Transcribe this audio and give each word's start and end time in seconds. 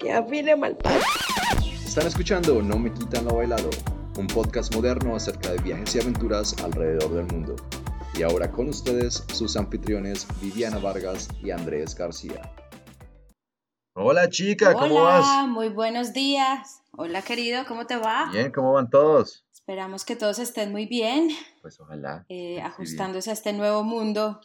que 0.00 0.12
afine 0.12 0.56
mal 0.56 0.76
Están 1.84 2.06
escuchando 2.06 2.62
No 2.62 2.78
me 2.78 2.92
quitan 2.92 3.24
lo 3.26 3.36
bailado, 3.36 3.70
un 4.16 4.26
podcast 4.26 4.74
moderno 4.74 5.14
acerca 5.14 5.50
de 5.50 5.58
viajes 5.58 5.94
y 5.94 6.00
aventuras 6.00 6.56
alrededor 6.64 7.14
del 7.14 7.26
mundo. 7.26 7.56
Y 8.14 8.22
ahora 8.22 8.50
con 8.50 8.68
ustedes 8.68 9.24
sus 9.32 9.56
anfitriones 9.56 10.26
Viviana 10.40 10.78
Vargas 10.78 11.28
y 11.42 11.50
Andrés 11.50 11.94
García. 11.94 12.52
Hola 13.94 14.28
chica, 14.28 14.72
¿cómo 14.74 15.02
vas? 15.02 15.26
Hola, 15.26 15.46
muy 15.46 15.68
buenos 15.68 16.12
días. 16.12 16.82
Hola 17.02 17.22
querido, 17.22 17.64
¿cómo 17.66 17.86
te 17.86 17.96
va? 17.96 18.28
Bien, 18.30 18.52
¿cómo 18.52 18.74
van 18.74 18.90
todos? 18.90 19.46
Esperamos 19.54 20.04
que 20.04 20.16
todos 20.16 20.38
estén 20.38 20.70
muy 20.70 20.84
bien. 20.84 21.30
Pues 21.62 21.80
ojalá. 21.80 22.26
Eh, 22.28 22.60
ajustándose 22.60 23.30
a 23.30 23.32
este 23.32 23.54
nuevo 23.54 23.82
mundo. 23.82 24.38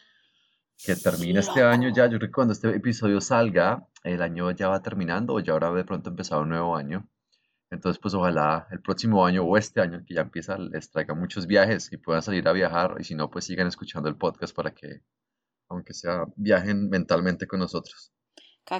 Que 0.77 0.95
termine 0.95 1.41
este 1.41 1.61
año 1.63 1.89
ya. 1.89 2.05
Yo 2.05 2.17
creo 2.17 2.29
que 2.29 2.31
cuando 2.31 2.53
este 2.53 2.69
episodio 2.69 3.19
salga, 3.19 3.85
el 4.05 4.21
año 4.21 4.51
ya 4.51 4.69
va 4.69 4.81
terminando 4.81 5.33
o 5.33 5.41
ya 5.41 5.51
habrá 5.51 5.69
de 5.73 5.83
pronto 5.83 6.09
empezado 6.09 6.43
un 6.43 6.47
nuevo 6.47 6.77
año. 6.77 7.09
Entonces, 7.71 7.99
pues 8.01 8.13
ojalá 8.13 8.69
el 8.71 8.79
próximo 8.79 9.25
año 9.25 9.43
o 9.43 9.57
este 9.57 9.81
año 9.81 10.01
que 10.07 10.13
ya 10.13 10.21
empieza 10.21 10.57
les 10.57 10.89
traiga 10.89 11.13
muchos 11.13 11.47
viajes 11.47 11.91
y 11.91 11.97
puedan 11.97 12.21
salir 12.21 12.47
a 12.47 12.53
viajar. 12.53 12.95
Y 12.99 13.03
si 13.03 13.15
no, 13.15 13.29
pues 13.29 13.43
sigan 13.43 13.67
escuchando 13.67 14.07
el 14.07 14.15
podcast 14.15 14.55
para 14.55 14.73
que, 14.73 15.01
aunque 15.67 15.93
sea, 15.93 16.23
viajen 16.37 16.87
mentalmente 16.87 17.47
con 17.47 17.59
nosotros. 17.59 18.13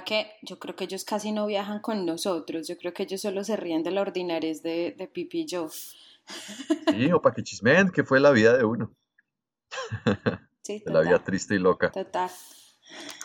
Que 0.04 0.32
yo 0.42 0.58
creo 0.58 0.74
que 0.74 0.84
ellos 0.84 1.04
casi 1.04 1.32
no 1.32 1.46
viajan 1.46 1.80
con 1.80 2.04
nosotros. 2.04 2.66
Yo 2.68 2.76
creo 2.76 2.92
que 2.92 3.04
ellos 3.04 3.20
solo 3.20 3.44
se 3.44 3.56
ríen 3.56 3.82
de 3.82 3.92
la 3.92 4.00
ordinariedad 4.00 4.62
de, 4.62 4.94
de 4.96 5.08
Pipi 5.08 5.42
y 5.42 5.46
yo. 5.46 5.68
Sí, 5.68 7.12
o 7.12 7.22
para 7.22 7.34
que 7.34 7.42
chismen, 7.42 7.90
que 7.90 8.04
fue 8.04 8.20
la 8.20 8.30
vida 8.30 8.56
de 8.56 8.64
uno. 8.64 8.92
Sí, 10.62 10.82
de 10.84 10.92
la 10.92 11.02
vida 11.02 11.22
triste 11.22 11.54
y 11.54 11.60
loca. 11.60 11.92
Total. 11.92 12.28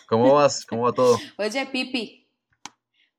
¿Cómo 0.06 0.34
vas? 0.34 0.64
¿Cómo 0.64 0.82
va 0.82 0.92
todo? 0.92 1.18
Oye, 1.38 1.66
Pipi. 1.66 2.28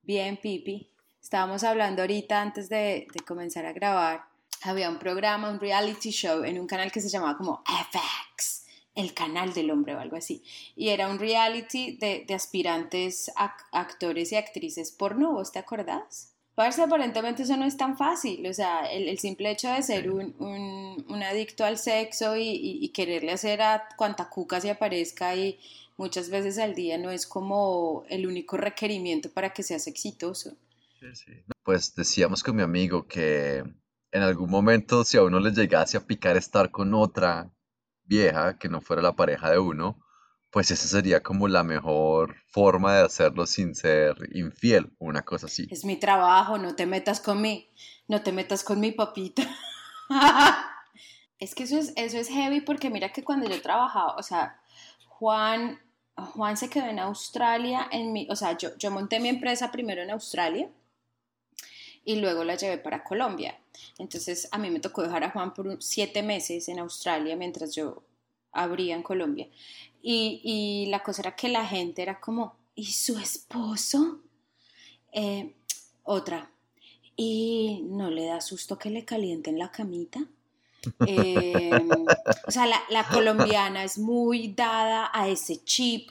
Bien, 0.02 0.38
Pipi. 0.38 0.90
Estábamos 1.22 1.66
hablando 1.66 2.04
ahorita 2.04 2.42
antes 2.42 2.70
de, 2.70 3.08
de, 3.14 3.20
comenzar 3.26 3.66
a 3.66 3.74
grabar. 3.74 4.24
Había 4.62 4.90
un 4.90 4.98
programa, 4.98 5.50
un 5.50 5.60
reality 5.60 6.12
show 6.12 6.46
en 6.46 6.58
un 6.58 6.68
canal 6.68 6.90
que 6.90 7.02
se 7.02 7.10
llamaba 7.10 7.36
como 7.36 7.64
FX, 7.66 8.63
el 8.96 9.14
canal 9.14 9.54
del 9.54 9.72
hombre 9.72 9.96
o 9.96 10.00
algo 10.00 10.18
así. 10.18 10.44
Y 10.76 10.90
era 10.90 11.08
un 11.10 11.20
reality 11.20 11.98
de, 11.98 12.26
de 12.28 12.34
aspirantes 12.34 13.32
a 13.36 13.56
actores 13.72 14.32
y 14.32 14.36
actrices 14.36 14.92
porno, 14.92 15.34
¿vos 15.34 15.52
te 15.52 15.60
acordás? 15.60 16.34
Parce, 16.56 16.84
aparentemente 16.84 17.44
eso 17.44 17.58
no 17.58 17.66
es 17.66 17.78
tan 17.78 17.98
fácil, 17.98 18.46
o 18.46 18.54
sea, 18.54 18.82
el, 18.86 19.08
el 19.08 19.18
simple 19.18 19.50
hecho 19.50 19.70
de 19.70 19.82
ser 19.82 20.12
un, 20.12 20.36
un, 20.38 21.04
un 21.10 21.24
adicto 21.24 21.66
al 21.66 21.80
sexo 21.80 22.38
y, 22.38 22.44
y, 22.44 22.86
y, 22.86 22.90
quererle 22.90 23.32
hacer 23.32 23.64
a 23.64 23.88
cuanta 23.98 24.30
cuca 24.30 24.62
se 24.62 24.70
aparezca 24.70 25.36
y 25.36 25.58
muchas 25.98 26.30
veces 26.30 26.60
al 26.60 26.76
día 26.76 27.00
no 27.00 27.10
es 27.10 27.26
como 27.26 28.04
el 28.08 28.28
único 28.28 28.58
requerimiento 28.58 29.32
para 29.32 29.52
que 29.52 29.64
seas 29.64 29.88
exitoso. 29.88 30.56
Sí, 31.00 31.08
sí. 31.16 31.32
Pues 31.64 31.96
decíamos 31.96 32.44
con 32.44 32.56
mi 32.56 32.62
amigo 32.62 33.08
que 33.08 33.64
en 34.12 34.22
algún 34.22 34.52
momento 34.52 35.04
si 35.04 35.18
a 35.18 35.24
uno 35.24 35.40
le 35.40 35.52
llegase 35.52 35.98
a 35.98 36.06
picar 36.06 36.38
estar 36.38 36.70
con 36.70 36.94
otra 36.94 37.50
vieja 38.06 38.58
que 38.58 38.70
no 38.70 38.82
fuera 38.82 39.02
la 39.02 39.16
pareja 39.16 39.50
de 39.50 39.60
uno, 39.60 40.00
pues 40.52 40.70
esa 40.72 40.88
sería 40.88 41.24
como 41.24 41.48
la 41.48 41.64
mejor 41.64 42.36
forma 42.48 42.96
de 42.96 43.06
hacerlo 43.06 43.46
sin 43.48 43.74
ser 43.74 44.16
infiel, 44.34 44.94
una 45.00 45.24
cosa 45.24 45.48
así. 45.48 45.68
Es 45.72 45.84
mi 45.84 45.98
trabajo, 45.98 46.58
no 46.58 46.76
te 46.76 46.86
metas 46.86 47.20
con 47.20 47.42
mi, 47.42 47.70
no 48.08 48.22
te 48.22 48.32
metas 48.32 48.64
con 48.64 48.80
mi 48.80 48.92
papita. 48.92 49.44
es 51.40 51.56
que 51.56 51.64
eso 51.64 51.78
es, 51.80 51.94
eso 51.96 52.18
es 52.18 52.30
heavy 52.30 52.62
porque 52.62 52.90
mira 52.90 53.12
que 53.12 53.24
cuando 53.24 53.50
yo 53.50 53.60
trabajaba, 53.62 54.16
o 54.16 54.24
sea, 54.24 54.60
Juan, 55.08 55.80
Juan 56.16 56.56
se 56.56 56.70
quedó 56.70 56.86
en 56.86 57.00
Australia, 57.00 57.88
en 57.92 58.14
mi, 58.14 58.28
o 58.30 58.36
sea, 58.36 58.56
yo, 58.58 58.78
yo 58.78 58.92
monté 58.92 59.20
mi 59.20 59.30
empresa 59.30 59.72
primero 59.72 60.04
en 60.04 60.12
Australia 60.12 60.70
y 62.06 62.18
luego 62.18 62.44
la 62.44 62.56
llevé 62.56 62.78
para 62.78 63.04
Colombia. 63.04 63.60
Entonces 63.98 64.48
a 64.52 64.58
mí 64.58 64.70
me 64.70 64.80
tocó 64.80 65.02
dejar 65.04 65.24
a 65.24 65.32
Juan 65.32 65.54
por 65.54 65.82
siete 65.82 66.24
meses 66.24 66.68
en 66.70 66.80
Australia 66.80 67.36
mientras 67.36 67.76
yo 67.76 68.04
abría 68.52 68.96
en 68.96 69.04
Colombia. 69.04 69.48
Y, 70.02 70.42
y, 70.44 70.90
la 70.90 71.02
cosa 71.02 71.22
era 71.22 71.36
que 71.36 71.48
la 71.48 71.66
gente 71.66 72.02
era 72.02 72.20
como, 72.20 72.56
¿y 72.76 72.86
su 72.86 73.18
esposo? 73.18 74.20
Eh, 75.14 75.54
otra, 76.04 76.52
¿y 77.16 77.84
no 77.86 78.12
le 78.12 78.26
da 78.26 78.42
susto 78.42 78.78
que 78.78 78.90
le 78.90 79.06
calienten 79.06 79.58
la 79.58 79.72
camita? 79.72 80.20
Eh, 81.08 81.72
o 82.46 82.52
sea, 82.52 82.66
la, 82.66 82.82
la, 82.90 83.08
colombiana 83.08 83.86
es 83.86 83.98
muy 83.98 84.50
dada 84.50 85.10
a 85.14 85.30
ese 85.30 85.64
chip, 85.64 86.10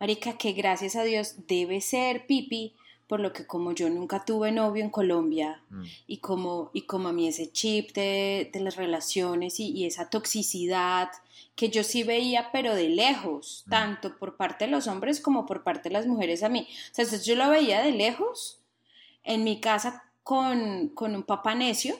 marica, 0.00 0.36
que 0.36 0.52
gracias 0.52 0.96
a 0.96 1.04
Dios 1.04 1.46
debe 1.46 1.80
ser 1.80 2.26
pipi, 2.26 2.74
por 3.12 3.20
lo 3.20 3.34
que 3.34 3.46
como 3.46 3.72
yo 3.72 3.90
nunca 3.90 4.24
tuve 4.24 4.52
novio 4.52 4.82
en 4.82 4.88
Colombia 4.88 5.62
mm. 5.68 5.82
y, 6.06 6.16
como, 6.16 6.70
y 6.72 6.86
como 6.86 7.10
a 7.10 7.12
mí 7.12 7.28
ese 7.28 7.52
chip 7.52 7.92
de, 7.92 8.48
de 8.50 8.60
las 8.60 8.76
relaciones 8.76 9.60
y, 9.60 9.70
y, 9.70 9.84
esa 9.84 10.08
toxicidad 10.08 11.10
que 11.54 11.68
yo 11.68 11.84
sí 11.84 12.04
veía, 12.04 12.48
pero 12.52 12.74
de 12.74 12.88
lejos, 12.88 13.64
mm. 13.66 13.70
tanto 13.70 14.16
por 14.16 14.38
parte 14.38 14.64
de 14.64 14.70
los 14.70 14.86
hombres 14.86 15.20
como 15.20 15.44
por 15.44 15.62
parte 15.62 15.90
de 15.90 15.92
las 15.92 16.06
mujeres 16.06 16.42
a 16.42 16.48
mí. 16.48 16.60
O 16.60 16.94
sea, 16.94 17.04
entonces 17.04 17.26
yo 17.26 17.36
lo 17.36 17.50
veía 17.50 17.82
de 17.82 17.92
lejos 17.92 18.62
en 19.24 19.44
mi 19.44 19.60
casa 19.60 20.04
con, 20.22 20.88
con 20.88 21.14
un 21.14 21.24
papá 21.24 21.54
necio. 21.54 21.94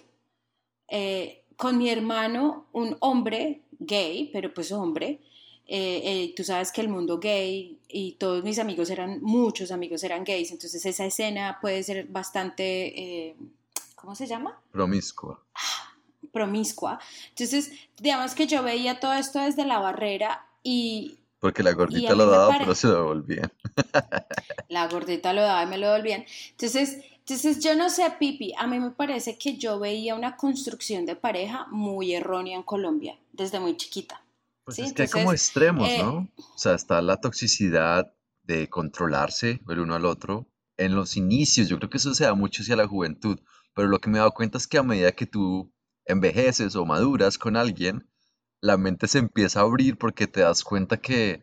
Eh, 0.89 1.45
con 1.57 1.77
mi 1.77 1.91
hermano, 1.91 2.65
un 2.73 2.97
hombre 3.01 3.61
gay, 3.79 4.31
pero 4.33 4.55
pues 4.55 4.73
hombre, 4.73 5.21
eh, 5.67 6.03
eh, 6.05 6.35
tú 6.37 6.45
sabes 6.45 6.73
que 6.73 6.81
el 6.81 6.89
mundo 6.89 7.19
gay 7.19 7.79
y 7.89 8.13
todos 8.13 8.43
mis 8.43 8.59
amigos 8.59 8.91
eran, 8.91 9.23
muchos 9.23 9.71
amigos 9.71 10.03
eran 10.03 10.25
gays, 10.25 10.51
entonces 10.51 10.85
esa 10.85 11.05
escena 11.05 11.59
puede 11.61 11.83
ser 11.83 12.07
bastante, 12.09 13.29
eh, 13.29 13.37
¿cómo 13.95 14.15
se 14.15 14.27
llama? 14.27 14.61
Promiscua. 14.71 15.41
promiscua. 16.33 16.99
Entonces, 17.31 17.73
digamos 17.99 18.35
que 18.35 18.47
yo 18.47 18.63
veía 18.63 19.01
todo 19.01 19.15
esto 19.15 19.39
desde 19.39 19.65
la 19.65 19.79
barrera 19.79 20.47
y... 20.63 21.19
Porque 21.39 21.63
la 21.63 21.73
gordita 21.73 22.15
lo 22.15 22.27
daba, 22.27 22.57
pero 22.59 22.75
se 22.75 22.87
lo 22.87 22.95
devolvían. 22.95 23.53
la 24.69 24.87
gordita 24.87 25.33
lo 25.33 25.43
daba 25.43 25.65
y 25.65 25.67
me 25.67 25.79
lo 25.79 25.89
devolvían. 25.89 26.25
Entonces, 26.51 26.99
entonces, 27.19 27.61
yo 27.61 27.77
no 27.77 27.89
sé, 27.89 28.05
Pipi, 28.19 28.53
a 28.59 28.67
mí 28.67 28.81
me 28.81 28.91
parece 28.91 29.39
que 29.39 29.57
yo 29.57 29.79
veía 29.79 30.17
una 30.17 30.37
construcción 30.37 31.07
de 31.07 31.15
pareja 31.15 31.67
muy 31.71 32.15
errónea 32.15 32.57
en 32.57 32.65
Colombia, 32.65 33.17
desde 33.33 33.61
muy 33.61 33.77
chiquita. 33.77 34.23
Pues 34.65 34.77
¿sí? 34.77 34.83
es 34.83 34.93
que 34.93 35.03
Entonces, 35.03 35.15
hay 35.15 35.23
como 35.23 35.33
extremos, 35.33 35.89
eh, 35.89 35.99
¿no? 35.99 36.29
O 36.37 36.59
sea, 36.59 36.75
está 36.75 37.03
la 37.03 37.19
toxicidad 37.19 38.13
de 38.43 38.69
controlarse 38.69 39.61
el 39.69 39.81
uno 39.81 39.95
al 39.95 40.05
otro. 40.05 40.49
En 40.77 40.95
los 40.95 41.17
inicios, 41.17 41.69
yo 41.69 41.79
creo 41.79 41.91
que 41.91 41.99
eso 41.99 42.15
se 42.15 42.25
da 42.25 42.35
mucho 42.35 42.63
hacia 42.63 42.77
la 42.77 42.89
juventud, 42.89 43.39
pero 43.75 43.89
lo 43.89 43.99
que 43.99 44.11
me 44.11 44.19
he 44.19 44.21
dado 44.21 44.33
cuenta 44.33 44.59
es 44.59 44.67
que 44.67 44.79
a 44.79 44.83
medida 44.83 45.13
que 45.13 45.27
tú 45.27 45.73
envejeces 46.07 46.75
o 46.77 46.85
maduras 46.85 47.39
con 47.39 47.57
alguien, 47.57 48.09
la 48.61 48.77
mente 48.77 49.09
se 49.09 49.19
empieza 49.19 49.61
a 49.61 49.65
abrir 49.65 49.99
porque 49.99 50.27
te 50.27 50.41
das 50.41 50.65
cuenta 50.65 50.97
que 50.97 51.43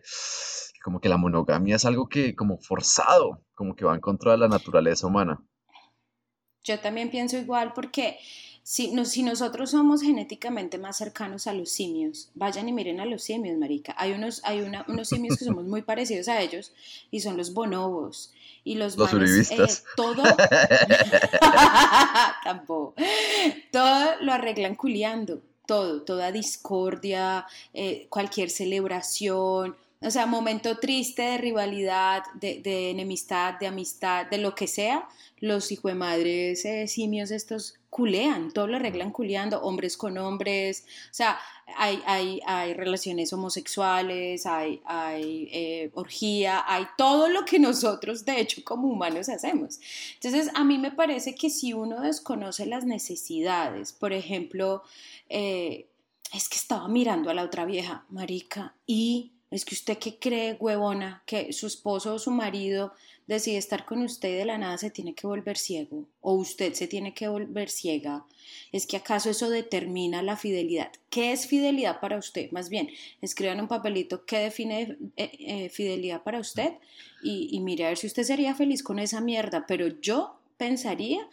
como 0.83 1.01
que 1.01 1.09
la 1.09 1.17
monogamia 1.17 1.75
es 1.75 1.85
algo 1.85 2.07
que 2.07 2.35
como 2.35 2.57
forzado, 2.57 3.43
como 3.53 3.75
que 3.75 3.85
va 3.85 3.93
en 3.93 4.01
contra 4.01 4.31
de 4.31 4.37
la 4.37 4.47
naturaleza 4.47 5.07
humana. 5.07 5.43
Yo 6.63 6.79
también 6.79 7.09
pienso 7.09 7.37
igual 7.37 7.73
porque 7.73 8.17
si, 8.63 8.91
no, 8.91 9.05
si 9.05 9.23
nosotros 9.23 9.71
somos 9.71 10.01
genéticamente 10.01 10.77
más 10.77 10.97
cercanos 10.97 11.47
a 11.47 11.53
los 11.53 11.69
simios, 11.69 12.29
vayan 12.35 12.69
y 12.69 12.73
miren 12.73 12.99
a 12.99 13.05
los 13.05 13.23
simios, 13.23 13.57
marica. 13.57 13.95
Hay 13.97 14.11
unos, 14.11 14.41
hay 14.43 14.61
una, 14.61 14.85
unos 14.87 15.09
simios 15.09 15.37
que 15.37 15.45
somos 15.45 15.65
muy 15.65 15.81
parecidos 15.81 16.27
a 16.27 16.41
ellos 16.41 16.71
y 17.11 17.21
son 17.21 17.37
los 17.37 17.53
bonobos. 17.53 18.33
Y 18.63 18.75
los, 18.75 18.97
los 18.97 19.13
manes, 19.13 19.51
eh, 19.51 19.57
todo, 19.95 20.21
tampoco, 22.43 22.93
todo 23.71 24.21
lo 24.21 24.33
arreglan 24.33 24.75
culiando, 24.75 25.41
todo, 25.65 26.03
toda 26.03 26.31
discordia, 26.31 27.47
eh, 27.73 28.07
cualquier 28.09 28.49
celebración, 28.49 29.75
o 30.01 30.11
sea, 30.11 30.25
momento 30.25 30.77
triste 30.77 31.23
de 31.23 31.37
rivalidad, 31.37 32.23
de, 32.35 32.61
de 32.61 32.91
enemistad, 32.91 33.55
de 33.59 33.67
amistad, 33.67 34.27
de 34.27 34.37
lo 34.37 34.55
que 34.55 34.67
sea, 34.67 35.07
los 35.39 35.71
hijos 35.71 35.91
de 35.91 35.95
madres 35.95 36.65
eh, 36.65 36.87
simios 36.87 37.31
estos 37.31 37.78
culean, 37.89 38.51
todo 38.51 38.67
lo 38.67 38.77
arreglan 38.77 39.11
culeando, 39.11 39.61
hombres 39.61 39.97
con 39.97 40.17
hombres, 40.17 40.85
o 41.05 41.13
sea, 41.13 41.39
hay, 41.77 42.01
hay, 42.05 42.41
hay 42.45 42.73
relaciones 42.73 43.33
homosexuales, 43.33 44.45
hay, 44.45 44.81
hay 44.85 45.49
eh, 45.51 45.91
orgía, 45.93 46.63
hay 46.67 46.85
todo 46.97 47.29
lo 47.29 47.45
que 47.45 47.59
nosotros 47.59 48.25
de 48.25 48.39
hecho 48.39 48.63
como 48.63 48.87
humanos 48.87 49.29
hacemos. 49.29 49.79
Entonces, 50.15 50.51
a 50.53 50.63
mí 50.63 50.77
me 50.77 50.91
parece 50.91 51.35
que 51.35 51.49
si 51.49 51.73
uno 51.73 52.01
desconoce 52.01 52.65
las 52.65 52.85
necesidades, 52.85 53.93
por 53.93 54.13
ejemplo, 54.13 54.83
eh, 55.29 55.87
es 56.33 56.47
que 56.47 56.57
estaba 56.57 56.87
mirando 56.87 57.29
a 57.29 57.33
la 57.33 57.43
otra 57.43 57.65
vieja, 57.65 58.05
marica, 58.09 58.75
y 58.85 59.31
es 59.51 59.65
que 59.65 59.73
usted 59.73 59.97
qué 59.97 60.19
cree, 60.19 60.57
huevona, 60.59 61.23
que 61.25 61.53
su 61.53 61.65
esposo 61.65 62.13
o 62.13 62.19
su 62.19 62.29
marido 62.31 62.93
decide 63.29 63.57
estar 63.57 63.85
con 63.85 64.01
usted 64.01 64.29
y 64.29 64.33
de 64.33 64.45
la 64.45 64.57
nada 64.57 64.77
se 64.79 64.89
tiene 64.89 65.13
que 65.13 65.27
volver 65.27 65.55
ciego 65.55 66.07
o 66.19 66.33
usted 66.33 66.73
se 66.73 66.87
tiene 66.87 67.13
que 67.13 67.27
volver 67.27 67.69
ciega, 67.69 68.25
¿es 68.71 68.87
que 68.87 68.97
acaso 68.97 69.29
eso 69.29 69.51
determina 69.51 70.23
la 70.23 70.35
fidelidad? 70.35 70.91
¿Qué 71.11 71.31
es 71.31 71.45
fidelidad 71.45 71.99
para 71.99 72.17
usted? 72.17 72.49
Más 72.51 72.69
bien, 72.69 72.89
escriban 73.21 73.61
un 73.61 73.67
papelito 73.67 74.25
qué 74.25 74.39
define 74.39 74.97
eh, 75.15 75.31
eh, 75.39 75.69
fidelidad 75.69 76.23
para 76.23 76.39
usted 76.39 76.73
y, 77.21 77.49
y 77.51 77.59
mire 77.59 77.85
a 77.85 77.89
ver 77.89 77.99
si 77.99 78.07
usted 78.07 78.23
sería 78.23 78.55
feliz 78.55 78.81
con 78.81 78.97
esa 78.97 79.21
mierda, 79.21 79.65
pero 79.67 79.87
yo 79.87 80.39
pensaría 80.57 81.29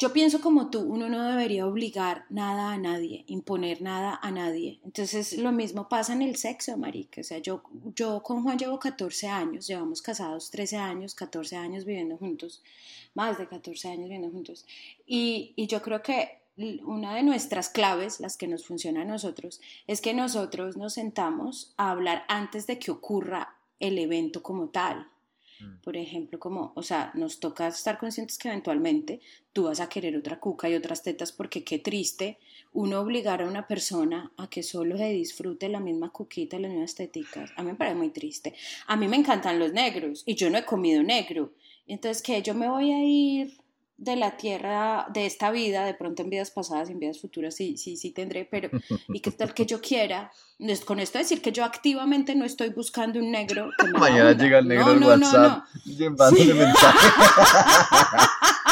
yo 0.00 0.14
pienso 0.14 0.40
como 0.40 0.70
tú, 0.70 0.80
uno 0.80 1.10
no 1.10 1.22
debería 1.28 1.66
obligar 1.66 2.24
nada 2.30 2.72
a 2.72 2.78
nadie, 2.78 3.24
imponer 3.26 3.82
nada 3.82 4.18
a 4.22 4.30
nadie. 4.30 4.80
Entonces 4.82 5.36
lo 5.36 5.52
mismo 5.52 5.90
pasa 5.90 6.14
en 6.14 6.22
el 6.22 6.36
sexo, 6.36 6.78
marica. 6.78 7.20
O 7.20 7.24
sea, 7.24 7.36
yo, 7.36 7.62
yo 7.94 8.22
con 8.22 8.42
Juan 8.42 8.58
llevo 8.58 8.78
14 8.78 9.28
años, 9.28 9.66
llevamos 9.66 10.00
casados 10.00 10.50
13 10.50 10.78
años, 10.78 11.14
14 11.14 11.54
años 11.56 11.84
viviendo 11.84 12.16
juntos, 12.16 12.62
más 13.12 13.36
de 13.36 13.46
14 13.46 13.88
años 13.88 14.04
viviendo 14.04 14.30
juntos. 14.30 14.64
Y, 15.06 15.52
y 15.54 15.66
yo 15.66 15.82
creo 15.82 16.02
que 16.02 16.40
una 16.86 17.14
de 17.14 17.22
nuestras 17.22 17.68
claves, 17.68 18.20
las 18.20 18.38
que 18.38 18.48
nos 18.48 18.64
funciona 18.64 19.02
a 19.02 19.04
nosotros, 19.04 19.60
es 19.86 20.00
que 20.00 20.14
nosotros 20.14 20.78
nos 20.78 20.94
sentamos 20.94 21.74
a 21.76 21.90
hablar 21.90 22.24
antes 22.28 22.66
de 22.66 22.78
que 22.78 22.90
ocurra 22.90 23.54
el 23.78 23.98
evento 23.98 24.42
como 24.42 24.70
tal. 24.70 25.08
Mm. 25.60 25.80
Por 25.82 25.96
ejemplo, 25.96 26.38
como, 26.38 26.72
o 26.74 26.82
sea, 26.82 27.10
nos 27.14 27.40
toca 27.40 27.68
estar 27.68 27.98
conscientes 27.98 28.38
que 28.38 28.48
eventualmente 28.48 29.20
tú 29.52 29.64
vas 29.64 29.80
a 29.80 29.88
querer 29.88 30.16
otra 30.16 30.40
cuca 30.40 30.68
y 30.68 30.74
otras 30.74 31.02
tetas 31.02 31.32
porque 31.32 31.64
qué 31.64 31.78
triste 31.78 32.38
uno 32.72 33.00
obligar 33.00 33.42
a 33.42 33.46
una 33.46 33.66
persona 33.66 34.32
a 34.36 34.48
que 34.48 34.62
solo 34.62 34.96
se 34.96 35.10
disfrute 35.10 35.68
la 35.68 35.80
misma 35.80 36.10
cuquita, 36.10 36.58
las 36.58 36.70
mismas 36.70 36.94
teticas. 36.94 37.50
A 37.56 37.62
mí 37.62 37.70
me 37.70 37.76
parece 37.76 37.96
muy 37.96 38.10
triste. 38.10 38.54
A 38.86 38.96
mí 38.96 39.08
me 39.08 39.16
encantan 39.16 39.58
los 39.58 39.72
negros 39.72 40.22
y 40.26 40.34
yo 40.34 40.50
no 40.50 40.58
he 40.58 40.64
comido 40.64 41.02
negro. 41.02 41.52
Entonces, 41.86 42.22
que 42.22 42.40
yo 42.42 42.54
me 42.54 42.68
voy 42.68 42.92
a 42.92 43.02
ir 43.04 43.58
de 44.00 44.16
la 44.16 44.36
tierra, 44.38 45.06
de 45.12 45.26
esta 45.26 45.50
vida, 45.50 45.84
de 45.84 45.92
pronto 45.92 46.22
en 46.22 46.30
vidas 46.30 46.50
pasadas, 46.50 46.88
en 46.88 46.98
vidas 46.98 47.20
futuras, 47.20 47.54
sí, 47.54 47.76
sí, 47.76 47.98
sí 47.98 48.12
tendré, 48.12 48.48
pero 48.50 48.70
y 49.08 49.20
que 49.20 49.30
tal 49.30 49.52
que 49.52 49.66
yo 49.66 49.78
quiera, 49.82 50.32
con 50.86 51.00
esto 51.00 51.18
decir 51.18 51.42
que 51.42 51.52
yo 51.52 51.64
activamente 51.64 52.34
no 52.34 52.46
estoy 52.46 52.70
buscando 52.70 53.18
un 53.18 53.30
negro. 53.30 53.68
Que 53.78 53.88
me 53.88 53.98
Mañana 53.98 54.32
llega 54.32 54.58
el 54.58 54.68
negro 54.68 54.94
no, 54.94 55.10
al 55.10 55.20
WhatsApp 55.20 55.64
no, 55.84 55.86
no. 56.30 56.54
mensaje. 56.54 57.08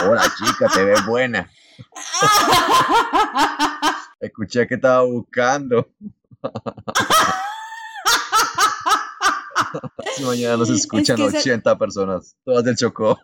Hola 0.07 0.33
chica, 0.39 0.69
te 0.73 0.85
ves 0.85 1.05
buena. 1.05 1.51
Escuché 4.21 4.67
que 4.67 4.77
estaba 4.77 5.03
buscando. 5.03 5.91
Mañana 10.25 10.57
nos 10.57 10.71
escuchan 10.71 11.21
80 11.21 11.77
personas, 11.77 12.35
todas 12.45 12.65
del 12.65 12.77
Chocó. 12.77 13.19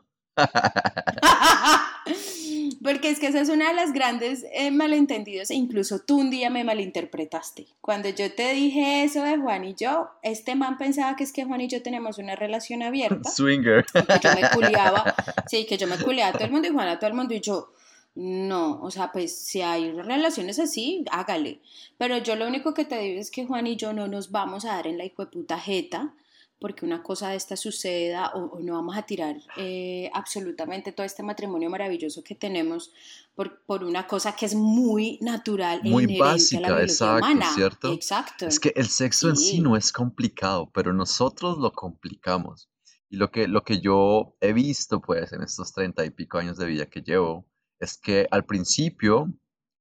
Porque 2.83 3.11
es 3.11 3.19
que 3.19 3.29
esa 3.29 3.41
es 3.41 3.49
una 3.49 3.69
de 3.69 3.75
las 3.75 3.93
grandes 3.93 4.45
eh, 4.53 4.71
malentendidos 4.71 5.51
e 5.51 5.55
incluso 5.55 6.01
tú 6.01 6.19
un 6.19 6.31
día 6.31 6.51
me 6.51 6.65
malinterpretaste. 6.65 7.67
Cuando 7.81 8.09
yo 8.09 8.33
te 8.33 8.53
dije 8.53 9.05
eso 9.05 9.23
de 9.23 9.39
Juan 9.39 9.65
y 9.65 9.75
yo, 9.75 10.11
este 10.23 10.55
man 10.55 10.79
pensaba 10.79 11.17
que 11.17 11.25
es 11.25 11.33
que 11.33 11.45
Juan 11.45 11.61
y 11.61 11.69
yo 11.69 11.83
tenemos 11.83 12.19
una 12.19 12.37
relación 12.37 12.83
abierta. 12.83 13.31
Swinger. 13.31 13.85
Que 13.85 14.19
yo 14.23 14.35
me 14.35 14.49
culiaba, 14.55 15.15
sí, 15.47 15.67
que 15.67 15.77
yo 15.77 15.87
me 15.87 15.99
culiaba 15.99 16.31
a 16.31 16.33
todo 16.33 16.45
el 16.45 16.53
mundo 16.53 16.69
y 16.69 16.73
Juan 16.73 16.89
a 16.89 16.99
todo 16.99 17.09
el 17.09 17.17
mundo 17.17 17.35
y 17.35 17.41
yo, 17.41 17.73
no, 18.15 18.81
o 18.81 18.91
sea, 18.91 19.11
pues 19.11 19.37
si 19.37 19.63
hay 19.63 19.91
relaciones 19.93 20.59
así, 20.59 21.05
hágale. 21.11 21.61
Pero 21.99 22.19
yo 22.19 22.37
lo 22.37 22.47
único 22.47 22.75
que 22.75 22.85
te 22.85 22.99
digo 22.99 23.21
es 23.21 23.31
que 23.31 23.47
Juan 23.47 23.67
y 23.67 23.77
yo 23.77 23.93
no 23.93 24.07
nos 24.09 24.31
vamos 24.31 24.65
a 24.65 24.77
dar 24.77 24.87
en 24.87 24.99
la 24.99 25.05
hijueputa 25.05 25.59
jeta 25.59 26.15
porque 26.59 26.87
una 26.87 27.03
cosa 27.03 27.31
de 27.31 27.37
esta 27.37 27.57
suceda 27.57 28.31
o, 28.35 28.59
no 28.61 28.75
vamos 28.75 28.97
a 28.97 29.03
tirar 29.03 29.37
eh, 29.57 30.11
absolutamente 30.15 30.93
todo 30.93 31.05
este 31.05 31.23
matrimonio 31.23 31.69
maravilloso 31.69 32.23
que 32.25 32.35
tenemos 32.35 32.93
por, 33.35 33.63
por 33.65 33.85
una 33.85 34.07
cosa 34.07 34.35
que 34.35 34.47
es 34.47 34.55
muy 34.55 35.19
natural 35.21 35.81
e 35.85 35.91
muy 35.91 36.19
básica, 36.19 36.83
exacto, 36.83 37.27
¿cierto? 37.55 37.93
Exacto. 37.93 38.47
Es 38.47 38.61
que 38.61 38.73
el 38.77 38.89
sexo 38.89 39.29
en 39.29 39.37
sí 39.37 39.61
no 39.61 39.77
es 39.77 39.93
complicado, 39.93 40.71
pero 40.73 40.93
nosotros 40.93 41.59
lo 41.59 41.73
complicamos. 41.73 42.71
Y 43.11 43.17
lo 43.17 43.31
que, 43.31 43.47
lo 43.47 43.63
que 43.63 43.81
yo 43.81 44.37
he 44.41 44.53
visto, 44.53 45.01
pues, 45.01 45.33
en 45.33 45.43
estos 45.43 45.73
treinta 45.73 46.05
y 46.05 46.11
pico 46.11 46.39
años 46.39 46.57
de 46.57 46.67
vida 46.67 46.87
que 46.87 47.03
llevo, 47.03 47.47
es 47.79 47.99
que 47.99 48.27
al 48.31 48.45
principio, 48.45 49.33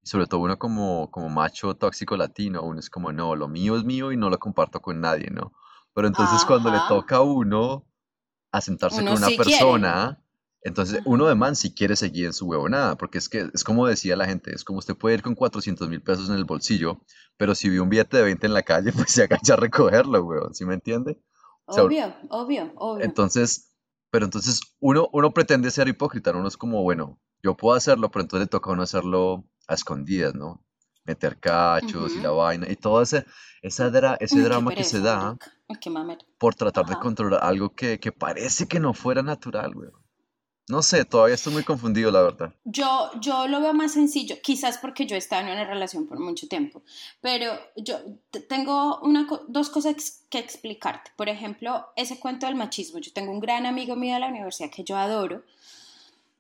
sobre 0.04 0.28
todo 0.28 0.42
uno 0.42 0.60
como, 0.60 1.10
como 1.12 1.30
macho 1.30 1.75
tóxico 1.75 2.18
latino, 2.18 2.62
uno 2.64 2.80
es 2.80 2.90
como, 2.90 3.12
no, 3.12 3.36
lo 3.36 3.48
mío 3.48 3.78
es 3.78 3.86
mío 3.86 4.12
y 4.12 4.18
no 4.18 4.30
lo 4.30 4.38
comparto 4.38 4.81
con 4.81 5.00
nadie, 5.00 5.30
¿no? 5.31 5.54
Pero 5.94 6.07
entonces 6.07 6.44
cuando 6.45 6.72
le 6.72 6.80
toca 6.88 7.18
a 7.18 7.22
uno 7.22 7.86
a 8.51 8.62
sentarse 8.62 9.04
con 9.04 9.13
una 9.13 9.30
persona, 9.38 10.24
entonces 10.62 11.01
uno 11.06 11.28
de 11.28 11.36
man 11.36 11.56
si 11.56 11.74
quiere 11.74 11.95
seguir 11.95 12.25
en 12.28 12.34
su 12.34 12.48
huevonada, 12.48 12.98
porque 12.98 13.18
es 13.18 13.28
que 13.28 13.50
es 13.54 13.63
como 13.63 13.86
decía 13.86 14.16
la 14.16 14.25
gente, 14.25 14.54
es 14.54 14.63
como 14.63 14.80
usted 14.80 14.95
puede 14.95 15.16
ir 15.16 15.22
con 15.22 15.36
400 15.36 15.90
mil 15.90 16.01
pesos 16.01 16.30
en 16.30 16.36
el 16.36 16.45
bolsillo, 16.45 17.01
pero 17.38 17.54
si 17.54 17.69
ve 17.69 17.81
un 17.81 17.90
billete 17.90 18.18
de 18.18 18.24
20 18.24 18.48
en 18.48 18.54
la 18.54 18.63
calle, 18.63 18.92
pues 18.94 19.12
se 19.12 19.24
agacha 19.24 19.54
a 19.54 19.57
recogerlo, 19.57 20.24
huevón, 20.24 20.54
¿sí 20.54 20.66
me 20.66 20.75
entiende? 20.75 21.22
obvio, 21.66 22.13
obvio, 22.30 22.74
obvio. 22.75 23.06
Entonces, 23.06 23.74
pero 24.10 24.25
entonces 24.25 24.62
uno, 24.80 25.10
uno 25.12 25.34
pretende 25.34 25.72
ser 25.72 25.88
hipócrita, 25.88 26.31
uno 26.31 26.48
es 26.48 26.57
como, 26.57 26.81
bueno, 26.84 27.19
yo 27.42 27.57
puedo 27.57 27.75
hacerlo, 27.75 28.10
pero 28.12 28.24
entonces 28.24 28.46
le 28.46 28.50
toca 28.50 28.69
a 28.69 28.74
uno 28.74 28.84
hacerlo 28.84 29.46
a 29.68 29.74
escondidas, 29.74 30.34
¿no? 30.34 30.63
Meter 31.06 31.39
cachos 31.39 32.13
y 32.16 32.22
la 32.22 32.31
vaina, 32.31 32.68
y 32.69 32.75
todo 32.78 33.01
ese, 33.01 33.25
ese 33.62 33.89
drama 33.89 34.74
que 34.74 34.86
se 34.86 35.01
da 35.01 35.38
por 36.38 36.56
tratar 36.56 36.86
de 36.86 36.95
controlar 36.95 37.44
algo 37.44 37.69
que, 37.74 38.00
que, 38.00 38.12
parece 38.12 38.68
que 38.68 38.80
no 38.80 38.94
fuera 38.94 39.21
natural, 39.21 39.74
güey. 39.74 39.89
No 40.69 40.81
sé, 40.81 41.04
todavía 41.04 41.36
estoy 41.36 41.51
muy 41.51 41.63
confundido, 41.63 42.10
la 42.10 42.21
verdad. 42.21 42.54
Yo, 42.63 43.12
yo 43.19 43.48
lo 43.48 43.60
veo 43.60 43.74
más 43.74 43.92
sencillo, 43.92 44.38
quizás 44.42 44.77
porque 44.77 45.06
yo 45.06 45.15
he 45.15 45.19
estado 45.19 45.45
en 45.45 45.51
una 45.51 45.65
relación 45.65 46.07
por 46.07 46.19
mucho 46.19 46.48
tiempo, 46.48 46.83
pero 47.19 47.51
yo 47.75 48.00
tengo 48.48 49.00
una, 49.01 49.27
dos 49.50 49.69
cosas 49.69 50.24
que 50.30 50.39
explicarte. 50.39 51.12
Por 51.18 51.27
ejemplo, 51.27 51.88
ese 51.98 52.18
cuento 52.18 52.45
del 52.45 52.56
machismo. 52.56 53.00
Yo 53.00 53.12
tengo 53.12 53.31
un 53.31 53.42
gran 53.42 53.65
amigo 53.65 53.98
mío 53.98 54.13
de 54.13 54.21
la 54.21 54.30
universidad 54.30 54.69
que 54.69 54.86
yo 54.86 54.95
adoro, 54.95 55.44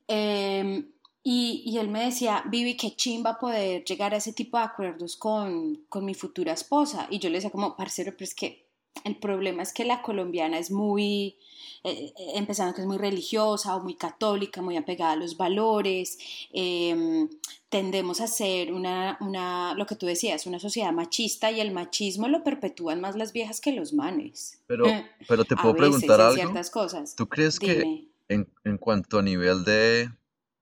eh, 0.07 0.85
y, 1.25 1.63
y, 1.65 1.77
él 1.77 1.87
me 1.87 2.03
decía, 2.03 2.43
Vivi, 2.47 2.75
qué 2.75 2.97
chimba 2.97 3.39
poder 3.39 3.85
llegar 3.85 4.13
a 4.13 4.17
ese 4.17 4.33
tipo 4.33 4.57
de 4.57 4.63
acuerdos 4.63 5.15
con, 5.15 5.85
con 5.87 6.03
mi 6.03 6.13
futura 6.13 6.51
esposa. 6.51 7.07
Y 7.09 7.19
yo 7.19 7.29
le 7.29 7.35
decía 7.35 7.49
como, 7.49 7.77
parcero, 7.77 8.11
pero 8.11 8.25
es 8.25 8.35
que 8.35 8.67
el 9.03 9.17
problema 9.17 9.63
es 9.63 9.73
que 9.73 9.85
la 9.85 10.01
colombiana 10.01 10.57
es 10.57 10.71
muy, 10.71 11.37
eh, 11.83 12.13
eh, 12.17 12.31
empezando 12.35 12.73
que 12.73 12.81
es 12.81 12.87
muy 12.87 12.97
religiosa 12.97 13.75
o 13.75 13.83
muy 13.83 13.95
católica, 13.95 14.61
muy 14.61 14.77
apegada 14.77 15.13
a 15.13 15.15
los 15.15 15.35
valores. 15.35 16.17
Em, 16.51 17.27
tendemos 17.69 18.21
a 18.21 18.27
ser 18.27 18.71
una, 18.71 19.17
una, 19.19 19.73
lo 19.75 19.85
que 19.85 19.95
tú 19.95 20.05
decías, 20.05 20.45
una 20.45 20.59
sociedad 20.59 20.93
machista 20.93 21.51
y 21.51 21.59
el 21.59 21.71
machismo 21.71 22.27
lo 22.27 22.43
perpetúan 22.43 23.01
más 23.01 23.15
las 23.15 23.33
viejas 23.33 23.59
que 23.59 23.71
los 23.71 23.93
manes. 23.93 24.61
Pero, 24.67 24.85
pero 25.27 25.43
te 25.43 25.55
puedo 25.55 25.75
preguntar 25.75 26.21
algo. 26.21 26.35
Ciertas 26.35 26.69
cosas. 26.69 27.15
¿Tú 27.15 27.27
crees 27.27 27.59
que 27.59 28.07
en, 28.29 28.47
en 28.63 28.77
cuanto 28.77 29.19
a 29.19 29.23
nivel 29.23 29.65
de 29.65 30.09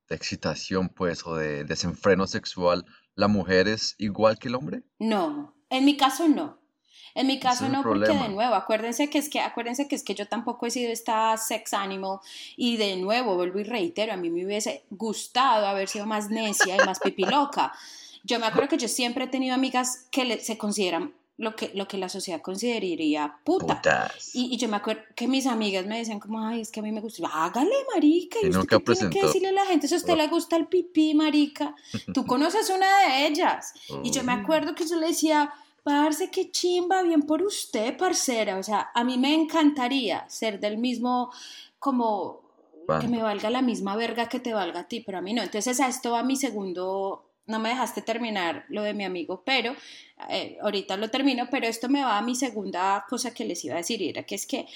excitación, 0.10 0.90
pues, 0.90 1.26
o 1.26 1.36
de 1.36 1.64
desenfreno 1.64 2.28
sexual, 2.28 2.86
¿la 3.16 3.28
mujer 3.28 3.68
es 3.68 3.96
igual 3.98 4.40
que 4.40 4.48
el 4.48 4.56
hombre? 4.56 4.84
No, 5.00 5.54
en 5.70 5.86
mi 5.86 5.98
caso 5.98 6.28
no. 6.28 6.61
En 7.16 7.28
mi 7.28 7.40
caso 7.40 7.68
no, 7.70 7.84
porque 7.84 8.12
de 8.12 8.30
nuevo, 8.30 8.56
acuérdense 8.56 9.10
que 9.10 9.18
es 9.18 9.30
que, 9.30 9.40
acuérdense 9.40 9.88
que 9.88 9.96
es 9.96 10.04
que 10.04 10.16
yo 10.16 10.28
tampoco 10.28 10.66
he 10.66 10.72
sido 10.72 10.92
esta 10.92 11.36
sex 11.38 11.74
animal 11.74 12.20
y 12.56 12.78
de 12.78 12.96
nuevo, 12.98 13.36
vuelvo 13.36 13.60
y 13.60 13.64
reitero, 13.64 14.14
a 14.14 14.18
mí 14.18 14.30
me 14.30 14.46
hubiese 14.46 14.84
gustado 14.90 15.68
haber 15.68 15.88
sido 15.88 16.06
más 16.06 16.30
necia 16.30 16.76
y 16.76 16.86
más 16.86 17.00
pipiloca. 17.00 17.74
Yo 18.24 18.40
me 18.40 18.46
acuerdo 18.46 18.70
que 18.70 18.78
yo 18.78 18.88
siempre 18.88 19.26
he 19.26 19.28
tenido 19.28 19.56
amigas 19.56 20.08
que 20.12 20.40
se 20.40 20.58
consideran 20.58 21.14
lo 21.42 21.56
que, 21.56 21.72
lo 21.74 21.88
que 21.88 21.98
la 21.98 22.08
sociedad 22.08 22.40
consideraría 22.40 23.36
puta. 23.44 23.82
Y, 24.34 24.54
y, 24.54 24.58
yo 24.58 24.68
me 24.70 24.78
acuerdo 24.78 25.02
que 25.16 25.28
mis 25.28 25.48
amigas 25.48 25.88
me 25.88 25.98
decían 25.98 26.20
como, 26.20 26.46
ay, 26.46 26.62
es 26.62 26.70
que 26.70 26.82
a 26.82 26.84
mí 26.84 26.92
me 26.92 27.02
gusta. 27.02 27.28
Hágale, 27.34 27.74
marica. 27.92 28.38
¿Y, 28.44 28.50
usted 28.50 28.68
qué 28.68 28.94
tiene 28.94 29.10
que 29.10 29.26
decirle 29.26 29.48
a 29.48 29.54
la 29.54 29.66
gente? 29.66 29.88
Si 29.88 29.96
a 29.96 29.98
usted 29.98 30.16
le 30.16 30.28
gusta 30.28 30.56
el 30.56 30.68
pipí, 30.68 31.16
marica, 31.16 31.76
tú 32.14 32.28
conoces 32.28 32.70
una 32.70 33.08
de 33.08 33.26
ellas. 33.26 33.74
Y 34.04 34.12
yo 34.12 34.24
me 34.24 34.34
acuerdo 34.34 34.76
que 34.76 34.86
yo 34.86 34.98
le 34.98 35.08
decía, 35.08 35.52
parce, 35.84 36.30
qué 36.32 36.52
chimba, 36.52 37.02
bien 37.04 37.24
por 37.24 37.42
usted, 37.44 37.98
parcera. 37.98 38.58
O 38.58 38.64
sea, 38.64 38.92
a 38.94 39.04
mí 39.04 39.18
me 39.18 39.34
encantaría 39.34 40.28
ser 40.30 40.60
del 40.60 40.78
mismo, 40.78 41.32
como, 41.80 42.42
que 43.00 43.08
me 43.08 43.22
valga 43.22 43.50
la 43.50 43.62
misma 43.62 43.96
verga 43.96 44.28
que 44.28 44.40
te 44.40 44.54
valga 44.54 44.82
a 44.82 44.88
ti, 44.88 45.02
pero 45.02 45.20
a 45.20 45.22
mí 45.22 45.34
no. 45.34 45.42
Entonces 45.42 45.80
a 45.80 45.88
esto 45.88 46.12
va 46.12 46.24
mi 46.24 46.36
segundo 46.36 47.32
no 47.48 47.60
me 47.60 47.70
dejaste 47.70 48.02
terminar 48.02 48.66
lo 48.70 48.82
de 48.82 48.94
mi 48.94 49.04
amigo, 49.04 49.44
pero 49.46 49.76
eh, 50.30 50.58
ahorita 50.62 50.98
lo 50.98 51.10
termino, 51.10 51.48
pero 51.52 51.68
esto 51.68 51.90
me 51.90 52.04
va 52.04 52.18
a 52.18 52.22
mi 52.22 52.36
segunda 52.36 53.06
cosa 53.10 53.34
que 53.34 53.46
les 53.46 53.64
iba 53.66 53.76
a 53.76 53.80
decir, 53.80 54.02
era 54.02 54.24
que 54.24 54.36
es 54.36 54.46
que 54.46 54.68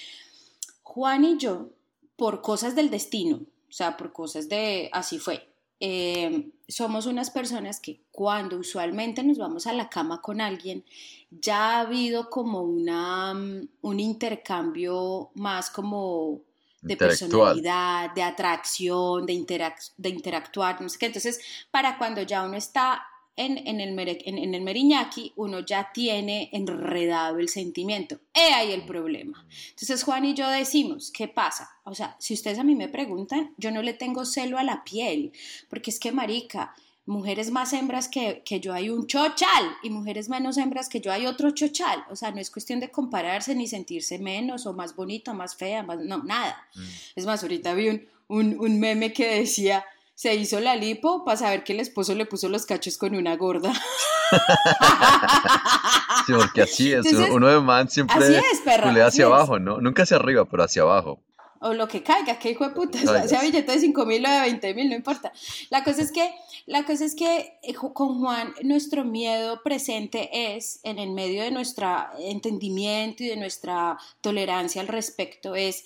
Juan 0.82 1.24
y 1.24 1.38
yo, 1.38 1.70
por 2.16 2.42
cosas 2.42 2.74
del 2.74 2.90
destino, 2.90 3.36
o 3.68 3.72
sea, 3.72 3.96
por 3.96 4.12
cosas 4.12 4.48
de, 4.48 4.88
así 4.92 5.18
fue, 5.18 5.48
eh, 5.80 6.50
somos 6.68 7.06
unas 7.06 7.30
personas 7.30 7.80
que 7.80 8.00
cuando 8.10 8.58
usualmente 8.58 9.22
nos 9.22 9.38
vamos 9.38 9.66
a 9.66 9.72
la 9.72 9.88
cama 9.88 10.20
con 10.20 10.40
alguien, 10.40 10.84
ya 11.30 11.72
ha 11.76 11.80
habido 11.80 12.30
como 12.30 12.62
una, 12.62 13.32
un 13.32 14.00
intercambio 14.00 15.30
más 15.34 15.70
como 15.70 16.40
de 16.80 16.96
personalidad, 16.96 18.14
de 18.14 18.22
atracción, 18.22 19.26
de, 19.26 19.72
de 19.96 20.08
interactuar, 20.08 20.80
no 20.80 20.88
sé 20.88 20.98
qué. 20.98 21.06
Entonces, 21.06 21.40
para 21.70 21.98
cuando 21.98 22.22
ya 22.22 22.44
uno 22.44 22.56
está 22.56 23.02
en, 23.36 23.58
en, 23.68 23.80
el, 23.80 23.98
en, 23.98 24.54
el 24.54 24.62
meriñaki, 24.62 25.32
uno 25.36 25.60
ya 25.60 25.90
tiene 25.92 26.48
enredado 26.52 27.38
el 27.38 27.48
sentimiento. 27.48 28.18
He 28.34 28.54
ahí 28.54 28.72
el 28.72 28.84
problema. 28.86 29.46
Entonces 29.70 30.02
Juan 30.02 30.24
y 30.24 30.34
yo 30.34 30.48
decimos, 30.48 31.10
¿qué 31.10 31.28
pasa? 31.28 31.70
O 31.84 31.94
sea, 31.94 32.16
si 32.18 32.34
ustedes 32.34 32.58
a 32.58 32.64
mí 32.64 32.74
me 32.74 32.88
preguntan, 32.88 33.52
yo 33.58 33.70
no 33.70 33.82
le 33.82 33.92
tengo 33.92 34.24
celo 34.24 34.58
a 34.58 34.64
la 34.64 34.84
piel, 34.84 35.32
porque 35.68 35.90
es 35.90 36.00
que, 36.00 36.12
marica, 36.12 36.74
mujeres 37.06 37.50
más 37.50 37.72
hembras 37.72 38.08
que, 38.08 38.42
que, 38.44 38.58
yo 38.58 38.72
hay 38.72 38.90
un 38.90 39.06
chochal 39.06 39.76
y 39.82 39.90
mujeres 39.90 40.28
menos 40.28 40.58
hembras 40.58 40.88
que 40.88 41.00
yo 41.00 41.12
hay 41.12 41.26
otro 41.26 41.50
chochal. 41.52 42.04
O 42.10 42.16
sea, 42.16 42.32
no 42.32 42.40
es 42.40 42.50
cuestión 42.50 42.80
de 42.80 42.90
compararse 42.90 43.54
ni 43.54 43.68
sentirse 43.68 44.18
menos 44.18 44.66
o 44.66 44.72
más 44.72 44.96
bonita, 44.96 45.32
más 45.32 45.54
fea, 45.54 45.82
más, 45.82 46.00
no, 46.00 46.24
nada. 46.24 46.68
Mm. 46.74 46.80
Es 47.14 47.26
más, 47.26 47.42
ahorita 47.42 47.74
vi 47.74 47.88
un, 47.90 48.08
un, 48.28 48.58
un, 48.58 48.80
meme 48.80 49.12
que 49.12 49.38
decía, 49.40 49.84
se 50.16 50.34
hizo 50.34 50.58
la 50.58 50.74
lipo 50.74 51.24
para 51.24 51.36
saber 51.36 51.62
que 51.62 51.74
el 51.74 51.80
esposo 51.80 52.16
le 52.16 52.26
puso 52.26 52.48
los 52.48 52.66
cachos 52.66 52.98
con 52.98 53.14
una 53.14 53.36
gorda. 53.36 53.72
sí, 56.26 56.32
porque 56.32 56.62
así 56.62 56.92
es, 56.92 57.06
uno 57.30 57.46
de 57.46 57.60
man 57.60 57.88
siempre 57.88 58.16
así 58.16 58.34
es, 58.34 58.62
hacia 59.04 59.26
abajo, 59.26 59.60
¿no? 59.60 59.80
Nunca 59.80 60.02
hacia 60.02 60.16
arriba, 60.16 60.44
pero 60.46 60.64
hacia 60.64 60.82
abajo 60.82 61.20
o 61.60 61.74
lo 61.74 61.88
que 61.88 62.02
caiga, 62.02 62.38
que 62.38 62.50
hijo 62.50 62.68
de 62.68 62.74
puta, 62.74 62.98
o 63.02 63.28
sea, 63.28 63.40
billete 63.40 63.72
de 63.72 63.78
5 63.78 64.06
mil 64.06 64.24
o 64.24 64.30
de 64.30 64.40
20 64.40 64.74
mil, 64.74 64.88
no 64.88 64.94
importa. 64.94 65.32
La 65.70 65.82
cosa 65.82 66.02
es 66.02 66.12
que, 66.12 66.34
la 66.66 66.84
cosa 66.84 67.04
es 67.04 67.14
que 67.14 67.58
eh, 67.62 67.74
con 67.74 68.20
Juan 68.20 68.54
nuestro 68.62 69.04
miedo 69.04 69.62
presente 69.62 70.56
es, 70.56 70.80
en 70.82 70.98
el 70.98 71.10
medio 71.10 71.42
de 71.42 71.50
nuestro 71.50 71.88
entendimiento 72.18 73.24
y 73.24 73.28
de 73.28 73.36
nuestra 73.36 73.98
tolerancia 74.20 74.80
al 74.80 74.88
respecto, 74.88 75.54
es 75.54 75.84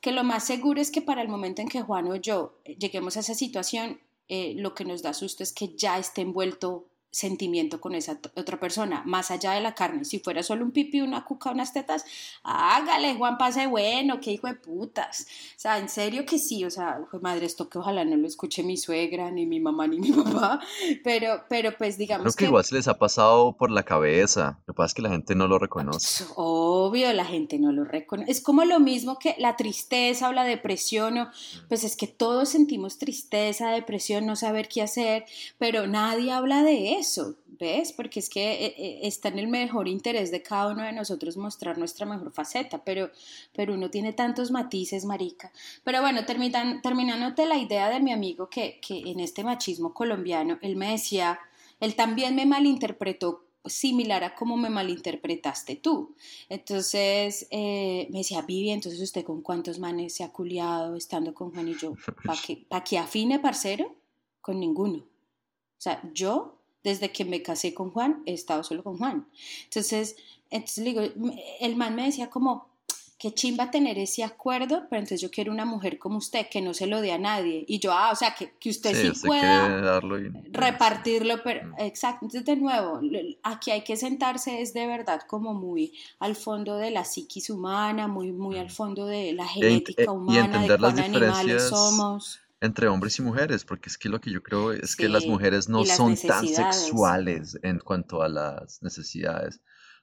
que 0.00 0.12
lo 0.12 0.24
más 0.24 0.44
seguro 0.44 0.80
es 0.80 0.90
que 0.90 1.02
para 1.02 1.22
el 1.22 1.28
momento 1.28 1.62
en 1.62 1.68
que 1.68 1.82
Juan 1.82 2.06
o 2.08 2.16
yo 2.16 2.60
lleguemos 2.64 3.16
a 3.16 3.20
esa 3.20 3.34
situación, 3.34 4.00
eh, 4.28 4.54
lo 4.56 4.74
que 4.74 4.84
nos 4.84 5.02
da 5.02 5.12
susto 5.12 5.42
es 5.42 5.52
que 5.52 5.76
ya 5.76 5.98
esté 5.98 6.22
envuelto 6.22 6.89
sentimiento 7.10 7.80
con 7.80 7.94
esa 7.94 8.20
otra 8.36 8.60
persona, 8.60 9.02
más 9.04 9.30
allá 9.30 9.52
de 9.52 9.60
la 9.60 9.74
carne. 9.74 10.04
Si 10.04 10.20
fuera 10.20 10.42
solo 10.42 10.64
un 10.64 10.70
pipi, 10.70 11.00
una 11.00 11.24
cuca, 11.24 11.50
unas 11.50 11.72
tetas, 11.72 12.04
hágale, 12.44 13.16
Juan, 13.16 13.36
pase 13.36 13.66
bueno, 13.66 14.20
qué 14.20 14.32
hijo 14.32 14.46
de 14.46 14.54
putas. 14.54 15.26
O 15.56 15.60
sea, 15.60 15.78
en 15.78 15.88
serio 15.88 16.24
que 16.24 16.38
sí, 16.38 16.64
o 16.64 16.70
sea, 16.70 17.00
madre, 17.20 17.46
esto 17.46 17.68
que 17.68 17.78
ojalá 17.78 18.04
no 18.04 18.16
lo 18.16 18.26
escuche 18.26 18.62
mi 18.62 18.76
suegra, 18.76 19.30
ni 19.30 19.44
mi 19.44 19.58
mamá, 19.58 19.88
ni 19.88 19.98
mi 19.98 20.12
papá, 20.22 20.60
pero, 21.02 21.42
pero 21.48 21.76
pues 21.76 21.98
digamos 21.98 22.36
Creo 22.36 22.36
que, 22.36 22.44
igual 22.50 22.64
se 22.64 22.76
les 22.76 22.86
ha 22.86 22.98
pasado 22.98 23.56
por 23.56 23.70
la 23.70 23.82
cabeza, 23.82 24.60
lo 24.66 24.74
que 24.74 24.76
pasa 24.76 24.86
es 24.86 24.94
que 24.94 25.02
la 25.02 25.10
gente 25.10 25.34
no 25.34 25.48
lo 25.48 25.58
reconoce. 25.58 26.24
Obvio, 26.36 27.12
la 27.12 27.24
gente 27.24 27.58
no 27.58 27.72
lo 27.72 27.84
reconoce. 27.84 28.30
Es 28.30 28.40
como 28.40 28.64
lo 28.64 28.78
mismo 28.78 29.18
que 29.18 29.34
la 29.38 29.56
tristeza 29.56 30.28
o 30.28 30.32
la 30.32 30.44
depresión, 30.44 31.18
o, 31.18 31.30
pues 31.68 31.82
es 31.82 31.96
que 31.96 32.06
todos 32.06 32.50
sentimos 32.50 32.98
tristeza, 32.98 33.70
depresión, 33.70 34.26
no 34.26 34.36
saber 34.36 34.68
qué 34.68 34.82
hacer, 34.82 35.24
pero 35.58 35.88
nadie 35.88 36.30
habla 36.30 36.62
de 36.62 36.94
eso 36.94 36.99
eso, 37.00 37.36
¿ves? 37.46 37.92
Porque 37.92 38.20
es 38.20 38.28
que 38.30 38.66
eh, 38.66 38.74
eh, 38.76 39.00
está 39.02 39.28
en 39.28 39.38
el 39.38 39.48
mejor 39.48 39.88
interés 39.88 40.30
de 40.30 40.42
cada 40.42 40.72
uno 40.72 40.82
de 40.82 40.92
nosotros 40.92 41.36
mostrar 41.36 41.78
nuestra 41.78 42.06
mejor 42.06 42.32
faceta, 42.32 42.84
pero, 42.84 43.10
pero 43.52 43.74
uno 43.74 43.90
tiene 43.90 44.12
tantos 44.12 44.50
matices, 44.50 45.04
marica. 45.04 45.52
Pero 45.84 46.00
bueno, 46.00 46.24
terminan, 46.24 46.82
terminándote 46.82 47.46
la 47.46 47.56
idea 47.56 47.88
de 47.90 48.00
mi 48.00 48.12
amigo 48.12 48.48
que, 48.48 48.80
que 48.80 48.98
en 49.10 49.20
este 49.20 49.44
machismo 49.44 49.92
colombiano, 49.92 50.58
él 50.62 50.76
me 50.76 50.92
decía, 50.92 51.38
él 51.80 51.94
también 51.94 52.34
me 52.36 52.46
malinterpretó 52.46 53.44
similar 53.64 54.24
a 54.24 54.34
como 54.34 54.56
me 54.56 54.70
malinterpretaste 54.70 55.76
tú. 55.76 56.14
Entonces 56.48 57.46
eh, 57.50 58.08
me 58.10 58.18
decía, 58.18 58.42
Vivi, 58.42 58.70
entonces 58.70 59.00
usted 59.00 59.24
con 59.24 59.42
cuántos 59.42 59.78
manes 59.78 60.14
se 60.14 60.24
ha 60.24 60.32
culiado 60.32 60.96
estando 60.96 61.34
con 61.34 61.52
Juan 61.52 61.68
y 61.68 61.76
yo, 61.76 61.94
¿para 62.24 62.40
que, 62.40 62.56
pa 62.56 62.82
que 62.82 62.98
afine, 62.98 63.38
parcero? 63.38 63.94
Con 64.40 64.60
ninguno. 64.60 64.98
O 64.98 65.82
sea, 65.82 66.00
yo 66.14 66.59
desde 66.82 67.12
que 67.12 67.24
me 67.24 67.42
casé 67.42 67.74
con 67.74 67.90
Juan, 67.90 68.22
he 68.26 68.32
estado 68.32 68.64
solo 68.64 68.82
con 68.82 68.98
Juan. 68.98 69.26
Entonces, 69.64 70.16
entonces 70.50 70.84
digo, 70.84 71.02
el 71.60 71.76
man 71.76 71.94
me 71.94 72.04
decía 72.04 72.30
como, 72.30 72.70
qué 73.20 73.34
chimba 73.34 73.70
tener 73.70 73.98
ese 73.98 74.24
acuerdo, 74.24 74.86
pero 74.88 75.00
entonces 75.00 75.20
yo 75.20 75.30
quiero 75.30 75.52
una 75.52 75.66
mujer 75.66 75.98
como 75.98 76.16
usted, 76.16 76.46
que 76.50 76.62
no 76.62 76.72
se 76.72 76.86
lo 76.86 77.02
dé 77.02 77.12
a 77.12 77.18
nadie. 77.18 77.66
Y 77.68 77.78
yo, 77.78 77.92
ah, 77.92 78.10
o 78.10 78.16
sea, 78.16 78.34
que, 78.34 78.54
que 78.58 78.70
usted 78.70 78.94
sí, 78.94 79.26
pueda 79.26 80.00
repartirlo, 80.50 81.42
pero 81.44 81.68
mm. 81.68 81.74
exacto. 81.80 82.24
Entonces, 82.24 82.46
de 82.46 82.56
nuevo, 82.56 82.98
aquí 83.42 83.72
hay 83.72 83.82
que 83.82 83.98
sentarse, 83.98 84.62
es 84.62 84.72
de 84.72 84.86
verdad 84.86 85.20
como 85.26 85.52
muy 85.52 85.92
al 86.18 86.34
fondo 86.34 86.78
de 86.78 86.90
la 86.90 87.04
psiquis 87.04 87.50
humana, 87.50 88.08
muy, 88.08 88.32
muy 88.32 88.56
al 88.56 88.68
mm. 88.68 88.70
fondo 88.70 89.04
de 89.04 89.34
la 89.34 89.46
genética 89.46 90.04
e, 90.04 90.08
humana, 90.08 90.62
de 90.62 90.78
cuán 90.78 90.98
animales 90.98 91.68
somos 91.68 92.40
entre 92.60 92.88
hombres 92.88 93.18
y 93.18 93.22
mujeres, 93.22 93.64
porque 93.64 93.88
es 93.88 93.96
que 93.96 94.08
lo 94.08 94.20
que 94.20 94.30
yo 94.30 94.42
creo 94.42 94.72
es 94.72 94.94
que 94.94 95.08
las 95.08 95.24
mujeres 95.26 95.68
no 95.68 95.84
son 95.84 96.16
tan 96.16 96.46
sexuales 96.46 97.58
en 97.62 97.78
cuanto 97.78 98.22
a 98.22 98.28
las 98.28 98.82
necesidades, 98.82 99.60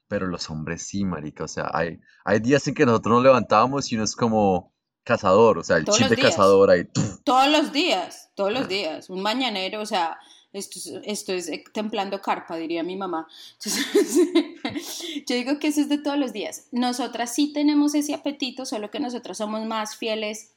pero 0.07 0.27
los 0.27 0.49
hombres 0.49 0.81
sí, 0.81 1.05
marica, 1.05 1.43
o 1.43 1.47
sea, 1.47 1.69
hay, 1.73 1.99
hay 2.25 2.39
días 2.39 2.67
en 2.67 2.73
que 2.73 2.85
nosotros 2.85 3.15
nos 3.15 3.23
levantábamos 3.23 3.91
y 3.91 3.95
uno 3.95 4.05
es 4.05 4.15
como 4.15 4.73
cazador, 5.03 5.59
o 5.59 5.63
sea, 5.63 5.77
el 5.77 5.85
chip 5.85 6.07
de 6.07 6.17
cazador 6.17 6.71
ahí. 6.71 6.87
Todos 7.23 7.49
los 7.49 7.71
días, 7.71 8.31
todos 8.35 8.51
los 8.51 8.67
días, 8.67 9.09
un 9.09 9.21
mañanero, 9.21 9.81
o 9.81 9.85
sea, 9.85 10.17
esto 10.51 10.79
es, 10.79 10.91
esto 11.03 11.33
es 11.33 11.51
templando 11.73 12.21
carpa, 12.21 12.57
diría 12.57 12.81
mi 12.83 12.95
mamá. 12.95 13.27
yo 15.27 15.35
digo 15.35 15.59
que 15.59 15.67
eso 15.67 15.81
es 15.81 15.89
de 15.89 15.99
todos 15.99 16.17
los 16.17 16.33
días. 16.33 16.67
Nosotras 16.71 17.33
sí 17.35 17.53
tenemos 17.53 17.93
ese 17.95 18.15
apetito, 18.15 18.65
solo 18.65 18.89
que 18.89 18.99
nosotras 18.99 19.37
somos 19.37 19.65
más 19.65 19.95
fieles 19.95 20.56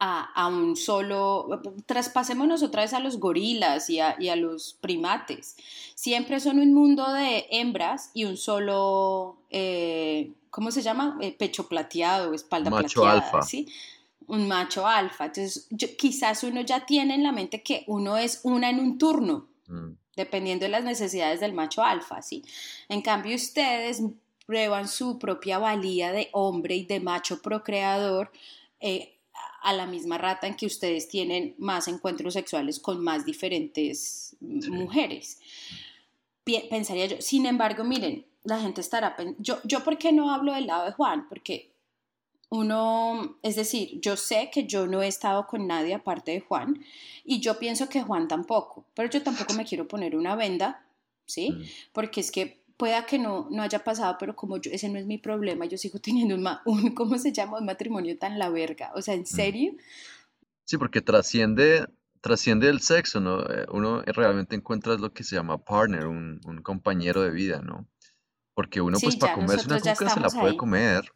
a, 0.00 0.46
un 0.46 0.76
solo, 0.76 1.60
traspasémonos 1.86 2.62
otra 2.62 2.82
vez 2.82 2.92
a 2.92 3.00
los 3.00 3.18
gorilas 3.18 3.90
y 3.90 3.98
a, 4.00 4.36
los 4.36 4.74
primates. 4.80 5.56
Siempre 5.94 6.38
son 6.40 6.60
un 6.60 6.72
mundo 6.72 7.12
de 7.12 7.46
hembras 7.50 8.10
y 8.14 8.24
un 8.24 8.36
solo, 8.36 9.38
eh, 9.50 10.32
¿cómo 10.50 10.70
se 10.70 10.82
llama? 10.82 11.18
Eh, 11.20 11.32
pecho 11.32 11.68
plateado, 11.68 12.32
espalda 12.32 12.70
macho 12.70 13.02
plateada. 13.02 13.42
¿sí? 13.42 13.68
Un 14.28 14.46
macho 14.46 14.86
alfa. 14.86 15.26
Entonces, 15.26 15.68
quizás 15.98 16.44
uno 16.44 16.60
ya 16.60 16.86
tiene 16.86 17.14
en 17.14 17.24
la 17.24 17.32
mente 17.32 17.62
que 17.62 17.84
uno 17.88 18.16
es 18.16 18.40
una 18.44 18.70
en 18.70 18.78
un 18.78 18.98
turno, 18.98 19.48
mm. 19.66 19.90
dependiendo 20.14 20.66
de 20.66 20.70
las 20.70 20.84
necesidades 20.84 21.40
del 21.40 21.54
macho 21.54 21.82
alfa, 21.82 22.22
¿sí? 22.22 22.44
En 22.88 23.02
cambio, 23.02 23.34
ustedes 23.34 24.00
prueban 24.46 24.86
su 24.86 25.18
propia 25.18 25.58
valía 25.58 26.12
de 26.12 26.28
hombre 26.32 26.76
y 26.76 26.86
de 26.86 27.00
macho 27.00 27.42
procreador. 27.42 28.30
Eh, 28.80 29.17
a 29.62 29.72
la 29.72 29.86
misma 29.86 30.18
rata 30.18 30.46
en 30.46 30.54
que 30.54 30.66
ustedes 30.66 31.08
tienen 31.08 31.54
más 31.58 31.88
encuentros 31.88 32.34
sexuales 32.34 32.80
con 32.80 33.02
más 33.02 33.24
diferentes 33.24 34.36
mujeres. 34.40 35.40
Pensaría 36.70 37.06
yo. 37.06 37.16
Sin 37.20 37.46
embargo, 37.46 37.84
miren, 37.84 38.26
la 38.44 38.60
gente 38.60 38.80
estará... 38.80 39.16
Yo, 39.38 39.58
yo, 39.64 39.84
¿por 39.84 39.98
qué 39.98 40.12
no 40.12 40.32
hablo 40.32 40.54
del 40.54 40.66
lado 40.66 40.86
de 40.86 40.92
Juan? 40.92 41.28
Porque 41.28 41.72
uno, 42.50 43.38
es 43.42 43.56
decir, 43.56 44.00
yo 44.00 44.16
sé 44.16 44.50
que 44.52 44.66
yo 44.66 44.86
no 44.86 45.02
he 45.02 45.08
estado 45.08 45.46
con 45.46 45.66
nadie 45.66 45.94
aparte 45.94 46.30
de 46.30 46.40
Juan 46.40 46.82
y 47.24 47.40
yo 47.40 47.58
pienso 47.58 47.88
que 47.88 48.02
Juan 48.02 48.26
tampoco, 48.26 48.86
pero 48.94 49.10
yo 49.10 49.22
tampoco 49.22 49.52
me 49.52 49.66
quiero 49.66 49.86
poner 49.86 50.16
una 50.16 50.34
venda, 50.34 50.86
¿sí? 51.26 51.50
Mm. 51.50 51.62
Porque 51.92 52.20
es 52.20 52.30
que 52.30 52.62
pueda 52.78 53.04
que 53.04 53.18
no, 53.18 53.48
no 53.50 53.62
haya 53.62 53.84
pasado, 53.84 54.16
pero 54.18 54.34
como 54.34 54.56
yo, 54.56 54.70
ese 54.70 54.88
no 54.88 54.98
es 54.98 55.04
mi 55.04 55.18
problema, 55.18 55.66
yo 55.66 55.76
sigo 55.76 55.98
teniendo 56.02 56.36
un, 56.36 56.48
un, 56.64 56.94
¿cómo 56.94 57.18
se 57.18 57.32
llama? 57.32 57.58
Un 57.58 57.66
matrimonio 57.66 58.16
tan 58.16 58.38
la 58.38 58.48
verga. 58.48 58.92
O 58.94 59.02
sea, 59.02 59.12
¿en 59.12 59.22
mm. 59.22 59.26
serio? 59.26 59.72
Sí, 60.64 60.78
porque 60.78 61.02
trasciende, 61.02 61.86
trasciende 62.20 62.68
el 62.68 62.80
sexo, 62.80 63.20
¿no? 63.20 63.40
Eh, 63.42 63.66
uno 63.72 64.02
realmente 64.02 64.54
encuentra 64.54 64.94
lo 64.94 65.12
que 65.12 65.24
se 65.24 65.36
llama 65.36 65.58
partner, 65.58 66.06
un, 66.06 66.40
un 66.46 66.62
compañero 66.62 67.22
de 67.22 67.30
vida, 67.30 67.60
¿no? 67.60 67.86
Porque 68.54 68.80
uno, 68.80 68.98
pues, 69.00 69.16
para 69.16 69.34
comerse 69.34 69.66
una 69.66 69.78
cuca 69.78 70.10
se 70.10 70.20
la 70.20 70.30
puede 70.30 70.56
comer, 70.56 71.12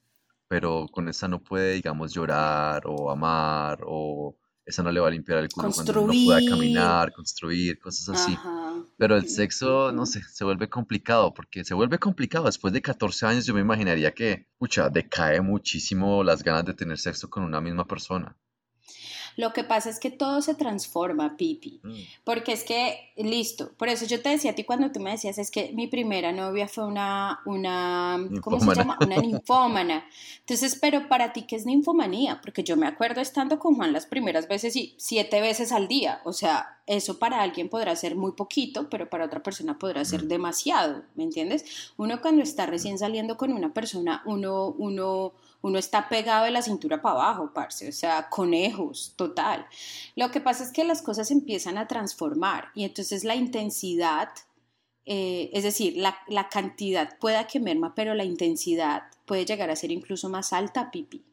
pero 0.49 0.87
con 0.91 1.09
esa 1.09 1.29
no 1.29 1.43
puede, 1.43 1.75
digamos, 1.75 2.13
llorar 2.13 2.83
o 2.87 3.11
amar 3.11 3.81
o 3.87 4.37
esa 4.65 4.83
no 4.83 4.93
le 4.93 5.01
va 5.01 5.09
a 5.09 5.11
limpiar 5.11 5.39
el 5.39 5.49
culo 5.49 5.73
cuando 5.73 5.93
no 5.93 6.07
pueda 6.07 6.41
caminar, 6.49 7.13
construir, 7.13 7.79
cosas 7.81 8.09
así. 8.11 8.39
Pero 8.97 9.17
el 9.17 9.29
sexo, 9.29 9.93
no 9.93 10.07
sé, 10.07 10.23
se 10.23 10.45
vuelve 10.45 10.69
complicado, 10.69 11.35
porque 11.35 11.65
se 11.65 11.75
vuelve 11.75 11.99
complicado. 11.99 12.47
Después 12.47 12.73
de 12.73 12.83
14 12.83 13.27
años 13.27 13.47
yo 13.47 13.55
me 13.55 13.61
imaginaría 13.61 14.13
que, 14.13 14.47
pucha, 14.59 14.89
decae 14.91 15.41
muchísimo 15.41 16.23
las 16.25 16.43
ganas 16.43 16.65
de 16.65 16.75
tener 16.75 16.99
sexo 16.99 17.29
con 17.31 17.43
una 17.45 17.61
misma 17.61 17.87
persona. 17.87 18.37
Lo 19.37 19.53
que 19.53 19.65
pasa 19.65 19.91
es 19.91 19.99
que 19.99 20.11
todo 20.11 20.43
se 20.43 20.55
transforma, 20.55 21.37
Pipi, 21.37 21.81
mm. 21.83 21.93
porque 22.25 22.53
es 22.53 22.65
que, 22.65 23.13
listo, 23.17 23.73
por 23.77 23.89
eso 23.89 24.07
yo 24.07 24.21
te 24.21 24.29
decía 24.29 24.53
a 24.53 24.55
ti 24.55 24.65
cuando 24.65 24.91
tú 24.91 25.01
me 25.01 25.11
decías, 25.11 25.39
es 25.39 25.51
que 25.51 25.73
mi 25.73 25.87
primera 25.87 26.33
novia 26.33 26.69
fue 26.69 26.87
una, 26.87 27.41
una, 27.47 28.19
¿cómo 28.41 28.61
se 28.61 28.75
llama? 28.75 28.99
Una 29.01 29.17
ninfómana. 29.17 30.05
Entonces, 30.41 30.79
pero 30.81 31.09
para 31.09 31.33
ti, 31.33 31.43
¿qué 31.43 31.57
es 31.57 31.67
ninfomanía? 31.67 32.41
Porque 32.43 32.63
yo 32.63 32.77
me 32.77 32.87
acuerdo 32.87 33.21
estando 33.21 33.59
con 33.59 33.75
Juan 33.75 33.93
las 33.93 34.07
primeras 34.07 34.49
veces 34.49 34.77
y 34.77 34.95
siete 34.99 35.41
veces 35.41 35.73
al 35.73 35.89
día, 35.89 36.21
o 36.25 36.33
sea, 36.33 36.79
eso 36.87 37.19
para 37.19 37.43
alguien 37.43 37.69
podrá 37.69 37.95
ser 37.97 38.17
muy 38.17 38.33
poquito, 38.33 38.91
pero 38.91 39.09
para 39.09 39.27
otra 39.27 39.43
persona 39.43 39.79
podrá 39.79 40.05
ser 40.05 40.25
mm. 40.25 40.29
demasiado, 40.29 41.03
¿me 41.15 41.25
entiendes? 41.25 41.93
Uno 41.97 42.21
cuando 42.21 42.43
está 42.43 42.67
recién 42.67 42.99
saliendo 42.99 43.37
con 43.37 43.53
una 43.53 43.73
persona, 43.73 44.23
uno, 44.27 44.69
uno 44.79 45.33
uno 45.63 45.79
está 45.79 46.09
pegado 46.09 46.45
de 46.45 46.51
la 46.51 46.63
cintura 46.63 47.01
para 47.01 47.15
abajo, 47.15 47.53
parce, 47.55 47.89
o 47.89 47.93
sea, 47.93 48.29
conejos, 48.29 49.15
total. 49.17 49.67
Lo 50.17 50.31
que 50.31 50.41
pasa 50.41 50.65
es 50.65 50.73
que 50.73 50.85
las 50.85 51.03
cosas 51.03 51.31
empiezan 51.31 51.79
a 51.79 51.89
transformar 51.89 52.69
y 52.75 52.85
entonces 52.85 53.25
la 53.25 53.35
intensidad, 53.35 54.29
eh, 55.07 55.51
es 55.53 55.65
decir, 55.65 55.97
la, 55.97 56.19
la 56.29 56.49
cantidad 56.49 57.17
pueda 57.19 57.47
que 57.47 57.61
merma, 57.61 57.95
pero 57.95 58.15
la 58.15 58.25
intensidad 58.25 59.05
puede 59.25 59.45
llegar 59.47 59.71
a 59.71 59.77
ser 59.77 59.93
incluso 59.93 60.29
más 60.29 60.53
alta, 60.53 60.91
pipi. 60.91 61.25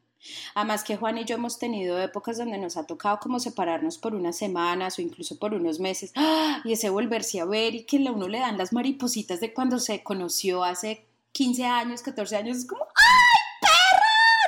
Además 0.54 0.84
que 0.84 0.96
Juan 0.96 1.18
y 1.18 1.24
yo 1.24 1.36
hemos 1.36 1.58
tenido 1.58 1.98
épocas 1.98 2.38
donde 2.38 2.58
nos 2.58 2.76
ha 2.76 2.86
tocado 2.86 3.18
como 3.20 3.40
separarnos 3.40 3.98
por 3.98 4.14
unas 4.14 4.36
semanas 4.36 4.98
o 4.98 5.02
incluso 5.02 5.38
por 5.38 5.54
unos 5.54 5.80
meses 5.80 6.12
¡ah! 6.16 6.60
y 6.64 6.72
ese 6.72 6.90
volverse 6.90 7.40
a 7.40 7.46
ver 7.46 7.74
y 7.74 7.84
que 7.84 8.06
a 8.06 8.12
uno 8.12 8.28
le 8.28 8.40
dan 8.40 8.58
las 8.58 8.72
maripositas 8.72 9.40
de 9.40 9.52
cuando 9.54 9.78
se 9.78 10.02
conoció 10.02 10.62
hace 10.62 11.06
15 11.32 11.64
años, 11.64 12.02
14 12.02 12.36
años, 12.36 12.58
es 12.58 12.66
como 12.66 12.82
¡ay, 12.82 13.60
perra! 13.60 14.00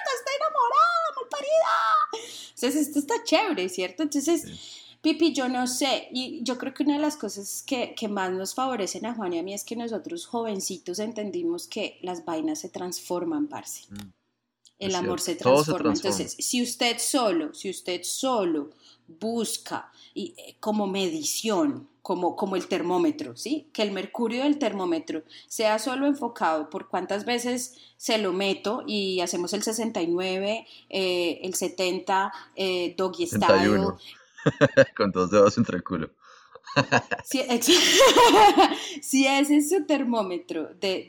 ¡Te 0.04 0.10
estoy 0.16 0.34
enamorada, 0.36 1.06
mal 1.16 1.28
parida! 1.30 2.51
Entonces 2.62 2.88
esto 2.88 2.98
está 2.98 3.14
chévere, 3.24 3.68
¿cierto? 3.68 4.02
Entonces... 4.02 4.44
Pipi, 5.02 5.32
yo 5.32 5.48
no 5.48 5.66
sé, 5.66 6.06
y 6.12 6.44
yo 6.44 6.56
creo 6.58 6.72
que 6.72 6.84
una 6.84 6.94
de 6.94 7.00
las 7.00 7.16
cosas 7.16 7.64
que, 7.66 7.92
que, 7.96 8.06
más 8.06 8.30
nos 8.30 8.54
favorecen 8.54 9.04
a 9.04 9.14
Juan 9.16 9.32
y 9.32 9.40
a 9.40 9.42
mí 9.42 9.52
es 9.52 9.64
que 9.64 9.74
nosotros 9.74 10.26
jovencitos 10.26 11.00
entendimos 11.00 11.66
que 11.66 11.98
las 12.02 12.24
vainas 12.24 12.60
se 12.60 12.68
transforman, 12.68 13.48
parce. 13.48 13.88
Mm 13.90 14.12
el 14.82 14.94
amor 14.94 15.20
se 15.20 15.36
transforma. 15.36 15.92
Entonces, 15.92 16.36
si 16.38 16.62
usted 16.62 16.98
solo, 16.98 17.54
si 17.54 17.70
usted 17.70 18.02
solo 18.02 18.70
busca 19.06 19.92
y, 20.14 20.34
eh, 20.36 20.56
como 20.60 20.86
medición, 20.86 21.88
como, 22.02 22.34
como 22.36 22.56
el 22.56 22.66
termómetro, 22.66 23.36
¿sí? 23.36 23.68
Que 23.72 23.82
el 23.82 23.92
mercurio 23.92 24.42
del 24.42 24.58
termómetro 24.58 25.22
sea 25.46 25.78
solo 25.78 26.06
enfocado 26.06 26.68
por 26.68 26.88
cuántas 26.88 27.24
veces 27.24 27.76
se 27.96 28.18
lo 28.18 28.32
meto 28.32 28.82
y 28.86 29.20
hacemos 29.20 29.52
el 29.52 29.62
69, 29.62 30.66
eh, 30.90 31.40
el 31.42 31.54
70, 31.54 32.32
eh, 32.56 32.94
doggy 32.96 33.26
style. 33.26 33.86
Con 34.96 35.12
dos 35.12 35.30
dedos 35.30 35.56
entre 35.58 35.76
el 35.76 35.84
culo. 35.84 36.10
si, 37.24 37.40
ese 39.26 39.56
es 39.56 39.68
su 39.68 39.84
termómetro 39.84 40.70
de, 40.80 41.06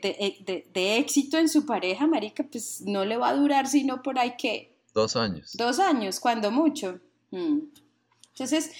éxito 0.74 1.38
en 1.38 1.48
su 1.48 1.64
pareja, 1.64 2.06
marica, 2.06 2.44
pues 2.44 2.82
no 2.82 3.04
le 3.04 3.16
va 3.16 3.30
a 3.30 3.34
durar 3.34 3.66
sino 3.66 4.02
por 4.02 4.18
ahí 4.18 4.36
que... 4.36 4.76
Dos 4.92 5.16
años. 5.16 5.50
Dos 5.54 5.80
años, 5.80 6.20
cuando 6.20 6.50
mucho. 6.50 7.00
Mm. 7.30 7.60
Entonces, 8.34 8.72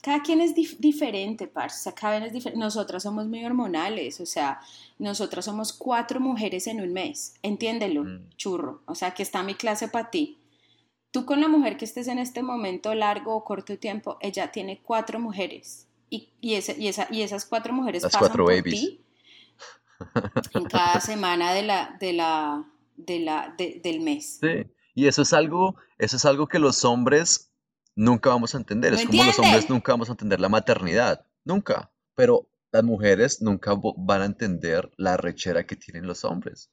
cada 0.00 0.22
quien 0.22 0.40
es 0.40 0.54
diferente, 0.54 1.46
parce. 1.48 1.92
cada 1.94 2.14
quien 2.14 2.26
es 2.26 2.32
diferente. 2.32 2.58
Nosotras 2.58 3.02
somos 3.02 3.26
muy 3.26 3.44
hormonales, 3.44 4.20
o 4.20 4.26
sea, 4.26 4.60
nosotras 4.98 5.44
somos 5.44 5.72
cuatro 5.72 6.20
mujeres 6.20 6.66
en 6.68 6.80
un 6.80 6.92
mes. 6.92 7.34
Entiéndelo, 7.42 8.04
mm. 8.04 8.28
churro. 8.36 8.82
O 8.86 8.94
sea, 8.94 9.12
que 9.12 9.22
está 9.22 9.42
mi 9.42 9.54
clase 9.54 9.88
para 9.88 10.10
ti. 10.10 10.38
Tú 11.10 11.26
con 11.26 11.40
la 11.40 11.48
mujer 11.48 11.76
que 11.76 11.84
estés 11.84 12.08
en 12.08 12.18
este 12.18 12.42
momento, 12.42 12.94
largo 12.94 13.36
o 13.36 13.44
corto 13.44 13.78
tiempo, 13.78 14.16
ella 14.20 14.50
tiene 14.50 14.80
cuatro 14.82 15.18
mujeres 15.18 15.86
y, 16.08 16.30
y, 16.40 16.54
esa, 16.54 17.06
y 17.10 17.22
esas 17.22 17.44
cuatro 17.46 17.72
mujeres 17.72 18.02
pasan 18.02 18.32
por 18.32 18.62
ti 18.62 19.00
en 20.54 20.64
cada 20.64 21.00
semana 21.00 21.52
de 21.52 21.62
la, 21.62 21.96
de 22.00 22.12
la, 22.12 22.64
de 22.96 23.18
la, 23.20 23.54
del 23.56 24.00
mes. 24.00 24.38
Sí, 24.40 24.66
y 24.94 25.06
eso 25.06 25.22
es 25.22 25.32
algo, 25.32 25.76
eso 25.98 26.16
es 26.16 26.24
algo 26.24 26.48
que 26.48 26.58
los 26.58 26.84
hombres 26.84 27.51
nunca 27.94 28.30
vamos 28.30 28.54
a 28.54 28.58
entender. 28.58 28.94
es 28.94 29.06
como 29.06 29.24
los 29.24 29.38
hombres 29.38 29.68
nunca 29.68 29.92
vamos 29.92 30.08
a 30.08 30.12
entender 30.12 30.40
la 30.40 30.48
maternidad, 30.48 31.26
nunca. 31.44 31.90
Pero 32.14 32.48
las 32.72 32.84
mujeres 32.84 33.42
nunca 33.42 33.74
van 33.96 34.22
a 34.22 34.26
entender 34.26 34.90
la 34.96 35.16
rechera 35.16 35.66
que 35.66 35.76
tienen 35.76 36.06
los 36.06 36.24
hombres, 36.24 36.70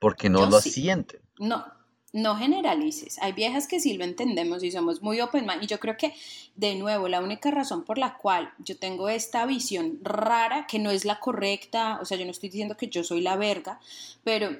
porque 0.00 0.28
no 0.28 0.46
lo 0.46 0.60
sienten. 0.60 1.20
No, 1.38 1.64
no 2.12 2.36
generalices. 2.36 3.18
Hay 3.20 3.32
viejas 3.32 3.66
que 3.66 3.80
sí 3.80 3.96
lo 3.96 4.04
entendemos 4.04 4.62
y 4.62 4.70
somos 4.70 5.02
muy 5.02 5.20
open 5.20 5.46
mind. 5.46 5.64
Y 5.64 5.66
yo 5.66 5.80
creo 5.80 5.96
que, 5.96 6.14
de 6.54 6.76
nuevo, 6.76 7.08
la 7.08 7.20
única 7.20 7.50
razón 7.50 7.84
por 7.84 7.98
la 7.98 8.16
cual 8.16 8.52
yo 8.58 8.78
tengo 8.78 9.08
esta 9.08 9.44
visión 9.46 9.98
rara, 10.02 10.66
que 10.66 10.78
no 10.78 10.90
es 10.90 11.04
la 11.04 11.20
correcta, 11.20 11.98
o 12.00 12.04
sea, 12.04 12.16
yo 12.16 12.24
no 12.24 12.30
estoy 12.30 12.48
diciendo 12.48 12.76
que 12.76 12.88
yo 12.88 13.04
soy 13.04 13.20
la 13.20 13.36
verga, 13.36 13.80
pero 14.24 14.56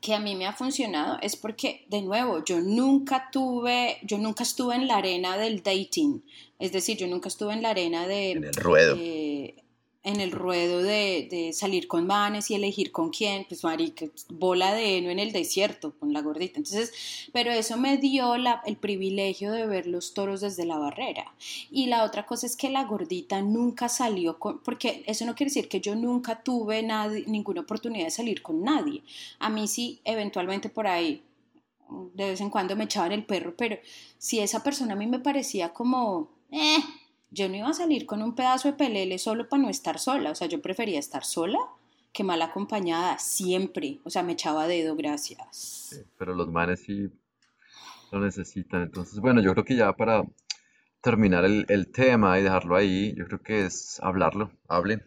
que 0.00 0.14
a 0.14 0.20
mí 0.20 0.34
me 0.34 0.46
ha 0.46 0.52
funcionado 0.52 1.18
es 1.22 1.36
porque, 1.36 1.84
de 1.88 2.02
nuevo, 2.02 2.44
yo 2.44 2.60
nunca 2.60 3.28
tuve, 3.30 3.98
yo 4.02 4.18
nunca 4.18 4.42
estuve 4.42 4.74
en 4.74 4.88
la 4.88 4.96
arena 4.96 5.36
del 5.36 5.62
dating. 5.62 6.22
Es 6.58 6.72
decir, 6.72 6.96
yo 6.96 7.06
nunca 7.06 7.28
estuve 7.28 7.52
en 7.52 7.62
la 7.62 7.70
arena 7.70 8.06
de... 8.06 8.32
En 8.32 8.44
el 8.44 8.54
ruedo. 8.54 8.96
En 10.04 10.20
el 10.20 10.32
ruedo 10.32 10.82
de, 10.82 11.50
salir 11.52 11.86
con 11.86 12.06
manes 12.06 12.50
y 12.50 12.54
elegir 12.54 12.90
con 12.90 13.10
quién, 13.10 13.44
pues 13.48 13.62
marica, 13.62 14.06
bola 14.28 14.74
de 14.74 14.98
heno 14.98 15.10
en 15.10 15.18
el 15.18 15.32
desierto 15.32 15.94
con 15.98 16.12
la 16.12 16.22
gordita. 16.22 16.58
Entonces, 16.58 16.92
pero 17.32 17.52
eso 17.52 17.76
me 17.76 17.98
dio 17.98 18.36
la, 18.36 18.62
el 18.66 18.76
privilegio 18.76 19.52
de 19.52 19.66
ver 19.66 19.86
los 19.86 20.12
toros 20.14 20.40
desde 20.40 20.64
la 20.66 20.78
barrera. 20.78 21.32
Y 21.70 21.86
la 21.86 22.04
otra 22.04 22.26
cosa 22.26 22.46
es 22.46 22.56
que 22.56 22.70
la 22.70 22.84
gordita 22.84 23.40
nunca 23.42 23.88
salió 23.88 24.38
con, 24.38 24.60
porque 24.60 25.04
eso 25.06 25.24
no 25.24 25.34
quiere 25.34 25.50
decir 25.50 25.68
que 25.68 25.80
yo 25.80 25.94
nunca 25.94 26.42
tuve 26.42 26.82
ninguna 27.26 27.60
oportunidad 27.60 28.06
de 28.06 28.10
salir 28.10 28.42
con 28.42 28.62
nadie. 28.62 29.02
A 29.38 29.50
mí 29.50 29.68
sí, 29.68 30.00
eventualmente 30.04 30.68
por 30.68 30.88
ahí, 30.88 31.22
de 32.14 32.30
vez 32.30 32.40
en 32.40 32.50
cuando 32.50 32.74
me 32.74 32.84
echaban 32.84 33.12
el 33.12 33.24
perro, 33.24 33.54
pero 33.56 33.78
si 34.18 34.40
esa 34.40 34.62
persona 34.62 34.94
a 34.94 34.96
mí 34.96 35.06
me 35.06 35.20
parecía 35.20 35.72
como, 35.72 36.28
eh, 36.50 36.78
yo 37.32 37.48
no 37.48 37.56
iba 37.56 37.68
a 37.68 37.74
salir 37.74 38.06
con 38.06 38.22
un 38.22 38.34
pedazo 38.34 38.68
de 38.68 38.74
pelele 38.74 39.18
solo 39.18 39.48
para 39.48 39.62
no 39.62 39.70
estar 39.70 39.98
sola, 39.98 40.30
o 40.30 40.34
sea, 40.34 40.48
yo 40.48 40.60
prefería 40.60 40.98
estar 40.98 41.24
sola 41.24 41.58
que 42.12 42.24
mal 42.24 42.42
acompañada, 42.42 43.18
siempre, 43.18 44.00
o 44.04 44.10
sea, 44.10 44.22
me 44.22 44.32
echaba 44.32 44.66
dedo, 44.66 44.94
gracias. 44.94 46.04
pero 46.18 46.34
los 46.34 46.50
manes 46.50 46.80
sí 46.80 47.10
lo 48.10 48.20
necesitan, 48.20 48.82
entonces, 48.82 49.18
bueno, 49.18 49.40
yo 49.40 49.52
creo 49.52 49.64
que 49.64 49.76
ya 49.76 49.94
para 49.94 50.22
terminar 51.00 51.46
el, 51.46 51.64
el 51.68 51.90
tema 51.90 52.38
y 52.38 52.42
dejarlo 52.42 52.76
ahí, 52.76 53.14
yo 53.16 53.24
creo 53.24 53.40
que 53.40 53.64
es 53.64 53.98
hablarlo, 54.02 54.52
hablen, 54.68 55.02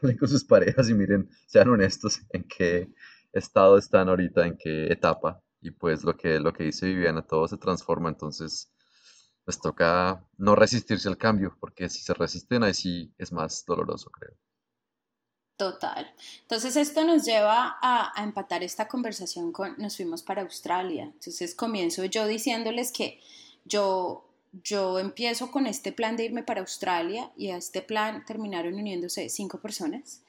hablen 0.00 0.16
con 0.18 0.28
sus 0.28 0.44
parejas 0.44 0.88
y 0.88 0.94
miren, 0.94 1.28
sean 1.46 1.68
honestos 1.68 2.22
en 2.30 2.44
qué 2.44 2.88
estado 3.32 3.76
están 3.76 4.08
ahorita, 4.08 4.46
en 4.46 4.56
qué 4.56 4.90
etapa, 4.90 5.42
y 5.60 5.72
pues 5.72 6.04
lo 6.04 6.16
que, 6.16 6.40
lo 6.40 6.54
que 6.54 6.64
dice 6.64 6.86
Viviana, 6.86 7.20
todo 7.20 7.46
se 7.46 7.58
transforma, 7.58 8.08
entonces 8.08 8.72
les 9.46 9.60
toca 9.60 10.24
no 10.38 10.56
resistirse 10.56 11.08
al 11.08 11.16
cambio, 11.16 11.56
porque 11.60 11.88
si 11.88 12.02
se 12.02 12.14
resisten 12.14 12.64
ahí 12.64 12.74
sí 12.74 13.14
es 13.16 13.32
más 13.32 13.64
doloroso, 13.64 14.10
creo. 14.10 14.34
Total. 15.56 16.12
Entonces 16.42 16.76
esto 16.76 17.02
nos 17.04 17.24
lleva 17.24 17.78
a, 17.80 18.12
empatar 18.22 18.62
esta 18.62 18.88
conversación 18.88 19.52
con, 19.52 19.74
nos 19.78 19.96
fuimos 19.96 20.22
para 20.22 20.42
Australia. 20.42 21.04
Entonces 21.04 21.54
comienzo 21.54 22.04
yo 22.04 22.26
diciéndoles 22.26 22.92
que 22.92 23.20
yo, 23.64 24.28
yo 24.62 24.98
empiezo 24.98 25.50
con 25.50 25.66
este 25.66 25.92
plan 25.92 26.16
de 26.16 26.24
irme 26.24 26.42
para 26.42 26.60
Australia 26.60 27.32
y 27.38 27.50
a 27.50 27.56
este 27.56 27.80
plan 27.80 28.24
terminaron 28.26 28.74
uniéndose 28.74 29.30
cinco 29.30 29.58
personas. 29.58 30.20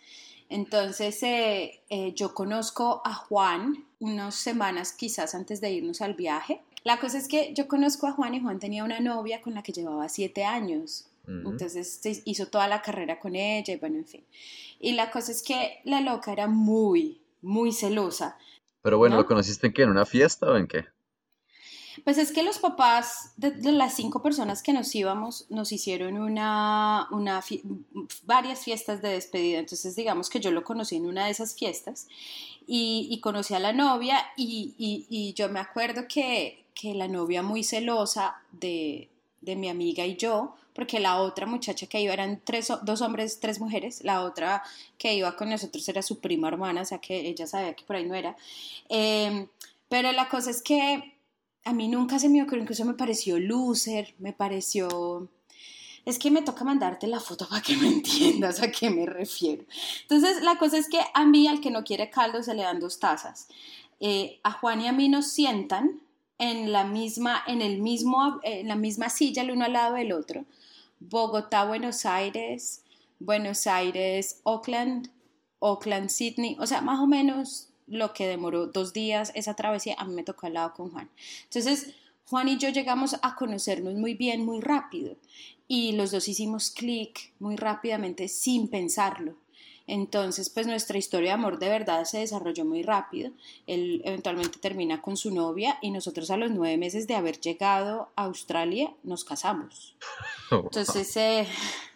Entonces 0.47 1.21
eh, 1.23 1.81
eh, 1.89 2.13
yo 2.13 2.33
conozco 2.33 3.01
a 3.03 3.13
Juan 3.13 3.85
unas 3.99 4.35
semanas 4.35 4.93
quizás 4.93 5.35
antes 5.35 5.59
de 5.59 5.71
irnos 5.71 5.99
al 6.01 6.13
viaje 6.13 6.61
la 6.87 7.01
cosa 7.01 7.17
es 7.17 7.27
que 7.27 7.53
yo 7.53 7.67
conozco 7.67 8.07
a 8.07 8.13
Juan 8.13 8.33
y 8.33 8.39
Juan 8.39 8.59
tenía 8.59 8.85
una 8.85 9.01
novia 9.01 9.41
con 9.41 9.53
la 9.53 9.61
que 9.61 9.73
llevaba 9.73 10.07
siete 10.07 10.45
años. 10.45 11.09
Entonces 11.27 11.99
hizo 12.23 12.47
toda 12.47 12.69
la 12.69 12.81
carrera 12.81 13.19
con 13.19 13.35
ella 13.35 13.73
y 13.73 13.75
bueno, 13.75 13.97
en 13.97 14.05
fin. 14.05 14.23
Y 14.79 14.93
la 14.93 15.11
cosa 15.11 15.33
es 15.33 15.43
que 15.43 15.81
la 15.83 15.99
loca 15.99 16.31
era 16.31 16.47
muy, 16.47 17.19
muy 17.41 17.73
celosa. 17.73 18.37
Pero 18.83 18.97
bueno, 18.97 19.17
¿lo 19.17 19.25
conociste 19.25 19.67
en 19.67 19.73
qué? 19.73 19.81
¿En 19.81 19.89
una 19.89 20.05
fiesta 20.05 20.49
o 20.49 20.55
en 20.55 20.67
qué? 20.67 20.85
Pues 22.05 22.17
es 22.17 22.31
que 22.31 22.41
los 22.41 22.59
papás 22.59 23.33
de, 23.35 23.73
las 23.73 23.93
cinco 23.93 24.23
personas 24.23 24.63
que 24.63 24.71
nos 24.71 24.95
íbamos 24.95 25.45
nos 25.49 25.73
hicieron 25.73 26.17
una, 26.17 27.09
una 27.11 27.43
varias 28.23 28.63
fiestas 28.63 29.01
de 29.01 29.09
despedida. 29.09 29.59
Entonces 29.59 29.93
digamos 29.97 30.29
que 30.29 30.39
yo 30.39 30.51
lo 30.51 30.63
conocí 30.63 30.95
en 30.95 31.05
una 31.05 31.25
de 31.25 31.31
esas 31.31 31.53
fiestas 31.53 32.07
y, 32.65 33.09
y 33.11 33.19
conocí 33.19 33.53
a 33.53 33.59
la 33.59 33.73
novia 33.73 34.19
y, 34.37 34.73
y 34.77 35.33
yo 35.33 35.49
me 35.49 35.59
acuerdo 35.59 36.07
que, 36.07 36.66
que 36.79 36.93
la 36.93 37.07
novia 37.07 37.41
muy 37.41 37.63
celosa 37.63 38.35
de, 38.51 39.09
mi 39.41 39.69
amiga 39.69 40.05
y 40.05 40.17
yo, 40.17 40.55
porque 40.73 40.99
la 40.99 41.21
otra 41.21 41.45
muchacha 41.45 41.87
que 41.87 42.01
iba 42.01 42.13
eran 42.13 42.41
tres, 42.43 42.71
dos 42.83 43.01
hombres, 43.01 43.39
tres 43.39 43.59
mujeres, 43.59 44.03
la 44.03 44.23
otra 44.23 44.61
que 44.97 45.15
iba 45.15 45.35
con 45.35 45.49
nosotros 45.49 45.87
era 45.87 46.01
su 46.01 46.19
prima 46.19 46.49
hermana, 46.49 46.81
o 46.81 46.85
sea 46.85 46.99
que 46.99 47.27
ella 47.27 47.47
sabía 47.47 47.73
que 47.73 47.83
por 47.85 47.95
ahí 47.95 48.05
no 48.05 48.13
era. 48.13 48.35
Em, 48.89 49.47
pero 49.87 50.11
la 50.11 50.27
cosa 50.27 50.51
es 50.51 50.61
que 50.61 51.15
a 51.63 51.73
mí 51.73 51.87
nunca 51.87 52.19
se 52.19 52.29
me 52.29 52.41
ocurrió, 52.41 52.63
incluso 52.63 52.85
me 52.85 52.93
pareció 52.93 53.39
loser, 53.39 54.13
me 54.19 54.33
pareció... 54.33 55.29
Es 56.05 56.19
que 56.19 56.31
me 56.31 56.41
toca 56.41 56.63
mandarte 56.63 57.07
la 57.07 57.19
foto 57.19 57.47
para 57.47 57.61
que 57.61 57.75
me 57.77 57.87
entiendas 57.87 58.61
a 58.61 58.69
qué 58.69 58.89
me 58.89 59.05
refiero. 59.05 59.63
Entonces, 60.03 60.41
la 60.41 60.57
cosa 60.57 60.77
es 60.77 60.87
que 60.89 60.99
a 61.13 61.25
mí, 61.25 61.47
al 61.47 61.61
que 61.61 61.71
no 61.71 61.83
quiere 61.83 62.09
caldo, 62.09 62.43
se 62.43 62.53
le 62.53 62.63
dan 62.63 62.79
dos 62.79 62.99
tazas. 62.99 63.47
Eh, 63.99 64.39
a 64.43 64.51
Juan 64.51 64.81
y 64.81 64.87
a 64.87 64.91
mí 64.91 65.09
nos 65.09 65.31
sientan 65.31 66.01
en 66.39 66.71
la 66.71 66.83
misma, 66.83 67.43
en 67.47 67.61
el 67.61 67.79
mismo, 67.79 68.39
en 68.43 68.67
la 68.67 68.75
misma 68.75 69.09
silla 69.09 69.41
el 69.41 69.51
uno 69.51 69.65
al 69.65 69.73
lado 69.73 69.95
del 69.95 70.11
otro. 70.11 70.45
Bogotá, 70.99 71.65
Buenos 71.65 72.05
Aires, 72.05 72.83
Buenos 73.19 73.67
Aires, 73.67 74.39
Oakland, 74.43 75.09
Oakland, 75.59 76.09
Sydney, 76.09 76.55
o 76.59 76.67
sea, 76.67 76.81
más 76.81 76.99
o 76.99 77.07
menos 77.07 77.69
lo 77.87 78.13
que 78.13 78.27
demoró 78.27 78.67
dos 78.67 78.93
días 78.93 79.31
esa 79.33 79.55
travesía, 79.55 79.95
a 79.97 80.05
mí 80.05 80.13
me 80.13 80.23
tocó 80.23 80.47
al 80.47 80.53
lado 80.53 80.73
con 80.73 80.91
Juan. 80.91 81.09
Entonces, 81.43 81.95
Juan 82.29 82.49
y 82.49 82.57
yo 82.57 82.69
llegamos 82.69 83.15
a 83.21 83.35
conocernos 83.35 83.95
muy 83.95 84.13
bien, 84.13 84.45
muy 84.45 84.59
rápido, 84.59 85.15
y 85.67 85.93
los 85.93 86.11
dos 86.11 86.27
hicimos 86.27 86.71
clic 86.71 87.31
muy 87.39 87.55
rápidamente 87.55 88.27
sin 88.27 88.67
pensarlo. 88.67 89.35
Entonces, 89.87 90.49
pues 90.49 90.67
nuestra 90.67 90.97
historia 90.97 91.29
de 91.29 91.35
amor 91.35 91.59
de 91.59 91.69
verdad 91.69 92.03
se 92.03 92.19
desarrolló 92.19 92.65
muy 92.65 92.83
rápido. 92.83 93.31
Él 93.65 94.01
eventualmente 94.03 94.59
termina 94.59 95.01
con 95.01 95.15
su 95.15 95.33
novia 95.33 95.79
y 95.81 95.91
nosotros 95.91 96.29
a 96.29 96.35
los 96.35 96.51
nueve 96.51 96.77
meses 96.77 97.07
de 97.07 97.15
haber 97.15 97.39
llegado 97.39 98.11
a 98.17 98.25
Australia 98.25 98.93
nos 99.03 99.23
casamos. 99.23 99.95
Entonces, 100.51 101.15
eh, 101.15 101.47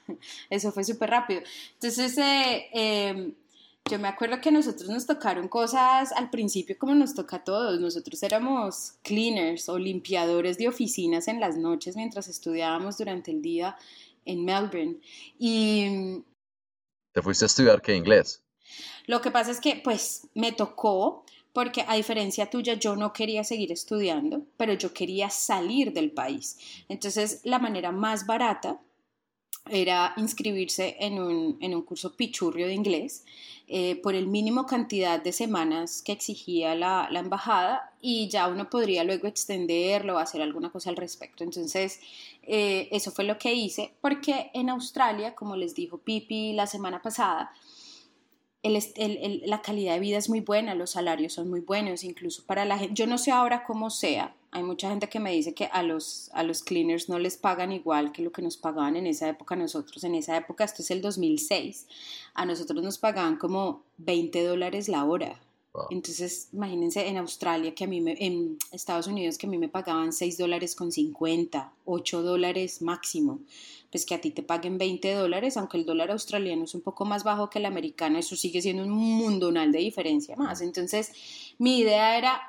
eso 0.50 0.72
fue 0.72 0.86
súper 0.86 1.10
rápido. 1.10 1.42
Entonces, 1.74 2.18
eh, 2.18 2.70
em, 2.72 3.34
yo 3.90 4.00
me 4.00 4.08
acuerdo 4.08 4.40
que 4.40 4.50
a 4.50 4.54
nosotros 4.54 4.90
nos 4.90 5.06
tocaron 5.06 5.50
cosas 5.50 6.14
al 6.14 6.30
principio 6.30 6.78
como 6.80 6.96
nos 6.96 7.14
toca 7.14 7.38
a 7.38 7.44
todos. 7.44 7.78
Nosotros 7.82 8.24
éramos 8.24 8.94
cleaners 9.02 9.68
o 9.68 9.78
limpiadores 9.78 10.58
de 10.58 10.70
oficinas 10.70 11.28
en 11.28 11.42
las 11.42 11.58
noches 11.58 11.98
mientras 11.98 12.30
estudiábamos 12.30 12.98
durante 12.98 13.32
el 13.32 13.42
día 13.42 13.76
en 14.24 14.46
Melbourne. 14.46 14.96
Y... 15.38 16.24
¿Te 17.12 17.22
fuiste 17.22 17.46
a 17.46 17.48
estudiar 17.48 17.82
qué 17.82 17.96
inglés? 17.96 18.42
Lo 19.06 19.22
que 19.22 19.32
pasa 19.32 19.52
es 19.52 19.60
que 19.60 19.82
pues 19.84 20.28
me 20.34 20.52
tocó 20.52 21.26
porque 21.54 21.84
a 21.88 21.96
diferencia 21.96 22.50
tuya 22.50 22.76
yo 22.76 22.96
no 22.96 23.12
quería 23.12 23.44
seguir 23.44 23.72
estudiando, 23.72 24.46
pero 24.58 24.74
yo 24.74 24.94
quería 24.94 25.30
salir 25.30 25.92
del 25.92 26.12
país. 26.12 26.58
Entonces 26.88 27.42
la 27.44 27.60
manera 27.60 27.92
más 27.92 28.26
barata 28.26 28.80
era 29.70 30.14
inscribirse 30.18 30.98
en 31.00 31.20
un, 31.20 31.58
en 31.62 31.76
un 31.76 31.84
curso 31.84 32.16
pichurrio 32.16 32.68
de 32.68 32.74
inglés 32.74 33.24
eh, 33.68 33.96
por 34.02 34.16
el 34.16 34.28
mínimo 34.28 34.66
cantidad 34.66 35.22
de 35.22 35.32
semanas 35.32 36.02
que 36.02 36.12
exigía 36.12 36.76
la, 36.76 37.08
la, 37.10 37.20
embajada 37.20 37.94
y 38.02 38.28
ya 38.28 38.48
uno 38.48 38.70
podría 38.70 39.04
luego 39.04 39.28
extenderlo 39.28 40.16
o 40.16 40.18
hacer 40.18 40.42
alguna 40.42 40.72
cosa 40.72 40.90
al 40.90 40.98
respecto. 40.98 41.44
Entonces, 41.44 42.00
eh, 42.44 42.90
eso 42.92 43.12
fue 43.12 43.24
lo 43.24 43.38
que 43.38 43.54
hice 43.54 43.94
porque 44.02 44.52
en 44.54 44.70
Australia, 44.70 45.36
como 45.36 45.56
les 45.56 45.76
dijo 45.76 46.00
Pipi 46.00 46.54
la 46.54 46.68
semana 46.68 47.02
pasada, 47.02 47.54
la 48.64 49.62
calidad 49.62 49.94
de 49.94 50.00
vida 50.00 50.18
es 50.18 50.30
muy 50.30 50.42
buena, 50.42 50.76
los 50.76 50.92
salarios 50.92 51.34
son 51.34 51.50
muy 51.50 51.62
buenos, 51.62 52.04
incluso 52.04 52.46
para 52.46 52.66
la 52.66 52.78
gente. 52.78 52.94
Yo 52.94 53.08
no 53.08 53.18
sé 53.18 53.32
ahora 53.32 53.64
cómo 53.64 53.90
sea. 53.90 54.36
Hay 54.52 54.64
mucha 54.64 54.90
gente 54.90 55.08
que 55.08 55.22
me 55.22 55.32
dice 55.32 55.54
que 55.54 55.66
a 55.66 55.82
los, 55.82 56.30
a 56.34 56.44
los 56.44 56.62
cleaners 56.62 57.08
no 57.08 57.20
les 57.20 57.38
pagan 57.38 57.72
igual 57.72 58.12
que 58.12 58.22
lo 58.22 58.32
que 58.32 58.42
nos 58.42 58.58
pagaban 58.58 58.98
en 58.98 59.08
esa 59.08 59.30
época 59.30 59.56
nosotros. 59.56 60.04
En 60.04 60.14
esa 60.14 60.36
época, 60.36 60.66
esto 60.66 60.82
es 60.82 60.92
el 60.92 61.02
2006, 61.02 61.88
a 62.34 62.46
nosotros 62.46 62.84
nos 62.84 62.98
pagaban 62.98 63.38
como 63.38 63.84
20 63.98 64.44
dólares 64.44 64.90
la 64.90 65.06
hora. 65.06 65.40
Entonces, 65.90 66.50
imagínense 66.52 67.08
en 67.08 67.16
Australia, 67.16 67.74
que 67.74 67.86
a 67.86 67.88
mí 67.88 68.02
me, 68.02 68.18
en 68.20 68.58
Estados 68.74 69.08
Unidos, 69.08 69.38
que 69.38 69.48
a 69.48 69.50
mí 69.50 69.58
me 69.58 69.70
pagaban 69.70 70.12
6 70.12 70.38
dólares 70.38 70.76
con 70.76 70.92
50, 70.92 71.72
8 71.86 72.22
dólares 72.22 72.82
máximo. 72.82 73.40
Pues 73.90 74.06
que 74.06 74.16
a 74.16 74.22
ti 74.22 74.32
te 74.32 74.44
paguen 74.44 74.78
20 74.78 75.14
dólares, 75.14 75.56
aunque 75.56 75.78
el 75.78 75.86
dólar 75.86 76.12
australiano 76.12 76.66
es 76.66 76.76
un 76.76 76.82
poco 76.82 77.06
más 77.06 77.24
bajo 77.24 77.50
que 77.50 77.60
el 77.60 77.66
americano, 77.66 78.20
eso 78.20 78.36
sigue 78.36 78.62
siendo 78.62 78.84
un 78.84 78.92
mundonal 78.92 79.72
de 79.72 79.80
diferencia 79.80 80.36
más. 80.36 80.60
Entonces, 80.60 81.12
mi 81.58 81.80
idea 81.80 82.18
era 82.18 82.42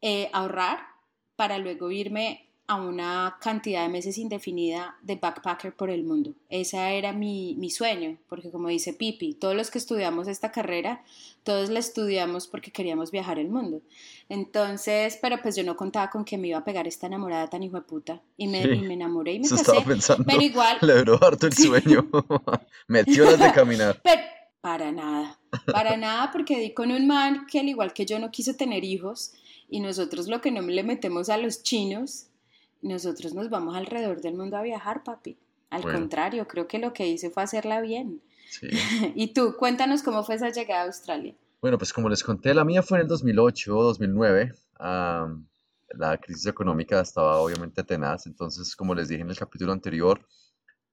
eh, 0.00 0.30
ahorrar 0.32 0.80
para 1.36 1.58
luego 1.58 1.90
irme 1.90 2.48
a 2.68 2.74
una 2.76 3.38
cantidad 3.40 3.82
de 3.82 3.88
meses 3.88 4.18
indefinida 4.18 4.98
de 5.00 5.16
backpacker 5.16 5.74
por 5.74 5.88
el 5.88 6.04
mundo. 6.04 6.34
Ese 6.50 6.98
era 6.98 7.14
mi, 7.14 7.54
mi, 7.56 7.70
sueño, 7.70 8.18
porque 8.28 8.50
como 8.50 8.68
dice 8.68 8.92
Pipi, 8.92 9.32
todos 9.32 9.56
los 9.56 9.70
que 9.70 9.78
estudiamos 9.78 10.28
esta 10.28 10.52
carrera, 10.52 11.02
todos 11.44 11.70
la 11.70 11.78
estudiamos 11.78 12.46
porque 12.46 12.70
queríamos 12.70 13.10
viajar 13.10 13.38
el 13.38 13.48
mundo. 13.48 13.80
Entonces, 14.28 15.18
pero 15.22 15.40
pues 15.40 15.56
yo 15.56 15.64
no 15.64 15.76
contaba 15.76 16.10
con 16.10 16.26
que 16.26 16.36
me 16.36 16.48
iba 16.48 16.58
a 16.58 16.64
pegar 16.64 16.86
esta 16.86 17.06
enamorada 17.06 17.48
tan 17.48 17.62
hijo 17.62 17.76
de 17.76 17.82
puta. 17.82 18.20
Y 18.36 18.48
me, 18.48 18.60
y 18.60 18.82
me 18.82 18.94
enamoré 18.94 19.32
y 19.32 19.38
me 19.38 19.48
casé. 19.48 19.62
Estaba 19.62 19.84
pensando, 19.84 20.24
pero 20.26 20.42
igual... 20.42 20.76
Le 20.82 20.92
duró 20.92 21.24
harto 21.24 21.46
el 21.46 21.54
sueño. 21.54 22.06
Metió 22.86 23.24
las 23.24 23.38
de 23.38 23.50
caminar. 23.52 23.98
Pero, 24.04 24.20
para 24.60 24.92
nada, 24.92 25.38
para 25.72 25.96
nada, 25.96 26.30
porque 26.32 26.58
di 26.58 26.74
con 26.74 26.90
un 26.90 27.06
man 27.06 27.46
que 27.46 27.60
al 27.60 27.68
igual 27.68 27.92
que 27.92 28.04
yo 28.04 28.18
no 28.18 28.30
quiso 28.30 28.56
tener 28.56 28.84
hijos 28.84 29.32
y 29.68 29.80
nosotros 29.80 30.28
lo 30.28 30.40
que 30.40 30.50
no 30.50 30.62
le 30.62 30.82
metemos 30.82 31.28
a 31.28 31.36
los 31.36 31.62
chinos 31.62 32.28
nosotros 32.82 33.34
nos 33.34 33.50
vamos 33.50 33.76
alrededor 33.76 34.20
del 34.20 34.34
mundo 34.34 34.56
a 34.56 34.62
viajar, 34.62 35.02
papi. 35.02 35.38
Al 35.70 35.82
contrario, 35.82 36.46
creo 36.48 36.66
que 36.66 36.78
lo 36.78 36.92
que 36.92 37.06
hice 37.06 37.30
fue 37.30 37.42
hacerla 37.42 37.80
bien. 37.80 38.22
Sí. 38.48 38.68
y 39.14 39.32
tú, 39.34 39.54
cuéntanos 39.58 40.02
cómo 40.02 40.24
fue 40.24 40.36
esa 40.36 40.50
llegada 40.50 40.82
a 40.82 40.86
Australia. 40.86 41.34
Bueno, 41.60 41.76
pues 41.76 41.92
como 41.92 42.08
les 42.08 42.22
conté, 42.22 42.54
la 42.54 42.64
mía 42.64 42.82
fue 42.82 42.98
en 42.98 43.02
el 43.02 43.08
2008 43.08 43.76
o 43.76 43.82
2009. 43.82 44.52
la 44.78 46.18
crisis 46.18 46.46
económica 46.46 47.00
estaba 47.00 47.38
obviamente 47.38 47.82
tenaz, 47.82 48.26
entonces 48.26 48.76
como 48.76 48.94
les 48.94 49.08
dije 49.08 49.22
en 49.22 49.30
el 49.30 49.36
capítulo 49.36 49.72
anterior, 49.72 50.20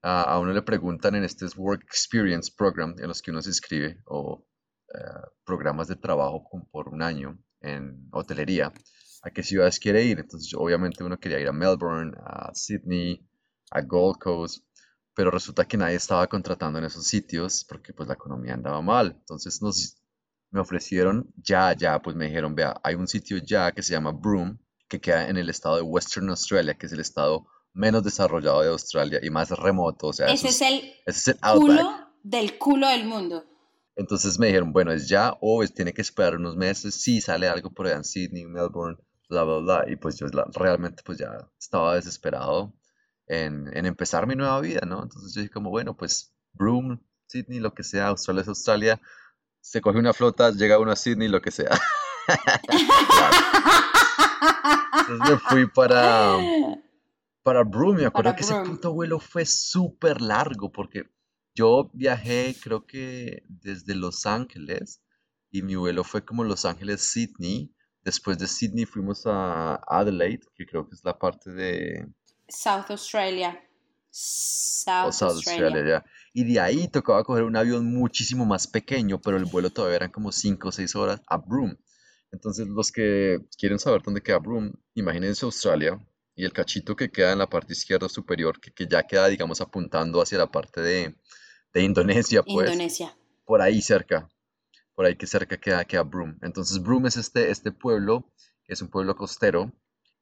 a 0.02 0.38
uno 0.40 0.54
le 0.54 0.62
preguntan 0.62 1.16
en 1.16 1.24
este 1.24 1.46
Work 1.56 1.84
Experience 1.84 2.52
Program 2.56 2.96
en 3.00 3.08
los 3.08 3.22
que 3.22 3.32
uno 3.32 3.42
se 3.42 3.50
inscribe 3.50 3.98
o 4.06 4.46
eh, 4.94 5.00
programas 5.44 5.88
de 5.88 5.96
trabajo 5.96 6.48
por 6.72 6.90
un 6.90 7.02
año 7.02 7.40
en 7.62 8.08
hotelería 8.12 8.72
a 9.22 9.32
qué 9.32 9.44
ciudades 9.44 9.80
quiere 9.80 10.04
ir. 10.04 10.20
Entonces, 10.20 10.54
obviamente 10.56 11.04
uno 11.04 11.20
quería 11.20 11.40
ir 11.40 11.48
a 11.48 11.54
Melbourne, 11.54 12.14
a 12.24 12.54
Sydney, 12.54 13.28
a 13.72 13.82
Gold 13.82 14.20
Coast, 14.20 14.64
pero 15.14 15.32
resulta 15.32 15.66
que 15.66 15.78
nadie 15.78 15.96
estaba 15.96 16.28
contratando 16.28 16.78
en 16.80 16.86
esos 16.86 17.08
sitios 17.08 17.66
porque 17.68 17.94
pues 17.94 18.08
la 18.08 18.14
economía 18.16 18.54
andaba 18.54 18.82
mal. 18.82 19.16
Entonces 19.20 19.62
nos, 19.62 19.98
me 20.52 20.60
ofrecieron 20.60 21.34
ya, 21.38 21.74
ya, 21.74 22.02
pues 22.02 22.16
me 22.16 22.26
dijeron, 22.26 22.54
vea, 22.54 22.80
hay 22.84 22.96
un 22.96 23.08
sitio 23.08 23.38
ya 23.38 23.72
que 23.72 23.82
se 23.82 23.94
llama 23.94 24.12
Broome, 24.12 24.58
que 24.88 25.02
queda 25.02 25.28
en 25.28 25.38
el 25.38 25.50
estado 25.50 25.78
de 25.78 25.82
Western 25.82 26.30
Australia, 26.30 26.76
que 26.76 26.86
es 26.86 26.92
el 26.92 27.00
estado 27.00 27.48
menos 27.74 28.04
desarrollado 28.04 28.62
de 28.62 28.70
Australia 28.70 29.20
y 29.22 29.30
más 29.30 29.50
remoto. 29.50 30.08
O 30.08 30.14
sea, 30.14 30.28
ese, 30.28 30.50
es, 30.50 30.62
el 30.62 30.94
ese 31.06 31.32
es 31.32 31.38
el 31.42 31.60
culo 31.60 31.92
del 32.24 32.58
culo 32.58 32.88
del 32.88 33.06
mundo. 33.06 33.44
Entonces 33.96 34.40
me 34.40 34.48
dijeron, 34.48 34.74
bueno, 34.74 34.92
es 34.92 35.08
ya 35.08 35.38
o 35.40 35.66
tiene 35.68 35.94
que 35.94 36.02
esperar 36.02 36.36
unos 36.36 36.58
meses. 36.58 36.96
Si 36.96 37.22
sale 37.22 37.48
algo 37.48 37.72
por 37.72 37.88
allá 37.88 37.98
en 37.98 38.04
Sydney, 38.04 38.46
Melbourne, 38.46 38.98
bla, 39.30 39.44
bla, 39.44 39.58
bla. 39.60 39.86
Y 39.88 39.96
pues 39.96 40.18
yo 40.18 40.28
realmente 40.54 41.02
pues 41.04 41.18
ya 41.18 41.50
estaba 41.58 41.96
desesperado 41.96 42.74
en, 43.28 43.76
en, 43.76 43.86
empezar 43.86 44.28
mi 44.28 44.36
nueva 44.36 44.60
vida, 44.60 44.82
¿no? 44.86 45.04
Entonces 45.04 45.34
yo 45.34 45.42
dije 45.42 45.54
como, 45.54 45.70
bueno, 45.70 45.96
pues 45.96 46.36
Broome, 46.54 47.00
Sydney, 47.28 47.60
lo 47.60 47.74
que 47.74 47.84
sea, 47.84 48.08
Australia 48.08 48.42
es 48.42 48.48
Australia. 48.50 49.02
Se 49.62 49.82
coge 49.82 49.98
una 49.98 50.14
flota, 50.14 50.52
llega 50.52 50.78
uno 50.78 50.92
a 50.92 50.96
Sydney, 50.96 51.30
lo 51.30 51.42
que 51.42 51.52
sea. 51.52 51.72
Entonces 55.00 55.30
me 55.30 55.38
fui 55.38 55.68
para, 55.68 56.38
para 57.44 57.64
Broome. 57.64 58.02
Me 58.02 58.08
acuerdo 58.08 58.36
que 58.36 58.42
ese 58.42 58.56
puto 58.56 58.94
vuelo 58.94 59.20
fue 59.20 59.46
súper 59.46 60.22
largo 60.22 60.72
porque 60.72 61.10
yo 61.56 61.90
viajé 61.94 62.56
creo 62.62 62.86
que 62.86 63.44
desde 63.48 63.96
Los 63.96 64.26
Ángeles 64.26 65.02
y 65.52 65.62
mi 65.62 65.76
vuelo 65.76 66.04
fue 66.04 66.24
como 66.24 66.44
Los 66.44 66.66
Ángeles-Sydney 66.66 67.76
Después 68.06 68.38
de 68.38 68.48
Sydney 68.48 68.86
fuimos 68.86 69.26
a 69.26 69.82
Adelaide, 69.88 70.46
que 70.56 70.68
creo 70.68 70.88
que 70.88 70.94
es 70.94 71.04
la 71.04 71.18
parte 71.18 71.50
de... 71.50 72.08
South 72.48 72.86
Australia. 72.90 73.60
South, 74.12 75.24
Australia. 75.24 76.06
Y 76.32 76.44
de 76.44 76.60
ahí 76.60 76.88
tocaba 76.88 77.24
coger 77.24 77.44
un 77.44 77.58
avión 77.58 77.92
muchísimo 77.92 78.46
más 78.46 78.68
pequeño, 78.68 79.20
pero 79.20 79.38
el 79.38 79.46
vuelo 79.46 79.72
todavía 79.72 79.96
eran 79.96 80.12
como 80.12 80.32
5 80.32 80.68
o 80.68 80.72
6 80.72 80.96
horas 80.96 81.22
a 81.26 81.38
Broome. 81.38 81.80
Entonces, 82.32 82.68
los 82.68 82.92
que 82.92 83.40
quieren 83.58 83.80
saber 83.80 84.04
dónde 84.04 84.22
queda 84.22 84.38
Broome, 84.38 84.74
imagínense 84.94 85.44
Australia 85.44 86.00
y 86.36 86.46
el 86.46 86.54
cachito 86.54 86.96
que 86.96 87.10
queda 87.10 87.32
en 87.32 87.40
la 87.40 87.50
parte 87.50 87.74
izquierda 87.74 88.08
superior, 88.08 88.60
que, 88.60 88.72
que 88.72 88.86
ya 88.86 89.02
queda, 89.02 89.28
digamos, 89.30 89.62
apuntando 89.62 90.22
hacia 90.22 90.38
la 90.38 90.52
parte 90.52 90.82
de, 90.82 91.16
de 91.76 91.84
Indonesia, 91.84 92.42
pues. 92.42 92.72
Indonesia. 92.72 93.16
Por 93.46 93.62
ahí 93.62 93.82
cerca 93.82 94.28
por 94.96 95.06
ahí 95.06 95.16
que 95.16 95.28
cerca 95.28 95.58
queda, 95.58 95.86
queda 95.86 96.04
Broome. 96.04 96.38
Entonces 96.42 96.82
Broome 96.82 97.10
es 97.10 97.18
este, 97.18 97.52
este 97.52 97.72
pueblo, 97.72 98.32
que 98.64 98.74
es 98.74 98.82
un 98.82 98.88
pueblo 98.88 99.16
costero, 99.16 99.72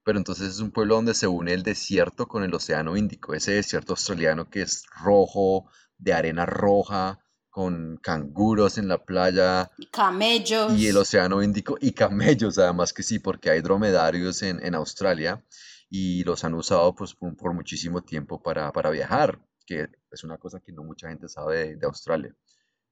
pero 0.03 0.17
entonces 0.17 0.49
es 0.49 0.59
un 0.59 0.71
pueblo 0.71 0.95
donde 0.95 1.13
se 1.13 1.27
une 1.27 1.53
el 1.53 1.63
desierto 1.63 2.27
con 2.27 2.43
el 2.43 2.53
océano 2.53 2.97
Índico, 2.97 3.33
ese 3.33 3.53
desierto 3.53 3.93
australiano 3.93 4.49
que 4.49 4.63
es 4.63 4.83
rojo, 5.01 5.69
de 5.97 6.13
arena 6.13 6.45
roja, 6.45 7.19
con 7.49 7.97
canguros 7.97 8.79
en 8.79 8.87
la 8.87 9.05
playa. 9.05 9.69
Y 9.77 9.85
camellos. 9.85 10.73
Y 10.73 10.87
el 10.87 10.97
océano 10.97 11.43
Índico 11.43 11.77
y 11.79 11.91
camellos, 11.91 12.57
además 12.57 12.91
que 12.91 13.03
sí, 13.03 13.19
porque 13.19 13.51
hay 13.51 13.61
dromedarios 13.61 14.41
en, 14.41 14.75
Australia 14.75 15.45
y 15.87 16.23
los 16.23 16.43
han 16.43 16.55
usado 16.55 16.95
pues, 16.95 17.13
por, 17.13 17.53
muchísimo 17.53 18.01
tiempo 18.01 18.41
para, 18.41 18.71
viajar, 18.89 19.39
que 19.65 19.87
es 20.11 20.23
una 20.23 20.37
cosa 20.37 20.59
que 20.59 20.71
no 20.71 20.83
mucha 20.83 21.09
gente 21.09 21.27
sabe 21.27 21.75
de 21.75 21.85
Australia. 21.85 22.33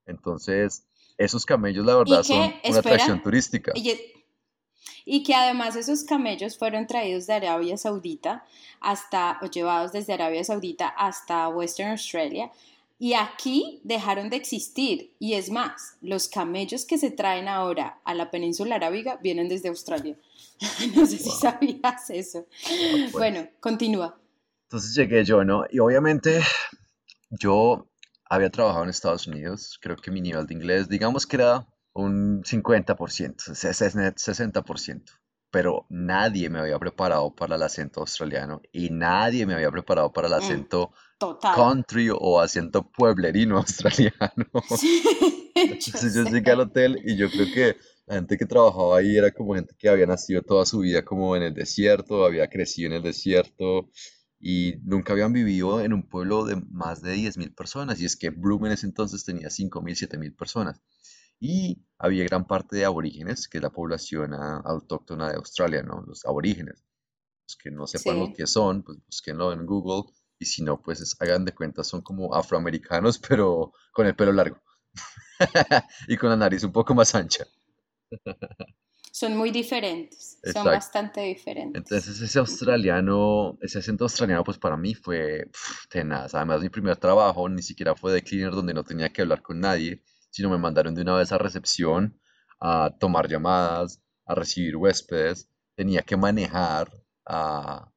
Entonces, 0.05 0.83
esos 1.17 1.45
camellos, 1.45 1.85
la 1.85 1.95
verdad, 1.95 2.23
son 2.23 2.53
una 2.63 2.79
atracción 2.79 3.21
turística. 3.21 3.71
Y, 5.03 5.23
que 5.23 5.33
además 5.33 5.75
esos 5.75 6.03
camellos 6.03 6.57
fueron 6.57 6.87
traídos 6.87 7.27
de 7.27 7.33
Arabia 7.33 7.77
Saudita 7.77 8.45
hasta, 8.79 9.39
o 9.41 9.45
llevados 9.47 9.91
desde 9.91 10.13
Arabia 10.13 10.43
Saudita 10.43 10.87
hasta 10.87 11.47
Western 11.49 11.91
Australia. 11.91 12.51
Y 12.99 13.13
aquí 13.13 13.81
dejaron 13.83 14.29
de 14.29 14.35
existir. 14.35 15.11
Y 15.17 15.33
es 15.33 15.49
más, 15.49 15.97
los 16.01 16.27
camellos 16.27 16.85
que 16.85 16.99
se 16.99 17.09
traen 17.09 17.47
ahora 17.47 17.99
a 18.03 18.13
la 18.13 18.29
península 18.29 18.75
arábiga 18.75 19.17
vienen 19.23 19.49
desde 19.49 19.69
Australia. 19.69 20.15
no 20.95 21.05
sé 21.07 21.17
si 21.17 21.31
sabías 21.31 22.09
eso. 22.11 22.45
Pues. 22.67 23.11
Bueno, 23.11 23.47
continúa. 23.59 24.20
Entonces 24.71 24.95
llegué 24.95 25.25
yo, 25.25 25.43
¿no? 25.43 25.65
Y 25.69 25.79
obviamente 25.79 26.41
yo 27.29 27.91
había 28.23 28.49
trabajado 28.49 28.85
en 28.85 28.89
Estados 28.89 29.27
Unidos. 29.27 29.77
Creo 29.81 29.97
que 29.97 30.11
mi 30.11 30.21
nivel 30.21 30.47
de 30.47 30.53
inglés, 30.53 30.87
digamos 30.87 31.27
que 31.27 31.35
era 31.35 31.67
un 31.91 32.41
50%, 32.41 32.95
60%. 33.35 35.03
Pero 35.51 35.85
nadie 35.89 36.49
me 36.49 36.59
había 36.59 36.79
preparado 36.79 37.35
para 37.35 37.57
el 37.57 37.63
acento 37.63 37.99
australiano 37.99 38.61
y 38.71 38.89
nadie 38.91 39.45
me 39.45 39.55
había 39.55 39.69
preparado 39.71 40.13
para 40.13 40.29
el 40.29 40.35
mm, 40.35 40.37
acento 40.37 40.93
country 41.53 42.07
o 42.09 42.39
acento 42.39 42.89
pueblerino 42.89 43.57
australiano. 43.57 44.15
Entonces 45.53 46.13
yo 46.13 46.23
llegué 46.23 46.49
al 46.49 46.61
hotel 46.61 46.97
y 47.03 47.17
yo 47.17 47.29
creo 47.29 47.47
que 47.53 47.75
la 48.05 48.15
gente 48.15 48.37
que 48.37 48.45
trabajaba 48.45 48.99
ahí 48.99 49.17
era 49.17 49.31
como 49.31 49.53
gente 49.53 49.75
que 49.77 49.89
había 49.89 50.05
nacido 50.05 50.41
toda 50.43 50.65
su 50.65 50.79
vida 50.79 51.03
como 51.03 51.35
en 51.35 51.43
el 51.43 51.53
desierto, 51.53 52.23
había 52.23 52.49
crecido 52.49 52.87
en 52.87 52.93
el 52.93 53.03
desierto 53.03 53.89
y 54.41 54.75
nunca 54.83 55.13
habían 55.13 55.33
vivido 55.33 55.81
en 55.81 55.93
un 55.93 56.03
pueblo 56.03 56.45
de 56.45 56.55
más 56.71 57.01
de 57.01 57.15
10.000 57.15 57.53
personas. 57.55 58.01
Y 58.01 58.05
es 58.05 58.15
que 58.15 58.29
Bloom 58.29 58.65
en 58.65 58.71
ese 58.73 58.87
entonces 58.87 59.23
tenía 59.23 59.49
5.000, 59.49 60.09
7.000 60.09 60.35
personas 60.35 60.81
y 61.41 61.83
había 61.97 62.23
gran 62.23 62.45
parte 62.45 62.75
de 62.75 62.85
aborígenes, 62.85 63.47
que 63.47 63.57
es 63.57 63.63
la 63.63 63.71
población 63.71 64.35
ah, 64.35 64.61
autóctona 64.63 65.29
de 65.29 65.35
Australia, 65.37 65.81
¿no? 65.81 66.03
Los 66.05 66.23
aborígenes. 66.23 66.83
Los 67.47 67.57
que 67.57 67.71
no 67.71 67.87
sepan 67.87 68.19
lo 68.19 68.31
que 68.31 68.45
son, 68.45 68.83
pues 68.83 68.99
búsquenlo 69.03 69.51
en 69.51 69.65
Google 69.65 70.13
y 70.37 70.45
si 70.45 70.63
no, 70.63 70.81
pues 70.81 71.15
hagan 71.19 71.43
de 71.43 71.53
cuenta, 71.53 71.83
son 71.83 72.01
como 72.01 72.35
afroamericanos, 72.35 73.17
pero 73.27 73.73
con 73.91 74.05
el 74.05 74.15
pelo 74.15 74.31
largo 74.31 74.61
y 76.07 76.15
con 76.15 76.29
la 76.29 76.37
nariz 76.37 76.63
un 76.63 76.71
poco 76.71 76.93
más 76.93 77.15
ancha. 77.15 77.45
son 79.11 79.37
muy 79.37 79.51
diferentes, 79.51 80.39
son 80.53 80.65
bastante 80.65 81.21
diferentes. 81.21 81.81
Entonces 81.81 82.21
ese 82.21 82.39
australiano, 82.39 83.57
ese 83.61 83.79
acento 83.79 84.05
australiano, 84.05 84.43
pues 84.43 84.57
para 84.57 84.77
mí 84.77 84.95
fue 84.95 85.49
tenaz. 85.89 86.33
Además 86.33 86.61
mi 86.61 86.69
primer 86.69 86.97
trabajo 86.97 87.47
ni 87.49 87.61
siquiera 87.61 87.95
fue 87.95 88.13
de 88.13 88.23
cleaner 88.23 88.53
donde 88.53 88.73
no 88.73 88.83
tenía 88.83 89.09
que 89.09 89.21
hablar 89.21 89.41
con 89.41 89.59
nadie 89.59 90.01
sino 90.31 90.49
me 90.49 90.57
mandaron 90.57 90.95
de 90.95 91.03
una 91.03 91.15
vez 91.17 91.31
a 91.31 91.37
recepción 91.37 92.19
a 92.59 92.95
tomar 92.99 93.27
llamadas, 93.27 94.01
a 94.25 94.33
recibir 94.33 94.77
huéspedes, 94.77 95.49
tenía 95.75 96.01
que 96.01 96.17
manejar 96.17 97.03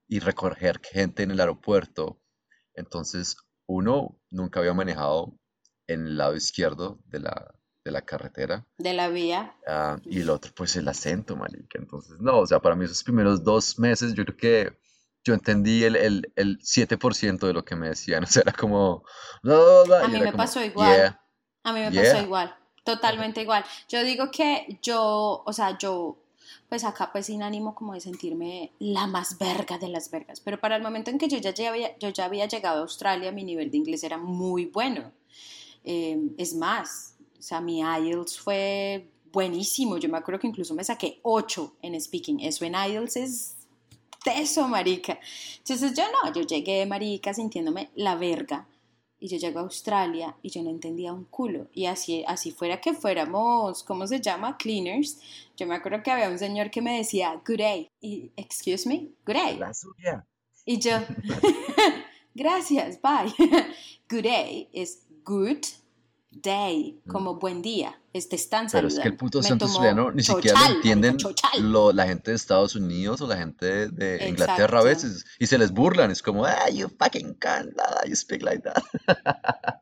y 0.07 0.19
recoger 0.19 0.81
gente 0.83 1.23
en 1.23 1.31
el 1.31 1.41
aeropuerto. 1.41 2.21
Entonces, 2.75 3.37
uno 3.67 4.21
nunca 4.31 4.61
había 4.61 4.75
manejado 4.75 5.39
en 5.87 6.07
el 6.07 6.17
lado 6.19 6.35
izquierdo 6.35 7.01
de 7.07 7.21
la, 7.21 7.55
de 7.85 7.91
la 7.91 8.03
carretera. 8.03 8.67
De 8.79 8.95
la 8.95 9.09
vía. 9.09 9.55
Ah, 9.67 9.99
y 10.05 10.23
el 10.23 10.31
otro, 10.31 10.53
pues 10.55 10.75
el 10.77 10.89
acento, 10.89 11.37
marica. 11.37 11.79
Entonces, 11.79 12.19
no, 12.19 12.39
o 12.39 12.47
sea, 12.47 12.61
para 12.61 12.75
mí 12.75 12.87
esos 12.87 13.05
primeros 13.05 13.45
dos 13.45 13.79
meses, 13.79 14.15
yo 14.15 14.25
creo 14.25 14.37
que 14.37 14.79
yo 15.23 15.35
entendí 15.35 15.85
el, 15.85 15.97
el, 15.97 16.33
el 16.37 16.59
7% 16.61 17.47
de 17.47 17.53
lo 17.53 17.65
que 17.65 17.77
me 17.77 17.89
decían. 17.89 18.25
O 18.25 18.27
sea, 18.27 18.43
era 18.43 18.53
como... 18.53 19.05
a 19.43 20.09
mí 20.09 20.21
me 20.21 20.33
pasó 20.33 20.65
igual. 20.65 21.19
A 21.63 21.73
mí 21.73 21.81
me 21.81 21.93
pasó 21.93 22.23
igual, 22.23 22.55
totalmente 22.85 23.41
igual. 23.43 23.65
Yo 23.89 24.03
digo 24.03 24.31
que 24.31 24.79
yo, 24.83 25.43
o 25.45 25.53
sea, 25.53 25.79
yo, 25.79 26.19
pues 26.69 26.85
acá 26.85 27.11
pues 27.11 27.27
sin 27.27 27.43
ánimo 27.43 27.75
como 27.75 27.95
de 27.95 28.01
sentirme 28.01 28.73
la 28.79 29.07
más 29.07 29.39
verga 29.39 29.79
de 29.79 29.89
las 29.89 30.11
vergas, 30.11 30.41
pero 30.41 30.61
para 30.61 30.77
el 30.77 30.83
momento 30.83 31.11
en 31.11 31.17
que 31.17 31.29
yo 31.29 31.39
ya, 31.39 31.71
había, 31.71 31.97
yo 31.99 32.11
ya 32.11 32.27
había 32.27 32.47
llegado 32.47 32.79
a 32.79 32.83
Australia, 32.83 33.33
mi 33.33 33.45
nivel 33.45 33.71
de 33.71 33.79
inglés 33.79 34.05
era 34.05 34.19
muy 34.19 34.67
bueno. 34.67 35.13
Em, 35.85 36.35
es 36.39 36.55
más, 36.55 37.14
sea, 37.47 37.61
mi 37.61 37.81
IELTS 37.81 38.39
fue 38.39 39.09
buenísimo. 39.33 39.99
Yo 39.99 40.09
me 40.09 40.19
acuerdo 40.19 40.41
que 40.41 40.47
incluso 40.47 40.75
me 40.75 40.85
saqué 40.85 41.21
8 41.23 41.77
en 41.83 42.01
speaking. 42.01 42.41
Eso 42.41 42.65
en 42.65 42.75
IELTS 42.75 43.17
es 43.17 43.57
teso, 44.25 44.67
marica. 44.67 45.19
Entonces 45.59 45.95
yo 45.95 46.05
no, 46.05 46.33
yo 46.33 46.43
llegué, 46.43 46.87
marica, 46.87 47.35
sintiéndome 47.35 47.91
la 47.95 48.15
verga 48.17 48.67
y 49.25 49.29
yo 49.29 49.39
llego 49.39 49.59
a 49.59 49.63
Australia 49.63 50.37
y 50.43 50.51
yo 50.51 50.63
no 50.63 50.71
entendía 50.71 51.13
un 51.13 51.25
culo. 51.25 51.69
Y 51.73 51.87
así, 51.87 52.25
así 52.27 52.51
fuera 52.51 52.81
que 52.81 52.95
fuéramos, 52.95 53.83
¿cómo 53.83 54.07
se 54.07 54.21
llama? 54.21 54.57
Cleaners. 54.57 55.19
Yo 55.57 55.67
me 55.67 55.75
acuerdo 55.75 56.03
que 56.03 56.11
había 56.11 56.29
un 56.29 56.39
señor 56.39 56.71
que 56.71 56.83
me 56.83 56.99
decía, 56.99 57.41
good 57.47 57.59
day. 57.59 57.89
Y, 58.01 58.31
excuse 58.37 58.89
me, 58.89 59.09
good 59.27 59.35
day. 59.35 59.57
La 59.59 59.73
suya. 59.73 60.27
Y 60.67 60.79
yo, 60.79 60.93
gracias, 62.35 63.01
bye. 63.01 63.33
good 64.11 64.25
day 64.25 64.69
es 64.73 65.07
good 65.25 65.65
day, 66.43 67.01
mm. 67.05 67.11
como 67.11 67.37
buen 67.37 67.63
día, 67.63 68.01
este 68.13 68.37
están 68.37 68.67
Pero 68.71 68.89
es 68.89 68.99
que 68.99 69.09
el 69.09 69.17
puto 69.17 69.41
acento 69.41 69.65
australiano 69.65 70.11
ni 70.13 70.23
siquiera 70.23 70.69
lo 70.69 70.75
entienden 70.77 71.17
lo, 71.61 71.93
la 71.93 72.07
gente 72.07 72.31
de 72.31 72.37
Estados 72.37 72.77
Unidos 72.77 73.21
o 73.21 73.27
la 73.27 73.37
gente 73.37 73.89
de 73.89 74.29
Inglaterra 74.29 74.81
a 74.81 74.85
veces 74.85 75.25
y 75.39 75.47
se 75.47 75.59
les 75.59 75.73
burlan, 75.73 76.11
es 76.11 76.23
como, 76.23 76.45
ah, 76.45 76.69
you 76.73 76.89
fucking 76.99 77.35
can't, 77.35 77.71
you 78.07 78.15
speak 78.15 78.43
like 78.43 78.63
that. 78.63 78.83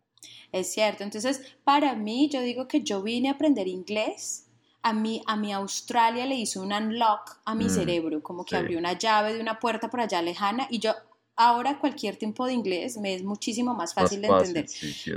Es 0.53 0.71
cierto, 0.71 1.03
entonces 1.03 1.41
para 1.65 1.95
mí 1.95 2.29
yo 2.31 2.43
digo 2.43 2.69
que 2.69 2.83
yo 2.83 3.03
vine 3.03 3.31
a 3.31 3.33
aprender 3.33 3.67
inglés 3.67 4.51
a 4.83 4.93
mí, 4.93 5.23
a 5.27 5.37
mi 5.37 5.53
Australia 5.53 6.27
le 6.27 6.35
hizo 6.35 6.61
un 6.61 6.73
unlock 6.73 7.41
a 7.45 7.55
mi 7.55 7.67
mm, 7.67 7.71
cerebro, 7.71 8.23
como 8.23 8.45
que 8.45 8.57
abrió 8.57 8.79
una 8.79 8.99
llave 8.99 9.33
de 9.33 9.41
una 9.41 9.59
puerta 9.59 9.89
por 9.89 10.01
allá 10.01 10.21
lejana 10.21 10.67
y 10.71 10.79
yo 10.81 10.93
ahora 11.37 11.79
cualquier 11.79 12.17
tiempo 12.17 12.47
de 12.47 12.53
inglés 12.53 12.99
me 12.99 13.15
es 13.15 13.23
muchísimo 13.23 13.75
más 13.75 13.95
fácil, 13.95 14.21
de 14.21 14.29
entender. 14.29 14.67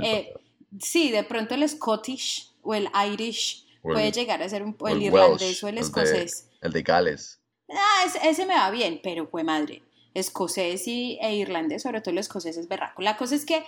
Eh, 0.02 0.34
Sí, 0.80 1.10
de 1.10 1.24
pronto 1.24 1.54
el 1.54 1.68
Scottish 1.68 2.50
o 2.62 2.74
el 2.74 2.88
Irish 3.12 3.66
puede 3.82 4.12
llegar 4.12 4.42
a 4.42 4.48
ser 4.48 4.62
un, 4.62 4.76
el, 4.88 5.02
irlandés 5.02 5.62
o 5.62 5.68
el 5.68 5.78
escocés. 5.78 6.48
El 6.60 6.72
de, 6.72 6.82
Gales. 6.82 7.40
Ah, 7.70 8.06
ese, 8.24 8.46
me 8.46 8.54
va 8.54 8.70
bien, 8.70 9.00
pero 9.02 9.26
fue 9.26 9.44
madre. 9.44 9.82
Escocés 10.14 10.86
y, 10.88 11.18
e 11.20 11.36
irlandés, 11.36 11.82
sobre 11.82 12.00
todo 12.00 12.12
el 12.12 12.18
escocés 12.18 12.56
es 12.56 12.68
berraco. 12.68 13.02
La 13.02 13.16
cosa 13.16 13.34
es 13.34 13.44
que 13.44 13.64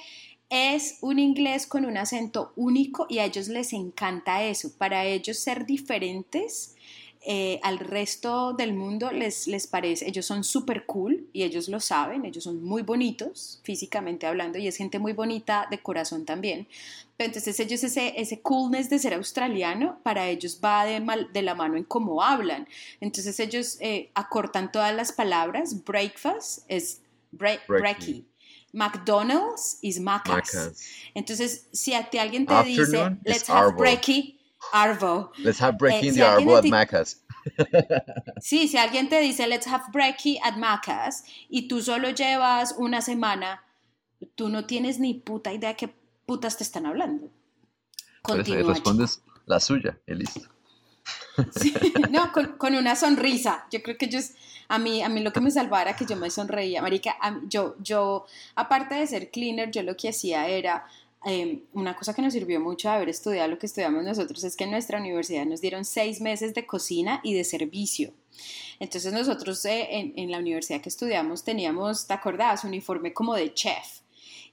es 0.51 0.99
un 1.03 1.19
inglés 1.19 1.67
con 1.67 1.85
un 1.85 1.97
acento 1.97 2.53
único 2.57 3.07
y 3.09 3.19
a 3.19 3.27
ellos 3.27 3.49
les 3.49 3.73
encanta 3.73 4.43
eso. 4.43 4.71
Para 4.77 5.05
ellos 5.05 5.39
ser 5.39 5.67
diferentes 5.67 6.75
eh, 7.31 7.61
al 7.63 7.79
resto 7.79 8.55
del 8.55 8.73
mundo 8.73 9.11
les, 9.11 9.49
les 9.49 9.67
parece, 9.67 10.09
ellos 10.09 10.25
son 10.25 10.45
súper 10.45 10.87
cool 10.87 11.29
y 11.35 11.43
ellos 11.43 11.69
lo 11.69 11.79
saben, 11.79 12.25
ellos 12.25 12.45
son 12.45 12.65
muy 12.65 12.81
bonitos 12.81 13.61
físicamente 13.65 14.27
hablando 14.27 14.57
y 14.57 14.67
es 14.67 14.77
gente 14.79 14.99
muy 14.99 15.13
bonita 15.13 15.69
de 15.71 15.79
corazón 15.79 16.25
también. 16.25 16.67
Pero 17.19 17.27
entonces 17.27 17.61
ellos 17.61 17.85
ese, 17.85 18.19
ese 18.19 18.41
coolness 18.41 18.89
de 18.89 18.99
ser 18.99 19.13
australiano, 19.13 19.99
para 20.03 20.27
ellos 20.27 20.59
va 20.65 20.87
de, 20.87 21.01
mal, 21.01 21.31
de 21.31 21.43
la 21.43 21.55
mano 21.55 21.77
en 21.77 21.85
cómo 21.85 22.23
hablan. 22.23 22.67
Entonces 22.99 23.39
ellos 23.41 23.77
eh, 23.81 24.11
acortan 24.15 24.73
todas 24.73 24.97
las 24.97 25.13
palabras, 25.13 25.85
breakfast 25.85 26.65
es 26.67 27.03
breaky. 27.33 28.25
McDonald's 28.73 29.77
is 29.83 30.01
macas. 30.01 30.75
Entonces, 31.13 31.67
si 31.73 31.93
a 31.93 32.09
ti 32.09 32.17
alguien 32.17 32.47
te 32.47 32.63
dice, 32.63 33.19
let's 33.23 33.51
have 33.51 33.77
breaky, 33.77 34.38
Arvo. 34.73 35.33
Let's 35.39 35.61
have 35.61 35.79
breaking 35.79 36.11
eh, 36.11 36.15
the 36.15 36.23
Arvo 36.23 36.57
at 36.57 36.65
Macas. 36.65 37.23
sí, 38.41 38.69
si 38.69 38.77
alguien 38.77 39.09
te 39.09 39.21
dice 39.21 39.47
let's 39.47 39.67
have 39.67 39.85
breaky 39.93 40.39
at 40.43 40.57
Macas 40.57 41.25
y 41.49 41.69
tú 41.69 41.81
solo 41.81 42.11
llevas 42.11 42.75
una 42.77 43.01
semana, 43.01 43.65
tú 44.35 44.49
no 44.49 44.67
tienes 44.67 44.99
ni 44.99 45.15
puta 45.15 45.53
idea 45.53 45.71
de 45.71 45.77
qué 45.77 45.95
putas 46.27 46.57
te 46.57 46.65
están 46.65 46.87
hablando. 46.87 47.31
Continúa, 48.23 48.75
respondes 48.75 49.23
la 49.47 49.61
suya 49.61 49.99
y 50.07 50.15
listo. 50.15 50.49
no, 52.11 52.33
con, 52.59 52.75
una 52.75 52.97
sonrisa. 52.97 53.67
Yo 53.71 53.83
creo 53.83 53.97
que 53.97 54.07
ellos, 54.07 54.33
a 54.69 54.79
mí, 54.79 55.03
a 55.03 55.09
mí 55.09 55.23
lo 55.23 55.33
que 55.33 55.41
me 55.41 55.51
salvaba 55.51 55.83
era 55.83 55.97
que 55.97 56.05
yo 56.05 56.17
me 56.17 56.31
sonreía. 56.31 56.83
Marica, 56.83 57.17
yo, 57.49 57.77
yo, 57.81 58.27
aparte 58.55 58.97
de 58.97 59.07
ser 59.07 59.31
cleaner, 59.31 59.71
yo 59.71 59.83
lo 59.83 59.97
que 59.97 60.11
hacía 60.11 60.49
era 60.49 60.87
Em, 61.25 61.63
una 61.73 61.97
cosa 61.97 62.15
que 62.15 62.23
nos 62.23 62.33
sirvió 62.33 62.61
mucho 62.61 62.89
de 62.89 62.95
haber 62.95 63.09
estudiado 63.09 63.49
lo 63.49 63.59
que 63.59 63.67
estudiamos 63.67 64.05
nosotros 64.05 64.45
es 64.45 64.55
que 64.55 64.65
en 64.65 64.71
nuestra 64.71 65.01
universidad 65.01 65.45
nos 65.47 65.61
dieron 65.61 65.85
seis 65.85 66.21
meses 66.21 66.55
de 66.55 66.65
cocina 66.65 67.21
y 67.25 67.35
de 67.35 67.43
servicio. 67.43 68.13
Entonces 68.79 69.13
nosotros 69.13 69.65
eh, 69.65 70.13
en, 70.15 70.31
la 70.31 70.39
universidad 70.39 70.81
que 70.81 70.89
estudiamos 70.89 71.43
teníamos, 71.43 72.07
¿te 72.07 72.15
acordás? 72.15 72.63
Uniforme 72.63 73.13
como 73.13 73.35
de 73.35 73.53
chef. 73.53 74.01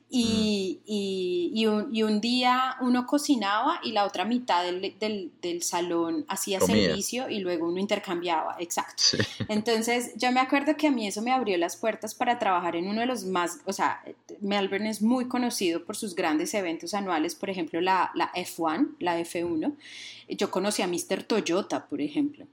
Y, 0.07 0.81
y, 0.85 1.65
un, 1.65 2.21
día 2.21 2.77
uno 2.79 3.05
cocinaba 3.05 3.79
y 3.83 3.91
la 3.91 4.05
otra 4.05 4.23
mitad 4.23 4.63
del, 4.63 5.63
salón 5.63 6.25
hacía 6.27 6.61
servicio 6.61 7.27
y 7.29 7.39
luego 7.39 7.67
uno 7.67 7.79
intercambiaba, 7.79 8.55
exacto. 8.59 9.03
Entonces 9.49 10.13
yo 10.15 10.31
me 10.31 10.39
acuerdo 10.39 10.77
que 10.77 10.87
a 10.87 10.91
mí 10.91 11.07
eso 11.07 11.21
me 11.21 11.31
abrió 11.31 11.57
las 11.57 11.75
puertas 11.75 12.13
para 12.13 12.39
trabajar 12.39 12.75
en 12.75 12.87
uno 12.87 13.01
de 13.01 13.07
los 13.07 13.25
más, 13.25 13.59
o 13.65 13.73
sea, 13.73 14.03
Melbourne 14.41 14.89
es 14.89 15.01
muy 15.01 15.27
conocido 15.27 15.83
por 15.83 15.95
sus 15.95 16.15
grandes 16.15 16.53
eventos 16.53 16.93
anuales, 16.93 17.35
por 17.35 17.49
ejemplo 17.49 17.81
la, 17.81 18.11
la 18.13 18.31
F1, 18.33 18.95
la 18.99 19.19
F1. 19.19 19.75
Yo 20.29 20.51
conocí 20.51 20.81
a 20.81 20.87
Mr. 20.87 21.23
Toyota, 21.23 21.87
por 21.87 21.99
ejemplo. 21.99 22.47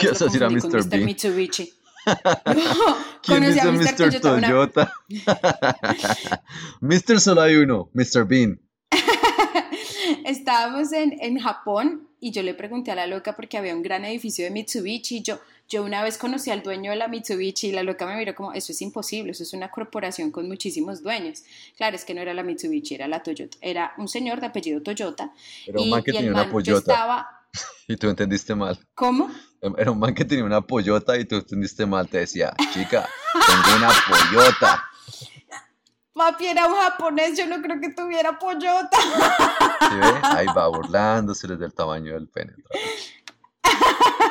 ¿Qué 0.00 0.08
decir 0.08 0.44
a 0.44 0.50
Mr. 0.50 1.00
Mitsubishi. 1.00 1.72
¿Quién 3.22 3.40
conocí 3.40 3.58
a 3.58 3.64
Mr. 3.70 3.78
Mr. 3.82 3.96
Toyota, 3.96 4.32
una- 4.34 4.48
Toyota? 4.48 4.92
Mr. 6.80 7.20
solo 7.20 7.42
hay 7.42 7.56
uno, 7.56 7.90
Mr. 7.94 8.26
Bean. 8.26 8.60
Estábamos 10.24 10.92
en, 10.92 11.16
en 11.20 11.38
Japón 11.38 12.08
y 12.20 12.32
yo 12.32 12.42
le 12.42 12.54
pregunté 12.54 12.90
a 12.90 12.94
la 12.94 13.06
loca 13.06 13.34
porque 13.36 13.56
había 13.58 13.74
un 13.74 13.82
gran 13.82 14.04
edificio 14.04 14.44
de 14.44 14.50
Mitsubishi. 14.50 15.18
y 15.18 15.22
Yo, 15.22 15.38
yo 15.68 15.82
una 15.84 16.02
vez 16.02 16.18
conocí 16.18 16.50
al 16.50 16.62
dueño 16.62 16.90
de 16.90 16.96
la 16.96 17.08
Mitsubishi 17.08 17.68
y 17.68 17.72
la 17.72 17.82
loca 17.82 18.06
me 18.06 18.16
miró 18.16 18.34
como, 18.34 18.52
eso 18.52 18.72
es 18.72 18.82
imposible, 18.82 19.32
eso 19.32 19.42
es 19.42 19.52
una 19.52 19.70
corporación 19.70 20.30
con 20.30 20.46
muchísimos 20.48 21.02
dueños. 21.02 21.42
Claro, 21.76 21.96
es 21.96 22.04
que 22.04 22.14
no 22.14 22.20
era 22.20 22.34
la 22.34 22.42
Mitsubishi, 22.42 22.94
era 22.94 23.08
la 23.08 23.22
Toyota. 23.22 23.56
Era 23.60 23.92
un 23.98 24.08
señor 24.08 24.40
de 24.40 24.46
apellido 24.46 24.82
Toyota. 24.82 25.32
Un 25.68 25.80
y, 25.80 26.02
que 26.02 26.10
y 26.10 26.16
el 26.16 26.16
tenía 26.16 26.30
una 26.32 26.42
man 26.42 26.50
pollota 26.52 26.78
estaba, 26.92 27.39
y 27.88 27.96
tú 27.96 28.08
entendiste 28.08 28.54
mal. 28.54 28.78
¿cómo? 28.94 29.30
Era 29.76 29.90
un 29.90 29.98
man 29.98 30.14
que 30.14 30.24
tenía 30.24 30.44
una 30.44 30.62
pollota 30.62 31.18
y 31.18 31.24
tú 31.24 31.36
entendiste 31.36 31.84
mal. 31.84 32.08
Te 32.08 32.18
decía, 32.18 32.54
chica, 32.72 33.08
tengo 33.32 33.76
una 33.76 33.90
pollota. 34.08 34.84
Papi 36.14 36.46
era 36.46 36.66
un 36.66 36.74
japonés, 36.74 37.38
yo 37.38 37.46
no 37.46 37.62
creo 37.62 37.80
que 37.80 37.90
tuviera 37.90 38.38
pollota. 38.38 38.90
¿Sí 38.92 39.96
ve? 39.96 40.20
Ahí 40.22 40.46
va 40.54 40.68
burlándose 40.68 41.46
del 41.48 41.72
tamaño 41.72 42.14
del 42.14 42.28
pene. 42.28 42.54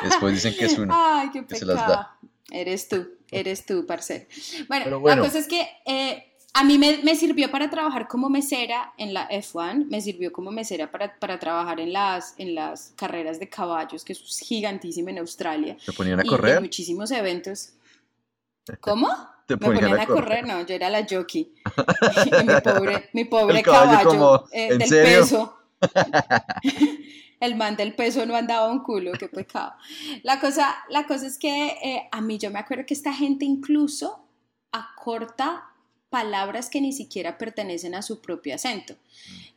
Después 0.02 0.34
dicen 0.34 0.54
que 0.56 0.66
es 0.66 0.78
uno. 0.78 0.94
Ay, 0.96 1.30
qué 1.32 1.44
que 1.44 1.56
se 1.56 1.64
las 1.64 1.76
pecado. 1.76 1.94
da. 1.94 2.18
Eres 2.50 2.88
tú, 2.88 3.08
eres 3.30 3.66
tú, 3.66 3.86
parce. 3.86 4.28
Bueno. 4.68 5.00
la 5.04 5.18
cosa 5.18 5.38
es 5.38 5.46
que 5.46 5.68
eh, 5.86 6.29
a 6.52 6.64
mí 6.64 6.78
me, 6.78 6.98
me 7.02 7.14
sirvió 7.14 7.50
para 7.50 7.70
trabajar 7.70 8.08
como 8.08 8.28
mesera 8.28 8.92
en 8.98 9.14
la 9.14 9.28
F1, 9.28 9.86
me 9.88 10.00
sirvió 10.00 10.32
como 10.32 10.50
mesera 10.50 10.90
para, 10.90 11.14
para 11.18 11.38
trabajar 11.38 11.78
en 11.80 11.92
las, 11.92 12.34
en 12.38 12.54
las 12.54 12.92
carreras 12.96 13.38
de 13.38 13.48
caballos, 13.48 14.04
que 14.04 14.12
es 14.14 14.38
gigantísimo 14.40 15.08
en 15.10 15.18
Australia. 15.18 15.76
¿Te 15.84 15.92
ponían 15.92 16.18
a 16.20 16.24
y 16.24 16.26
en 16.26 16.30
correr? 16.30 16.60
muchísimos 16.60 17.10
eventos. 17.12 17.74
¿Cómo? 18.80 19.08
Te 19.46 19.56
Me 19.56 19.60
ponían 19.66 19.98
a 19.98 20.06
correr, 20.06 20.46
no, 20.46 20.64
yo 20.66 20.74
era 20.74 20.90
la 20.90 21.06
jockey. 21.08 21.52
y 22.24 22.44
mi 22.44 22.60
pobre, 22.60 23.10
mi 23.12 23.24
pobre 23.24 23.58
El 23.58 23.64
caballo 23.64 24.02
caballo, 24.02 24.08
como, 24.08 24.44
eh, 24.52 24.68
¿en 24.72 24.78
del 24.78 24.88
serio? 24.88 25.20
peso. 25.20 25.56
El 27.40 27.54
man 27.56 27.74
del 27.76 27.94
peso 27.94 28.26
no 28.26 28.36
andaba 28.36 28.70
un 28.70 28.80
culo, 28.82 29.12
qué 29.12 29.28
pecado. 29.28 29.72
La 30.24 30.38
cosa, 30.40 30.76
la 30.90 31.06
cosa 31.06 31.26
es 31.26 31.38
que 31.38 31.66
eh, 31.82 32.08
a 32.12 32.20
mí 32.20 32.38
yo 32.38 32.50
me 32.50 32.58
acuerdo 32.58 32.84
que 32.86 32.94
esta 32.94 33.12
gente 33.14 33.44
incluso 33.44 34.26
acorta 34.72 35.69
palabras 36.10 36.68
que 36.68 36.80
ni 36.80 36.92
siquiera 36.92 37.38
pertenecen 37.38 37.94
a 37.94 38.02
su 38.02 38.20
propio 38.20 38.54
acento. 38.56 38.94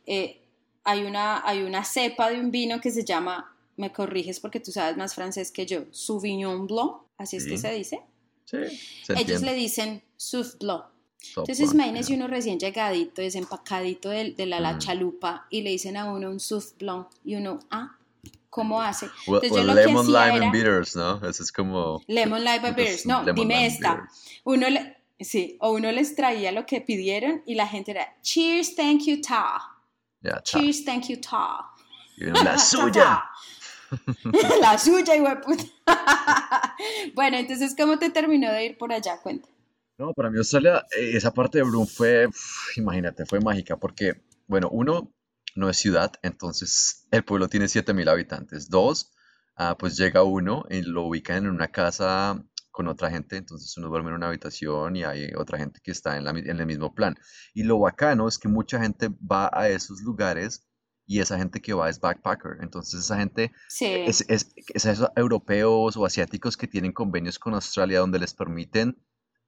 Eh, 0.06 0.40
hay, 0.84 1.02
una, 1.04 1.46
hay 1.46 1.62
una 1.62 1.84
cepa 1.84 2.30
de 2.30 2.40
un 2.40 2.50
vino 2.50 2.80
que 2.80 2.90
se 2.90 3.04
llama, 3.04 3.54
me 3.76 3.92
corriges 3.92 4.40
porque 4.40 4.60
tú 4.60 4.70
sabes 4.72 4.96
más 4.96 5.14
francés 5.14 5.50
que 5.50 5.66
yo, 5.66 5.84
Sauvignon 5.90 6.66
Blanc, 6.66 6.92
así 7.18 7.36
es 7.36 7.46
que 7.46 7.58
se 7.58 7.72
dice. 7.72 8.00
Sí, 8.44 8.58
se 9.04 9.14
Ellos 9.14 9.42
le 9.42 9.54
dicen 9.54 10.02
Souf 10.16 10.56
Blanc. 10.58 10.84
Entonces, 11.36 11.72
yeah. 11.72 12.16
uno 12.16 12.26
recién 12.28 12.60
llegadito, 12.60 13.22
desempacadito 13.22 14.10
de, 14.10 14.32
de 14.32 14.44
la, 14.46 14.60
la 14.60 14.74
Mm. 14.74 14.78
chalupa 14.78 15.46
y 15.48 15.62
le 15.62 15.70
dicen 15.70 15.96
a 15.96 16.04
uno 16.12 16.28
un 16.30 16.38
Souf 16.38 16.72
Blanc 16.78 17.08
y 17.24 17.36
uno, 17.36 17.60
ah, 17.70 17.96
¿cómo 18.50 18.82
hace? 18.82 19.06
Entonces, 19.26 19.50
well, 19.50 19.62
yo 19.62 19.66
lo 19.66 19.74
que 19.74 19.86
lemon, 19.86 20.02
hacía 20.06 20.26
lime 20.26 20.36
era- 20.36 20.44
and 20.46 20.52
bitters, 20.54 20.94
¿no? 20.96 21.26
Eso 21.26 21.42
es 21.42 21.50
como... 21.50 22.02
Lemon 22.06 22.40
Lime 22.40 22.54
Entonces, 22.56 22.76
Beers. 22.76 23.06
No, 23.06 23.22
lemon, 23.22 23.34
dime 23.36 23.66
esta. 23.66 23.94
bitters. 23.94 24.40
Uno 24.44 24.68
le, 24.68 24.93
sí, 25.20 25.56
o 25.60 25.72
uno 25.72 25.90
les 25.92 26.14
traía 26.14 26.52
lo 26.52 26.66
que 26.66 26.80
pidieron 26.80 27.42
y 27.46 27.54
la 27.54 27.66
gente 27.66 27.92
era, 27.92 28.20
cheers, 28.22 28.74
thank 28.74 29.02
you, 29.06 29.20
ta. 29.20 29.60
Cheers, 30.42 30.84
thank 30.84 31.08
you, 31.08 31.20
ta. 31.20 31.70
Y 32.16 32.24
uno, 32.26 32.42
la 32.42 32.58
suya. 32.58 33.24
la 34.60 34.78
suya, 34.78 35.16
hijo 35.16 35.28
de 35.28 35.36
puta. 35.36 35.64
bueno, 37.14 37.36
entonces, 37.36 37.74
¿cómo 37.76 37.98
te 37.98 38.10
terminó 38.10 38.50
de 38.52 38.64
ir 38.64 38.78
por 38.78 38.92
allá? 38.92 39.18
Cuenta. 39.22 39.48
No, 39.98 40.12
para 40.12 40.30
mí 40.30 40.38
Australia, 40.38 40.84
eh, 40.96 41.12
esa 41.14 41.32
parte 41.32 41.58
de 41.58 41.64
Broome 41.64 41.86
fue, 41.86 42.28
imagínate, 42.76 43.26
fue 43.26 43.40
mágica 43.40 43.76
porque, 43.76 44.22
bueno, 44.48 44.68
uno, 44.70 45.12
no 45.54 45.70
es 45.70 45.76
ciudad, 45.76 46.12
entonces 46.22 47.06
el 47.12 47.24
pueblo 47.24 47.48
tiene 47.48 47.68
7000 47.68 48.08
habitantes. 48.08 48.68
Dos, 48.68 49.12
ah, 49.54 49.76
pues 49.78 49.96
llega 49.96 50.24
uno 50.24 50.64
y 50.68 50.82
lo 50.82 51.04
ubican 51.04 51.44
en 51.44 51.50
una 51.50 51.68
casa 51.68 52.44
con 52.74 52.88
otra 52.88 53.08
gente, 53.08 53.36
entonces 53.36 53.72
uno 53.78 53.88
duerme 53.88 54.08
en 54.10 54.16
una 54.16 54.26
habitación 54.26 54.96
y 54.96 55.04
hay 55.04 55.30
otra 55.38 55.58
gente 55.58 55.78
que 55.80 55.92
está 55.92 56.16
en, 56.16 56.24
la 56.24 56.32
mi- 56.32 56.40
en 56.40 56.58
el 56.58 56.66
mismo 56.66 56.92
plan. 56.92 57.14
Y 57.54 57.62
lo 57.62 57.78
bacano 57.78 58.26
es 58.26 58.36
que 58.36 58.48
mucha 58.48 58.80
gente 58.80 59.10
va 59.32 59.48
a 59.52 59.68
esos 59.68 60.00
lugares 60.02 60.66
y 61.06 61.20
esa 61.20 61.38
gente 61.38 61.60
que 61.62 61.72
va 61.72 61.88
es 61.88 62.00
backpacker, 62.00 62.56
entonces 62.62 62.98
esa 63.04 63.16
gente 63.16 63.52
Sí. 63.68 63.84
es, 63.86 64.24
es- 64.28 64.52
es 64.74 64.84
esos 64.86 65.08
europeos 65.14 65.96
o 65.96 66.04
asiáticos 66.04 66.56
que 66.56 66.66
tienen 66.66 66.90
convenios 66.92 67.38
con 67.38 67.54
Australia 67.54 68.00
donde 68.00 68.18
les 68.18 68.34
permiten, 68.34 68.96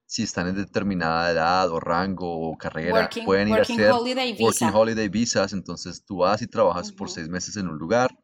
si 0.09 0.23
están 0.23 0.47
en 0.47 0.55
determinada 0.55 1.29
edad 1.33 1.69
o 1.71 1.81
rango 1.81 2.49
o 2.49 2.57
carrera, 2.57 3.01
Working, 3.01 3.25
pueden 3.25 3.49
ir 3.49 3.55
a 3.59 3.63
hacer 3.63 3.91
holiday 3.91 4.33
visa. 4.35 4.45
working 4.45 4.69
holiday 4.73 5.09
visas. 5.09 5.53
Entonces 5.53 6.05
tú 6.05 6.19
vas 6.19 6.43
y 6.43 6.47
trabajas 6.47 6.93
por 6.93 7.11
seis 7.11 7.29
meses 7.29 7.57
en 7.57 7.67
un 7.67 7.77
lugar 7.77 8.17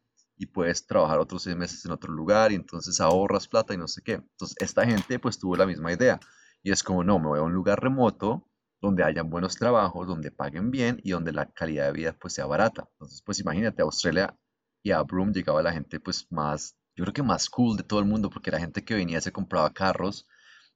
y 0.43 0.47
puedes 0.47 0.87
trabajar 0.87 1.21
otros 1.21 1.45
seis 1.45 1.57
meses 1.57 1.85
en 1.85 1.93
otro 1.93 2.13
lugar 2.13 2.51
y 2.51 2.57
entonces 2.57 3.01
ahorras 3.01 3.47
plata 3.47 3.75
y 3.75 3.77
no 3.79 3.87
sé 3.87 4.03
qué. 4.03 4.15
Entonces 4.15 4.57
esta 4.59 4.85
gente 4.85 5.21
pues 5.21 5.39
tuvo 5.39 5.57
la 5.57 5.67
misma 5.67 5.93
idea 5.93 6.19
y 6.65 6.73
es 6.73 6.83
como, 6.83 7.05
no, 7.05 7.21
me 7.21 7.29
voy 7.29 7.39
a 7.39 7.43
un 7.43 7.53
lugar 7.53 7.81
remoto 7.81 8.51
donde 8.81 9.05
hayan 9.05 9.31
buenos 9.31 9.55
trabajos, 9.55 10.09
donde 10.09 10.33
paguen 10.33 10.73
bien 10.73 11.01
y 11.05 11.13
donde 11.13 11.33
la 11.33 11.47
calidad 11.47 11.87
de 11.87 11.93
vida 11.93 12.17
pues 12.21 12.35
sea 12.35 12.47
barata. 12.47 12.89
Entonces 12.95 13.23
pues 13.25 13.39
imagínate, 13.39 13.83
a 13.83 13.85
Australia 13.85 14.37
y 14.83 14.91
a 14.91 15.01
Broome 15.03 15.33
llegaba 15.33 15.63
la 15.63 15.73
gente 15.73 16.01
pues 16.01 16.27
más, 16.31 16.77
yo 16.97 17.05
creo 17.05 17.15
que 17.15 17.23
más 17.23 17.49
cool 17.49 17.77
de 17.77 17.85
todo 17.85 18.01
el 18.01 18.07
mundo 18.07 18.29
porque 18.29 18.51
la 18.51 18.59
gente 18.59 18.85
que 18.85 18.95
venía 18.95 19.21
se 19.21 19.31
compraba 19.31 19.73
carros 19.73 20.27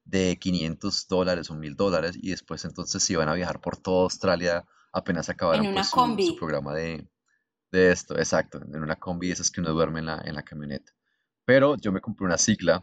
de 0.04 0.36
500 0.38 1.08
dólares 1.08 1.50
o 1.50 1.56
1000 1.56 1.74
dólares 1.74 2.16
y 2.22 2.30
después 2.30 2.64
entonces 2.64 3.02
se 3.02 3.14
iban 3.14 3.28
a 3.28 3.34
viajar 3.34 3.60
por 3.60 3.76
toda 3.76 4.04
Australia 4.04 4.64
apenas 4.92 5.28
acabaran 5.28 5.64
En 5.64 5.72
una 5.72 5.82
pues, 5.82 6.26
su 6.28 6.36
programa 6.36 6.72
de, 6.72 7.08
de 7.76 7.92
esto, 7.92 8.18
exacto, 8.18 8.60
en 8.62 8.82
una 8.82 8.96
combi 8.96 9.30
esas 9.30 9.50
que 9.50 9.60
uno 9.60 9.70
duerme 9.72 10.00
en 10.00 10.06
la, 10.06 10.22
en 10.24 10.34
la 10.34 10.42
camioneta. 10.42 10.92
Pero 11.44 11.76
yo 11.76 11.92
me 11.92 12.00
compré 12.00 12.26
una 12.26 12.38
cicla 12.38 12.82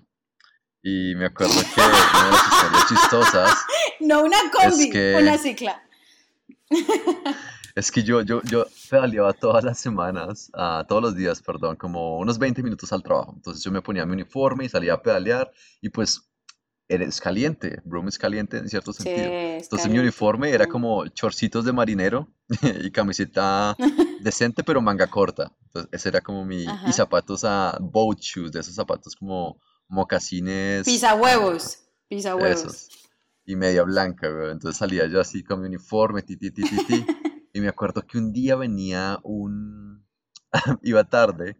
y 0.81 1.13
me 1.15 1.25
acuerdo 1.25 1.53
que 1.53 1.81
una 1.81 2.25
de 2.25 2.31
las 2.31 2.45
historias 2.53 2.87
chistosas 2.89 3.57
No 3.99 4.23
una 4.23 4.37
combi, 4.51 4.89
que- 4.89 5.17
una 5.21 5.37
cicla. 5.37 5.83
es 7.75 7.91
que 7.91 8.03
yo, 8.03 8.21
yo, 8.21 8.41
yo 8.43 8.65
pedaleaba 8.89 9.33
todas 9.33 9.63
las 9.63 9.79
semanas, 9.79 10.51
ah, 10.53 10.85
todos 10.87 11.01
los 11.01 11.15
días, 11.15 11.41
perdón, 11.41 11.75
como 11.75 12.17
unos 12.19 12.37
20 12.37 12.61
minutos 12.63 12.91
al 12.93 13.01
trabajo. 13.03 13.33
Entonces 13.35 13.63
yo 13.63 13.71
me 13.71 13.81
ponía 13.81 14.05
mi 14.05 14.13
uniforme 14.13 14.65
y 14.65 14.69
salía 14.69 14.93
a 14.93 15.01
pedalear 15.01 15.51
y 15.81 15.89
pues 15.89 16.29
eres 16.89 17.19
caliente, 17.21 17.81
Broome 17.85 18.09
es 18.09 18.19
caliente 18.19 18.57
en 18.57 18.69
cierto 18.69 18.91
Sí, 18.93 19.03
sentido. 19.03 19.27
es 19.31 19.63
Entonces 19.63 19.87
mi 19.89 19.95
caliente. 19.95 20.01
uniforme 20.01 20.49
era 20.51 20.65
Mm. 20.65 20.69
como 20.69 21.07
chorcitos 21.07 21.65
de 21.65 21.71
marinero 21.73 22.27
y 22.83 22.91
camiseta 22.91 23.75
decente 24.23 24.63
pero 24.63 24.81
manga 24.81 25.07
corta. 25.07 25.51
Entonces 25.65 25.89
ese 25.91 26.09
era 26.09 26.21
como 26.21 26.45
mi... 26.45 26.65
Ajá. 26.65 26.89
Y 26.89 26.93
zapatos 26.93 27.43
a 27.43 27.77
boat 27.79 28.19
shoes, 28.19 28.51
de 28.51 28.61
esos 28.61 28.75
zapatos 28.75 29.15
como 29.15 29.59
mocasines. 29.87 30.85
Pisa 30.85 31.15
huevos. 31.15 31.79
Pisa 32.07 32.35
huevos. 32.35 32.61
Esos. 32.61 32.89
Y 33.45 33.55
media 33.55 33.83
blanca, 33.83 34.29
güey. 34.29 34.51
Entonces 34.51 34.77
salía 34.77 35.07
yo 35.07 35.19
así 35.19 35.43
con 35.43 35.61
mi 35.61 35.67
uniforme, 35.67 36.21
ti, 36.21 36.37
ti, 36.37 36.51
ti, 36.51 36.63
ti, 36.63 36.85
ti. 36.85 37.05
Y 37.55 37.61
me 37.61 37.67
acuerdo 37.67 38.01
que 38.01 38.17
un 38.17 38.33
día 38.33 38.55
venía 38.55 39.19
un... 39.21 40.03
Iba 40.81 41.03
tarde 41.03 41.57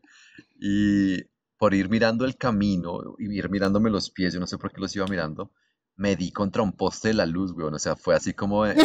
y 0.60 1.22
por 1.58 1.74
ir 1.74 1.90
mirando 1.90 2.26
el 2.26 2.38
camino 2.38 3.16
y 3.20 3.38
ir 3.38 3.50
mirándome 3.50 3.90
los 3.90 4.10
pies, 4.10 4.34
yo 4.34 4.40
no 4.40 4.48
sé 4.48 4.58
por 4.58 4.72
qué 4.72 4.80
los 4.80 4.96
iba 4.96 5.06
mirando, 5.08 5.52
me 5.96 6.16
di 6.16 6.32
contra 6.32 6.62
un 6.64 6.72
poste 6.74 7.10
de 7.10 7.14
la 7.16 7.26
luz, 7.26 7.54
güey. 7.54 7.68
O 7.68 7.80
sea, 7.80 7.96
fue 7.96 8.16
así 8.16 8.34
como 8.34 8.66
eh, 8.66 8.76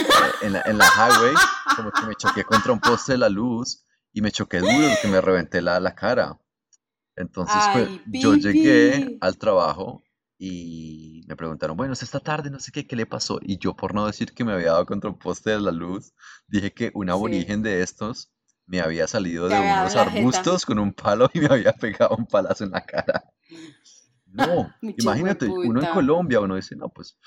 en 0.42 0.52
la, 0.52 0.62
en 0.62 0.78
la 0.78 0.86
highway, 0.86 1.34
como 1.76 1.90
que 1.90 2.06
me 2.06 2.14
choqué 2.14 2.44
contra 2.44 2.72
un 2.72 2.80
poste 2.80 3.12
de 3.12 3.18
la 3.18 3.28
luz 3.28 3.84
y 4.12 4.20
me 4.20 4.30
choqué 4.30 4.58
duro, 4.58 4.88
que 5.00 5.08
me 5.08 5.20
reventé 5.20 5.62
la, 5.62 5.80
la 5.80 5.94
cara. 5.94 6.38
Entonces, 7.16 7.62
pues, 7.72 7.90
yo 8.06 8.34
llegué 8.34 9.18
al 9.20 9.38
trabajo 9.38 10.02
y 10.38 11.24
me 11.26 11.34
preguntaron, 11.34 11.76
bueno, 11.76 11.92
es 11.92 12.02
esta 12.04 12.20
tarde, 12.20 12.48
no 12.50 12.60
sé 12.60 12.70
qué, 12.70 12.86
¿qué 12.86 12.94
le 12.94 13.06
pasó? 13.06 13.40
Y 13.42 13.58
yo, 13.58 13.74
por 13.74 13.92
no 13.94 14.06
decir 14.06 14.32
que 14.34 14.44
me 14.44 14.52
había 14.52 14.68
dado 14.72 14.86
contra 14.86 15.10
un 15.10 15.18
poste 15.18 15.50
de 15.50 15.60
la 15.60 15.72
luz, 15.72 16.12
dije 16.46 16.72
que 16.72 16.90
un 16.94 17.06
Sí. 17.06 17.10
aborigen 17.10 17.62
de 17.62 17.82
estos 17.82 18.30
me 18.66 18.80
había 18.80 19.08
salido 19.08 19.48
Te 19.48 19.54
de 19.54 19.60
había 19.60 19.80
unos 19.80 19.94
jeta. 19.94 20.02
arbustos 20.02 20.64
con 20.66 20.78
un 20.78 20.92
palo 20.92 21.28
y 21.34 21.40
me 21.40 21.46
había 21.46 21.72
pegado 21.72 22.14
un 22.16 22.26
palazo 22.26 22.64
en 22.64 22.70
la 22.70 22.84
cara. 22.84 23.24
No, 24.32 24.72
imagínate, 24.82 25.46
uno 25.48 25.80
en. 25.80 25.92
Colombia, 25.92 26.40
uno 26.40 26.56
dice, 26.56 26.76
no, 26.76 26.88
pues, 26.90 27.18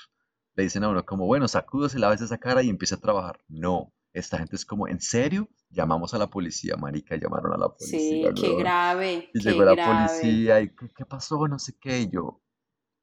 le 0.54 0.64
dicen 0.64 0.84
a 0.84 0.88
uno 0.88 1.04
como, 1.04 1.26
bueno, 1.26 1.48
sacúdese, 1.48 1.98
lávese 1.98 2.24
esa 2.24 2.38
cara 2.38 2.62
y 2.62 2.68
empiece 2.70 2.94
a 2.94 3.00
trabajar. 3.00 3.40
No, 3.48 3.92
esta 4.12 4.38
gente 4.38 4.56
es 4.56 4.64
como, 4.66 4.88
¿en 4.88 5.00
serio? 5.00 5.48
Llamamos 5.70 6.12
a 6.14 6.18
la 6.18 6.28
policía, 6.28 6.76
marica, 6.76 7.16
llamaron 7.16 7.54
a 7.54 7.56
la 7.56 7.72
Sí, 7.78 7.96
policía, 7.96 8.32
qué 8.34 8.48
weón. 8.48 8.58
grave, 8.58 9.30
Y 9.32 9.40
qué 9.40 9.50
llegó 9.50 9.64
la 9.64 9.74
grave. 9.74 10.06
policía 10.08 10.60
y 10.60 10.68
¿qué, 10.74 10.90
qué 10.94 11.04
pasó? 11.06 11.48
No 11.48 11.58
sé 11.58 11.74
qué. 11.80 12.00
Y 12.00 12.10
yo, 12.10 12.42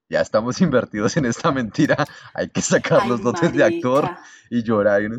ya 0.08 0.22
estamos 0.22 0.62
invertidos 0.62 1.18
en 1.18 1.26
esta 1.26 1.52
mentira. 1.52 2.06
Hay 2.34 2.50
que 2.50 2.62
sacar 2.62 3.02
Ay, 3.04 3.10
los 3.10 3.22
dotes 3.24 3.52
de 3.54 3.64
actor 3.64 4.10
y 4.52 4.64
llorar. 4.64 5.02
Y 5.02 5.06
uno. 5.08 5.18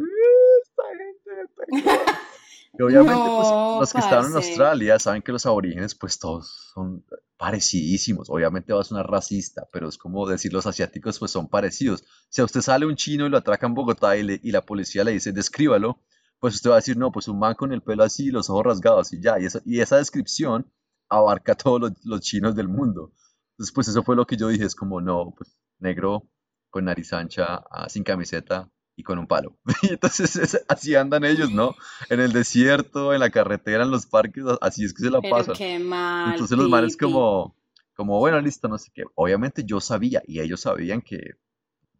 Y 2.78 2.82
obviamente, 2.82 3.28
pues, 3.28 3.48
los 3.80 3.92
que 3.92 3.98
estaban 3.98 4.30
en. 4.30 4.36
Australia 4.36 4.98
saben 4.98 5.22
que 5.22 5.32
los 5.32 5.44
aborígenes, 5.44 5.94
pues 5.94 6.18
todos 6.18 6.70
son 6.72 7.04
parecidísimos. 7.40 8.28
Obviamente 8.28 8.74
va 8.74 8.82
a 8.82 8.84
sonar 8.84 9.10
racista, 9.10 9.66
pero 9.72 9.88
es 9.88 9.96
como 9.96 10.28
decir 10.28 10.52
los 10.52 10.66
asiáticos 10.66 11.18
pues 11.18 11.30
son 11.30 11.48
parecidos. 11.48 12.04
Si 12.28 12.42
a 12.42 12.44
usted 12.44 12.60
sale 12.60 12.84
un 12.84 12.96
chino 12.96 13.24
y 13.24 13.30
lo 13.30 13.38
atraca 13.38 13.66
en 13.66 13.72
Bogotá 13.72 14.14
y, 14.18 14.40
y 14.42 14.52
la 14.52 14.60
policía 14.60 15.04
le 15.04 15.12
dice 15.12 15.32
descríbalo, 15.32 16.02
pues 16.38 16.54
usted 16.56 16.68
va 16.68 16.74
a 16.74 16.76
decir, 16.76 16.98
no, 16.98 17.10
pues 17.10 17.28
un 17.28 17.38
man 17.38 17.54
con 17.54 17.72
el 17.72 17.80
pelo 17.82 18.02
así, 18.02 18.30
los 18.30 18.50
ojos 18.50 18.64
rasgados 18.64 19.14
y 19.14 19.22
ya. 19.22 19.40
Y 19.40 19.46
esa, 19.46 19.62
y 19.64 19.80
esa 19.80 19.96
descripción 19.96 20.70
abarca 21.08 21.52
a 21.52 21.54
todos 21.54 21.92
los, 22.04 22.20
chinos 22.20 22.54
del 22.54 22.68
mundo. 22.68 23.14
Entonces, 23.52 23.72
pues 23.74 23.88
eso 23.88 24.02
fue 24.02 24.16
lo 24.16 24.26
que 24.26 24.36
yo 24.36 24.48
dije, 24.48 24.64
es 24.66 24.74
como, 24.74 25.00
no, 25.00 25.34
pues 25.34 25.56
negro 25.78 26.28
con 26.68 26.84
nariz 26.84 27.10
ancha, 27.14 27.64
ah, 27.70 27.88
sin 27.88 28.04
camiseta 28.04 28.70
y 29.00 29.02
con 29.02 29.18
un 29.18 29.26
palo. 29.26 29.56
Y 29.82 29.88
entonces 29.94 30.64
así 30.68 30.94
andan 30.94 31.24
ellos, 31.24 31.50
¿no? 31.50 31.74
En 32.08 32.20
el 32.20 32.32
desierto, 32.32 33.12
en 33.14 33.20
la 33.20 33.30
carretera, 33.30 33.84
en 33.84 33.90
los 33.90 34.06
parques, 34.06 34.44
así 34.60 34.84
es 34.84 34.94
que 34.94 35.02
se 35.04 35.10
la 35.10 35.20
Pero 35.20 35.36
pasan. 35.36 35.54
qué 35.54 35.78
mal, 35.78 36.32
Entonces 36.32 36.56
los 36.56 36.68
manes 36.68 36.96
como, 36.96 37.56
como, 37.94 38.18
bueno, 38.18 38.40
listo, 38.40 38.68
no 38.68 38.78
sé 38.78 38.90
qué. 38.94 39.04
Obviamente 39.14 39.64
yo 39.64 39.80
sabía 39.80 40.22
y 40.26 40.40
ellos 40.40 40.60
sabían 40.60 41.02
que 41.02 41.18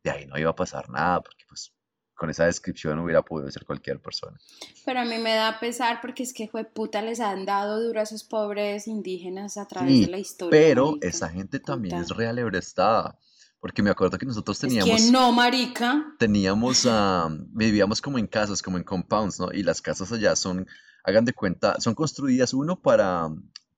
de 0.02 0.10
ahí 0.10 0.26
no 0.26 0.38
iba 0.38 0.50
a 0.50 0.54
pasar 0.56 0.88
nada, 0.88 1.20
porque 1.20 1.44
pues 1.48 1.72
con 2.14 2.28
esa 2.28 2.44
descripción 2.44 2.98
hubiera 2.98 3.22
podido 3.22 3.50
ser 3.50 3.64
cualquier 3.64 3.98
persona. 4.00 4.38
Pero 4.84 5.00
a 5.00 5.04
mí 5.04 5.16
me 5.18 5.34
da 5.34 5.58
pesar 5.58 6.00
porque 6.02 6.22
es 6.22 6.34
que 6.34 6.48
fue 6.48 6.64
puta 6.64 7.00
les 7.00 7.18
han 7.20 7.46
dado 7.46 7.82
duro 7.82 8.00
a 8.00 8.02
esos 8.02 8.24
pobres 8.24 8.86
indígenas 8.88 9.56
a 9.56 9.66
través 9.66 10.02
de 10.02 10.06
la 10.08 10.18
historia. 10.18 10.50
pero 10.50 10.98
esa 11.00 11.30
gente 11.30 11.60
también 11.60 11.96
Puta. 11.96 12.12
es 12.12 12.16
realebrestada, 12.18 13.18
porque 13.60 13.82
me 13.82 13.90
acuerdo 13.90 14.18
que 14.18 14.26
nosotros 14.26 14.56
Es 14.56 14.68
teníamos, 14.68 15.02
que 15.02 15.10
no, 15.12 15.32
marica. 15.32 16.14
teníamos, 16.18 16.86
ah, 16.88 17.28
vivíamos 17.52 18.00
como 18.00 18.18
en 18.18 18.26
casas, 18.26 18.62
como 18.62 18.78
en 18.78 18.84
compounds, 18.84 19.38
¿no? 19.38 19.52
Y 19.52 19.62
las 19.62 19.82
casas 19.82 20.10
allá 20.12 20.34
son, 20.34 20.66
hagan 21.04 21.24
de 21.24 21.32
cuenta, 21.34 21.78
son 21.80 21.94
construidas 21.94 22.54
uno 22.54 22.80
para, 22.80 23.28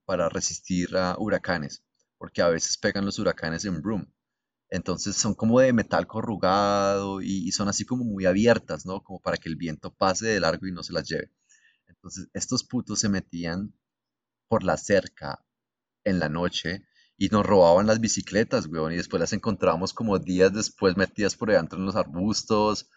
para 0.05 0.29
resistir 0.29 0.97
a 0.97 1.17
huracanes, 1.19 1.83
porque 2.19 2.43
a 2.43 2.49
veces 2.49 2.79
pegan 2.79 3.05
los 3.05 3.19
huracanes 3.19 3.65
en 3.65 3.83
Broome. 3.83 4.07
Entonces 4.71 5.17
son 5.17 5.35
como 5.35 5.61
de 5.61 5.73
metal 5.73 6.07
corrugado 6.07 7.21
y, 7.21 7.47
y 7.47 7.53
son 7.53 7.69
así 7.69 7.85
como 7.85 8.05
muy 8.05 8.25
abiertas, 8.25 8.87
¿no? 8.87 9.03
Como 9.03 9.21
para 9.21 9.37
que 9.37 9.49
el 9.51 9.57
viento 9.57 9.93
pase 9.93 10.27
de 10.29 10.41
largo 10.41 10.67
y 10.67 10.73
no 10.73 10.83
se 10.83 10.95
las 10.95 11.07
lleve. 11.09 11.31
Entonces 11.89 12.29
estos 12.33 12.65
putos 12.65 13.01
se 13.01 13.09
metían 13.11 13.75
por 14.49 14.63
la 14.65 14.77
cerca 14.77 15.45
en 16.05 16.19
la 16.21 16.29
noche 16.29 16.87
y 17.23 17.29
nos 17.29 17.47
robaban 17.47 17.87
las 17.87 18.01
bicicletas, 18.01 18.67
weón, 18.67 18.93
y 18.93 18.97
después 18.97 19.21
las 19.21 19.33
encontramos 19.33 19.93
como 19.93 20.19
días 20.19 20.53
después 20.53 20.97
metidas 20.97 21.37
por 21.37 21.53
dentro 21.53 21.79
en 21.79 21.87
los 21.87 21.95
arbustos. 21.95 22.91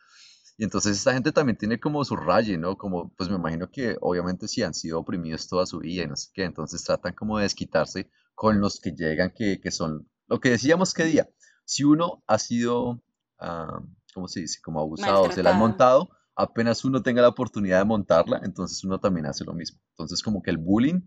Y 0.57 0.63
entonces 0.63 0.97
esta 0.97 1.13
gente 1.13 1.31
también 1.31 1.59
tiene 1.59 1.79
como 1.79 2.03
su 2.03 2.15
raye, 2.15 2.57
¿no? 2.57 2.75
Como, 2.75 3.13
pues 3.13 3.29
me 3.29 3.35
imagino 3.35 3.69
que 3.69 3.97
obviamente 4.01 4.47
sí 4.47 4.63
han 4.63 4.73
sido 4.73 4.99
oprimidos 4.99 5.47
toda 5.47 5.67
su 5.67 5.77
vida 5.77 6.01
y 6.01 6.07
no 6.07 6.15
sé 6.15 6.31
qué, 6.33 6.43
entonces 6.43 6.83
tratan 6.83 7.13
como 7.13 7.37
de 7.37 7.43
desquitarse 7.43 8.09
con 8.33 8.59
los 8.59 8.79
que 8.79 8.93
llegan, 8.93 9.29
que, 9.29 9.61
que 9.61 9.69
son 9.69 10.09
lo 10.25 10.39
que 10.39 10.49
decíamos 10.49 10.95
que 10.95 11.03
día. 11.03 11.29
Si 11.63 11.83
uno 11.83 12.23
ha 12.25 12.39
sido, 12.39 13.03
ah, 13.37 13.79
¿cómo 14.15 14.27
se 14.27 14.39
dice? 14.39 14.59
Como 14.63 14.79
abusado, 14.79 15.31
se 15.31 15.43
la 15.43 15.51
han 15.51 15.59
montado, 15.59 16.09
apenas 16.35 16.83
uno 16.83 17.03
tenga 17.03 17.21
la 17.21 17.29
oportunidad 17.29 17.77
de 17.77 17.85
montarla, 17.85 18.41
entonces 18.43 18.83
uno 18.83 18.99
también 18.99 19.27
hace 19.27 19.45
lo 19.45 19.53
mismo. 19.53 19.79
Entonces 19.91 20.23
como 20.23 20.41
que 20.41 20.49
el 20.49 20.57
bullying 20.57 21.01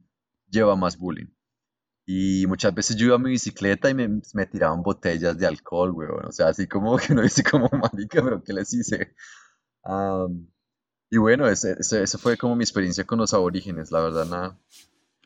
lleva 0.48 0.76
más 0.76 0.96
bullying. 0.96 1.26
Y 2.10 2.46
muchas 2.46 2.72
veces 2.74 2.96
yo 2.96 3.04
iba 3.04 3.16
a 3.16 3.18
mi 3.18 3.28
bicicleta 3.28 3.90
y 3.90 3.94
me, 3.94 4.08
me 4.32 4.46
tiraban 4.46 4.82
botellas 4.82 5.36
de 5.36 5.46
alcohol, 5.46 5.90
weón. 5.90 6.24
O 6.24 6.32
sea, 6.32 6.48
así 6.48 6.66
como 6.66 6.96
que 6.96 7.12
no 7.12 7.20
dice 7.20 7.42
como 7.42 7.68
marica, 7.92 8.24
pero 8.24 8.42
¿qué 8.42 8.54
les 8.54 8.72
hice? 8.72 9.14
Am, 9.82 10.48
y 11.10 11.18
bueno, 11.18 11.46
ese, 11.46 11.76
ese, 11.78 12.02
ese 12.02 12.16
fue 12.16 12.38
como 12.38 12.56
mi 12.56 12.64
experiencia 12.64 13.04
con 13.04 13.18
los 13.18 13.34
aborígenes, 13.34 13.92
la 13.92 14.00
verdad, 14.00 14.24
nada, 14.24 14.58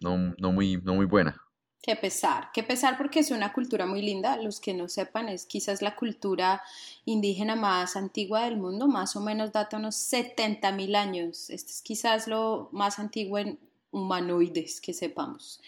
no, 0.00 0.34
no 0.38 0.50
muy, 0.50 0.76
no 0.78 0.96
muy 0.96 1.06
buena. 1.06 1.40
Qué 1.80 1.94
pesar, 1.94 2.48
qué 2.52 2.64
pesar 2.64 2.98
porque 2.98 3.20
es 3.20 3.30
una 3.30 3.52
cultura 3.52 3.86
muy 3.86 4.02
linda. 4.02 4.36
Los 4.38 4.58
que 4.58 4.74
no 4.74 4.88
sepan, 4.88 5.28
es 5.28 5.46
quizás 5.46 5.82
la 5.82 5.94
cultura 5.94 6.62
indígena 7.04 7.54
más 7.54 7.94
antigua 7.94 8.42
del 8.44 8.56
mundo, 8.56 8.88
más 8.88 9.14
o 9.14 9.20
menos 9.20 9.52
data 9.52 9.76
unos 9.76 9.94
70 9.94 10.72
mil 10.72 10.96
años. 10.96 11.48
Este 11.48 11.70
es 11.70 11.80
quizás 11.80 12.26
lo 12.26 12.70
más 12.72 12.98
antiguo 12.98 13.38
en 13.38 13.60
humanoides 13.92 14.80
que 14.80 14.92
sepamos. 14.92 15.60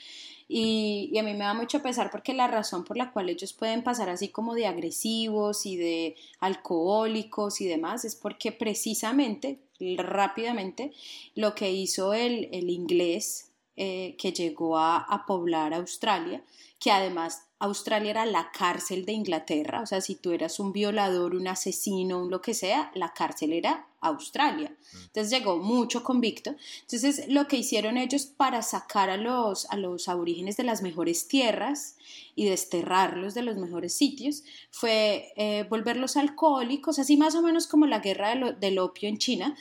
Y, 0.49 1.17
a 1.19 1.23
mí 1.23 1.33
me 1.33 1.45
da 1.45 1.55
mucho 1.55 1.83
pesar 1.83 2.11
porque 2.11 2.35
la 2.35 2.49
razón 2.49 2.85
por 2.85 2.97
la 2.97 3.13
cual 3.13 3.31
ellos 3.31 3.53
pueden 3.53 3.83
pasar 3.83 4.11
así 4.11 4.29
como 4.29 4.55
de 4.55 4.67
agresivos 4.67 5.65
y 5.67 5.77
de 5.77 6.17
alcohólicos 6.41 7.61
y 7.61 7.67
demás 7.67 8.05
es 8.05 8.15
porque 8.15 8.53
precisamente, 8.53 9.59
rápidamente, 9.97 10.93
lo 11.35 11.55
que 11.55 11.71
hizo 11.71 12.13
el, 12.13 12.49
el 12.53 12.71
inglés 12.71 13.51
eh, 13.77 14.17
que 14.19 14.33
llegó 14.33 14.79
a, 14.79 14.99
a 14.99 15.27
poblar 15.27 15.73
Australia, 15.75 16.43
que 16.79 16.91
además 16.91 17.47
Australia 17.65 18.11
era 18.11 18.27
la 18.27 18.51
cárcel 18.53 19.05
de 19.05 19.13
Inglaterra, 19.13 19.81
o 19.83 19.87
sea, 19.87 20.01
si 20.01 20.15
tú 20.15 20.33
eras 20.33 20.59
un 20.61 20.73
violador, 20.73 21.35
un 21.35 21.49
asesino, 21.49 22.21
un 22.23 22.31
lo 22.31 22.41
que 22.41 22.55
sea, 22.55 22.91
la 22.95 23.13
cárcel 23.13 23.53
era 23.53 23.87
Australia. 24.01 24.75
Entonces 25.07 25.31
llegó 25.31 25.57
mucho 25.59 26.03
convicto. 26.05 26.55
Entonces 26.83 27.27
lo 27.29 27.49
que 27.49 27.57
hicieron 27.57 27.97
ellos 27.97 28.27
para 28.27 28.61
sacar 28.63 29.09
a 29.09 29.17
los, 29.17 29.65
a 29.71 29.77
los 29.77 30.09
aborígenes 30.09 30.57
de 30.59 30.65
las 30.65 30.83
mejores 30.83 31.27
tierras 31.27 31.97
y 32.37 32.45
desterrarlos 32.45 33.33
de 33.35 33.43
los 33.43 33.57
mejores 33.57 33.95
sitios 33.95 34.43
fue 34.71 35.33
eh, 35.37 35.65
volverlos 35.71 36.17
alcohólicos, 36.17 36.99
así 36.99 37.17
más 37.17 37.35
o 37.35 37.41
menos 37.43 37.67
como 37.67 37.87
la 37.87 38.01
guerra 38.01 38.29
de 38.31 38.35
lo- 38.37 38.53
del 38.53 38.79
opio 38.79 39.09
en 39.09 39.19
China. 39.19 39.57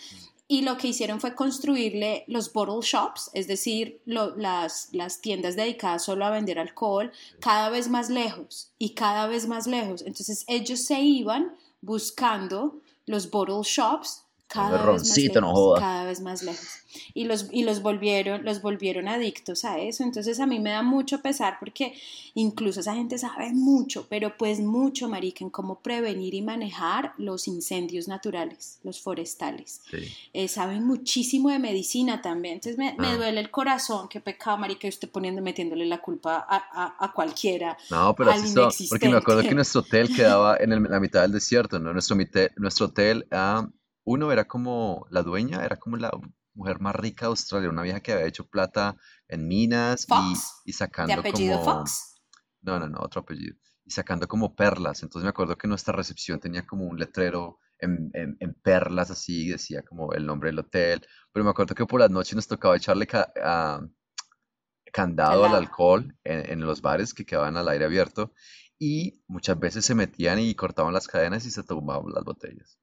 Y 0.48 0.62
lo 0.62 0.78
que 0.78 0.90
hicieron 0.90 1.22
fue 1.22 1.36
construirle 1.36 2.26
los 2.28 2.52
bottle 2.52 2.82
shops, 2.82 3.32
es 3.34 3.48
decir, 3.48 4.02
las, 4.06 4.90
las 4.92 5.22
tiendas 5.22 5.56
dedicadas 5.56 6.04
solo 6.04 6.26
a 6.26 6.32
vender 6.32 6.60
alcohol, 6.60 7.12
cada 7.40 7.70
vez 7.70 7.90
más 7.90 8.10
lejos 8.10 8.72
y 8.78 8.90
cada 8.90 9.28
vez 9.28 9.48
más 9.48 9.68
lejos. 9.68 10.02
Entonces 10.02 10.44
ellos 10.48 10.82
se 10.82 11.00
iban 11.00 11.56
buscando 11.82 12.82
los 13.06 13.30
bottle 13.30 13.62
shops 13.64 14.23
cada 14.54 14.70
no 14.70 14.78
lejos, 15.48 15.60
joda. 15.60 15.80
cada 15.80 16.06
vez 16.06 16.22
más 16.22 16.44
lejos. 16.44 16.68
Y 17.16 17.26
los, 17.26 17.48
y 17.52 17.64
los 17.64 17.82
volvieron, 17.82 18.46
los 18.46 18.62
volvieron 18.62 19.08
adictos 19.08 19.66
a 19.66 19.80
eso. 19.80 20.04
Entonces 20.04 20.40
a 20.40 20.46
mí 20.46 20.60
me 20.60 20.70
da 20.70 20.84
mucho 20.84 21.22
pesar 21.22 21.58
porque 21.60 21.94
incluso 22.36 22.82
esa 22.82 22.94
gente 22.94 23.18
sabe 23.18 23.52
mucho, 23.52 24.06
pero 24.10 24.38
pues 24.38 24.60
mucho, 24.60 25.10
marica, 25.10 25.44
en 25.44 25.50
cómo 25.50 25.80
prevenir 25.80 26.34
y 26.36 26.42
manejar 26.44 27.14
los 27.18 27.48
incendios 27.48 28.08
naturales, 28.08 28.80
los 28.84 29.02
forestales. 29.02 29.82
Sí. 29.90 29.98
Eh, 30.34 30.48
saben 30.48 30.86
muchísimo 30.86 31.50
de 31.50 31.58
medicina 31.60 32.22
también. 32.22 32.56
Entonces 32.56 32.78
me, 32.78 32.94
me 33.00 33.08
Ah. 33.08 33.16
duele 33.18 33.40
el 33.40 33.50
corazón, 33.50 34.08
qué 34.08 34.20
pecado, 34.22 34.58
marica, 34.58 34.88
usted 34.88 35.10
poniendo, 35.10 35.42
metiéndole 35.42 35.86
la 35.86 36.00
culpa 36.00 36.46
a, 36.48 36.56
a, 36.58 37.06
a 37.06 37.12
cualquiera. 37.14 37.76
No, 37.90 38.14
pero 38.16 38.32
al 38.32 38.48
son, 38.48 38.70
porque 38.90 39.10
me 39.10 39.18
acuerdo 39.18 39.42
que 39.42 39.56
nuestro 39.56 39.82
hotel 39.82 40.16
quedaba 40.16 40.58
en 40.60 40.72
el- 40.74 40.84
la 40.84 41.00
mitad 41.00 41.22
del 41.24 41.32
desierto, 41.32 41.80
¿no? 41.80 41.92
Nuestro, 41.92 42.16
nuestro 42.58 42.86
hotel, 42.88 43.26
ah, 43.32 43.68
uno 44.06 44.32
era 44.32 44.46
como 44.46 45.06
la 45.10 45.24
dueña, 45.24 45.64
era 45.66 45.78
como 45.78 45.98
la 45.98 46.12
mujer 46.54 46.80
más 46.80 46.96
rica 46.96 47.26
de 47.26 47.30
Australia, 47.32 47.70
una 47.70 47.82
vieja 47.82 48.00
que 48.02 48.14
había 48.14 48.26
hecho 48.28 48.48
plata 48.48 48.96
en 49.28 49.48
minas 49.48 50.04
y, 50.04 50.08
Fox, 50.08 50.54
y 50.66 50.72
de 50.72 50.78
sacando 50.78 51.20
apellido 51.22 51.60
como, 51.60 51.80
Fox. 51.80 52.22
no, 52.62 52.80
no, 52.80 52.88
no, 52.90 53.00
otro 53.02 53.22
apellido, 53.22 53.56
y 53.86 53.92
sacando 53.92 54.28
como 54.28 54.56
perlas. 54.56 55.04
Entonces 55.04 55.24
me 55.24 55.30
acuerdo 55.30 55.58
que 55.58 55.68
nuestra 55.68 55.94
recepción 55.94 56.40
tenía 56.40 56.66
como 56.66 56.86
un 56.86 57.00
letrero 57.00 57.60
en, 57.80 58.12
en- 58.14 58.38
en 58.40 58.54
perlas 58.54 59.10
así, 59.12 59.50
decía 59.50 59.82
como 59.84 60.14
el 60.14 60.26
nombre 60.26 60.50
del 60.50 60.60
hotel, 60.60 61.06
pero 61.32 61.44
me 61.44 61.52
acuerdo 61.52 61.74
que 61.76 61.86
por 61.86 62.00
las 62.00 62.12
noches 62.12 62.36
nos 62.36 62.48
tocaba 62.48 62.78
echarle 62.78 63.08
ca- 63.08 63.32
ah, 63.44 63.82
candado 64.92 65.44
al 65.46 65.56
alcohol 65.56 66.16
en, 66.24 66.52
en 66.52 66.62
los 66.62 66.82
bares 66.82 67.14
que 67.14 67.26
quedaban 67.26 67.58
al 67.58 67.68
aire 67.70 67.86
abierto 67.86 68.34
y 68.78 69.24
muchas 69.28 69.60
veces 69.60 69.86
se 69.86 69.96
metían 69.96 70.40
y 70.40 70.56
cortaban 70.56 70.94
las 70.94 71.08
cadenas 71.08 71.46
y 71.46 71.52
se 71.52 71.64
tomaban 71.64 72.12
las 72.14 72.24
botellas. 72.24 72.78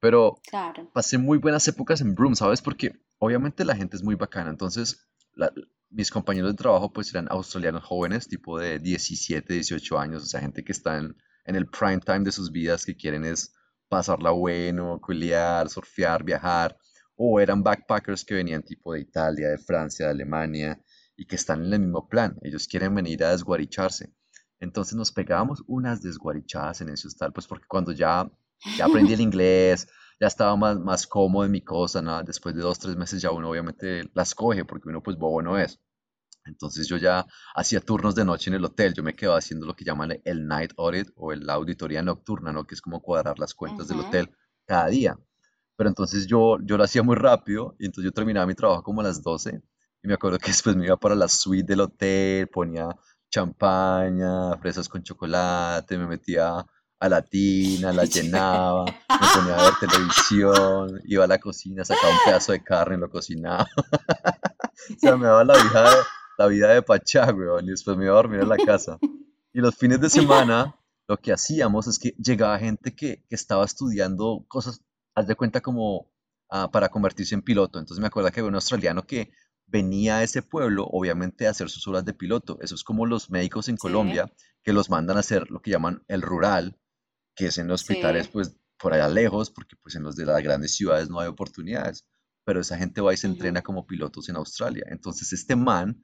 Pero 0.00 0.40
Claro. 0.48 0.90
pasé 0.92 1.18
muy 1.18 1.38
buenas 1.38 1.66
épocas 1.68 2.00
en 2.00 2.14
Broome, 2.14 2.36
¿sabes? 2.36 2.60
Porque 2.62 2.92
obviamente 3.18 3.64
la 3.64 3.76
gente 3.76 3.96
es 3.96 4.02
muy 4.02 4.14
bacana. 4.14 4.50
Entonces, 4.50 5.08
la- 5.34 5.52
mis 5.90 6.10
compañeros 6.10 6.50
de 6.52 6.56
trabajo 6.56 6.92
pues 6.92 7.10
eran 7.12 7.28
australianos 7.30 7.84
jóvenes, 7.84 8.28
tipo 8.28 8.58
de 8.58 8.78
17, 8.78 9.54
18 9.54 9.98
años, 9.98 10.22
o 10.22 10.26
sea, 10.26 10.40
gente 10.40 10.64
que 10.64 10.72
está 10.72 10.98
en, 10.98 11.16
en 11.44 11.56
el 11.56 11.66
prime 11.66 12.00
time 12.00 12.20
de 12.24 12.32
sus 12.32 12.50
vidas, 12.50 12.84
que 12.84 12.96
quieren 12.96 13.24
es 13.24 13.54
pasarla 13.88 14.30
bueno, 14.30 15.00
culiar, 15.00 15.68
surfear, 15.68 16.24
viajar. 16.24 16.76
O 17.14 17.40
eran 17.40 17.62
backpackers 17.62 18.24
que 18.24 18.34
venían 18.34 18.62
tipo 18.62 18.92
de 18.92 19.00
Italia, 19.00 19.48
de 19.48 19.58
Francia, 19.58 20.06
de 20.06 20.12
Alemania, 20.12 20.82
y 21.16 21.24
que 21.26 21.36
están 21.36 21.64
en 21.64 21.72
el 21.72 21.80
mismo 21.80 22.08
plan. 22.08 22.36
Ellos 22.42 22.66
quieren 22.68 22.94
venir 22.94 23.24
a 23.24 23.30
desguaricharse. 23.30 24.12
Entonces 24.60 24.94
nos 24.96 25.12
pegábamos 25.12 25.62
unas 25.66 26.02
desguarichadas 26.02 26.80
en 26.82 26.90
ese 26.90 27.08
hostal, 27.08 27.32
pues 27.32 27.46
porque 27.46 27.66
cuando 27.68 27.92
ya, 27.92 28.30
ya 28.76 28.86
aprendí 28.86 29.14
el 29.14 29.20
inglés, 29.20 29.88
ya 30.20 30.26
estaba 30.26 30.56
más, 30.56 30.78
más 30.78 31.06
cómodo 31.06 31.44
en 31.44 31.52
mi 31.52 31.62
cosa, 31.62 32.02
¿no? 32.02 32.22
Después 32.22 32.54
de 32.54 32.62
dos, 32.62 32.78
tres 32.78 32.96
meses 32.96 33.20
ya 33.22 33.30
uno 33.30 33.50
obviamente 33.50 34.10
las 34.14 34.34
coge, 34.34 34.64
porque 34.64 34.88
uno 34.88 35.02
pues 35.02 35.16
bobo 35.16 35.42
no 35.42 35.58
es. 35.58 35.80
Entonces 36.46 36.86
yo 36.88 36.96
ya 36.96 37.26
hacía 37.54 37.80
turnos 37.80 38.14
de 38.14 38.24
noche 38.24 38.50
en 38.50 38.56
el 38.56 38.64
hotel, 38.64 38.94
yo 38.94 39.02
me 39.02 39.14
quedaba 39.14 39.38
haciendo 39.38 39.66
lo 39.66 39.74
que 39.74 39.84
llaman 39.84 40.20
el 40.24 40.46
night 40.46 40.72
audit 40.76 41.08
o 41.16 41.32
la 41.34 41.54
auditoría 41.54 42.02
nocturna, 42.02 42.52
¿no? 42.52 42.66
Que 42.66 42.74
es 42.74 42.80
como 42.80 43.00
cuadrar 43.00 43.38
las 43.38 43.54
cuentas 43.54 43.88
del 43.88 44.00
hotel 44.00 44.30
cada 44.64 44.88
día. 44.88 45.18
Pero 45.76 45.88
entonces 45.90 46.26
yo, 46.26 46.58
yo 46.62 46.76
lo 46.76 46.84
hacía 46.84 47.02
muy 47.02 47.16
rápido 47.16 47.76
y 47.78 47.86
entonces 47.86 48.04
yo 48.04 48.12
terminaba 48.12 48.46
mi 48.46 48.54
trabajo 48.54 48.82
como 48.82 49.00
a 49.00 49.04
las 49.04 49.22
12 49.22 49.60
y 50.02 50.08
me 50.08 50.14
acuerdo 50.14 50.38
que 50.38 50.46
después 50.52 50.76
me 50.76 50.86
iba 50.86 50.96
para 50.96 51.14
la 51.14 51.28
suite 51.28 51.66
del 51.66 51.80
hotel, 51.80 52.48
ponía 52.48 52.88
champaña, 53.30 54.56
fresas 54.58 54.88
con 54.88 55.02
chocolate, 55.02 55.98
me 55.98 56.06
metía 56.06 56.64
a 56.98 57.08
la 57.08 57.22
tina, 57.22 57.92
la 57.92 58.04
llenaba, 58.04 58.84
me 58.84 59.26
ponía 59.34 59.58
a 59.58 59.64
ver 59.64 59.74
televisión, 59.80 61.00
iba 61.04 61.24
a 61.24 61.28
la 61.28 61.38
cocina, 61.38 61.84
sacaba 61.84 62.12
un 62.12 62.18
pedazo 62.24 62.52
de 62.52 62.62
carne 62.62 62.96
y 62.96 63.00
lo 63.00 63.10
cocinaba. 63.10 63.66
o 63.76 64.98
sea, 64.98 65.16
me 65.16 65.26
daba 65.26 65.44
la 65.44 65.54
vida 65.54 65.90
de, 65.90 65.96
la 66.38 66.46
vida 66.46 66.68
de 66.68 66.82
Pachá, 66.82 67.32
weón, 67.32 67.64
y 67.64 67.70
después 67.70 67.96
me 67.96 68.04
iba 68.04 68.14
a 68.14 68.16
dormir 68.16 68.40
en 68.40 68.48
la 68.48 68.56
casa. 68.56 68.98
Y 69.52 69.60
los 69.60 69.74
fines 69.74 70.00
de 70.00 70.10
semana, 70.10 70.76
lo 71.08 71.16
que 71.18 71.32
hacíamos 71.32 71.86
es 71.86 71.98
que 71.98 72.14
llegaba 72.18 72.58
gente 72.58 72.94
que, 72.94 73.24
que 73.28 73.34
estaba 73.34 73.64
estudiando 73.64 74.44
cosas, 74.48 74.82
haz 75.14 75.26
de 75.26 75.36
cuenta 75.36 75.60
como 75.60 76.10
ah, 76.50 76.70
para 76.70 76.88
convertirse 76.88 77.34
en 77.34 77.42
piloto. 77.42 77.78
Entonces 77.78 78.00
me 78.00 78.08
acuerdo 78.08 78.30
que 78.30 78.40
había 78.40 78.48
un 78.48 78.54
australiano 78.54 79.06
que 79.06 79.32
venía 79.66 80.18
a 80.18 80.22
ese 80.22 80.42
pueblo, 80.42 80.86
obviamente, 80.90 81.46
a 81.46 81.50
hacer 81.50 81.68
sus 81.68 81.86
horas 81.88 82.04
de 82.04 82.12
piloto. 82.12 82.58
Eso 82.60 82.74
es 82.74 82.84
como 82.84 83.06
los 83.06 83.30
médicos 83.30 83.68
en 83.68 83.76
Colombia, 83.76 84.32
que 84.62 84.72
los 84.72 84.90
mandan 84.90 85.16
a 85.16 85.20
hacer 85.20 85.50
lo 85.50 85.60
que 85.60 85.70
llaman 85.70 86.02
el 86.08 86.22
rural, 86.22 86.78
que 87.36 87.46
es 87.46 87.58
en 87.58 87.68
los 87.68 87.82
hospitales, 87.82 88.28
pues, 88.28 88.56
por 88.78 88.92
allá 88.92 89.08
lejos, 89.08 89.50
porque 89.50 89.76
pues 89.76 89.94
en 89.94 90.02
los 90.02 90.16
de 90.16 90.26
las 90.26 90.42
grandes 90.42 90.74
ciudades 90.74 91.08
no 91.08 91.20
hay 91.20 91.28
oportunidades. 91.28 92.06
Pero 92.44 92.60
esa 92.60 92.76
gente 92.76 93.00
va 93.00 93.14
y 93.14 93.16
se 93.16 93.26
entrena 93.26 93.62
como 93.62 93.86
pilotos 93.86 94.28
en 94.28 94.36
Australia. 94.36 94.84
Entonces 94.88 95.32
este 95.32 95.56
man 95.56 96.02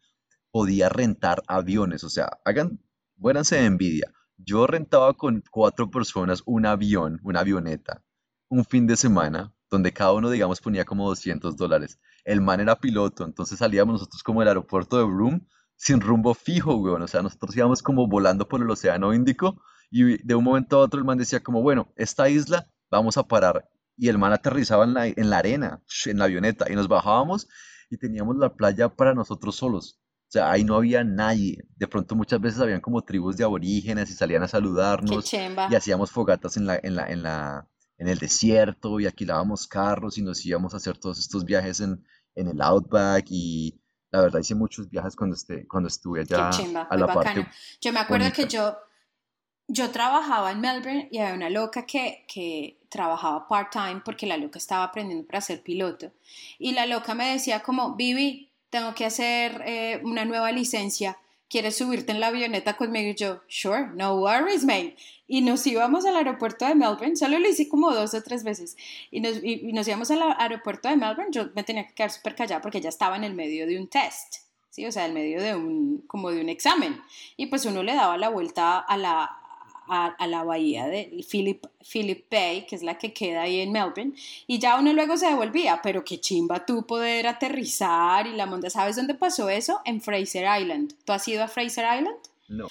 podía 0.51 0.89
rentar 0.89 1.43
aviones, 1.47 2.05
o 2.05 2.11
sea, 2.11 2.39
hagan, 2.45 2.81
buénanse 3.17 3.57
de 3.57 3.65
envidia. 3.65 4.13
Yo 4.37 4.67
rentaba 4.67 5.15
con 5.15 5.43
cuatro 5.51 5.91
personas 5.91 6.43
un 6.47 6.67
avión, 6.67 7.21
una 7.23 7.41
avioneta, 7.41 8.03
un 8.49 8.65
fin 8.65 8.87
de 8.87 8.97
semana, 8.97 9.55
donde 9.71 9.93
cada 9.93 10.13
uno, 10.13 10.31
digamos, 10.31 10.61
ponía 10.61 10.85
como 10.85 11.09
200 11.09 11.57
dólares. 11.57 11.99
El 12.25 12.41
man 12.41 12.61
era 12.61 12.79
piloto, 12.79 13.25
entonces 13.25 13.59
salíamos 13.59 13.95
nosotros 13.95 14.23
como 14.23 14.43
el 14.43 14.49
aeropuerto 14.49 14.99
de 14.99 15.05
Broome 15.05 15.47
sin 15.77 16.01
rumbo 16.01 16.35
fijo, 16.35 16.77
weón. 16.77 17.03
O 17.03 17.09
sea, 17.09 17.23
nosotros 17.23 17.57
íbamos 17.57 17.83
como 17.83 18.07
volando 18.07 18.47
por 18.49 18.61
el 18.61 18.71
Océano 18.71 19.15
Índico 19.15 19.63
y 19.93 20.17
de 20.27 20.35
un 20.35 20.43
momento 20.43 20.79
a 20.79 20.81
otro 20.81 20.99
el 20.99 21.05
man 21.05 21.19
decía 21.19 21.43
como, 21.43 21.61
bueno, 21.61 21.93
esta 21.97 22.29
isla 22.31 22.67
vamos 22.91 23.19
a 23.19 23.29
parar. 23.29 23.69
Y 23.97 24.09
el 24.09 24.17
man 24.17 24.33
aterrizaba 24.33 24.85
en 24.85 24.95
la, 24.95 25.07
en 25.07 25.29
la 25.29 25.39
arena, 25.39 25.83
en 26.07 26.19
la 26.19 26.25
avioneta, 26.25 26.73
y 26.73 26.75
nos 26.75 26.89
bajábamos 26.89 27.47
y 27.91 27.99
teníamos 27.99 28.37
la 28.39 28.55
playa 28.55 28.89
para 28.89 29.13
nosotros 29.13 29.55
solos. 29.55 30.01
O 30.29 30.33
sea, 30.33 30.51
ahí 30.51 30.65
no 30.65 30.77
había 30.77 31.05
nadie. 31.05 31.59
De 31.77 31.87
pronto 31.87 32.15
muchas 32.15 32.41
veces 32.41 32.59
habían 32.59 32.81
como 32.81 33.03
tribus 33.03 33.37
de 33.37 33.45
aborígenes 33.45 34.11
y 34.11 34.15
salían 34.15 34.43
a 34.43 34.49
saludarnos. 34.49 35.31
Y 35.71 35.75
hacíamos 35.75 36.11
fogatas 36.11 36.57
en 36.57 36.65
la, 36.65 36.81
en 36.83 36.97
la, 36.97 37.07
en 37.09 37.23
la, 37.23 37.69
en 37.99 38.09
el 38.09 38.19
desierto 38.19 38.99
y 38.99 39.05
alquilábamos 39.05 39.67
carros 39.67 40.17
y 40.17 40.23
nos 40.23 40.45
íbamos 40.47 40.73
a 40.73 40.79
hacer 40.79 40.97
todos 40.97 41.19
estos 41.19 41.45
viajes 41.45 41.81
en, 41.81 42.03
en 42.35 42.49
el 42.49 42.63
Outback 42.63 43.27
y 43.29 43.79
la 44.11 44.23
verdad 44.23 44.41
hice 44.41 44.55
muchos 44.55 44.89
viajes 44.89 45.17
cuando, 45.17 45.37
este, 45.37 45.67
cuando 45.69 45.89
estuve 45.89 46.23
allá 46.23 46.49
a 46.49 46.97
la 46.97 47.07
parte 47.07 47.47
Yo 47.83 47.93
me 47.93 48.01
acuerdo 48.01 48.33
que 48.33 48.47
yo 48.47 48.75
yo 49.69 49.91
trabajaba 49.91 50.53
en 50.53 50.61
Melbourne 50.61 51.09
y 51.11 51.19
había 51.19 51.35
una 51.35 51.51
loca 51.51 51.87
que, 51.87 52.25
que 52.27 52.79
trabajaba 52.89 53.49
part-time 53.49 54.03
porque 54.05 54.27
la 54.27 54.37
loca 54.37 54.59
estaba 54.59 54.85
aprendiendo 54.85 55.27
para 55.27 55.41
ser 55.41 55.63
piloto. 55.63 56.13
Y 56.59 56.73
la 56.73 56.87
loca 56.87 57.15
me 57.15 57.33
decía 57.33 57.63
como, 57.63 57.95
Vivi, 57.95 58.51
tengo 58.73 58.95
que 58.95 59.05
hacer 59.05 59.63
eh, 59.67 60.01
una 60.03 60.25
nueva 60.25 60.51
licencia, 60.51 61.19
¿quieres 61.49 61.77
subirte 61.77 62.13
en 62.13 62.21
la 62.21 62.29
avioneta 62.29 62.77
conmigo? 62.77 63.11
Y 63.11 63.15
yo, 63.15 63.43
sure, 63.47 63.89
no 63.95 64.17
worries, 64.17 64.65
mate. 64.65 64.97
Y 65.29 65.43
nos 65.43 65.67
íbamos 65.67 66.07
al 66.07 66.17
aeropuerto 66.17 66.67
de 66.67 66.75
Melbourne, 66.75 67.17
solo 67.17 67.39
lo 67.39 67.49
hice 67.49 67.69
como 67.69 67.93
dos 67.93 68.15
o 68.15 68.23
tres 68.23 68.45
veces. 68.45 68.77
Y 69.11 69.21
nos, 69.21 69.43
y, 69.43 69.73
nos 69.73 69.87
íbamos 69.87 70.11
al 70.11 70.23
aeropuerto 70.39 70.89
de 70.89 70.97
Melbourne, 70.97 71.31
yo 71.31 71.51
me 71.55 71.65
tenía 71.65 71.87
que 71.87 71.93
quedar 71.93 72.11
súper 72.11 72.35
callada 72.35 72.63
porque 72.63 72.81
ya 72.81 72.89
estaba 72.89 73.17
en 73.17 73.25
el 73.25 73.35
medio 73.35 73.67
de 73.67 73.79
un 73.79 73.89
test. 73.89 74.37
¿sí? 74.71 74.87
O 74.87 74.93
sea, 74.93 75.05
en 75.05 75.13
medio 75.13 75.43
de 75.43 75.55
un, 75.55 76.05
como 76.07 76.31
de 76.31 76.41
un 76.41 76.49
examen. 76.49 76.99
Y 77.37 77.47
pues 77.47 77.67
uno 77.67 77.83
le 77.83 77.95
daba 77.95 78.17
la 78.17 78.31
vuelta 78.31 78.79
a 78.79 78.97
la, 78.97 79.42
a, 79.89 80.27
la 80.27 80.45
bahía 80.45 80.87
de 80.87 81.25
Philip, 81.29 81.65
Philip 81.81 82.31
Bay, 82.31 82.67
que 82.67 82.77
es 82.77 82.83
la 82.83 82.99
que 82.99 83.13
queda 83.13 83.43
ahí 83.43 83.61
en 83.61 83.73
Melbourne, 83.73 84.15
y 84.47 84.59
ya 84.59 84.79
uno 84.79 84.93
luego 84.93 85.17
se 85.17 85.27
devolvía, 85.27 85.81
pero 85.83 86.05
qué 86.05 86.21
chimba 86.21 86.65
tú 86.65 86.87
poder 86.87 87.27
aterrizar 87.27 88.27
y 88.27 88.33
la 88.33 88.47
monda. 88.47 88.71
¿Sabes 88.71 88.97
dónde 88.97 89.15
pasó 89.15 89.49
eso? 89.49 89.81
En 89.85 90.01
Fraser 90.01 90.47
Island. 90.61 90.95
¿Tú 91.05 91.13
has 91.13 91.27
ido 91.29 91.43
a 91.43 91.49
Fraser 91.49 91.85
Island? 91.99 92.17
No. 92.49 92.69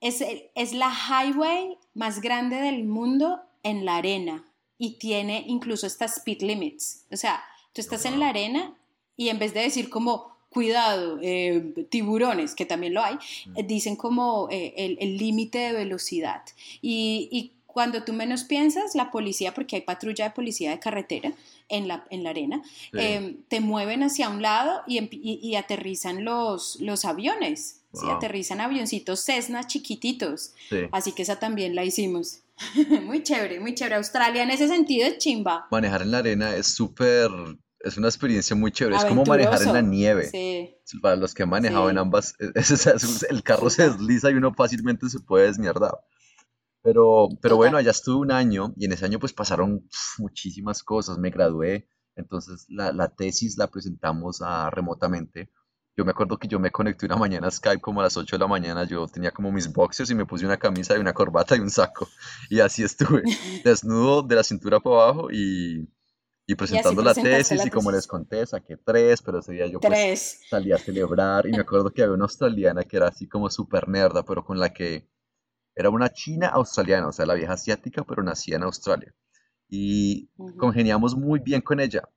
Es, 0.00 0.22
es 0.54 0.72
la 0.72 0.92
highway 0.92 1.76
más 1.94 2.20
grande 2.20 2.56
del 2.56 2.84
mundo 2.84 3.40
en 3.62 3.84
la 3.84 3.96
arena 3.96 4.44
y 4.78 4.98
tiene 4.98 5.44
incluso 5.46 5.86
estas 5.86 6.18
speed 6.18 6.42
limits. 6.42 7.04
O 7.10 7.16
sea, 7.16 7.42
tú 7.72 7.80
estás 7.80 8.04
en 8.04 8.20
la 8.20 8.28
arena 8.28 8.74
y 9.16 9.28
en 9.28 9.38
vez 9.38 9.52
de 9.52 9.60
decir 9.60 9.90
como 9.90 10.37
cuidado, 10.50 11.18
eh, 11.22 11.86
tiburones, 11.90 12.54
que 12.54 12.66
también 12.66 12.94
lo 12.94 13.02
hay, 13.02 13.16
eh, 13.54 13.62
dicen 13.62 13.96
como 13.96 14.48
eh, 14.50 14.96
el 14.98 15.16
límite 15.16 15.58
de 15.58 15.72
velocidad. 15.72 16.42
Y, 16.82 17.52
cuando 17.66 18.02
tú 18.02 18.12
menos 18.12 18.42
piensas, 18.42 18.96
la 18.96 19.12
policía, 19.12 19.54
porque 19.54 19.76
hay 19.76 19.82
patrulla 19.82 20.24
de 20.24 20.30
policía 20.32 20.70
de 20.70 20.80
carretera 20.80 21.32
en 21.68 21.86
la, 21.86 22.04
en 22.10 22.24
la 22.24 22.30
arena, 22.30 22.60
te 22.90 23.60
mueven 23.60 24.02
hacia 24.02 24.30
un 24.30 24.42
lado 24.42 24.82
y, 24.88 25.54
aterrizan 25.54 26.24
los, 26.24 26.80
los 26.80 27.04
aviones. 27.04 27.82
Aterrizan 28.02 28.60
avioncitos 28.60 29.24
Cessna 29.24 29.64
chiquititos. 29.64 30.54
Así 30.90 31.12
que 31.12 31.22
esa 31.22 31.38
también 31.38 31.76
la 31.76 31.84
hicimos. 31.84 32.40
muy 33.04 33.22
chévere, 33.22 33.60
muy 33.60 33.74
chévere. 33.76 33.96
Australia 33.96 34.42
en 34.42 34.50
ese 34.50 34.66
sentido 34.66 35.06
es 35.06 35.18
chimba. 35.18 35.68
Manejar 35.70 36.02
en 36.02 36.10
la 36.10 36.18
arena 36.18 36.56
es 36.56 36.66
súper 36.66 37.30
es 37.80 37.96
una 37.96 38.08
experiencia 38.08 38.56
muy 38.56 38.72
chévere. 38.72 38.96
Es 38.96 39.04
como 39.04 39.24
manejar 39.24 39.62
en 39.62 39.72
la 39.72 39.80
nieve. 39.80 40.80
Para 41.00 41.16
los 41.16 41.34
que 41.34 41.44
han 41.44 41.50
manejado 41.50 41.90
en 41.90 41.98
ambas, 41.98 42.34
el 43.30 43.42
carro 43.42 43.70
se 43.70 43.88
desliza 43.88 44.30
y 44.30 44.34
uno 44.34 44.54
fácilmente 44.54 45.08
se 45.08 45.20
puede 45.20 45.46
desmierdar. 45.46 45.98
Pero, 46.82 47.28
pero 47.42 47.56
bueno, 47.56 47.76
allá 47.76 47.90
estuve 47.90 48.16
un 48.16 48.32
año 48.32 48.72
y 48.76 48.86
en 48.86 48.92
ese 48.92 49.04
año 49.04 49.18
pues 49.18 49.32
pasaron 49.32 49.86
muchísimas 50.18 50.82
cosas. 50.82 51.18
Me 51.18 51.30
gradué, 51.30 51.88
entonces 52.16 52.66
la, 52.68 52.92
la 52.92 53.08
tesis 53.08 53.58
la 53.58 53.68
presentamos 53.68 54.40
a, 54.42 54.70
remotamente. 54.70 55.50
Yo 55.96 56.04
me 56.04 56.12
acuerdo 56.12 56.38
que 56.38 56.46
yo 56.46 56.60
me 56.60 56.70
conecté 56.70 57.06
una 57.06 57.16
mañana 57.16 57.48
a 57.48 57.50
Skype 57.50 57.80
como 57.80 58.00
a 58.00 58.04
las 58.04 58.16
8 58.16 58.36
de 58.36 58.40
la 58.40 58.46
mañana. 58.46 58.84
Yo 58.84 59.08
tenía 59.08 59.32
como 59.32 59.50
mis 59.50 59.72
boxers 59.72 60.08
y 60.10 60.14
me 60.14 60.26
puse 60.26 60.46
una 60.46 60.56
camisa 60.56 60.96
y 60.96 61.00
una 61.00 61.12
corbata 61.12 61.56
y 61.56 61.60
un 61.60 61.70
saco. 61.70 62.08
Y 62.48 62.60
así 62.60 62.84
estuve, 62.84 63.22
desnudo 63.64 64.22
de 64.22 64.36
la 64.36 64.44
cintura 64.44 64.78
para 64.78 64.96
abajo 64.96 65.28
y, 65.32 65.88
y 66.50 66.54
presentando 66.54 67.02
la 67.02 67.12
tesis, 67.12 67.66
y 67.66 67.68
como 67.68 67.92
les 67.92 68.06
conté, 68.06 68.46
saqué 68.46 68.78
tres, 68.78 69.20
pero 69.20 69.40
ese 69.40 69.52
día 69.52 69.66
yo 69.66 69.80
pues, 69.80 70.40
salí 70.48 70.72
a 70.72 70.78
celebrar 70.78 71.46
y 71.46 71.50
me 71.50 71.58
acuerdo 71.58 71.90
que 71.90 72.02
había 72.02 72.14
una 72.14 72.24
australiana 72.24 72.84
que 72.84 72.96
era 72.96 73.08
así 73.08 73.28
como 73.28 73.50
súper 73.50 73.86
nerda, 73.86 74.24
pero 74.24 74.42
con 74.42 74.58
la 74.58 74.72
que 74.72 75.10
era 75.74 75.90
una 75.90 76.08
china 76.08 76.48
australiana, 76.48 77.06
o 77.06 77.12
sea, 77.12 77.26
la 77.26 77.34
vieja 77.34 77.52
asiática, 77.52 78.02
pero 78.02 78.22
nacía 78.22 78.56
en 78.56 78.62
Australia. 78.62 79.14
Y 79.68 80.30
congeniamos 80.56 81.14
muy 81.14 81.38
bien 81.38 81.60
con 81.60 81.80
ella. 81.80 82.08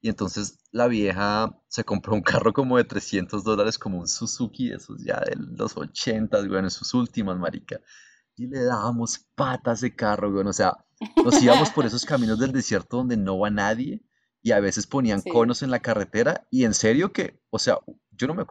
Y 0.00 0.08
entonces 0.08 0.58
la 0.72 0.88
vieja 0.88 1.56
se 1.68 1.84
compró 1.84 2.14
un 2.14 2.22
carro 2.22 2.52
como 2.52 2.78
de 2.78 2.84
300 2.84 3.44
dólares, 3.44 3.78
como 3.78 4.00
un 4.00 4.08
Suzuki, 4.08 4.72
esos 4.72 5.00
ya 5.04 5.20
de 5.20 5.36
los 5.36 5.76
80, 5.76 6.38
bueno, 6.48 6.66
en 6.66 6.70
sus 6.70 6.92
últimas, 6.92 7.38
marica. 7.38 7.80
Y 8.36 8.46
le 8.48 8.64
dábamos 8.64 9.26
patas 9.34 9.80
de 9.80 9.94
carro, 9.94 10.30
güey, 10.30 10.46
o 10.46 10.52
sea, 10.52 10.76
nos 11.24 11.42
íbamos 11.42 11.70
por 11.70 11.86
esos 11.86 12.04
caminos 12.04 12.38
del 12.38 12.52
desierto 12.52 12.98
donde 12.98 13.16
no 13.16 13.38
va 13.38 13.50
nadie 13.50 14.02
y 14.42 14.52
a 14.52 14.60
veces 14.60 14.86
ponían 14.86 15.22
conos 15.22 15.62
en 15.62 15.70
la 15.70 15.80
carretera 15.80 16.46
y 16.50 16.64
en 16.64 16.74
serio 16.74 17.12
que, 17.12 17.40
o 17.50 17.58
sea, 17.58 17.78
yo 18.10 18.26
no 18.26 18.34
me 18.34 18.44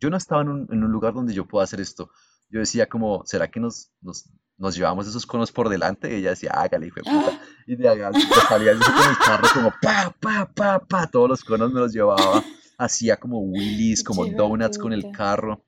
yo 0.00 0.10
no 0.10 0.16
estaba 0.16 0.42
en 0.42 0.48
un, 0.48 0.68
en 0.70 0.84
un, 0.84 0.92
lugar 0.92 1.14
donde 1.14 1.34
yo 1.34 1.46
pueda 1.46 1.64
hacer 1.64 1.80
esto. 1.80 2.10
Yo 2.50 2.60
decía 2.60 2.88
como, 2.88 3.24
¿será 3.26 3.48
que 3.48 3.58
nos, 3.58 3.90
nos, 4.00 4.30
nos 4.56 4.76
llevamos 4.76 5.08
esos 5.08 5.26
conos 5.26 5.50
por 5.50 5.68
delante? 5.68 6.12
Y 6.12 6.20
ella 6.20 6.30
decía, 6.30 6.52
hágale, 6.52 6.86
hijo 6.86 6.96
de 6.96 7.10
puta. 7.10 7.40
Y 7.66 7.76
de 7.76 7.88
allá 7.88 8.10
salía 8.48 8.72
con 8.72 9.10
el 9.10 9.18
carro 9.24 9.48
como, 9.52 9.72
pa, 9.82 10.14
pa, 10.20 10.52
pa, 10.54 10.78
pa, 10.80 11.06
todos 11.08 11.28
los 11.28 11.44
conos 11.44 11.72
me 11.72 11.80
los 11.80 11.92
llevaba. 11.92 12.44
Hacía 12.78 13.16
como 13.16 13.40
wheelies, 13.40 14.04
como 14.04 14.26
donuts 14.26 14.78
con 14.78 14.92
el 14.92 15.10
carro. 15.10 15.64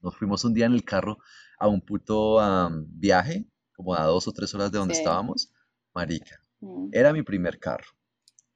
Nos 0.00 0.16
fuimos 0.16 0.44
un 0.44 0.52
día 0.52 0.66
en 0.66 0.72
el 0.72 0.84
carro 0.84 1.18
a 1.62 1.68
un 1.68 1.80
puto 1.80 2.40
viaje, 2.88 3.46
como 3.76 3.94
a 3.94 4.02
dos 4.04 4.26
o 4.26 4.32
tres 4.32 4.52
horas 4.52 4.72
de 4.72 4.78
donde 4.78 4.94
estábamos 4.94 5.52
Marica, 5.94 6.42
mm. 6.60 6.88
era 6.90 7.12
mi 7.12 7.22
primer 7.22 7.60
carro. 7.60 7.86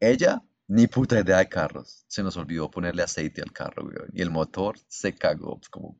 Ella, 0.00 0.42
ni 0.66 0.88
puta 0.88 1.20
idea 1.20 1.38
de 1.38 1.48
carros. 1.48 2.04
Se 2.09 2.24
nos 2.24 2.36
olvidó 2.36 2.68
ponerle 2.68 3.04
aceite 3.04 3.42
al 3.42 3.52
carro, 3.52 3.84
güey. 3.84 3.96
Y 4.12 4.22
el 4.22 4.30
motor 4.30 4.76
se 4.88 5.14
cagó, 5.14 5.59
pues, 5.59 5.68
como... 5.68 5.98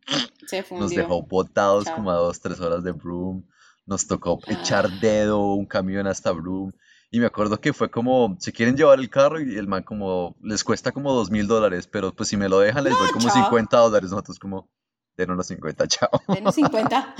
Nos 0.73 0.91
dejó 0.91 1.23
botados 1.23 1.85
como 1.85 2.11
a 2.11 2.17
dos, 2.17 2.41
tres 2.41 2.59
horas 2.61 2.83
de 2.83 2.91
Broom. 2.91 3.45
Nos 3.85 4.09
tocó 4.09 4.41
echar 4.49 4.91
dedo 5.01 5.55
un 5.55 5.67
camión 5.67 6.09
hasta 6.09 6.33
Broom. 6.33 6.73
Y 7.13 7.21
me 7.21 7.27
acuerdo 7.27 7.61
que 7.61 7.73
fue 7.73 7.89
como, 7.89 8.37
se 8.41 8.53
quieren 8.53 8.77
llevar 8.77 8.99
el 8.99 9.09
carro 9.09 9.41
y 9.41 9.57
el 9.57 9.69
man 9.69 9.85
como, 9.85 10.37
les 10.43 10.65
cuesta 10.65 10.91
como 10.91 11.13
dos 11.13 11.31
mil 11.31 11.47
dólares, 11.47 11.87
pero 11.87 12.13
pues 12.13 12.29
si 12.29 12.37
me 12.37 12.49
lo 12.49 12.59
dejan 12.59 12.83
les 12.83 12.99
doy 12.99 13.11
como 13.13 13.31
50 13.31 13.77
dólares. 13.77 14.11
Nosotros 14.11 14.41
como, 14.41 14.69
denos 15.17 15.37
los 15.37 15.47
50, 15.47 15.89
chao. 15.89 16.11
Denos 16.29 16.55
50. 16.55 17.15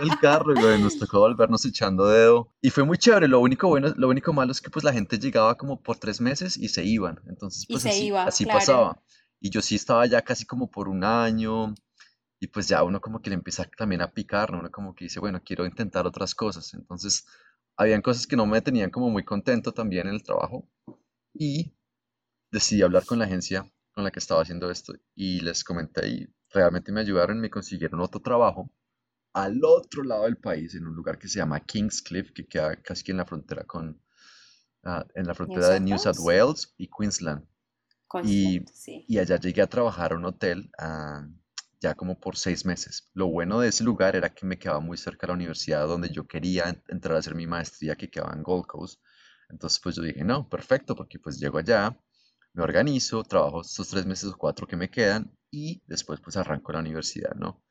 el 0.00 0.18
carro 0.18 0.52
y 0.54 0.82
nos 0.82 0.98
tocó 0.98 1.20
volvernos 1.20 1.64
echando 1.64 2.06
dedo. 2.06 2.52
Y 2.60 2.70
fue 2.70 2.84
muy 2.84 2.98
chévere. 2.98 3.28
Lo 3.28 3.40
único 3.40 3.68
bueno, 3.68 3.92
lo 3.96 4.08
único 4.08 4.32
malo 4.32 4.52
es 4.52 4.60
que 4.60 4.70
pues 4.70 4.84
la 4.84 4.92
gente 4.92 5.18
llegaba 5.18 5.56
como 5.56 5.82
por 5.82 5.98
tres 5.98 6.20
meses 6.20 6.56
y 6.56 6.68
se 6.68 6.84
iban. 6.84 7.20
Entonces 7.26 7.66
pues 7.68 7.84
así, 7.86 8.46
pasaba. 8.46 9.00
Y 9.40 9.50
yo 9.50 9.60
sí 9.62 9.74
estaba 9.74 10.06
ya 10.06 10.22
casi 10.22 10.46
como 10.46 10.70
por 10.70 10.88
un 10.88 11.04
año. 11.04 11.74
y 12.40 12.48
pues 12.48 12.68
ya 12.68 12.82
uno 12.82 13.00
como 13.00 13.20
que 13.20 13.30
le 13.30 13.36
empieza 13.36 13.64
también 13.76 14.02
a 14.02 14.12
picar, 14.12 14.52
¿no? 14.52 14.58
Uno 14.60 14.70
como 14.70 14.94
que 14.94 15.04
dice, 15.04 15.20
bueno, 15.20 15.40
quiero 15.44 15.66
intentar 15.66 16.06
otras 16.06 16.34
cosas. 16.34 16.74
Entonces, 16.74 17.26
habían 17.76 18.02
cosas 18.02 18.26
que 18.26 18.36
no 18.36 18.46
me 18.46 18.60
tenían 18.60 18.90
como 18.90 19.10
muy 19.10 19.24
contento 19.24 19.72
también 19.72 20.06
en 20.06 20.14
el 20.14 20.22
trabajo 20.22 20.68
y 21.34 21.74
decidí 22.52 22.82
hablar 22.82 23.04
con 23.04 23.18
la 23.18 23.24
agencia 23.24 23.70
con 23.94 24.04
la 24.04 24.10
que 24.10 24.18
estaba 24.18 24.42
haciendo 24.42 24.70
esto 24.70 24.92
y 25.14 25.40
les 25.40 25.64
comenté 25.64 26.08
y 26.08 26.28
realmente 26.50 26.92
me 26.92 27.00
ayudaron, 27.00 27.40
me 27.40 27.50
consiguieron 27.50 28.00
otro 28.00 28.20
trabajo 28.20 28.70
al 29.34 29.64
otro 29.64 30.04
lado 30.04 30.24
del 30.24 30.36
país, 30.36 30.74
en 30.74 30.86
un 30.86 30.94
lugar 30.94 31.18
que 31.18 31.28
se 31.28 31.40
llama 31.40 31.60
Kingscliff, 31.60 32.32
que 32.32 32.46
queda 32.46 32.76
casi 32.76 33.10
en 33.10 33.16
la 33.16 33.26
frontera 33.26 33.64
con, 33.64 34.00
ah, 34.84 35.04
en 35.14 35.26
la 35.26 35.34
frontera 35.34 35.70
de 35.70 35.80
New 35.80 35.98
South 35.98 36.20
Wales 36.20 36.72
y 36.78 36.88
Queensland. 36.88 37.44
Y, 38.22 38.64
y, 39.08 39.18
allá 39.18 39.40
llegué 39.40 39.60
a 39.60 39.66
trabajar 39.66 40.12
a 40.12 40.16
un 40.16 40.24
hotel 40.24 40.70
ah, 40.78 41.26
ya 41.80 41.96
como 41.96 42.20
por 42.20 42.36
seis 42.36 42.64
meses. 42.64 43.10
Lo 43.12 43.26
bueno 43.26 43.58
de 43.58 43.68
ese 43.68 43.82
lugar 43.82 44.14
era 44.14 44.32
que 44.32 44.46
me 44.46 44.56
quedaba 44.56 44.78
muy 44.78 44.96
cerca 44.96 45.26
de 45.26 45.32
la 45.32 45.34
universidad 45.34 45.88
donde 45.88 46.10
yo 46.10 46.28
quería 46.28 46.80
entrar 46.86 47.16
a 47.16 47.18
hacer 47.18 47.34
mi 47.34 47.48
maestría 47.48 47.96
que 47.96 48.08
quedaba 48.08 48.32
en 48.34 48.44
Gold 48.44 48.66
Coast. 48.66 49.02
Entonces 49.48 49.80
pues 49.80 49.96
yo 49.96 50.02
dije, 50.02 50.22
no, 50.22 50.48
perfecto, 50.48 50.94
porque 50.94 51.18
pues 51.18 51.40
llego 51.40 51.58
allá, 51.58 51.98
me 52.54 52.62
organizo, 52.62 53.24
trabajo 53.24 53.60
estos 53.62 53.88
tres 53.88 54.06
meses 54.06 54.30
o 54.30 54.36
cuatro 54.38 54.66
que 54.66 54.76
me 54.76 54.90
quedan 54.90 55.30
y 55.50 55.82
después 55.86 56.20
pues 56.20 56.36
arranco 56.36 56.72
la 56.72 56.80
universidad, 56.80 57.34
¿no? 57.34 57.62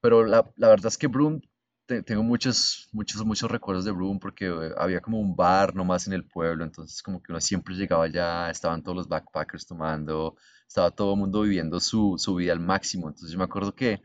Pero 0.00 0.24
la, 0.24 0.50
la, 0.56 0.68
verdad 0.68 0.86
es 0.86 0.98
que 0.98 1.06
Broome, 1.08 1.40
tengo 1.86 2.22
muchos, 2.22 2.88
muchos, 2.92 3.24
muchos 3.24 3.50
recuerdos 3.50 3.84
de 3.84 3.92
Broome 3.92 4.20
porque 4.20 4.46
eh, 4.46 4.72
había 4.76 5.00
como 5.00 5.20
un 5.20 5.34
bar 5.34 5.74
nomás 5.74 6.06
en 6.06 6.12
el 6.12 6.24
pueblo, 6.26 6.64
entonces 6.64 7.02
como 7.02 7.22
que 7.22 7.32
uno 7.32 7.40
siempre 7.40 7.74
llegaba 7.74 8.04
allá, 8.04 8.50
estaban 8.50 8.82
todos 8.82 8.96
los 8.96 9.08
backpackers 9.08 9.66
tomando, 9.66 10.36
estaba 10.66 10.90
todo 10.90 11.14
el 11.14 11.20
mundo 11.20 11.42
viviendo 11.42 11.80
su, 11.80 12.16
su 12.18 12.34
vida 12.34 12.52
al 12.52 12.60
máximo. 12.60 13.08
Entonces 13.08 13.30
yo 13.32 13.38
me 13.38 13.44
acuerdo 13.44 13.74
que 13.74 14.02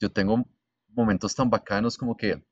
yo 0.00 0.10
tengo 0.10 0.44
momentos 0.88 1.34
tan 1.34 1.50
bacanos 1.50 1.98
como 1.98 2.16
que 2.16 2.44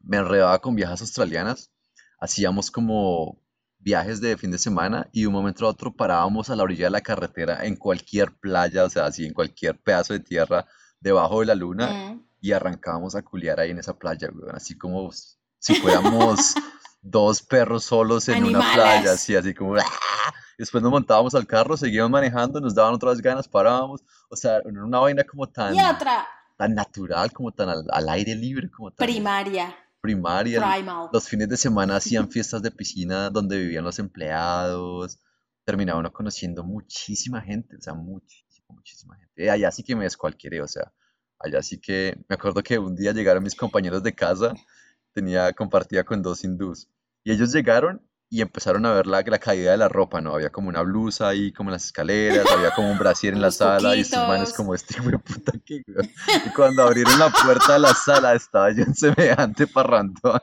me 0.00 0.18
enredaba 0.18 0.58
con 0.60 0.74
viejas 0.74 1.00
australianas, 1.00 1.72
hacíamos 2.18 2.70
como 2.70 3.40
viajes 3.82 4.20
de 4.20 4.36
fin 4.36 4.50
de 4.50 4.58
semana 4.58 5.08
y 5.12 5.22
de 5.22 5.26
un 5.26 5.32
momento 5.32 5.66
a 5.66 5.70
otro 5.70 5.92
parábamos 5.92 6.50
a 6.50 6.56
la 6.56 6.62
orilla 6.62 6.86
de 6.86 6.90
la 6.90 7.00
carretera 7.00 7.64
en 7.64 7.76
cualquier 7.76 8.32
playa, 8.32 8.84
o 8.84 8.90
sea, 8.90 9.06
así 9.06 9.26
en 9.26 9.34
cualquier 9.34 9.78
pedazo 9.78 10.12
de 10.12 10.20
tierra 10.20 10.66
debajo 11.00 11.40
de 11.40 11.46
la 11.46 11.54
luna 11.54 12.18
y 12.40 12.52
arrancábamos 12.52 13.14
a 13.14 13.22
culiar 13.22 13.60
ahí 13.60 13.70
en 13.70 13.78
esa 13.78 13.98
playa, 13.98 14.28
así 14.52 14.78
como 14.78 15.10
si 15.58 15.74
fuéramos 15.74 16.54
dos 17.02 17.42
perros 17.42 17.84
solos 17.84 18.28
en 18.28 18.44
una 18.44 18.72
playa, 18.72 19.12
así, 19.12 19.34
así 19.34 19.52
como... 19.52 19.76
¡ah! 19.76 20.32
Después 20.58 20.82
nos 20.82 20.92
montábamos 20.92 21.34
al 21.34 21.46
carro, 21.46 21.76
seguíamos 21.76 22.10
manejando, 22.10 22.60
nos 22.60 22.74
daban 22.74 22.94
otras 22.94 23.20
ganas, 23.20 23.48
parábamos. 23.48 24.02
O 24.28 24.36
sea, 24.36 24.60
una 24.64 25.00
vaina 25.00 25.24
como 25.24 25.48
tan... 25.48 25.74
Y 25.74 25.82
otra. 25.82 26.26
Tan 26.56 26.74
natural, 26.74 27.32
como 27.32 27.50
tan 27.50 27.68
al, 27.68 28.08
aire 28.10 28.34
libre, 28.36 28.70
como 28.70 28.92
tan... 28.92 29.04
Primaria. 29.04 29.74
Primaria. 30.02 30.60
Primal. 30.60 31.08
Los 31.12 31.28
fines 31.28 31.48
de 31.48 31.56
semana 31.56 31.96
hacían 31.96 32.28
fiestas 32.30 32.60
de 32.60 32.70
piscina 32.72 33.30
donde 33.30 33.56
vivían 33.56 33.84
los 33.84 33.98
empleados. 33.98 35.20
Terminaba 35.64 36.00
uno 36.00 36.12
conociendo 36.12 36.64
muchísima 36.64 37.40
gente, 37.40 37.76
o 37.76 37.80
sea, 37.80 37.94
muchísima, 37.94 38.66
muchísima 38.68 39.16
gente. 39.16 39.48
Allá 39.48 39.70
sí 39.70 39.84
que 39.84 39.94
me 39.94 40.02
descualquiera, 40.02 40.62
o 40.64 40.68
sea, 40.68 40.92
allá 41.38 41.62
sí 41.62 41.78
que... 41.80 42.18
Me 42.28 42.34
acuerdo 42.34 42.64
que 42.64 42.78
un 42.78 42.96
día 42.96 43.12
llegaron 43.12 43.44
mis 43.44 43.54
compañeros 43.54 44.02
de 44.02 44.12
casa, 44.12 44.54
tenía, 45.12 45.52
compartía 45.52 46.02
con 46.02 46.20
dos 46.20 46.42
hindús. 46.42 46.88
Y 47.22 47.30
ellos 47.30 47.52
llegaron 47.52 48.02
y 48.32 48.40
empezaron 48.40 48.86
a 48.86 48.94
ver 48.94 49.06
la, 49.06 49.20
la, 49.20 49.38
caída 49.38 49.72
de 49.72 49.76
la 49.76 49.90
ropa, 49.90 50.22
¿no? 50.22 50.34
Había 50.34 50.48
como 50.48 50.70
una 50.70 50.80
blusa 50.80 51.28
ahí, 51.28 51.52
como 51.52 51.68
en 51.68 51.72
las 51.72 51.84
escaleras, 51.84 52.50
había 52.50 52.70
como 52.70 52.90
un 52.90 52.96
brasier 52.96 53.34
en 53.34 53.42
la 53.42 53.50
sala, 53.50 53.94
y 53.94 54.00
estos 54.00 54.26
manes 54.26 54.54
como 54.54 54.74
este 54.74 54.98
güey 55.02 55.18
puta 55.18 55.52
que... 55.62 55.82
Y 55.84 56.50
cuando 56.56 56.82
abrieron 56.82 57.18
la 57.18 57.28
puerta 57.28 57.74
de 57.74 57.80
la 57.80 57.92
sala, 57.92 58.32
estaba 58.32 58.72
yo 58.72 58.84
en 58.84 58.94
semejante 58.94 59.66
parrandón. 59.66 60.40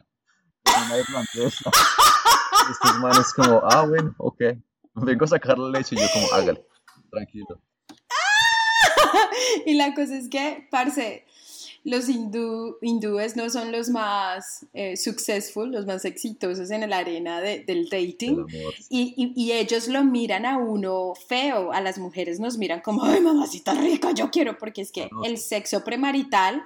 Una 0.85 0.97
irlandesa. 0.99 1.71
Y 2.67 2.71
estos 2.71 2.99
manes 2.99 3.33
como, 3.33 3.59
ah, 3.63 3.83
bueno, 3.87 4.13
ok. 4.19 4.39
Vengo 4.93 5.25
a 5.25 5.27
sacar 5.27 5.57
la 5.57 5.79
leche, 5.79 5.95
y 5.95 5.97
yo 5.99 6.05
como, 6.13 6.31
hágale, 6.31 6.63
tranquilo. 7.09 7.59
y 9.65 9.73
la 9.73 9.95
cosa 9.95 10.15
es 10.15 10.29
que, 10.29 10.67
parce, 10.69 11.25
los 11.89 12.07
hindúes 12.07 13.35
no 13.35 13.49
son 13.49 13.71
los 13.71 13.89
más 13.89 14.65
eh, 14.73 14.95
successful, 14.95 15.71
los 15.71 15.85
más 15.85 16.05
exitosos 16.05 16.69
en 16.71 16.87
la 16.89 16.99
arena 16.99 17.41
del 17.41 17.89
dating. 17.89 18.45
Y, 18.89 19.33
y, 19.35 19.51
ellos 19.51 19.87
lo 19.87 20.03
miran 20.03 20.45
a 20.45 20.57
uno 20.57 21.13
feo, 21.27 21.71
a 21.71 21.81
las 21.81 21.97
mujeres 21.97 22.39
nos 22.39 22.57
miran 22.57 22.81
como, 22.81 23.03
ay, 23.03 23.21
mamacita 23.21 23.73
rica, 23.73 24.11
yo 24.11 24.29
quiero, 24.29 24.57
porque 24.57 24.81
es 24.81 24.91
que 24.91 25.09
el 25.23 25.37
sexo 25.37 25.83
premarital... 25.83 26.63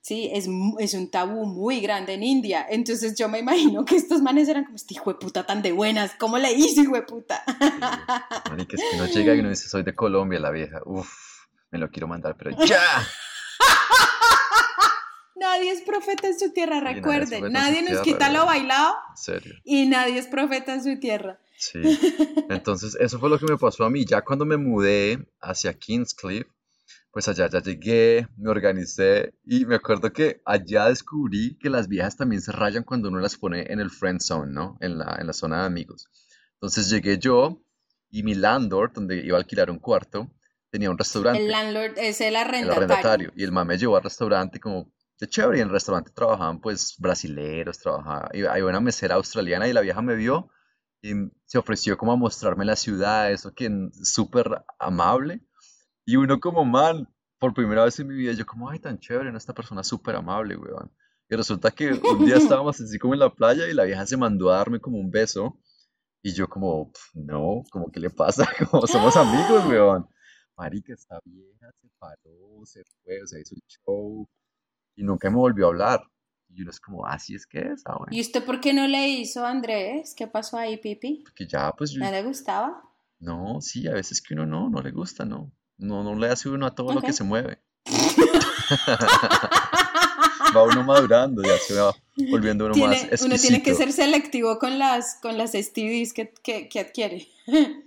Sí, 0.00 0.30
es, 0.32 0.48
es, 0.78 0.94
un 0.94 1.10
tabú 1.10 1.46
muy 1.46 1.80
grande 1.80 2.14
en 2.14 2.22
India. 2.22 2.64
Entonces 2.70 3.16
yo 3.18 3.28
me 3.28 3.40
imagino 3.40 3.84
que 3.84 3.96
estos 3.96 4.22
manes 4.22 4.48
eran 4.48 4.62
como 4.62 4.76
este 4.76 4.94
hijo 4.94 5.12
de 5.12 5.18
puta 5.18 5.44
tan 5.44 5.62
de 5.62 5.72
buenas. 5.72 6.12
¿Cómo 6.16 6.38
le 6.38 6.52
hice, 6.52 6.82
hijo 6.82 6.94
de 6.94 7.02
puta? 7.02 7.42
Sí. 8.56 8.66
que 8.66 8.76
es 8.76 8.82
que 8.92 8.96
no 8.98 9.06
llega 9.06 9.34
y 9.34 9.40
uno 9.40 9.48
dice, 9.48 9.68
soy 9.68 9.82
de 9.82 9.96
Colombia, 9.96 10.38
la 10.38 10.52
vieja. 10.52 10.80
Uf, 10.84 11.10
me 11.72 11.80
lo 11.80 11.90
quiero 11.90 12.06
mandar, 12.06 12.36
pero 12.38 12.52
ya. 12.64 12.78
Nadie 15.36 15.70
es 15.70 15.82
profeta 15.82 16.28
en 16.28 16.38
su 16.38 16.52
tierra, 16.52 16.80
recuerden. 16.80 17.52
Nadie, 17.52 17.82
nos 17.82 18.00
quita 18.00 18.30
lo 18.30 18.46
bailado. 18.46 18.94
serio. 19.14 19.54
Y 19.64 19.86
nadie 19.86 20.18
es 20.18 20.26
profeta 20.26 20.72
en 20.74 20.82
su 20.82 20.98
tierra. 20.98 21.38
Sí. 21.58 21.80
Entonces, 22.50 22.96
eso 22.98 23.18
fue 23.18 23.28
lo 23.28 23.38
que 23.38 23.46
me 23.46 23.58
pasó 23.58 23.84
a 23.84 23.90
mí. 23.90 24.04
Ya 24.04 24.22
cuando 24.22 24.44
me 24.44 24.56
mudé 24.56 25.26
hacia 25.40 25.74
Kingscliff, 25.74 26.46
pues 27.10 27.28
allá 27.28 27.48
ya 27.48 27.62
llegué, 27.62 28.28
me 28.36 28.50
organicé 28.50 29.34
y 29.44 29.64
me 29.64 29.76
acuerdo 29.76 30.12
que 30.12 30.42
allá 30.44 30.88
descubrí 30.88 31.56
que 31.58 31.70
las 31.70 31.88
viejas 31.88 32.16
también 32.16 32.42
se 32.42 32.52
rayan 32.52 32.84
cuando 32.84 33.08
uno 33.08 33.20
las 33.20 33.38
pone 33.38 33.72
en 33.72 33.80
el 33.80 33.90
friend 33.90 34.20
zone, 34.20 34.52
¿no? 34.52 34.76
En 34.80 34.98
la, 34.98 35.16
en 35.18 35.26
la 35.26 35.32
zona 35.32 35.60
de 35.60 35.66
amigos. 35.66 36.08
Entonces 36.54 36.90
llegué 36.90 37.18
yo 37.18 37.62
y 38.10 38.22
mi 38.22 38.34
landlord, 38.34 38.92
donde 38.92 39.24
iba 39.24 39.36
a 39.36 39.40
alquilar 39.40 39.70
un 39.70 39.78
cuarto, 39.78 40.30
tenía 40.70 40.90
un 40.90 40.98
restaurante. 40.98 41.42
El 41.42 41.50
landlord 41.50 41.98
es 41.98 42.20
el 42.20 42.36
arrendatario. 42.36 42.84
El 42.84 42.90
arrendatario. 42.92 43.32
Y 43.34 43.44
el 43.44 43.52
mamá 43.52 43.72
me 43.72 43.78
llevó 43.78 43.96
al 43.96 44.02
restaurante 44.02 44.60
como 44.60 44.92
de 45.20 45.28
chévere. 45.28 45.58
Y 45.58 45.60
en 45.60 45.68
el 45.68 45.72
restaurante 45.72 46.10
trabajaban 46.14 46.60
pues 46.60 46.96
brasileros, 46.98 47.78
trabajaba, 47.78 48.30
hay 48.32 48.62
una 48.62 48.80
mesera 48.80 49.16
australiana 49.16 49.68
y 49.68 49.72
la 49.72 49.80
vieja 49.80 50.02
me 50.02 50.16
vio 50.16 50.50
y 51.02 51.12
se 51.44 51.58
ofreció 51.58 51.96
como 51.96 52.12
a 52.12 52.16
mostrarme 52.16 52.64
la 52.64 52.76
ciudad, 52.76 53.30
eso 53.30 53.52
que 53.54 53.70
súper 54.02 54.64
amable. 54.78 55.40
Y 56.04 56.16
uno 56.16 56.40
como 56.40 56.64
man, 56.64 57.08
por 57.38 57.54
primera 57.54 57.84
vez 57.84 57.98
en 58.00 58.08
mi 58.08 58.14
vida, 58.14 58.32
yo 58.32 58.46
como, 58.46 58.70
ay, 58.70 58.78
tan 58.78 58.98
chévere, 58.98 59.36
esta 59.36 59.54
persona 59.54 59.82
súper 59.84 60.16
amable, 60.16 60.56
weón. 60.56 60.92
Y 61.28 61.36
resulta 61.36 61.70
que 61.70 61.92
un 61.92 62.24
día 62.24 62.36
estábamos 62.60 62.80
así 62.80 62.98
como 62.98 63.14
en 63.14 63.20
la 63.20 63.34
playa 63.34 63.68
y 63.68 63.74
la 63.74 63.84
vieja 63.84 64.06
se 64.06 64.16
mandó 64.16 64.50
a 64.50 64.58
darme 64.58 64.80
como 64.80 64.98
un 64.98 65.10
beso. 65.10 65.58
Y 66.22 66.32
yo 66.32 66.48
como, 66.48 66.92
no, 67.14 67.62
como, 67.70 67.90
¿qué 67.90 68.00
le 68.00 68.10
pasa? 68.10 68.48
Como 68.70 68.86
somos 68.86 69.16
amigos, 69.16 69.64
weón. 69.66 70.08
Marica, 70.56 70.92
esta 70.94 71.20
vieja 71.24 71.70
se 71.80 71.88
paró, 71.98 72.64
se 72.64 72.82
fue, 73.04 73.22
o 73.22 73.26
sea, 73.26 73.40
hizo 73.40 73.54
el 73.54 73.62
show 73.68 74.28
y 74.96 75.04
nunca 75.04 75.30
me 75.30 75.36
volvió 75.36 75.66
a 75.66 75.68
hablar. 75.68 76.10
Y 76.48 76.62
uno 76.62 76.70
es 76.70 76.80
como, 76.80 77.06
así 77.06 77.34
es 77.34 77.46
que 77.46 77.58
es. 77.58 77.82
Ah, 77.86 77.98
¿Y 78.10 78.20
usted 78.20 78.42
por 78.42 78.60
qué 78.60 78.72
no 78.72 78.88
le 78.88 79.08
hizo 79.08 79.44
a 79.44 79.50
Andrés? 79.50 80.14
¿Qué 80.16 80.26
pasó 80.26 80.56
ahí, 80.56 80.78
Pipi? 80.78 81.22
Porque 81.22 81.46
ya, 81.46 81.72
pues 81.72 81.94
¿No 81.94 82.10
le 82.10 82.22
gustaba? 82.22 82.82
No, 83.18 83.60
sí, 83.60 83.86
a 83.86 83.92
veces 83.92 84.22
que 84.22 84.34
uno 84.34 84.46
no, 84.46 84.70
no 84.70 84.80
le 84.80 84.90
gusta, 84.90 85.26
no. 85.26 85.52
No, 85.76 86.02
no 86.02 86.14
le 86.14 86.28
hace 86.28 86.48
uno 86.48 86.66
a 86.66 86.74
todo 86.74 86.94
lo 86.94 87.02
que 87.02 87.12
se 87.12 87.24
mueve. 87.24 87.60
va 90.56 90.62
uno 90.62 90.82
madurando, 90.82 91.42
ya 91.42 91.58
se 91.58 91.74
va 91.74 91.94
volviendo 92.30 92.66
uno 92.66 92.76
más 92.76 93.02
exquisito. 93.02 93.26
Uno 93.26 93.36
tiene 93.36 93.62
que 93.62 93.74
ser 93.74 93.92
selectivo 93.92 94.58
con 94.58 94.78
las, 94.78 95.18
con 95.20 95.36
las 95.36 95.52
STDs 95.52 96.14
que, 96.14 96.32
que, 96.42 96.68
que 96.68 96.80
adquiere. 96.80 97.28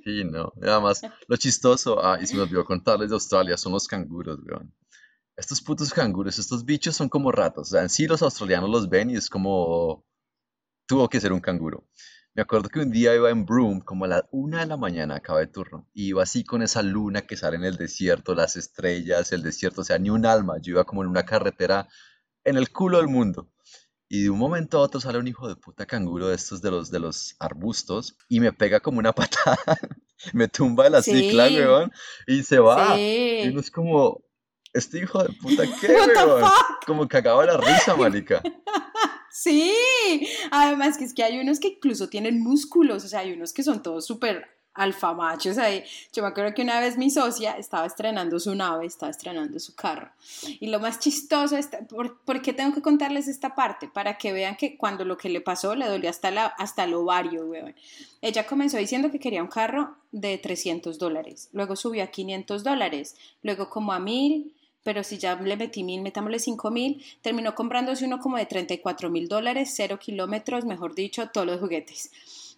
Sí, 0.03 0.23
no. 0.25 0.53
Además, 0.61 1.01
lo 1.27 1.37
chistoso, 1.37 2.03
ah, 2.03 2.19
y 2.21 2.27
se 2.27 2.35
me 2.35 2.43
olvidó 2.43 2.63
contarles 2.63 3.09
de 3.09 3.15
Australia, 3.15 3.57
son 3.57 3.73
los 3.73 3.87
canguros, 3.87 4.39
weón 4.45 4.71
estos 5.39 5.61
putos 5.61 5.93
canguros, 5.93 6.37
estos 6.37 6.65
bichos 6.65 6.95
son 6.95 7.09
como 7.09 7.31
ratos. 7.31 7.69
O 7.69 7.71
sea, 7.71 7.81
en 7.81 7.89
sí 7.89 8.07
los 8.07 8.21
australianos 8.21 8.69
los 8.69 8.89
ven 8.89 9.09
y 9.09 9.15
es 9.15 9.29
como, 9.29 10.05
tuvo 10.85 11.09
que 11.09 11.21
ser 11.21 11.31
un 11.31 11.39
canguro. 11.39 11.87
Me 12.35 12.43
acuerdo 12.43 12.69
que 12.69 12.79
un 12.79 12.91
día 12.91 13.15
iba 13.15 13.29
en 13.29 13.45
Broome, 13.45 13.81
como 13.83 14.05
a 14.05 14.07
la 14.07 14.29
una 14.31 14.59
de 14.59 14.67
la 14.67 14.77
mañana, 14.77 15.15
acaba 15.15 15.39
de 15.39 15.47
turno, 15.47 15.89
y 15.93 16.07
iba 16.09 16.23
así 16.23 16.43
con 16.43 16.61
esa 16.61 16.81
luna 16.83 17.21
que 17.23 17.35
sale 17.35 17.57
en 17.57 17.63
el 17.63 17.75
desierto, 17.75 18.35
las 18.35 18.55
estrellas, 18.55 19.31
el 19.31 19.41
desierto, 19.41 19.81
o 19.81 19.83
sea, 19.83 19.97
ni 19.97 20.09
un 20.09 20.25
alma. 20.25 20.57
Yo 20.61 20.71
iba 20.71 20.83
como 20.83 21.01
en 21.03 21.09
una 21.09 21.23
carretera 21.23 21.87
en 22.43 22.57
el 22.57 22.69
culo 22.71 22.97
del 22.97 23.07
mundo. 23.07 23.49
Y 24.07 24.23
de 24.23 24.29
un 24.29 24.39
momento 24.39 24.77
a 24.77 24.81
otro 24.81 24.99
sale 24.99 25.19
un 25.19 25.27
hijo 25.27 25.47
de 25.47 25.55
puta 25.55 25.85
canguro 25.85 26.29
de 26.29 26.35
estos 26.35 26.61
de 26.61 26.71
los, 26.71 26.89
de 26.89 26.99
los 26.99 27.35
arbustos 27.39 28.17
y 28.27 28.39
me 28.39 28.51
pega 28.51 28.79
como 28.79 28.99
una 28.99 29.13
patada, 29.13 29.77
me 30.33 30.47
tumba 30.47 30.85
de 30.85 30.89
la 30.89 31.01
cicla, 31.01 31.47
weón, 31.47 31.91
y 32.25 32.43
se 32.43 32.59
va. 32.59 32.99
Y 32.99 33.47
uno 33.49 33.59
es 33.59 33.69
como, 33.69 34.23
este 34.79 34.99
hijo 34.99 35.23
de 35.23 35.33
puta, 35.33 35.63
¿qué, 35.79 35.87
weón? 35.93 36.51
Como 36.85 37.07
cagaba 37.07 37.45
la 37.45 37.57
risa, 37.57 37.95
marica. 37.97 38.41
Sí, 39.31 39.73
además 40.51 40.97
que 40.97 41.05
es 41.05 41.13
que 41.13 41.23
hay 41.23 41.39
unos 41.39 41.59
que 41.59 41.69
incluso 41.69 42.09
tienen 42.09 42.41
músculos, 42.41 43.05
o 43.05 43.07
sea, 43.07 43.19
hay 43.19 43.31
unos 43.31 43.53
que 43.53 43.63
son 43.63 43.81
todos 43.81 44.05
súper 44.05 44.47
alfa 44.73 45.13
machos 45.13 45.57
ahí. 45.57 45.83
Yo 46.13 46.23
me 46.23 46.29
acuerdo 46.29 46.53
que 46.53 46.61
una 46.61 46.79
vez 46.79 46.97
mi 46.97 47.09
socia 47.09 47.57
estaba 47.57 47.85
estrenando 47.85 48.39
su 48.39 48.55
nave, 48.55 48.85
estaba 48.85 49.11
estrenando 49.11 49.59
su 49.59 49.75
carro. 49.75 50.09
Y 50.59 50.67
lo 50.67 50.79
más 50.79 50.99
chistoso, 50.99 51.57
es, 51.57 51.69
¿por, 51.89 52.41
qué 52.41 52.53
tengo 52.53 52.73
que 52.73 52.81
contarles 52.81 53.27
esta 53.27 53.55
parte? 53.55 53.87
Para 53.87 54.17
que 54.17 54.31
vean 54.31 54.55
que 54.55 54.77
cuando 54.77 55.03
lo 55.05 55.17
que 55.17 55.29
le 55.29 55.41
pasó 55.41 55.75
le 55.75 55.87
dolía 55.87 56.09
hasta, 56.09 56.31
la, 56.31 56.45
hasta 56.45 56.85
el 56.85 56.93
ovario, 56.93 57.45
weón. 57.45 57.75
Ella 58.21 58.47
comenzó 58.47 58.77
diciendo 58.77 59.11
que 59.11 59.19
quería 59.19 59.43
un 59.43 59.49
carro 59.49 59.95
de 60.11 60.37
300 60.37 60.97
dólares, 60.97 61.49
luego 61.53 61.75
subió 61.75 62.03
a 62.03 62.07
500 62.07 62.63
dólares, 62.63 63.15
luego 63.43 63.69
como 63.69 63.93
a 63.93 63.99
1000, 63.99 64.53
pero 64.83 65.03
si 65.03 65.17
ya 65.17 65.35
le 65.35 65.57
metí 65.57 65.83
mil, 65.83 66.01
metámosle 66.01 66.39
cinco 66.39 66.71
mil, 66.71 67.03
terminó 67.21 67.55
comprándose 67.55 68.05
uno 68.05 68.19
como 68.19 68.37
de 68.37 68.45
34 68.45 69.09
mil 69.09 69.27
dólares, 69.27 69.73
cero 69.75 69.99
kilómetros, 69.99 70.65
mejor 70.65 70.95
dicho, 70.95 71.29
todos 71.29 71.47
los 71.47 71.59
juguetes 71.59 72.11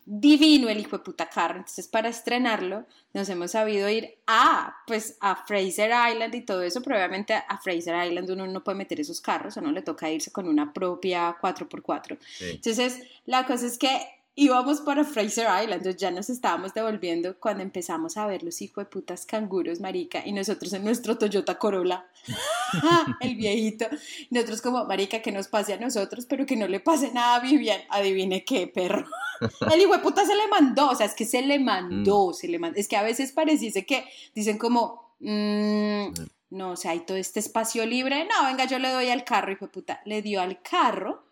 divino 0.06 0.70
el 0.70 0.80
hijo 0.80 0.98
de 0.98 1.04
puta 1.04 1.30
carro. 1.30 1.58
Entonces, 1.58 1.88
para 1.88 2.10
estrenarlo, 2.10 2.86
nos 3.14 3.30
hemos 3.30 3.52
sabido 3.52 3.90
ir 3.90 4.18
a, 4.28 4.76
pues, 4.88 5.18
a 5.20 5.46
Fraser 5.46 5.92
Island 6.12 6.34
y 6.36 6.42
todo 6.42 6.64
eso, 6.64 6.82
pero 6.82 6.96
obviamente 6.96 7.34
a 7.34 7.58
Fraser 7.58 8.08
Island 8.08 8.30
uno 8.32 8.48
no 8.48 8.64
puede 8.64 8.78
meter 8.78 9.00
esos 9.00 9.22
carros, 9.22 9.58
o 9.58 9.62
no 9.62 9.72
le 9.72 9.82
toca 9.82 10.10
irse 10.10 10.32
con 10.32 10.48
una 10.48 10.74
propia 10.74 11.38
4x4. 11.40 12.18
Entonces, 12.42 13.00
la 13.26 13.46
cosa 13.46 13.68
es 13.68 13.78
que 13.78 14.21
íbamos 14.36 14.80
para 14.82 15.04
Fraser 15.04 15.46
Island, 15.46 15.74
entonces 15.74 15.98
ya 15.98 16.10
nos 16.10 16.30
estábamos 16.30 16.74
devolviendo 16.74 17.38
cuando 17.40 17.64
empezamos 17.64 18.16
a 18.18 18.26
ver 18.26 18.44
los 18.44 18.62
hijos 18.62 18.86
de 18.86 18.90
putas 18.90 19.26
canguros, 19.26 19.80
marica, 19.80 20.26
y 20.26 20.32
nosotros 20.32 20.72
en 20.74 20.84
nuestro 20.86 21.18
Toyota 21.18 21.60
Corolla, 21.60 22.06
el 23.22 23.36
viejito, 23.36 23.88
nosotros 24.30 24.62
como, 24.62 24.86
marica, 24.86 25.22
que 25.22 25.32
nos 25.32 25.48
pase 25.48 25.74
a 25.74 25.78
nosotros, 25.78 26.26
pero 26.26 26.46
que 26.46 26.56
no 26.56 26.68
le 26.68 26.80
pase 26.80 27.12
nada 27.12 27.36
a 27.36 27.40
Vivian, 27.40 27.82
adivine 27.90 28.46
qué, 28.46 28.68
perro. 28.68 29.06
El 29.74 29.82
hijo 29.82 29.94
de 29.94 30.00
puta 30.00 30.24
se 30.26 30.36
le 30.36 30.48
mandó, 30.48 30.92
o 30.92 30.96
sea, 30.96 31.08
es 31.08 31.16
que 31.16 31.26
se 31.26 31.42
le 31.42 31.60
mandó, 31.60 32.30
mm. 32.30 32.34
se 32.34 32.48
le 32.48 32.60
mandó, 32.60 32.80
es 32.80 32.88
que 32.88 32.96
a 32.96 33.02
veces 33.02 33.32
pareciese 33.32 33.86
que 33.86 34.06
dicen 34.36 34.60
como, 34.60 35.16
mm, 35.20 36.10
mm. 36.10 36.14
no, 36.52 36.72
o 36.72 36.76
sea, 36.76 36.92
hay 36.92 37.00
todo 37.02 37.18
este 37.18 37.40
espacio 37.40 37.86
libre, 37.86 38.26
no, 38.26 38.46
venga, 38.46 38.66
yo 38.66 38.78
le 38.78 38.92
doy 38.92 39.10
al 39.10 39.24
carro, 39.24 39.52
hijo 39.52 39.66
de 39.66 39.72
puta, 39.72 40.02
le 40.06 40.22
dio 40.22 40.42
al 40.42 40.62
carro, 40.62 41.24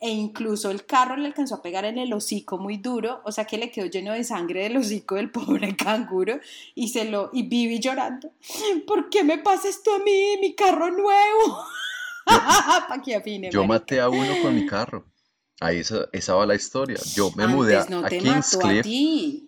e 0.00 0.08
incluso 0.08 0.70
el 0.70 0.86
carro 0.86 1.16
le 1.16 1.26
alcanzó 1.26 1.56
a 1.56 1.62
pegar 1.62 1.84
en 1.84 1.98
el 1.98 2.12
hocico 2.14 2.56
muy 2.56 2.78
duro, 2.78 3.20
o 3.24 3.32
sea 3.32 3.44
que 3.44 3.58
le 3.58 3.70
quedó 3.70 3.86
lleno 3.86 4.12
de 4.14 4.24
sangre 4.24 4.62
del 4.62 4.78
hocico 4.78 5.16
del 5.16 5.30
pobre 5.32 5.76
canguro 5.76 6.40
y 6.74 6.88
se 6.88 7.04
lo 7.04 7.30
y 7.32 7.42
viví 7.42 7.78
llorando. 7.80 8.32
¿Por 8.86 9.10
qué 9.10 9.22
me 9.22 9.38
pasa 9.38 9.68
esto 9.68 9.94
a 9.94 9.98
mí, 9.98 10.36
mi 10.40 10.54
carro 10.54 10.90
nuevo? 10.90 11.64
Yo, 13.50 13.64
maté 13.66 14.00
a 14.00 14.08
uno 14.08 14.32
con 14.42 14.54
mi 14.54 14.66
carro. 14.66 15.06
Ahí 15.62 15.78
esa, 15.78 16.08
esa 16.12 16.34
va 16.34 16.46
la 16.46 16.54
historia. 16.54 16.98
Yo 17.14 17.30
me 17.36 17.46
mudé 17.46 17.76
a, 17.76 17.84
Kingscliff. 18.08 18.86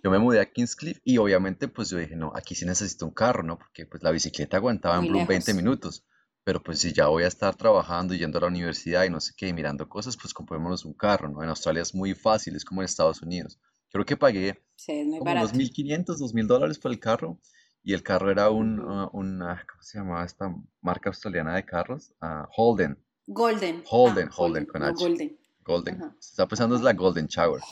yo 0.04 0.10
me 0.10 0.18
mudé 0.18 0.40
a 0.40 0.52
Kingscliff 0.52 0.98
y 1.04 1.16
obviamente 1.16 1.68
pues 1.68 1.88
yo 1.88 1.96
dije, 1.96 2.16
no, 2.16 2.32
aquí 2.36 2.54
sí 2.54 2.66
necesito 2.66 3.06
un 3.06 3.12
carro, 3.12 3.42
¿no? 3.42 3.58
Porque 3.58 3.86
pues 3.86 4.02
la 4.02 4.10
bicicleta 4.10 4.58
aguantaba 4.58 4.98
en 4.98 5.08
Bloom 5.08 5.26
20 5.26 5.54
minutos. 5.54 6.04
Pero 6.44 6.62
pues 6.62 6.80
si 6.80 6.92
ya 6.92 7.06
voy 7.06 7.22
a 7.22 7.28
estar 7.28 7.54
trabajando, 7.54 8.14
yendo 8.14 8.38
a 8.38 8.42
la 8.42 8.46
universidad 8.48 9.04
y 9.04 9.10
no 9.10 9.20
sé 9.20 9.32
qué, 9.36 9.52
mirando 9.52 9.88
cosas, 9.88 10.16
pues 10.16 10.34
comprémonos 10.34 10.84
un 10.84 10.94
carro, 10.94 11.28
¿no? 11.28 11.42
En 11.42 11.48
Australia 11.48 11.82
es 11.82 11.94
muy 11.94 12.14
fácil, 12.14 12.56
es 12.56 12.64
como 12.64 12.80
en 12.80 12.86
Estados 12.86 13.22
Unidos. 13.22 13.58
Creo 13.90 14.04
que 14.04 14.16
pagué 14.16 14.60
como 14.86 15.20
unos 15.20 15.54
1.500, 15.54 16.04
2.000 16.04 16.46
dólares 16.46 16.78
por 16.78 16.90
el 16.90 16.98
carro 16.98 17.38
y 17.84 17.94
el 17.94 18.02
carro 18.02 18.30
era 18.30 18.50
un, 18.50 18.80
uh, 18.80 19.10
una, 19.12 19.64
¿cómo 19.70 19.82
se 19.82 19.98
llamaba 19.98 20.24
esta 20.24 20.54
marca 20.80 21.10
australiana 21.10 21.54
de 21.54 21.64
carros? 21.64 22.12
Uh, 22.22 22.46
Holden. 22.56 22.98
Golden. 23.26 23.82
Holden, 23.88 24.28
ah, 24.28 24.34
Holden, 24.36 24.66
con 24.66 24.82
H. 24.82 24.94
Golden. 24.94 25.38
Golden. 25.64 25.98
Se 26.18 26.30
está 26.30 26.48
pensando 26.48 26.74
es 26.76 26.82
la 26.82 26.92
Golden 26.92 27.26
Shower. 27.26 27.62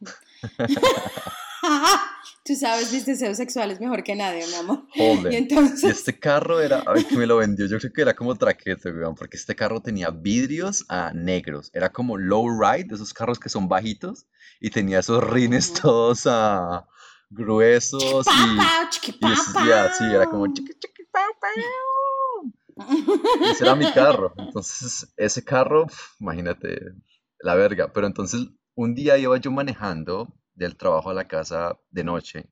Tú 2.44 2.54
sabes, 2.54 2.92
mis 2.92 3.04
deseos 3.04 3.36
sexuales 3.36 3.80
mejor 3.80 4.02
que 4.02 4.14
nadie, 4.14 4.46
mi 4.46 4.54
amor. 4.54 4.86
Y 4.94 5.36
entonces... 5.36 5.84
este 5.84 6.18
carro 6.18 6.60
era, 6.60 6.78
a 6.80 6.92
ver 6.92 7.06
que 7.06 7.16
me 7.16 7.26
lo 7.26 7.36
vendió, 7.36 7.66
yo 7.66 7.78
creo 7.78 7.92
que 7.92 8.02
era 8.02 8.14
como 8.14 8.34
traquete, 8.36 8.92
porque 9.16 9.36
este 9.36 9.54
carro 9.54 9.80
tenía 9.80 10.10
vidrios 10.10 10.84
a 10.88 11.12
negros. 11.12 11.70
Era 11.74 11.90
como 11.90 12.16
low 12.16 12.48
ride, 12.48 12.94
esos 12.94 13.12
carros 13.12 13.38
que 13.38 13.48
son 13.48 13.68
bajitos, 13.68 14.26
y 14.60 14.70
tenía 14.70 15.00
esos 15.00 15.22
rines 15.22 15.72
todos 15.72 16.26
a 16.26 16.86
gruesos. 17.30 18.26
y, 18.26 19.26
y 19.26 19.36
sí, 19.36 20.04
era 20.10 20.26
como 20.26 20.52
chiqui, 20.52 20.72
chiqui, 20.72 21.02
Ese 23.50 23.64
era 23.64 23.74
mi 23.74 23.92
carro. 23.92 24.32
Entonces, 24.38 25.12
ese 25.16 25.44
carro, 25.44 25.86
imagínate, 26.20 26.78
la 27.40 27.54
verga. 27.54 27.92
Pero 27.92 28.06
entonces, 28.06 28.48
un 28.74 28.94
día 28.94 29.18
iba 29.18 29.36
yo 29.36 29.50
manejando 29.50 30.37
del 30.58 30.76
trabajo 30.76 31.10
a 31.10 31.14
la 31.14 31.26
casa 31.26 31.78
de 31.90 32.04
noche. 32.04 32.50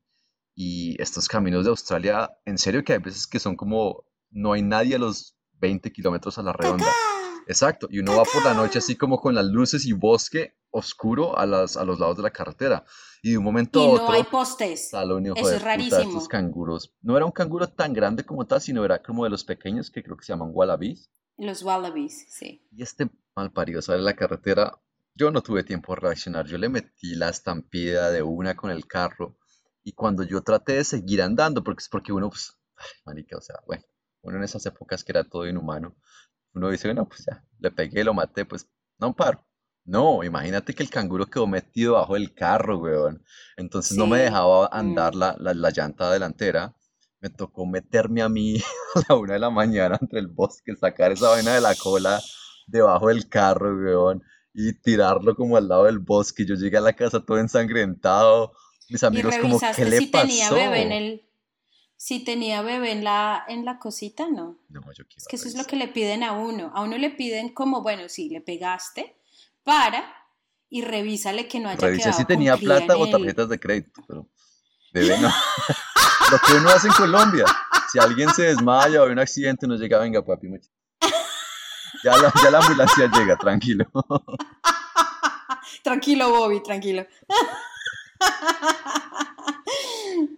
Y 0.55 1.01
estos 1.03 1.29
caminos 1.29 1.65
de 1.65 1.71
Australia, 1.71 2.31
en 2.47 2.57
serio 2.57 2.83
que 2.83 2.95
hay 2.95 2.99
veces 3.01 3.27
que 3.27 3.39
son 3.39 3.57
como, 3.57 4.05
no 4.31 4.53
hay 4.53 4.63
nadie 4.63 4.95
a 4.95 4.99
los 4.99 5.37
20 5.55 5.93
kilómetros 5.93 6.39
a 6.39 6.43
la 6.43 6.53
redonda. 6.53 6.87
Exacto, 7.47 7.89
y 7.91 7.99
uno 7.99 8.17
va 8.17 8.25
por 8.25 8.45
la 8.45 8.55
noche 8.55 8.79
así 8.79 8.97
como 8.97 9.21
con 9.21 9.35
las 9.35 9.45
luces 9.45 9.85
y 9.87 9.93
bosque 9.93 10.57
oscuro 10.71 11.39
a, 11.39 11.47
las, 11.47 11.77
a 11.77 11.85
los 11.85 11.99
lados 11.99 12.17
de 12.17 12.23
la 12.23 12.31
carretera. 12.31 12.85
Y 13.23 13.33
de 13.33 13.39
un 13.39 13.45
momento 13.45 13.81
a 13.81 13.89
otro. 13.89 14.09
No 14.09 14.13
hay 14.13 14.25
postes. 14.25 14.93
Eso 14.93 15.53
es 15.53 15.63
rarísimo. 15.63 16.03
Estos 16.03 16.29
canguros. 16.29 16.95
No 17.03 17.17
era 17.17 17.25
un 17.25 17.33
canguro 17.33 17.69
tan 17.69 17.93
grande 17.93 18.25
como 18.25 18.47
tal, 18.47 18.61
sino 18.61 18.85
era 18.85 19.03
como 19.03 19.25
de 19.25 19.31
los 19.31 19.45
pequeños 19.45 19.91
que 19.91 20.03
creo 20.03 20.17
que 20.17 20.25
se 20.25 20.33
llaman 20.33 20.51
wallabies. 20.53 21.11
Los 21.37 21.63
wallabies, 21.63 22.27
sí. 22.31 22.67
Y 22.73 22.83
este 22.83 23.09
mal 23.35 23.53
parido 23.53 23.83
sale 23.83 24.01
a 24.01 24.03
la 24.03 24.15
carretera 24.15 24.81
yo 25.17 25.31
no 25.31 25.43
tuve 25.43 25.65
tiempo 25.65 25.95
de 25.95 26.01
reaccionar, 26.03 26.47
yo 26.47 26.59
le 26.59 26.69
metí 26.69 27.15
la 27.15 27.31
estampida 27.31 28.11
de 28.11 28.23
una 28.23 28.55
con 28.55 28.71
el 28.71 28.87
carro 28.87 29.39
y 29.83 29.93
cuando 29.93 30.23
yo 30.23 30.43
traté 30.43 30.75
de 30.75 30.85
seguir 30.85 31.23
andando, 31.23 31.65
porque 31.65 31.81
es 31.81 31.89
porque 31.89 32.13
uno, 32.13 32.29
pues, 32.29 32.53
ay, 32.77 32.87
marica, 33.07 33.39
o 33.39 33.41
sea, 33.41 33.57
bueno, 33.67 33.83
uno 34.23 34.37
en 34.37 34.45
esas 34.45 34.67
épocas 34.67 35.03
que 35.03 35.13
era 35.13 35.25
todo 35.25 35.49
inhumano, 35.49 35.97
uno 36.53 36.69
dice, 36.69 36.89
bueno, 36.89 37.09
pues 37.09 37.25
ya, 37.27 37.43
le 37.59 37.71
pegué, 37.71 38.05
lo 38.05 38.13
maté, 38.13 38.45
pues 38.45 38.69
no 38.99 39.15
paro. 39.15 39.43
No, 39.85 40.25
imagínate 40.25 40.75
que 40.75 40.83
el 40.83 40.91
canguro 40.91 41.27
quedó 41.27 41.47
metido 41.47 41.93
bajo 41.93 42.15
del 42.15 42.35
carro, 42.35 42.79
weón. 42.79 43.25
Entonces 43.57 43.97
no 43.97 44.09
me 44.09 44.19
dejaba 44.19 44.69
andar 44.73 45.15
mm. 45.15 45.19
la, 45.19 45.37
la, 45.39 45.71
llanta 45.71 46.11
delantera. 46.11 46.75
Me 47.21 47.31
tocó 47.31 47.67
meterme 47.67 48.21
a 48.21 48.29
mí 48.29 48.57
a 48.97 49.03
la 49.09 49.15
una 49.15 49.35
de 49.35 49.39
la 49.39 49.51
mañana 49.51 49.97
entre 50.01 50.19
el 50.19 50.27
bosque, 50.27 50.75
sacar 50.75 51.13
esa 51.13 51.29
vaina 51.29 51.55
de 51.55 51.61
la 51.61 51.77
cola 51.77 52.21
debajo 52.67 53.09
del 53.09 53.29
carro, 53.29 53.77
weón 53.77 54.25
y 54.59 54.73
tirarlo 54.73 55.37
como 55.37 55.59
al 55.59 55.69
lado 55.69 55.85
del 55.85 55.99
bosque. 55.99 56.47
Yo 56.47 56.55
llegué 56.55 56.79
a 56.79 56.81
la 56.81 56.95
casa 56.95 57.21
todo 57.21 57.39
ensangrentado. 57.39 58.55
Mis 58.89 59.05
amigos 59.05 59.37
como, 59.37 59.61
¿qué 59.61 59.85
le 59.85 59.99
si 59.99 60.07
pasó? 60.07 60.27
Tenía 60.27 60.51
bebé 60.51 60.83
en 60.83 60.93
el, 60.93 61.29
si 61.97 62.25
tenía 62.25 62.63
bebé 62.63 62.93
en 62.93 63.05
la, 63.05 63.45
en 63.49 63.67
la 63.67 63.79
cosita, 63.79 64.29
no. 64.31 64.59
No, 64.71 64.81
yo 64.93 65.05
quiero 65.07 65.19
Es 65.19 65.27
que 65.29 65.37
eso 65.37 65.47
es 65.47 65.57
lo 65.57 65.65
que 65.65 65.77
le 65.77 65.89
piden 65.89 66.23
a 66.23 66.33
uno. 66.33 66.73
A 66.75 66.83
uno 66.83 66.97
le 66.97 67.11
piden 67.11 67.51
como, 67.51 67.83
bueno, 67.83 68.09
si 68.09 68.31
le 68.31 68.41
pegaste, 68.41 69.19
para 69.63 70.11
y 70.71 70.81
revísale 70.81 71.49
que 71.49 71.61
no 71.61 71.69
haya 71.69 71.79
Revisa 71.79 72.13
si 72.15 72.25
tenía 72.25 72.57
plata 72.57 72.97
o 72.97 73.11
tarjetas 73.11 73.51
de 73.51 73.61
crédito, 73.61 74.03
pero 74.09 74.27
bebé 74.93 75.19
no. 75.21 75.29
lo 76.33 76.39
que 76.39 76.55
uno 76.55 76.71
hace 76.71 76.89
en 76.89 76.95
Colombia. 76.95 77.45
Si 77.93 77.99
alguien 77.99 78.31
se 78.31 78.45
desmaya 78.45 79.03
o 79.03 79.05
hay 79.05 79.13
un 79.13 79.19
accidente, 79.19 79.67
no 79.67 79.77
llega, 79.77 79.99
venga 79.99 80.25
papi, 80.25 80.49
mucho. 80.49 80.71
Ya 82.03 82.17
la, 82.17 82.33
ya 82.43 82.51
la 82.51 82.59
ambulancia 82.59 83.11
llega, 83.13 83.37
tranquilo. 83.37 83.87
tranquilo, 85.83 86.31
Bobby, 86.31 86.63
tranquilo. 86.63 87.07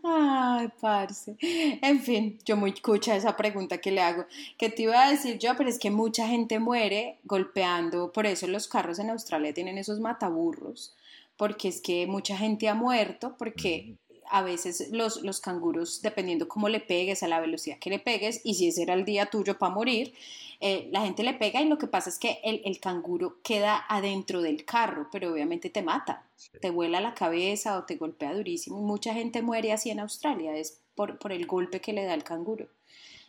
Ay, 0.02 0.68
parce. 0.80 1.36
En 1.40 2.00
fin, 2.00 2.38
yo 2.44 2.56
muy 2.56 2.70
escucha 2.70 3.16
esa 3.16 3.36
pregunta 3.36 3.78
que 3.78 3.90
le 3.90 4.00
hago. 4.00 4.26
¿Qué 4.56 4.68
te 4.68 4.82
iba 4.82 5.02
a 5.02 5.10
decir 5.10 5.38
yo? 5.38 5.56
Pero 5.56 5.68
es 5.68 5.78
que 5.78 5.90
mucha 5.90 6.26
gente 6.26 6.58
muere 6.58 7.18
golpeando. 7.24 8.12
Por 8.12 8.26
eso 8.26 8.46
los 8.46 8.68
carros 8.68 8.98
en 8.98 9.10
Australia 9.10 9.54
tienen 9.54 9.78
esos 9.78 10.00
mataburros. 10.00 10.94
Porque 11.36 11.68
es 11.68 11.80
que 11.80 12.06
mucha 12.06 12.36
gente 12.36 12.68
ha 12.68 12.74
muerto. 12.74 13.36
Porque 13.38 13.94
a 14.30 14.42
veces 14.42 14.90
los, 14.92 15.22
los 15.22 15.40
canguros, 15.40 16.02
dependiendo 16.02 16.48
cómo 16.48 16.68
le 16.68 16.80
pegues, 16.80 17.22
a 17.22 17.28
la 17.28 17.40
velocidad 17.40 17.78
que 17.78 17.90
le 17.90 17.98
pegues, 17.98 18.40
y 18.44 18.54
si 18.54 18.68
ese 18.68 18.82
era 18.82 18.94
el 18.94 19.04
día 19.04 19.26
tuyo 19.26 19.58
para 19.58 19.74
morir, 19.74 20.14
eh, 20.60 20.88
la 20.92 21.02
gente 21.02 21.22
le 21.22 21.34
pega 21.34 21.62
y 21.62 21.68
lo 21.68 21.78
que 21.78 21.86
pasa 21.86 22.10
es 22.10 22.18
que 22.18 22.40
el, 22.42 22.60
el, 22.64 22.80
canguro 22.80 23.38
queda 23.42 23.84
adentro 23.88 24.42
del 24.42 24.64
carro, 24.64 25.08
pero 25.12 25.32
obviamente 25.32 25.70
te 25.70 25.82
mata, 25.82 26.26
te 26.60 26.70
vuela 26.70 27.00
la 27.00 27.14
cabeza 27.14 27.78
o 27.78 27.84
te 27.84 27.96
golpea 27.96 28.34
durísimo. 28.34 28.78
Y 28.78 28.82
mucha 28.82 29.14
gente 29.14 29.40
muere 29.40 29.72
así 29.72 29.90
en 29.90 30.00
Australia, 30.00 30.56
es 30.56 30.80
por, 30.94 31.18
por 31.18 31.30
el 31.30 31.46
golpe 31.46 31.80
que 31.80 31.92
le 31.92 32.04
da 32.04 32.14
el 32.14 32.24
canguro. 32.24 32.68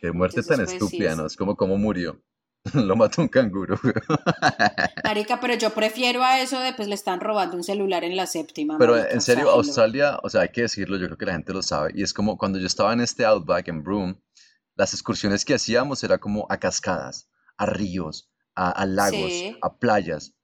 Qué 0.00 0.10
muerte 0.12 0.42
tan 0.42 0.58
pues, 0.58 0.72
estúpida, 0.72 1.14
¿no? 1.14 1.26
Es 1.26 1.36
como 1.36 1.56
cómo 1.56 1.76
murió. 1.76 2.20
Lo 2.74 2.94
mató 2.96 3.22
un 3.22 3.28
canguro. 3.28 3.78
Marica, 5.04 5.40
pero 5.40 5.54
yo 5.54 5.70
prefiero 5.70 6.22
a 6.22 6.40
eso 6.40 6.60
de 6.60 6.74
pues 6.74 6.88
le 6.88 6.94
están 6.94 7.20
robando 7.20 7.56
un 7.56 7.64
celular 7.64 8.04
en 8.04 8.16
la 8.16 8.26
séptima. 8.26 8.76
Pero 8.78 8.96
en 8.96 9.20
serio, 9.20 9.50
Australia, 9.50 10.18
o 10.22 10.28
sea, 10.28 10.42
hay 10.42 10.50
que 10.50 10.62
decirlo, 10.62 10.98
yo 10.98 11.06
creo 11.06 11.18
que 11.18 11.26
la 11.26 11.32
gente 11.32 11.52
lo 11.52 11.62
sabe. 11.62 11.92
Y 11.94 12.02
es 12.02 12.12
como 12.12 12.36
cuando 12.36 12.58
yo 12.58 12.66
estaba 12.66 12.92
en 12.92 13.00
este 13.00 13.24
Outback 13.24 13.68
en 13.68 13.82
Broome, 13.82 14.20
las 14.76 14.92
excursiones 14.92 15.44
que 15.44 15.54
hacíamos 15.54 16.04
era 16.04 16.18
como 16.18 16.46
a 16.50 16.58
cascadas, 16.58 17.30
a 17.56 17.66
ríos, 17.66 18.30
a, 18.54 18.84
lagos, 18.84 19.32
a 19.62 19.78
playas. 19.78 20.34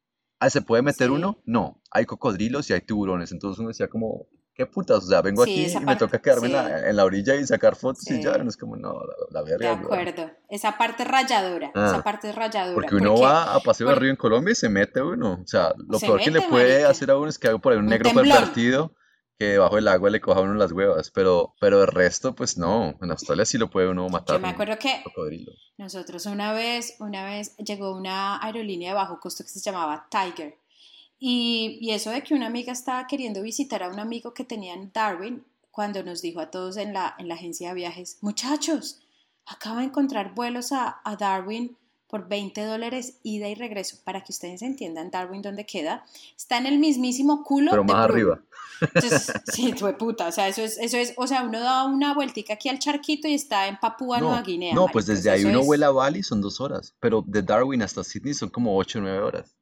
¿Ah, 0.41 0.51
¿Se 0.51 0.63
puede 0.63 0.83
meter 0.83 1.11
uno? 1.11 1.43
No, 1.45 1.83
hay 1.91 2.07
cocodrilos 2.07 2.69
y 2.71 2.73
hay 2.73 2.81
tiburones. 2.81 3.33
Entonces 3.33 3.59
uno 3.59 3.69
decía 3.69 3.89
como, 3.89 4.27
qué 4.57 4.65
putas, 4.67 5.05
o 5.05 5.07
sea, 5.07 5.21
vengo 5.21 5.43
aquí 5.43 5.67
y 5.67 5.81
me 5.81 5.97
toca 5.97 6.19
quedarme 6.19 6.47
en, 6.49 6.97
la, 6.97 7.05
orilla 7.05 7.35
y 7.35 7.47
sacar 7.47 7.77
fotos 7.77 8.11
y 8.11 8.23
ya, 8.23 8.39
no 8.39 8.49
es 8.49 8.57
como, 8.57 8.77
no, 8.77 9.03
la, 9.31 9.43
verga. 9.43 9.77
De 9.77 9.85
acuerdo, 9.85 10.31
esa 10.49 10.79
parte 10.79 11.03
es 11.03 11.09
rayadora, 11.11 11.69
esa 11.69 11.97
ah. 11.97 12.03
parte 12.03 12.31
es 12.31 12.35
rayadora. 12.35 12.75
Porque 12.75 12.95
uno 12.95 13.21
va 13.21 13.55
a 13.55 13.61
paseo 13.61 13.89
de 13.89 13.95
río 13.97 14.11
en 14.11 14.17
Colombia 14.17 14.53
y 14.53 14.55
se 14.55 14.71
mete 14.71 15.03
uno, 15.03 15.41
o 15.43 15.47
sea, 15.47 15.75
lo 15.77 16.01
peor 16.01 16.21
que 16.21 16.31
le 16.31 16.41
puede 16.43 16.85
hacer 16.87 17.11
a 17.11 17.19
uno 17.19 17.29
es 17.29 17.39
que 17.39 17.49
haga 17.49 17.59
por 17.59 17.75
ahí 17.75 17.79
un, 17.79 17.87
negro 17.87 18.11
pervertido 18.15 18.95
que 19.39 19.45
debajo 19.45 19.77
del 19.77 19.89
agua 19.89 20.09
le 20.09 20.21
coja 20.21 20.41
uno 20.41 20.55
las 20.55 20.73
huevas, 20.73 21.11
pero, 21.11 21.55
pero 21.61 21.83
el 21.83 21.89
resto, 21.89 22.35
pues 22.35 22.57
no, 22.57 22.97
en 23.03 23.11
Australia 23.11 23.45
sí 23.45 23.59
lo 23.59 23.69
puede 23.69 23.89
uno 23.89 24.09
matar. 24.09 24.37
Yo 24.37 24.43
me 24.43 24.49
acuerdo 24.49 24.79
que 24.79 25.03
nosotros 25.77 26.25
una 26.25 26.55
vez, 26.55 26.97
una 27.01 27.25
vez 27.27 27.55
llegó 27.59 27.95
una 27.95 28.43
aerolínea 28.43 28.91
de 28.91 28.95
bajo 28.95 29.21
costo 29.21 29.45
que 29.45 29.51
se 29.51 29.61
llamaba 29.61 30.09
Tiger, 30.11 30.57
y, 31.19 31.79
y, 31.81 31.93
eso 31.93 32.11
de 32.11 32.23
que 32.23 32.35
una 32.35 32.47
amiga 32.47 32.73
estaba 32.73 33.07
queriendo 33.07 33.43
visitar 33.43 33.83
a 33.83 33.89
un 33.89 33.99
amigo 33.99 34.35
que 34.35 34.45
tenía 34.45 34.75
en 34.75 34.93
Darwin, 34.93 35.45
cuando 35.71 36.03
nos 36.03 36.23
dijo 36.23 36.41
a 36.41 36.51
todos 36.51 36.77
en 36.77 36.93
la, 36.93 37.15
en 37.19 37.29
la 37.29 37.35
agencia 37.35 37.69
de 37.69 37.75
viajes, 37.75 38.19
muchachos, 38.23 39.01
acabo 39.45 39.79
de 39.79 39.85
encontrar 39.85 40.35
vuelos 40.35 40.73
a, 40.73 41.01
a 41.05 41.17
Darwin 41.17 41.77
por 42.09 42.29
20 42.29 42.65
dólares 42.65 43.19
ida 43.23 43.49
y 43.49 43.55
regreso. 43.55 43.99
Para 44.05 44.23
que 44.23 44.33
ustedes 44.33 44.63
entiendan, 44.63 45.11
Darwin, 45.11 45.43
¿dónde 45.43 45.67
queda? 45.67 46.05
Está 46.37 46.59
en 46.59 46.67
el 46.67 46.79
mismísimo 46.79 47.43
culo. 47.43 47.73
Pero 47.73 47.85
más 47.85 47.97
arriba. 47.97 48.41
Entonces, 48.81 49.33
sí, 49.53 49.73
fue 49.73 49.97
puta. 49.97 50.29
O 50.29 50.33
sea, 50.33 50.49
eso 50.49 50.63
es, 50.63 50.79
eso 50.79 50.97
es, 50.97 51.15
o 51.17 51.27
sea, 51.27 51.43
uno 51.43 51.61
da 51.61 51.85
una 51.85 52.15
vueltica 52.15 52.55
aquí 52.55 52.69
al 52.69 52.79
charquito 52.79 53.27
y 53.29 53.35
está 53.35 53.67
en 53.67 53.79
Papúa 53.79 54.21
Nueva 54.21 54.43
Guinea. 54.43 54.75
No, 54.75 54.87
pues 54.87 55.07
desde 55.07 55.31
ahí 55.31 55.45
uno 55.45 55.65
vuela 55.65 55.89
a 55.89 55.91
Bali 55.91 56.23
son 56.23 56.41
dos 56.41 56.61
horas, 56.61 56.95
pero 57.01 57.25
de 57.27 57.43
Darwin 57.43 57.83
hasta 57.83 58.05
Sydney 58.05 58.35
son 58.35 58.51
como 58.51 58.77
8 58.77 58.99
o 58.99 59.03
9 59.03 59.19
horas. 59.21 59.57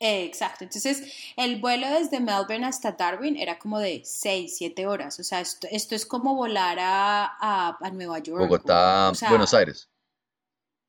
Exacto. 0.00 0.64
Entonces, 0.64 1.02
el 1.36 1.60
vuelo 1.60 1.88
desde 1.88 2.20
Melbourne 2.20 2.66
hasta 2.66 2.92
Darwin 2.92 3.36
era 3.36 3.58
como 3.58 3.78
de 3.78 4.02
6, 4.04 4.54
7 4.56 4.86
horas. 4.86 5.18
O 5.20 5.24
sea, 5.24 5.40
esto, 5.40 5.66
esto 5.70 5.94
es 5.94 6.06
como 6.06 6.34
volar 6.34 6.78
a, 6.80 7.36
a, 7.40 7.90
Nueva 7.90 8.18
York. 8.18 8.40
Bogotá, 8.40 9.12
Buenos 9.28 9.54
Aires. 9.54 9.88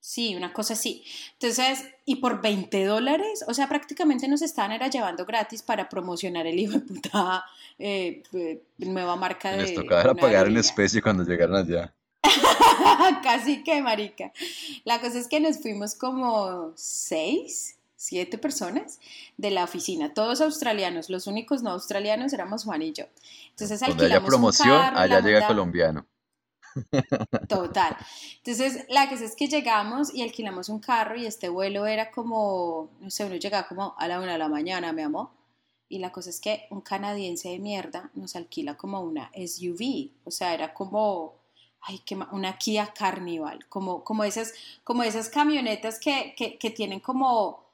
Sí, 0.05 0.35
una 0.35 0.53
cosa 0.53 0.73
así. 0.73 1.03
Entonces, 1.33 1.83
y 2.05 2.17
por 2.17 2.39
20 2.39 2.85
dólares, 2.85 3.43
o 3.47 3.55
sea, 3.55 3.67
prácticamente 3.67 4.27
nos 4.27 4.43
estaban 4.43 4.71
era 4.71 4.87
llevando 4.87 5.25
gratis 5.25 5.63
para 5.63 5.89
promocionar 5.89 6.45
el 6.45 6.59
hijo 6.59 6.73
de 6.73 6.79
puta 6.81 7.43
eh, 7.79 8.21
eh, 8.33 8.61
nueva 8.77 9.15
marca 9.15 9.51
de. 9.51 9.63
Les 9.63 9.73
tocaba 9.73 10.13
pagar 10.13 10.45
en 10.45 10.57
especie 10.57 11.01
cuando 11.01 11.23
llegaron 11.23 11.55
allá. 11.55 11.95
Casi 13.23 13.63
que, 13.63 13.81
marica. 13.81 14.31
La 14.83 15.01
cosa 15.01 15.17
es 15.17 15.27
que 15.27 15.39
nos 15.39 15.57
fuimos 15.57 15.95
como 15.95 16.71
seis, 16.75 17.74
siete 17.95 18.37
personas 18.37 18.99
de 19.37 19.51
la 19.51 19.63
oficina, 19.63 20.13
todos 20.13 20.41
australianos. 20.41 21.09
Los 21.09 21.27
únicos 21.27 21.63
no 21.63 21.71
australianos 21.71 22.33
éramos 22.33 22.63
Juan 22.63 22.81
y 22.81 22.93
yo. 22.93 23.05
Entonces, 23.51 23.79
Donde 23.79 24.05
haya 24.05 24.23
promoción, 24.23 24.97
allá 24.97 25.19
llega 25.21 25.47
colombiano. 25.47 26.05
Total. 27.47 27.95
Entonces, 28.37 28.85
la 28.89 29.09
cosa 29.09 29.25
es 29.25 29.35
que 29.35 29.47
llegamos 29.47 30.13
y 30.13 30.21
alquilamos 30.23 30.69
un 30.69 30.79
carro 30.79 31.15
y 31.15 31.25
este 31.25 31.49
vuelo 31.49 31.85
era 31.85 32.11
como, 32.11 32.89
no 32.99 33.09
sé, 33.09 33.25
uno 33.25 33.35
llegaba 33.35 33.67
como 33.67 33.95
a 33.97 34.07
la 34.07 34.19
una 34.19 34.33
de 34.33 34.37
la 34.37 34.49
mañana, 34.49 34.91
me 34.91 35.03
amó. 35.03 35.31
Y 35.87 35.99
la 35.99 36.11
cosa 36.11 36.29
es 36.29 36.39
que 36.39 36.67
un 36.71 36.81
canadiense 36.81 37.49
de 37.49 37.59
mierda 37.59 38.09
nos 38.15 38.35
alquila 38.35 38.75
como 38.75 39.01
una 39.01 39.31
SUV, 39.35 40.09
o 40.23 40.31
sea, 40.31 40.53
era 40.53 40.73
como, 40.73 41.35
ay, 41.81 41.99
qué 41.99 42.17
una 42.31 42.57
Kia 42.57 42.91
Carnival, 42.93 43.67
como, 43.69 44.03
como, 44.03 44.23
esas, 44.23 44.53
como 44.83 45.03
esas 45.03 45.29
camionetas 45.29 45.99
que, 45.99 46.33
que, 46.35 46.69
tienen 46.71 46.99
como, 46.99 47.64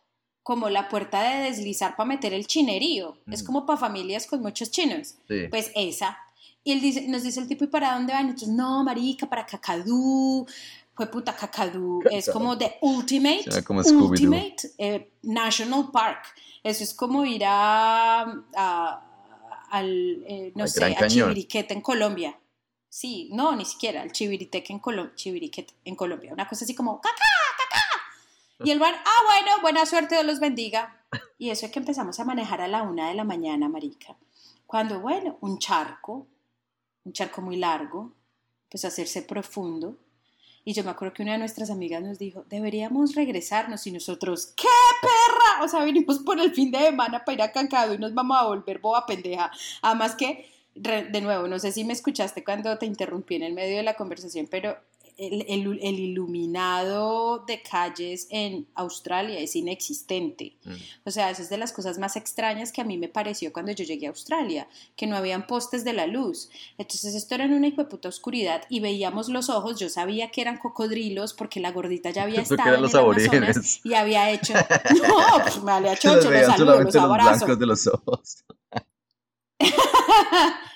como 0.44 0.70
la 0.70 0.90
puerta 0.90 1.22
de 1.22 1.44
deslizar 1.50 1.96
para 1.96 2.08
meter 2.08 2.34
el 2.34 2.48
chinerío. 2.48 3.18
Es 3.30 3.44
mm. 3.44 3.46
como 3.46 3.66
para 3.66 3.78
familias 3.78 4.26
con 4.26 4.42
muchos 4.42 4.72
chinos. 4.72 5.16
Pues 5.50 5.72
esa. 5.76 6.18
Y 6.64 6.74
él 6.74 6.82
dice, 6.82 7.08
nos 7.08 7.24
dice 7.24 7.40
el 7.40 7.48
tipo, 7.48 7.64
¿y 7.64 7.68
para 7.68 7.94
dónde 7.94 8.14
van? 8.14 8.28
Nosotros, 8.28 8.50
no, 8.50 8.84
marica, 8.84 9.28
para 9.28 9.46
Cacadú. 9.46 10.46
Fue 10.94 11.10
puta 11.10 11.36
Cacadú. 11.36 12.04
Es 12.12 12.30
como 12.30 12.58
the 12.58 12.76
ultimate, 12.82 13.46
ultimate 13.94 14.56
eh, 14.78 15.12
national 15.24 15.90
park. 15.92 16.26
Eso 16.64 16.84
es 16.84 16.94
como 16.94 17.26
ir 17.26 17.44
a, 17.46 18.22
al, 19.72 20.24
eh, 20.28 20.52
no 20.56 20.68
sé, 20.68 20.84
a 20.84 21.08
Chiviriquete 21.08 21.74
en 21.74 21.82
Colombia. 21.82 22.38
Sí, 22.88 23.30
no, 23.32 23.56
ni 23.56 23.66
siquiera, 23.66 24.02
al 24.02 24.12
Chiviriquete 24.12 24.74
en, 24.74 24.82
Chiviriquete 25.16 25.74
en 25.86 25.96
Colombia. 25.96 26.34
Una 26.34 26.48
cosa 26.48 26.66
así 26.66 26.76
como, 26.76 27.00
¡cacá, 27.00 27.16
cacá! 27.16 27.41
Y 28.64 28.72
el 28.72 28.80
bar, 28.80 28.94
ah, 28.94 29.22
bueno, 29.26 29.62
buena 29.62 29.86
suerte, 29.86 30.16
Dios 30.16 30.26
los 30.26 30.40
bendiga. 30.40 31.04
Y 31.38 31.50
eso 31.50 31.66
es 31.66 31.72
que 31.72 31.80
empezamos 31.80 32.20
a 32.20 32.26
manejar 32.26 32.62
a 32.62 32.68
la 32.68 32.84
una 32.84 33.10
de 33.10 33.16
la 33.16 33.24
mañana, 33.24 33.68
marica. 33.68 34.16
Cuando, 34.68 35.00
bueno, 35.00 35.38
un 35.42 35.58
charco, 35.60 36.28
un 37.04 37.14
charco 37.14 37.42
muy 37.42 37.58
largo, 37.58 38.14
pues 38.70 38.86
hacerse 38.86 39.22
profundo. 39.24 39.98
Y 40.64 40.74
yo 40.74 40.84
me 40.84 40.92
acuerdo 40.92 41.16
que 41.16 41.24
una 41.24 41.34
de 41.34 41.40
nuestras 41.40 41.72
amigas 41.72 42.04
nos 42.04 42.20
dijo, 42.20 42.46
deberíamos 42.48 43.16
regresarnos 43.16 43.88
y 43.88 43.92
nosotros, 43.92 44.54
¡qué 44.56 44.68
perra! 45.02 45.64
O 45.64 45.68
sea, 45.68 45.84
vinimos 45.84 46.20
por 46.20 46.40
el 46.40 46.54
fin 46.54 46.72
de 46.72 46.80
semana 46.80 47.26
para 47.26 47.34
ir 47.34 47.42
a 47.42 47.52
Cancado 47.52 47.96
y 47.96 47.98
nos 47.98 48.14
vamos 48.14 48.38
a 48.38 48.46
volver 48.46 48.80
boba 48.80 49.06
pendeja. 49.06 49.52
Además 49.82 50.16
que, 50.16 50.50
de 50.76 51.22
nuevo, 51.22 51.48
no 51.48 51.58
sé 51.58 51.72
si 51.72 51.84
me 51.84 51.94
escuchaste 51.94 52.44
cuando 52.44 52.78
te 52.78 52.86
interrumpí 52.86 53.36
en 53.36 53.44
el 53.44 53.54
medio 53.54 53.78
de 53.78 53.84
la 53.84 53.96
conversación, 53.96 54.48
pero 54.50 54.78
el, 55.22 56.00
iluminado 56.00 57.44
de 57.46 57.62
calles 57.62 58.28
en 58.32 58.68
Australia 58.74 59.40
es 59.40 59.56
inexistente. 59.56 60.58
Mm. 60.64 60.74
O 61.06 61.12
sea, 61.12 61.30
eso 61.30 61.44
es 61.44 61.50
de 61.50 61.58
las 61.58 61.72
cosas 61.72 62.00
más 62.00 62.16
extrañas 62.16 62.72
que 62.72 62.82
a 62.82 62.84
mí 62.84 62.98
me 62.98 63.08
pareció 63.08 63.54
cuando 63.54 63.72
yo 63.72 63.84
llegué 63.84 64.08
a 64.08 64.10
Australia, 64.10 64.68
que 64.96 65.06
no 65.06 65.16
habían 65.16 65.46
postes 65.46 65.84
de 65.84 65.94
la 65.94 66.08
luz. 66.08 66.50
Entonces 66.78 67.14
esto 67.14 67.36
era 67.36 67.46
en 67.46 67.54
una 67.54 67.72
puta 67.88 68.10
oscuridad 68.10 68.64
y 68.70 68.80
veíamos 68.80 69.30
los 69.30 69.50
ojos, 69.50 69.80
yo 69.80 69.90
sabía 69.90 70.32
que 70.32 70.42
eran 70.42 70.58
cocodrilos 70.58 71.34
porque 71.34 71.60
la 71.60 71.72
gordita 71.72 72.10
ya 72.10 72.24
había 72.24 72.42
estado 72.42 72.76
en 72.76 72.86
el 72.86 72.96
Amazonas 72.96 73.82
y 73.84 73.94
había 73.94 74.32
hecho... 74.32 74.54
No, 75.02 75.44
pues 75.44 75.62
me 75.64 75.72
había 75.72 75.94
hecho, 75.94 76.16
los, 76.16 76.26
los 76.60 76.94
blancos 76.94 77.60
de 77.60 77.66
los 77.66 77.88
ojos. 77.88 78.44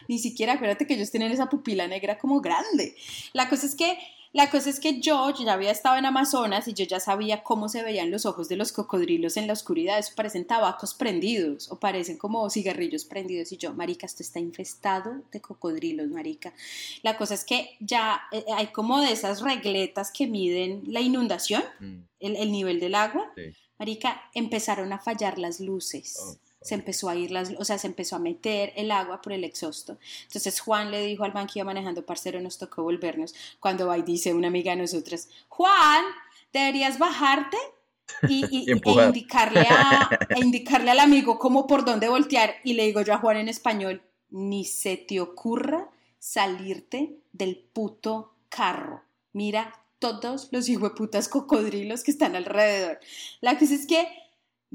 Ni 0.07 0.19
siquiera, 0.19 0.53
acuérdate 0.53 0.85
que 0.85 0.93
ellos 0.93 1.11
tienen 1.11 1.31
esa 1.31 1.49
pupila 1.49 1.87
negra 1.87 2.17
como 2.17 2.41
grande. 2.41 2.95
La 3.33 3.49
cosa 3.49 3.65
es 3.65 3.75
que 3.75 3.97
la 4.35 4.49
cosa 4.49 4.69
es 4.69 4.81
que 4.81 4.99
yo, 4.99 5.31
ya 5.33 5.53
había 5.53 5.71
estado 5.71 5.95
en 5.95 6.05
Amazonas 6.05 6.67
y 6.67 6.73
yo 6.73 6.83
ya 6.83 6.99
sabía 6.99 7.41
cómo 7.41 7.69
se 7.69 7.83
veían 7.83 8.11
los 8.11 8.25
ojos 8.25 8.49
de 8.49 8.57
los 8.57 8.73
cocodrilos 8.73 9.37
en 9.37 9.47
la 9.47 9.53
oscuridad. 9.53 9.97
Eso 9.97 10.11
parecen 10.13 10.45
tabacos 10.45 10.93
prendidos 10.93 11.71
o 11.71 11.79
parecen 11.79 12.17
como 12.17 12.49
cigarrillos 12.49 13.05
prendidos. 13.05 13.53
Y 13.53 13.57
yo, 13.57 13.73
marica, 13.73 14.05
esto 14.05 14.23
está 14.23 14.41
infestado 14.41 15.21
de 15.31 15.39
cocodrilos, 15.39 16.09
marica. 16.09 16.53
La 17.01 17.15
cosa 17.15 17.33
es 17.33 17.45
que 17.45 17.77
ya 17.79 18.23
eh, 18.33 18.43
hay 18.53 18.67
como 18.67 18.99
de 18.99 19.13
esas 19.13 19.39
regletas 19.39 20.11
que 20.11 20.27
miden 20.27 20.83
la 20.85 20.99
inundación, 20.99 21.63
mm. 21.79 21.99
el, 22.19 22.51
nivel 22.51 22.81
del 22.81 22.95
agua. 22.95 23.31
Marica, 23.79 24.21
empezaron 24.33 24.91
a 24.91 24.99
fallar 24.99 25.39
las 25.39 25.61
luces. 25.61 26.17
Oh 26.19 26.44
se 26.65 26.73
empezó 26.73 27.09
a 27.09 27.15
ir 27.15 27.29
las, 27.29 27.51
o 27.59 27.63
sea, 27.63 27.77
se 27.77 27.85
empezó 27.85 28.15
a 28.15 28.19
meter 28.19 28.73
el 28.75 28.89
agua 28.89 29.21
por 29.21 29.33
el 29.33 29.43
exhausto. 29.43 29.99
Entonces 30.23 30.59
Juan 30.59 30.89
le 30.89 31.05
dijo 31.05 31.23
al 31.23 31.31
man 31.31 31.45
que 31.45 31.59
iba 31.59 31.65
manejando, 31.65 32.03
parcero, 32.03 32.41
nos 32.41 32.57
tocó 32.57 32.81
volvernos. 32.81 33.35
Cuando 33.59 33.85
va 33.85 33.99
y 33.99 34.01
dice 34.01 34.33
una 34.33 34.47
amiga 34.47 34.71
de 34.71 34.81
nosotras, 34.81 35.29
Juan, 35.47 36.03
deberías 36.51 36.97
bajarte 36.97 37.57
y, 38.27 38.71
e 38.71 39.05
indicarle, 39.05 39.67
a, 39.69 40.09
e 40.27 40.39
indicarle 40.43 40.89
al 40.89 41.01
amigo 41.01 41.37
cómo 41.37 41.67
por 41.67 41.85
dónde 41.85 42.09
voltear. 42.09 42.55
Y 42.63 42.73
le 42.73 42.87
digo 42.87 43.01
yo 43.01 43.13
a 43.13 43.19
Juan 43.19 43.37
en 43.37 43.47
español, 43.47 44.01
ni 44.31 44.65
se 44.65 44.97
te 44.97 45.21
ocurra 45.21 45.87
salirte 46.17 47.19
del 47.31 47.57
puto 47.57 48.33
carro. 48.49 49.03
Mira 49.33 49.83
todos 49.99 50.49
los 50.51 50.67
putas 50.97 51.29
cocodrilos 51.29 52.03
que 52.03 52.09
están 52.09 52.35
alrededor. 52.35 52.99
La 53.39 53.59
cosa 53.59 53.75
es 53.75 53.85
que 53.85 54.07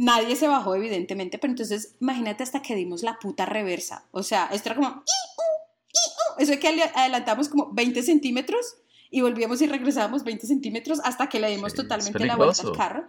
Nadie 0.01 0.34
se 0.34 0.48
bajó, 0.48 0.74
evidentemente, 0.74 1.36
pero 1.36 1.51
entonces 1.51 1.94
imagínate 2.01 2.42
hasta 2.42 2.62
que 2.62 2.74
dimos 2.74 3.03
la 3.03 3.18
puta 3.18 3.44
reversa. 3.44 4.07
O 4.12 4.22
sea, 4.22 4.48
esto 4.51 4.70
era 4.70 4.76
como... 4.76 5.05
Eso 6.38 6.55
es 6.55 6.59
que 6.59 6.68
adelantamos 6.68 7.51
como 7.51 7.70
20 7.74 8.03
centímetros 8.03 8.78
y 9.11 9.20
volvíamos 9.20 9.61
y 9.61 9.66
regresábamos 9.66 10.24
20 10.24 10.46
centímetros 10.46 11.01
hasta 11.05 11.28
que 11.28 11.38
le 11.38 11.51
dimos 11.51 11.74
totalmente 11.74 12.24
la 12.24 12.36
vuelta 12.36 12.62
al 12.62 12.72
carro. 12.74 13.05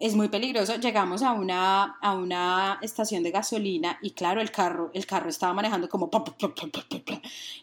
Es 0.00 0.16
muy 0.16 0.28
peligroso. 0.28 0.74
Llegamos 0.74 1.22
a 1.22 1.30
una, 1.34 1.98
a 2.02 2.16
una 2.16 2.80
estación 2.82 3.22
de 3.22 3.30
gasolina 3.30 4.00
y 4.02 4.10
claro, 4.10 4.40
el 4.40 4.50
carro, 4.50 4.90
el 4.94 5.06
carro 5.06 5.30
estaba 5.30 5.54
manejando 5.54 5.88
como... 5.88 6.10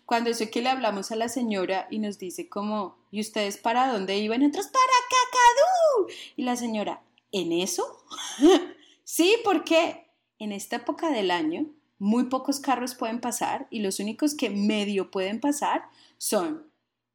Cuando 0.05 0.29
eso 0.29 0.45
es 0.45 0.49
que 0.49 0.61
le 0.61 0.69
hablamos 0.69 1.11
a 1.11 1.17
la 1.17 1.27
señora 1.27 1.89
y 1.91 1.99
nos 1.99 2.19
dice 2.19 2.47
como, 2.47 2.95
¿y 3.11 3.19
ustedes 3.19 3.57
para 3.57 3.91
dónde 3.91 4.17
iban? 4.17 4.39
Nosotros, 4.39 4.67
para 4.67 4.85
Cacadú. 5.09 6.07
Y 6.37 6.43
la 6.43 6.55
señora, 6.55 7.01
en 7.35 7.51
eso? 7.51 8.03
sí, 9.03 9.35
porque 9.43 10.07
en 10.39 10.51
esta 10.51 10.77
época 10.77 11.11
del 11.11 11.31
año 11.31 11.65
muy 11.99 12.25
pocos 12.25 12.59
carros 12.59 12.95
pueden 12.95 13.21
pasar 13.21 13.67
y 13.69 13.79
los 13.79 13.99
únicos 13.99 14.35
que 14.35 14.49
medio 14.49 15.11
pueden 15.11 15.39
pasar 15.39 15.83
son 16.17 16.63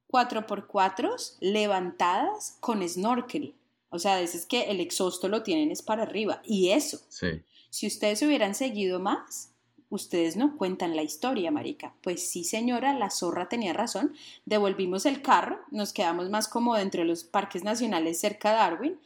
4x4 0.09 1.37
levantadas 1.41 2.57
con 2.61 2.87
snorkel. 2.89 3.55
O 3.91 3.99
sea, 3.99 4.21
es 4.21 4.47
que 4.47 4.71
el 4.71 4.81
exhausto 4.81 5.29
lo 5.29 5.43
tienen 5.43 5.71
es 5.71 5.83
para 5.83 6.05
arriba. 6.05 6.41
Y 6.45 6.71
eso, 6.71 7.01
si 7.71 7.87
ustedes 7.87 8.23
hubieran 8.23 8.55
seguido 8.55 9.01
más, 9.01 9.51
ustedes 9.91 10.37
no 10.37 10.57
cuentan 10.57 10.97
la 10.97 11.03
historia, 11.03 11.51
marica. 11.51 11.95
Pues 12.01 12.31
sí, 12.31 12.45
señora, 12.45 12.95
la 12.95 13.11
zorra 13.11 13.49
tenía 13.49 13.73
razón. 13.73 14.15
Devolvimos 14.47 15.07
el 15.07 15.23
carro, 15.23 15.61
nos 15.71 15.93
quedamos 15.93 16.31
más 16.31 16.47
como 16.47 16.77
dentro 16.77 17.03
de 17.03 17.09
los 17.09 17.25
parques 17.25 17.65
nacionales 17.65 18.21
cerca 18.21 18.51
de 18.51 18.57
Darwin. 18.57 19.01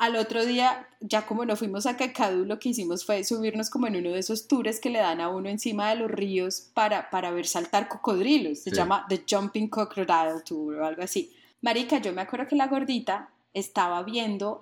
Al 0.00 0.16
otro 0.16 0.46
día, 0.46 0.88
ya 1.00 1.26
como 1.26 1.44
no 1.44 1.56
fuimos 1.56 1.84
a 1.84 1.98
Cacadú, 1.98 2.46
lo 2.46 2.58
que 2.58 2.70
hicimos 2.70 3.04
fue 3.04 3.22
subirnos 3.22 3.68
como 3.68 3.86
en 3.86 3.96
uno 3.96 4.12
de 4.12 4.20
esos 4.20 4.48
tours 4.48 4.80
que 4.80 4.88
le 4.88 4.98
dan 4.98 5.20
a 5.20 5.28
uno 5.28 5.50
encima 5.50 5.90
de 5.90 5.96
los 5.96 6.10
ríos 6.10 6.70
para, 6.72 7.10
para 7.10 7.30
ver 7.32 7.46
saltar 7.46 7.86
cocodrilos. 7.86 8.60
Se 8.60 8.70
llama 8.70 9.04
The 9.10 9.24
Jumping 9.28 9.68
Crocodile 9.68 10.40
Tour 10.42 10.76
o 10.76 10.86
algo 10.86 11.02
así. 11.02 11.30
Marica, 11.60 11.98
yo 11.98 12.14
me 12.14 12.22
acuerdo 12.22 12.48
que 12.48 12.56
la 12.56 12.68
gordita 12.68 13.28
estaba 13.52 14.02
viendo 14.02 14.60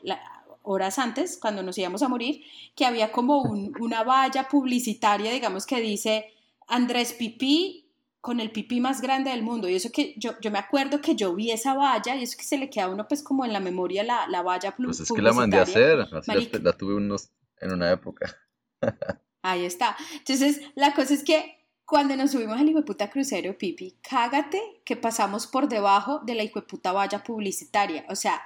horas 0.64 0.98
antes, 0.98 1.38
cuando 1.40 1.62
nos 1.62 1.78
íbamos 1.78 2.02
a 2.02 2.08
morir, 2.08 2.42
que 2.74 2.84
había 2.84 3.12
como 3.12 3.42
una 3.42 4.02
valla 4.02 4.48
publicitaria, 4.48 5.30
digamos, 5.30 5.66
que 5.66 5.80
dice 5.80 6.32
Andrés 6.66 7.12
Pipí 7.12 7.84
con 8.20 8.40
el 8.40 8.50
pipí 8.50 8.80
más 8.80 9.00
grande 9.00 9.30
del 9.30 9.42
mundo. 9.42 9.68
Y 9.68 9.74
eso 9.74 9.90
que 9.92 10.14
yo, 10.16 10.32
yo 10.40 10.50
me 10.50 10.58
acuerdo 10.58 11.00
que 11.00 11.14
yo 11.14 11.34
vi 11.34 11.50
esa 11.50 11.74
valla 11.74 12.16
y 12.16 12.22
eso 12.22 12.36
que 12.36 12.44
se 12.44 12.58
le 12.58 12.70
queda 12.70 12.84
a 12.84 12.90
uno 12.90 13.06
pues 13.06 13.22
como 13.22 13.44
en 13.44 13.52
la 13.52 13.60
memoria 13.60 14.02
la, 14.02 14.26
la 14.28 14.42
valla 14.42 14.74
Pues 14.76 15.00
es 15.00 15.10
que 15.10 15.22
la 15.22 15.32
mandé 15.32 15.58
a 15.58 15.62
hacer, 15.62 16.00
así 16.00 16.50
la, 16.60 16.72
tuve 16.72 16.94
unos, 16.94 17.30
en 17.60 17.72
una 17.72 17.90
época. 17.90 18.36
Ahí 19.42 19.64
está. 19.64 19.96
Entonces, 20.14 20.60
la 20.74 20.94
cosa 20.94 21.14
es 21.14 21.22
que 21.22 21.58
cuando 21.84 22.16
nos 22.16 22.32
subimos 22.32 22.58
al 22.58 22.84
puta 22.84 23.08
crucero, 23.08 23.56
Pipi, 23.56 23.98
cágate 24.02 24.60
que 24.84 24.96
pasamos 24.96 25.46
por 25.46 25.68
debajo 25.68 26.20
de 26.20 26.34
la 26.34 26.44
puta 26.60 26.92
valla 26.92 27.22
publicitaria. 27.22 28.04
O 28.10 28.16
sea, 28.16 28.42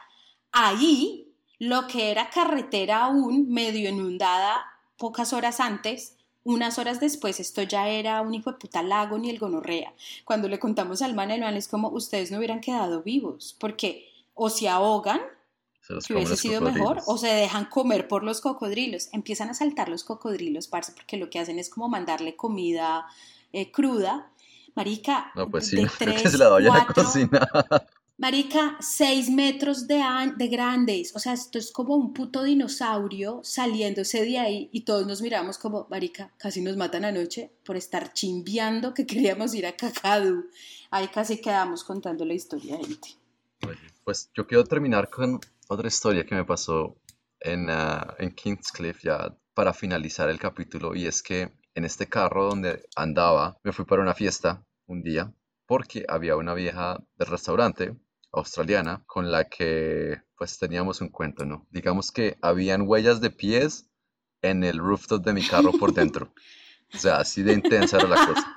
ahí 0.53 1.35
lo 1.59 1.89
que 1.89 2.13
era 2.13 2.31
carretera 2.31 3.05
aún 3.05 3.49
medio 3.49 3.89
inundada 3.89 4.65
pocas 4.97 5.33
horas 5.33 5.59
antes, 5.59 6.17
unas 6.45 6.79
horas 6.79 7.01
después 7.01 7.41
esto 7.41 7.63
ya 7.63 7.89
era 7.89 8.21
un 8.21 8.35
hijo 8.35 8.53
de 8.53 8.59
puta 8.59 8.83
lago 8.83 9.19
ni 9.19 9.31
el 9.31 9.39
gonorrea. 9.39 9.93
Cuando 10.25 10.49
le 10.49 10.59
contamos 10.59 11.03
al 11.03 11.15
man, 11.15 11.31
el 11.31 11.41
man 11.41 11.57
es 11.57 11.69
como 11.69 11.89
ustedes 11.89 12.31
no 12.31 12.39
hubieran 12.39 12.61
quedado 12.61 13.03
vivos, 13.03 13.57
porque 13.59 14.09
o 14.35 14.51
se 14.51 14.69
ahogan 14.69 15.21
que 16.07 16.15
hubiese 16.15 16.37
sido 16.37 16.61
mejor, 16.61 17.01
o 17.07 17.19
se 17.19 17.29
dejan 17.29 17.67
comer 17.67 18.09
por 18.09 18.23
los 18.23 18.41
cocodrilos. 18.41 19.09
Empiezan 19.13 19.51
a 19.51 19.55
saltar 19.55 19.89
los 19.89 20.05
cocodrilos, 20.05 20.69
parce, 20.69 20.93
porque 20.93 21.17
lo 21.17 21.29
que 21.29 21.39
hacen 21.39 21.59
es 21.59 21.69
como 21.69 21.89
mandarle 21.89 22.37
comida 22.37 23.07
eh, 23.53 23.71
cruda. 23.71 24.31
Marica, 24.75 25.33
no, 25.35 25.51
pues 25.51 25.67
sí, 25.67 25.77
de 25.77 25.91
tres, 25.99 26.23
se 26.23 26.39
la 26.39 26.47
doy 26.47 26.67
a 26.67 26.87
cocina. 26.87 27.49
Marica, 28.23 28.77
seis 28.79 29.29
metros 29.29 29.89
de, 29.89 30.01
de 30.37 30.47
grandes. 30.47 31.13
O 31.17 31.19
sea, 31.19 31.33
esto 31.33 31.59
es 31.59 31.73
como 31.73 31.97
un 31.97 32.15
puto 32.15 32.45
dinosaurio 32.45 33.41
saliéndose 33.43 34.25
de 34.25 34.39
ahí 34.39 34.69
y 34.71 34.83
todos 34.83 35.09
nos 35.09 35.21
miramos 35.21 35.59
como, 35.59 35.89
Marica, 35.91 36.33
casi 36.37 36.61
nos 36.61 36.77
matan 36.77 37.05
anoche 37.05 37.51
por 37.65 37.77
estar 37.77 38.13
chimbiando 38.13 38.95
que 38.95 39.07
queríamos 39.09 39.53
ir 39.55 39.67
a 39.67 39.75
Cacadu. 39.75 40.45
Ahí 40.93 41.09
casi 41.09 41.41
quedamos 41.41 41.83
contando 41.83 42.25
la 42.25 42.35
historia, 42.35 42.77
gente. 42.77 43.09
Pues 44.05 44.31
yo 44.33 44.47
quiero 44.47 44.63
terminar 44.63 45.11
con 45.11 45.41
otra 45.67 45.89
historia 45.89 46.25
que 46.25 46.37
me 46.37 46.45
pasó 46.45 46.95
en, 47.41 47.69
uh, 47.69 48.07
en 48.19 48.37
Kingscliff 48.37 49.03
ya 49.03 49.37
para 49.53 49.75
finalizar 49.75 50.29
el 50.29 50.39
capítulo 50.39 50.95
y 50.95 51.09
es 51.09 51.25
que 51.25 51.51
en 51.75 51.85
este 51.85 52.07
carro 52.09 52.51
donde 52.51 52.85
andaba 52.95 53.59
me 53.65 53.73
fui 53.73 53.85
para 53.85 54.01
una 54.01 54.15
fiesta 54.15 54.65
un 54.87 55.03
día 55.03 55.33
porque 55.67 56.05
había 56.09 56.37
una 56.37 56.55
vieja 56.55 57.03
del 57.17 57.27
restaurante 57.27 57.97
australiana 58.33 59.05
con 59.07 59.31
la 59.31 59.49
que 59.49 60.23
pues 60.37 60.59
teníamos 60.59 61.01
un 61.01 61.09
cuento, 61.09 61.45
¿no? 61.45 61.67
Digamos 61.71 62.11
que 62.11 62.39
habían 62.43 62.83
huellas 62.89 63.21
de 63.21 63.31
pies 63.31 63.91
en 64.43 64.65
el 64.65 64.79
rooftop 64.79 65.25
de 65.25 65.33
mi 65.33 65.43
carro 65.43 65.73
por 65.73 65.93
dentro. 65.95 66.33
O 66.95 66.99
sea, 66.99 67.19
así 67.19 67.43
de 67.43 67.53
intensa 67.53 67.99
era 67.99 68.09
la 68.09 68.27
cosa. 68.27 68.55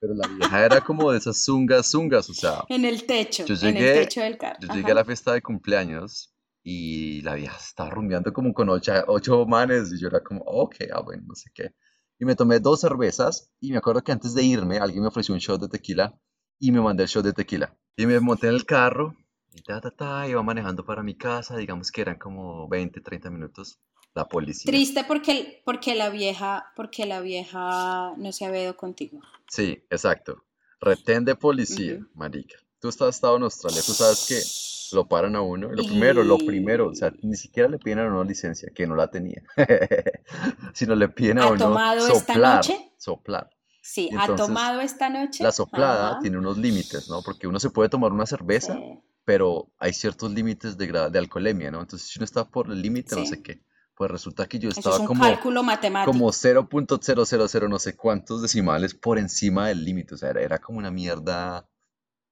Pero 0.00 0.14
la 0.14 0.28
vieja 0.28 0.64
era 0.64 0.80
como 0.80 1.10
de 1.10 1.18
esas 1.18 1.42
zungas, 1.44 1.90
zungas, 1.90 2.30
o 2.30 2.34
sea. 2.34 2.64
En 2.68 2.84
el 2.84 3.04
techo, 3.04 3.44
yo 3.46 3.54
llegué, 3.54 3.92
en 3.92 3.98
el 3.98 4.04
techo 4.04 4.20
del 4.20 4.38
carro. 4.38 4.58
Yo 4.60 4.72
llegué 4.72 4.92
a 4.92 4.94
la 4.94 5.04
fiesta 5.04 5.32
de 5.32 5.42
cumpleaños 5.42 6.34
y 6.62 7.22
la 7.22 7.34
vieja 7.34 7.56
estaba 7.56 7.90
rumbeando 7.90 8.32
como 8.32 8.52
con 8.52 8.68
ocho, 8.68 8.92
ocho 9.06 9.46
manes 9.46 9.92
y 9.92 9.98
yo 10.00 10.08
era 10.08 10.22
como, 10.22 10.42
ok, 10.42 10.76
ah, 10.92 11.00
bueno, 11.00 11.24
no 11.26 11.34
sé 11.34 11.50
qué. 11.54 11.74
Y 12.20 12.24
me 12.24 12.36
tomé 12.36 12.60
dos 12.60 12.80
cervezas 12.80 13.52
y 13.60 13.72
me 13.72 13.78
acuerdo 13.78 14.02
que 14.02 14.12
antes 14.12 14.34
de 14.34 14.42
irme 14.42 14.78
alguien 14.78 15.02
me 15.02 15.08
ofreció 15.08 15.34
un 15.34 15.40
shot 15.40 15.60
de 15.60 15.68
tequila 15.68 16.18
y 16.60 16.70
me 16.70 16.80
mandé 16.80 17.04
el 17.04 17.08
shot 17.08 17.24
de 17.24 17.32
tequila. 17.32 17.76
Y 17.98 18.06
me 18.06 18.20
monté 18.20 18.46
en 18.46 18.54
el 18.54 18.64
carro 18.64 19.16
y 19.52 19.60
ta, 19.60 19.80
ta, 19.80 19.90
ta, 19.90 20.28
iba 20.28 20.40
manejando 20.44 20.84
para 20.84 21.02
mi 21.02 21.16
casa, 21.16 21.56
digamos 21.56 21.90
que 21.90 22.00
eran 22.00 22.16
como 22.16 22.68
20, 22.68 23.00
30 23.00 23.28
minutos. 23.28 23.80
La 24.14 24.28
policía. 24.28 24.70
Triste 24.70 25.02
porque, 25.04 25.62
porque, 25.64 25.96
la 25.96 26.08
vieja, 26.08 26.72
porque 26.76 27.06
la 27.06 27.20
vieja 27.20 28.14
no 28.16 28.30
se 28.30 28.46
había 28.46 28.62
ido 28.62 28.76
contigo. 28.76 29.20
Sí, 29.48 29.84
exacto. 29.90 30.44
Retén 30.80 31.24
de 31.24 31.34
policía, 31.34 31.98
marica. 32.14 32.56
Tú 32.78 32.88
has 32.88 33.00
estado 33.00 33.36
en 33.36 33.42
Australia, 33.42 33.82
tú 33.84 33.92
sabes 33.92 34.26
que 34.28 34.94
lo 34.96 35.08
paran 35.08 35.34
a 35.34 35.40
uno. 35.40 35.68
Lo 35.72 35.84
primero, 35.84 36.22
lo 36.22 36.38
primero, 36.38 36.90
o 36.90 36.94
sea, 36.94 37.12
ni 37.22 37.34
siquiera 37.34 37.68
le 37.68 37.78
piden 37.78 37.98
a 37.98 38.06
uno 38.06 38.22
licencia, 38.22 38.70
que 38.72 38.86
no 38.86 38.94
la 38.94 39.10
tenía, 39.10 39.42
sino 40.72 40.94
le 40.94 41.08
piden 41.08 41.40
a 41.40 41.48
uno 41.48 41.58
tomado 41.58 42.00
soplar, 42.00 42.60
esta 42.60 42.72
noche? 42.74 42.92
soplar. 42.96 43.50
Sí, 43.88 44.10
ha 44.18 44.26
tomado 44.36 44.82
esta 44.82 45.08
noche. 45.08 45.42
La 45.42 45.50
soplada 45.50 46.18
tiene 46.20 46.36
unos 46.36 46.58
límites, 46.58 47.08
¿no? 47.08 47.22
Porque 47.22 47.46
uno 47.46 47.58
se 47.58 47.70
puede 47.70 47.88
tomar 47.88 48.12
una 48.12 48.26
cerveza, 48.26 48.78
pero 49.24 49.72
hay 49.78 49.94
ciertos 49.94 50.30
límites 50.30 50.76
de, 50.76 51.08
de 51.10 51.18
alcoholemia, 51.18 51.70
¿no? 51.70 51.80
Entonces, 51.80 52.06
si 52.06 52.18
uno 52.18 52.26
está 52.26 52.44
por 52.44 52.70
el 52.70 52.82
límite, 52.82 53.16
no 53.16 53.24
sé 53.24 53.42
qué, 53.42 53.62
pues 53.94 54.10
resulta 54.10 54.46
que 54.46 54.58
yo 54.58 54.68
estaba 54.68 55.06
como, 55.06 55.22
cálculo 55.22 55.62
matemático. 55.62 56.12
como 56.12 56.28
0.000 56.28 57.68
no 57.70 57.78
sé 57.78 57.96
cuántos 57.96 58.42
decimales 58.42 58.92
por 58.92 59.18
encima 59.18 59.68
del 59.68 59.82
límite, 59.82 60.16
o 60.16 60.18
sea, 60.18 60.28
era, 60.30 60.42
era 60.42 60.58
como 60.58 60.78
una 60.78 60.90
mierda 60.90 61.66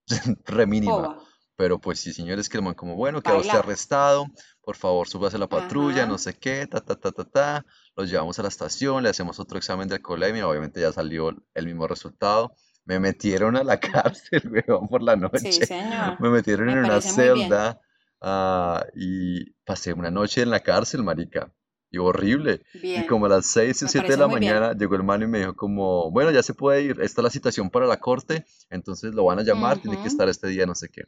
re 0.45 0.67
mínima. 0.67 1.19
Pero 1.57 1.81
pues 1.81 2.01
sí, 2.01 2.13
señores, 2.13 2.49
que 2.49 2.59
el 2.59 2.63
man 2.63 2.75
como, 2.75 2.97
bueno, 2.97 3.23
quedó 3.23 3.39
usted 3.39 3.57
arrestado, 3.57 4.27
por 4.61 4.77
favor, 4.77 5.09
súbase 5.09 5.37
a 5.37 5.39
la 5.39 5.49
patrulla, 5.49 6.05
no 6.05 6.19
sé 6.19 6.35
qué, 6.35 6.67
ta, 6.67 6.81
ta, 6.83 6.97
ta, 6.97 7.13
ta, 7.13 7.25
ta. 7.25 7.67
Los 7.97 8.11
llevamos 8.11 8.39
a 8.39 8.43
la 8.43 8.49
estación, 8.49 9.03
le 9.03 9.09
hacemos 9.09 9.41
otro 9.41 9.57
examen 9.57 9.89
de 9.89 9.95
alcoholemia, 9.95 10.47
obviamente 10.47 10.81
ya 10.81 10.93
salió 10.93 11.35
el 11.55 11.67
mismo 11.67 11.87
resultado. 11.87 12.53
Me 12.85 13.01
metieron 13.01 13.57
a 13.57 13.65
la 13.65 13.81
cárcel, 13.81 14.43
weón, 14.51 14.87
por 14.89 15.03
la 15.03 15.17
noche. 15.17 15.51
Sí, 15.51 15.65
señor. 15.65 16.21
Me 16.21 16.29
metieron 16.29 16.69
en 16.69 16.79
una 16.79 17.01
celda 17.01 17.81
ah, 18.21 18.85
y 18.95 19.53
pasé 19.65 19.95
una 19.95 20.11
noche 20.11 20.43
en 20.43 20.51
la 20.51 20.61
cárcel, 20.61 21.03
marica. 21.03 21.51
Y 21.91 21.99
horrible. 21.99 22.63
Y 22.75 23.07
como 23.07 23.27
a 23.27 23.29
las 23.31 23.47
6 23.47 23.85
o 23.85 23.89
7 23.89 24.09
de 24.09 24.17
la 24.19 24.29
mañana 24.29 24.75
llegó 24.75 24.97
el 24.97 25.05
man 25.05 25.23
y 25.23 25.27
me 25.27 25.39
dijo 25.39 25.55
como, 25.55 26.11
bueno, 26.11 26.31
ya 26.33 26.43
se 26.43 26.53
puede 26.53 26.83
ir, 26.83 27.01
esta 27.01 27.23
es 27.23 27.25
la 27.25 27.31
citación 27.31 27.71
para 27.71 27.87
la 27.87 27.99
corte, 27.99 28.45
entonces 28.69 29.15
lo 29.15 29.25
van 29.25 29.39
a 29.39 29.43
llamar, 29.43 29.79
tiene 29.79 30.03
que 30.03 30.09
estar 30.09 30.29
este 30.29 30.49
día, 30.49 30.67
no 30.67 30.75
sé 30.75 30.91
qué 30.91 31.05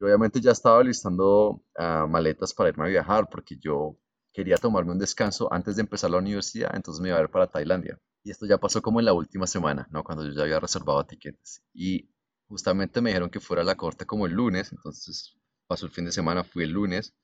obviamente 0.00 0.40
ya 0.40 0.52
estaba 0.52 0.82
listando 0.82 1.62
ah, 1.78 2.06
maletas 2.08 2.54
para 2.54 2.70
irme 2.70 2.84
a 2.84 2.88
viajar 2.88 3.28
porque 3.30 3.56
yo 3.58 3.96
quería 4.32 4.56
tomarme 4.56 4.92
un 4.92 4.98
descanso 4.98 5.52
antes 5.52 5.76
de 5.76 5.82
empezar 5.82 6.10
la 6.10 6.18
universidad, 6.18 6.74
entonces 6.74 7.00
me 7.00 7.08
iba 7.08 7.18
a 7.18 7.22
ir 7.22 7.30
para 7.30 7.48
Tailandia. 7.48 7.98
Y 8.22 8.30
esto 8.30 8.46
ya 8.46 8.58
pasó 8.58 8.82
como 8.82 9.00
en 9.00 9.06
la 9.06 9.12
última 9.12 9.46
semana, 9.46 9.88
¿no? 9.90 10.04
Cuando 10.04 10.24
yo 10.24 10.32
ya 10.32 10.42
había 10.42 10.60
reservado 10.60 11.04
tiquetes. 11.04 11.62
Y 11.72 12.10
justamente 12.48 13.00
me 13.00 13.10
dijeron 13.10 13.30
que 13.30 13.40
fuera 13.40 13.62
a 13.62 13.64
la 13.64 13.76
corte 13.76 14.06
como 14.06 14.26
el 14.26 14.32
lunes, 14.32 14.72
entonces 14.72 15.36
pasó 15.66 15.86
el 15.86 15.92
fin 15.92 16.04
de 16.04 16.12
semana, 16.12 16.44
fui 16.44 16.64
el 16.64 16.70
lunes. 16.70 17.14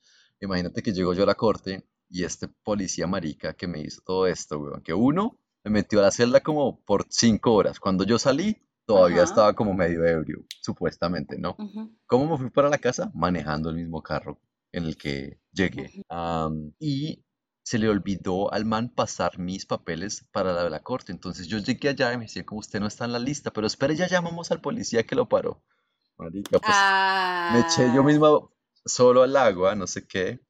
Imagínate 0.41 0.83
que 0.83 0.93
llego 0.93 1.15
yo 1.15 1.25
a 1.25 1.27
la 1.27 1.35
corte 1.35 1.87
y 2.09 2.25
este 2.25 2.49
policía 2.49 3.07
marica 3.07 3.55
que 3.55 3.67
me 3.67 3.81
hizo 3.81 4.01
todo 4.05 4.27
esto, 4.27 4.59
weón, 4.59 4.83
que 4.83 4.95
uno 4.95 5.39
me 5.65 5.71
metió 5.71 5.99
a 5.99 6.03
la 6.03 6.11
celda 6.11 6.41
como 6.41 6.81
por 6.85 7.07
cinco 7.11 7.55
horas. 7.55 7.81
Cuando 7.81 8.05
yo 8.05 8.19
salí, 8.19 8.57
todavía 8.87 9.23
estaba 9.23 9.53
como 9.55 9.75
medio 9.75 10.05
ebrio, 10.05 10.45
supuestamente, 10.63 11.39
¿no? 11.39 11.57
¿Cómo 12.07 12.31
me 12.31 12.39
fui 12.39 12.51
para 12.51 12.69
la 12.71 12.79
casa? 12.79 13.11
Manejando 13.15 13.71
el 13.71 13.77
mismo 13.77 14.03
carro 14.03 14.41
en 14.73 14.85
el 14.85 14.97
que 14.97 15.41
llegué. 15.53 16.05
y 16.79 17.25
se 17.63 17.79
le 17.79 17.89
olvidó 17.89 18.53
al 18.53 18.65
man 18.65 18.91
pasar 18.95 19.41
mis 19.41 19.67
papeles 19.67 20.25
para 20.31 20.53
la, 20.53 20.71
la 20.71 20.83
corte. 20.85 21.11
Entonces 21.11 21.49
yo 21.49 21.59
llegué 21.59 21.89
allá 21.89 22.13
y 22.13 22.17
me 22.17 22.27
decía, 22.27 22.47
como 22.47 22.61
usted 22.61 22.79
no 22.79 22.87
está 22.87 23.05
en 23.07 23.13
la 23.13 23.19
lista, 23.19 23.51
pero 23.51 23.67
espere, 23.67 23.97
ya 23.97 24.07
llamamos 24.07 24.53
al 24.53 24.61
policía 24.61 25.03
que 25.05 25.17
lo 25.17 25.29
paró. 25.29 25.65
Marica, 26.17 26.59
pues 26.61 26.77
me 27.53 27.61
eché 27.61 27.93
yo 27.95 28.03
ah. 28.03 28.05
mismo 28.05 28.53
solo 28.85 29.23
al 29.23 29.37
agua, 29.37 29.75
no 29.75 29.87
sé 29.87 30.07
qué. 30.07 30.41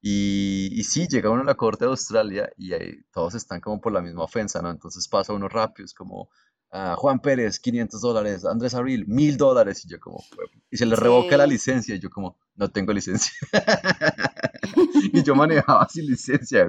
Y, 0.00 0.68
y 0.78 0.84
sí, 0.84 1.08
llega 1.08 1.30
uno 1.30 1.40
a 1.40 1.46
la 1.46 1.56
corte 1.56 1.84
de 1.84 1.90
Australia 1.90 2.50
y 2.56 2.72
ahí 2.72 3.02
todos 3.12 3.34
están 3.34 3.60
como 3.60 3.80
por 3.80 3.92
la 3.92 4.02
misma 4.02 4.24
ofensa, 4.24 4.60
¿no? 4.62 4.70
Entonces 4.70 5.08
pasa 5.08 5.32
uno 5.32 5.48
rápido, 5.48 5.86
es 5.86 5.94
como, 5.94 6.28
Juan 6.70 7.20
Pérez, 7.20 7.58
500 7.58 8.00
dólares, 8.00 8.44
Andrés 8.44 8.74
Abril, 8.74 9.06
1000 9.06 9.36
dólares, 9.36 9.84
y 9.84 9.88
yo 9.88 9.98
como, 9.98 10.22
y 10.70 10.76
se 10.76 10.84
le 10.84 10.96
revoca 10.96 11.36
la 11.36 11.46
licencia, 11.46 11.94
y 11.94 11.98
yo 11.98 12.10
como, 12.10 12.36
no 12.56 12.70
tengo 12.70 12.92
licencia. 12.92 13.32
y 15.12 15.22
yo 15.22 15.34
manejaba 15.34 15.88
sin 15.88 16.06
licencia, 16.06 16.66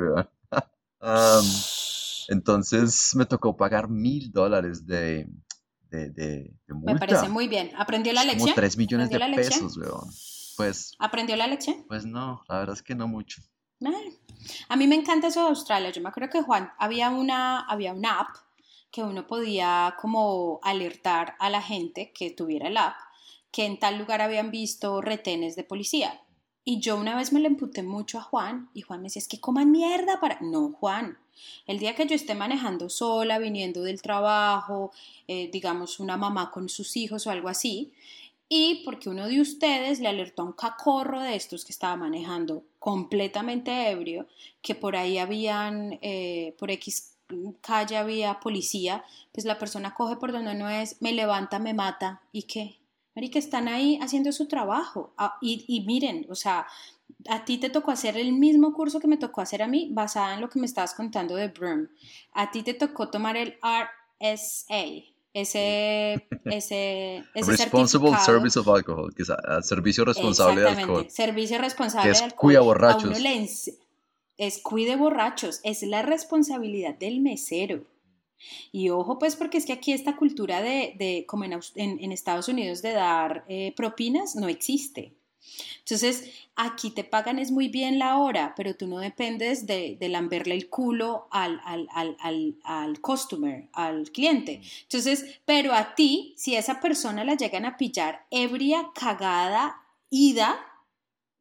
entonces 2.30 3.14
me 3.16 3.26
tocó 3.26 3.58
pagar 3.58 3.90
1000 3.90 4.32
dólares 4.32 4.86
de, 4.86 5.28
de, 5.90 6.10
de, 6.12 6.54
multa. 6.70 6.94
Me 6.94 7.00
parece 7.00 7.28
muy 7.28 7.48
bien. 7.48 7.72
¿Aprendió 7.78 8.14
la 8.14 8.24
lección? 8.24 8.50
Como 8.50 8.56
3 8.56 8.78
millones 8.78 9.10
de 9.10 9.20
pesos, 9.36 9.78
weón. 9.78 10.08
Pues, 10.56 10.94
¿Aprendió 11.00 11.36
la 11.36 11.48
lección? 11.48 11.86
Pues 11.88 12.06
no, 12.06 12.44
la 12.48 12.60
verdad 12.60 12.76
es 12.76 12.84
que 12.84 12.96
no 12.96 13.08
mucho. 13.08 13.42
A 14.68 14.76
mí 14.76 14.88
me 14.88 14.96
encanta 14.96 15.28
eso 15.28 15.44
de 15.44 15.50
Australia. 15.50 15.90
Yo 15.90 16.02
me 16.02 16.10
acuerdo 16.10 16.30
que 16.30 16.42
Juan 16.42 16.72
había 16.78 17.10
una, 17.10 17.62
había 17.62 17.94
una 17.94 18.20
app 18.20 18.36
que 18.92 19.04
uno 19.04 19.28
podía 19.28 19.96
como 20.02 20.60
alertar 20.64 21.36
a 21.40 21.50
la 21.50 21.62
gente 21.62 22.12
que 22.14 22.32
tuviera 22.32 22.68
el 22.68 22.78
app 22.78 22.96
que 23.52 23.66
en 23.66 23.80
tal 23.80 23.98
lugar 23.98 24.22
habían 24.22 24.52
visto 24.52 25.02
retenes 25.02 25.56
de 25.56 25.64
policía. 25.64 26.22
Y 26.64 26.80
yo 26.80 26.98
una 26.98 27.16
vez 27.16 27.34
me 27.34 27.40
le 27.40 27.48
emputé 27.48 27.84
mucho 27.84 28.20
a 28.20 28.22
Juan 28.22 28.70
y 28.74 28.82
Juan 28.82 29.02
me 29.02 29.06
decía, 29.06 29.22
es 29.22 29.28
que 29.28 29.40
coman 29.40 29.72
mierda 29.72 30.20
para... 30.20 30.40
No, 30.42 30.72
Juan, 30.74 31.18
el 31.66 31.80
día 31.80 31.96
que 31.96 32.06
yo 32.06 32.16
esté 32.16 32.36
manejando 32.36 32.90
sola, 32.90 33.40
viniendo 33.40 33.84
del 33.84 34.02
trabajo, 34.02 34.92
eh, 35.28 35.50
digamos 35.52 36.00
una 36.00 36.18
mamá 36.18 36.52
con 36.52 36.70
sus 36.70 36.96
hijos 36.96 37.26
o 37.26 37.32
algo 37.32 37.50
así, 37.50 37.94
y 38.48 38.82
porque 38.84 39.10
uno 39.10 39.28
de 39.28 39.42
ustedes 39.42 40.00
le 40.00 40.10
alertó 40.10 40.42
a 40.42 40.46
un 40.46 40.54
cacorro 40.54 41.22
de 41.22 41.36
estos 41.36 41.66
que 41.66 41.72
estaba 41.72 41.96
manejando 41.96 42.64
completamente 42.78 43.90
ebrio, 43.90 44.28
que 44.62 44.76
por 44.76 44.96
ahí 44.96 45.18
habían, 45.18 45.98
eh, 46.02 46.56
por 46.60 46.72
X 46.72 47.16
calle 47.62 47.98
había 47.98 48.40
policía, 48.40 49.04
pues 49.32 49.46
la 49.46 49.60
persona 49.60 49.94
coge 49.94 50.16
por 50.16 50.32
donde 50.32 50.56
no 50.56 50.70
es, 50.70 51.02
me 51.02 51.14
levanta, 51.14 51.60
me 51.60 51.74
mata, 51.74 52.22
¿y 52.32 52.44
qué? 52.44 52.80
que 53.28 53.40
están 53.40 53.68
ahí 53.68 54.00
haciendo 54.02 54.32
su 54.32 54.48
trabajo. 54.48 55.12
Ah, 55.18 55.38
y, 55.42 55.84
miren, 55.86 56.26
o 56.30 56.36
sea, 56.36 56.66
a 57.28 57.44
ti 57.44 57.58
te 57.58 57.70
tocó 57.70 57.92
hacer 57.92 58.16
el 58.16 58.32
mismo 58.32 58.74
curso 58.74 59.02
que 59.02 59.08
me 59.08 59.18
tocó 59.18 59.42
hacer 59.42 59.62
a 59.62 59.68
mí, 59.68 59.90
basada 59.92 60.36
en 60.36 60.42
lo 60.42 60.50
que 60.50 60.60
me 60.60 60.66
estabas 60.66 60.94
contando 60.94 61.36
de 61.36 61.50
Broom. 61.50 61.88
A 62.32 62.52
ti 62.52 62.64
te 62.64 62.74
tocó 62.74 63.10
tomar 63.10 63.36
el 63.36 63.58
RSA, 63.62 64.86
ese, 65.34 66.28
ese, 66.46 67.26
ese 67.34 67.52
Responsible 67.52 68.18
Service 68.20 68.58
of 68.58 68.70
Alcohol, 68.70 69.14
que 69.14 69.24
es 69.24 69.30
ah, 69.30 69.62
servicio 69.62 70.06
responsable 70.06 70.62
de 70.62 70.70
alcohol. 70.70 71.10
Servicio 71.10 71.58
responsable 71.58 72.12
de 72.12 72.18
alcohol. 72.18 72.40
Cuida 72.40 72.62
borrachos. 72.62 73.18
Es 74.40 74.60
cuide 74.60 74.96
borrachos, 74.96 75.60
es 75.64 75.84
la 75.84 76.02
responsabilidad 76.02 76.96
del 76.96 77.20
mesero. 77.20 77.86
Y 78.72 78.90
ojo, 78.90 79.20
pues, 79.20 79.36
porque 79.36 79.58
es 79.58 79.66
que 79.66 79.74
aquí 79.74 79.92
esta 79.92 80.16
cultura 80.16 80.62
de, 80.62 81.26
como 81.28 81.44
en, 81.44 81.60
en, 81.76 82.12
Estados 82.12 82.48
Unidos, 82.48 82.82
de 82.82 82.94
dar 82.94 83.44
eh, 83.50 83.74
propinas 83.76 84.36
no 84.36 84.48
existe. 84.48 85.14
Entonces, 85.80 86.32
aquí 86.56 86.92
te 86.92 87.04
pagan 87.04 87.38
es 87.38 87.52
muy 87.52 87.68
bien 87.68 88.00
la 88.00 88.18
hora, 88.18 88.54
pero 88.56 88.76
tú 88.76 88.88
no 88.88 89.00
dependes 89.00 89.66
de, 89.68 89.98
de 90.00 90.10
lamberle 90.10 90.56
el 90.56 90.70
culo 90.70 91.28
al, 91.32 91.60
al, 91.66 91.88
al, 91.92 92.16
al, 92.20 92.56
al 92.64 93.02
customer, 93.02 93.68
al 93.74 94.12
cliente. 94.12 94.62
Entonces, 94.84 95.42
pero 95.46 95.74
a 95.74 95.96
ti, 95.96 96.34
si 96.38 96.56
esa 96.56 96.80
persona 96.80 97.26
la 97.26 97.36
llegan 97.36 97.66
a 97.66 97.78
pillar 97.78 98.26
ebria, 98.30 98.92
cagada, 98.94 99.82
ida, 100.10 100.60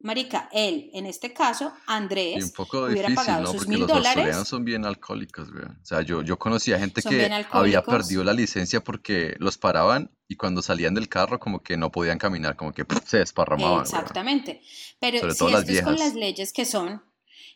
Marica, 0.00 0.48
él, 0.52 0.90
en 0.94 1.06
este 1.06 1.32
caso, 1.32 1.72
Andrés, 1.86 2.44
un 2.44 2.50
poco 2.52 2.84
hubiera 2.84 3.12
pagado 3.14 3.42
¿no? 3.42 3.52
sus 3.52 3.64
Porque 3.64 3.78
los 3.78 3.90
australianos 3.90 4.46
son 4.46 4.64
bien 4.64 4.84
alcohólicos, 4.84 5.50
güey. 5.50 5.64
O 5.64 5.84
sea, 5.84 6.02
yo, 6.02 6.22
yo 6.22 6.38
conocía 6.38 6.78
gente 6.78 7.02
que 7.02 7.28
había 7.50 7.82
perdido 7.82 8.22
la 8.22 8.32
licencia 8.32 8.82
porque 8.82 9.34
los 9.38 9.58
paraban 9.58 10.10
y 10.28 10.36
cuando 10.36 10.62
salían 10.62 10.94
del 10.94 11.08
carro 11.08 11.40
como 11.40 11.64
que 11.64 11.76
no 11.76 11.90
podían 11.90 12.18
caminar, 12.18 12.54
como 12.54 12.72
que 12.72 12.86
se 13.06 13.18
desparramaban. 13.18 13.80
Exactamente. 13.80 14.62
Pero 15.00 15.18
si 15.32 15.46
esto 15.46 15.72
es 15.72 15.82
con 15.82 15.96
las 15.96 16.14
leyes 16.14 16.52
que 16.52 16.64
son, 16.64 17.02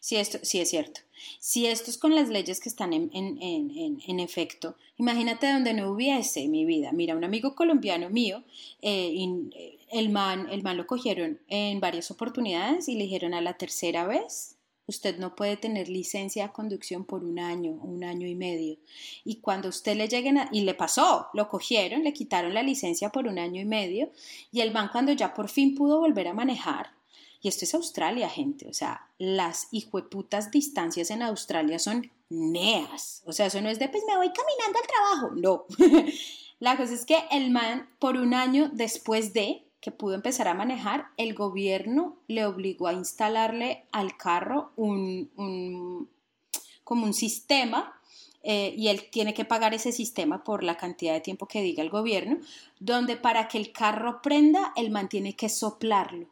si 0.00 0.16
esto, 0.16 0.38
sí 0.42 0.60
es 0.60 0.68
cierto. 0.68 1.00
Si 1.38 1.66
esto 1.66 1.90
es 1.90 1.98
con 1.98 2.16
las 2.16 2.28
leyes 2.28 2.58
que 2.58 2.68
están 2.68 2.92
en, 2.92 3.08
en, 3.12 3.40
en, 3.40 4.00
en 4.04 4.18
efecto, 4.18 4.76
imagínate 4.96 5.52
donde 5.52 5.74
no 5.74 5.92
hubiese 5.92 6.48
mi 6.48 6.64
vida. 6.64 6.90
Mira, 6.90 7.14
un 7.14 7.22
amigo 7.22 7.54
colombiano 7.54 8.10
mío, 8.10 8.42
eh, 8.80 9.14
eh 9.14 9.78
el 9.92 10.10
man, 10.10 10.48
el 10.50 10.62
man 10.62 10.76
lo 10.76 10.86
cogieron 10.86 11.40
en 11.48 11.80
varias 11.80 12.10
oportunidades 12.10 12.88
y 12.88 12.94
le 12.94 13.04
dijeron 13.04 13.34
a 13.34 13.40
la 13.40 13.58
tercera 13.58 14.06
vez, 14.06 14.56
usted 14.86 15.18
no 15.18 15.36
puede 15.36 15.56
tener 15.56 15.88
licencia 15.88 16.46
de 16.46 16.52
conducción 16.52 17.04
por 17.04 17.22
un 17.22 17.38
año, 17.38 17.72
un 17.72 18.02
año 18.02 18.26
y 18.26 18.34
medio. 18.34 18.78
Y 19.24 19.36
cuando 19.36 19.68
usted 19.68 19.96
le 19.96 20.08
lleguen 20.08 20.38
a, 20.38 20.48
y 20.50 20.62
le 20.62 20.74
pasó, 20.74 21.28
lo 21.34 21.48
cogieron, 21.48 22.02
le 22.04 22.12
quitaron 22.12 22.54
la 22.54 22.62
licencia 22.62 23.10
por 23.10 23.26
un 23.26 23.38
año 23.38 23.60
y 23.60 23.64
medio 23.64 24.10
y 24.50 24.60
el 24.60 24.72
man 24.72 24.88
cuando 24.90 25.12
ya 25.12 25.34
por 25.34 25.48
fin 25.48 25.74
pudo 25.74 26.00
volver 26.00 26.28
a 26.28 26.34
manejar, 26.34 26.90
y 27.42 27.48
esto 27.48 27.64
es 27.64 27.74
Australia, 27.74 28.28
gente, 28.28 28.68
o 28.68 28.72
sea, 28.72 29.08
las 29.18 29.66
hijueputas 29.72 30.52
distancias 30.52 31.10
en 31.10 31.22
Australia 31.22 31.80
son 31.80 32.12
neas, 32.30 33.22
o 33.26 33.32
sea, 33.32 33.46
eso 33.46 33.60
no 33.60 33.68
es 33.68 33.80
de 33.80 33.88
pues 33.88 34.04
me 34.06 34.16
voy 34.16 34.30
caminando 34.32 34.78
al 34.78 34.86
trabajo, 34.86 35.34
no. 35.34 35.66
La 36.60 36.76
cosa 36.76 36.94
es 36.94 37.04
que 37.04 37.18
el 37.32 37.50
man 37.50 37.88
por 37.98 38.16
un 38.16 38.32
año 38.34 38.70
después 38.72 39.32
de 39.32 39.66
que 39.82 39.90
pudo 39.90 40.14
empezar 40.14 40.46
a 40.46 40.54
manejar, 40.54 41.08
el 41.16 41.34
gobierno 41.34 42.16
le 42.28 42.46
obligó 42.46 42.86
a 42.86 42.92
instalarle 42.92 43.84
al 43.90 44.16
carro 44.16 44.70
un, 44.76 46.08
como 46.84 47.04
un 47.04 47.12
sistema 47.12 47.92
eh, 48.44 48.72
y 48.76 48.88
él 48.88 49.10
tiene 49.10 49.34
que 49.34 49.44
pagar 49.44 49.74
ese 49.74 49.90
sistema 49.90 50.44
por 50.44 50.62
la 50.62 50.76
cantidad 50.76 51.12
de 51.12 51.20
tiempo 51.20 51.48
que 51.48 51.62
diga 51.62 51.82
el 51.82 51.90
gobierno, 51.90 52.38
donde 52.78 53.16
para 53.16 53.48
que 53.48 53.58
el 53.58 53.72
carro 53.72 54.22
prenda, 54.22 54.72
él 54.76 54.92
mantiene 54.92 55.34
que 55.34 55.48
soplarlo. 55.48 56.28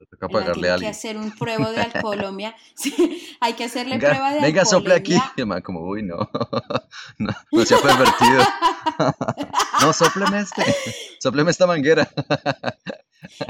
Hay 0.00 0.80
que 0.80 0.86
hacer 0.88 1.18
un 1.18 1.30
prueba 1.32 1.70
de 1.72 1.82
alcoholemia. 1.82 2.54
hay 3.40 3.52
que 3.52 3.64
hacerle 3.64 3.98
prueba 3.98 4.32
de 4.32 4.40
Venga, 4.40 4.64
sople 4.64 4.94
aquí. 4.94 5.14
como, 5.62 5.80
uy, 5.82 6.02
no. 6.02 6.16
no, 7.18 7.32
no 7.52 7.64
se 7.66 7.74
ha 7.74 7.78
pervertido. 7.78 8.42
no, 9.82 9.92
sopleme 9.92 10.40
este. 10.40 10.62
Sopleme 11.18 11.50
esta 11.50 11.66
manguera. 11.66 12.10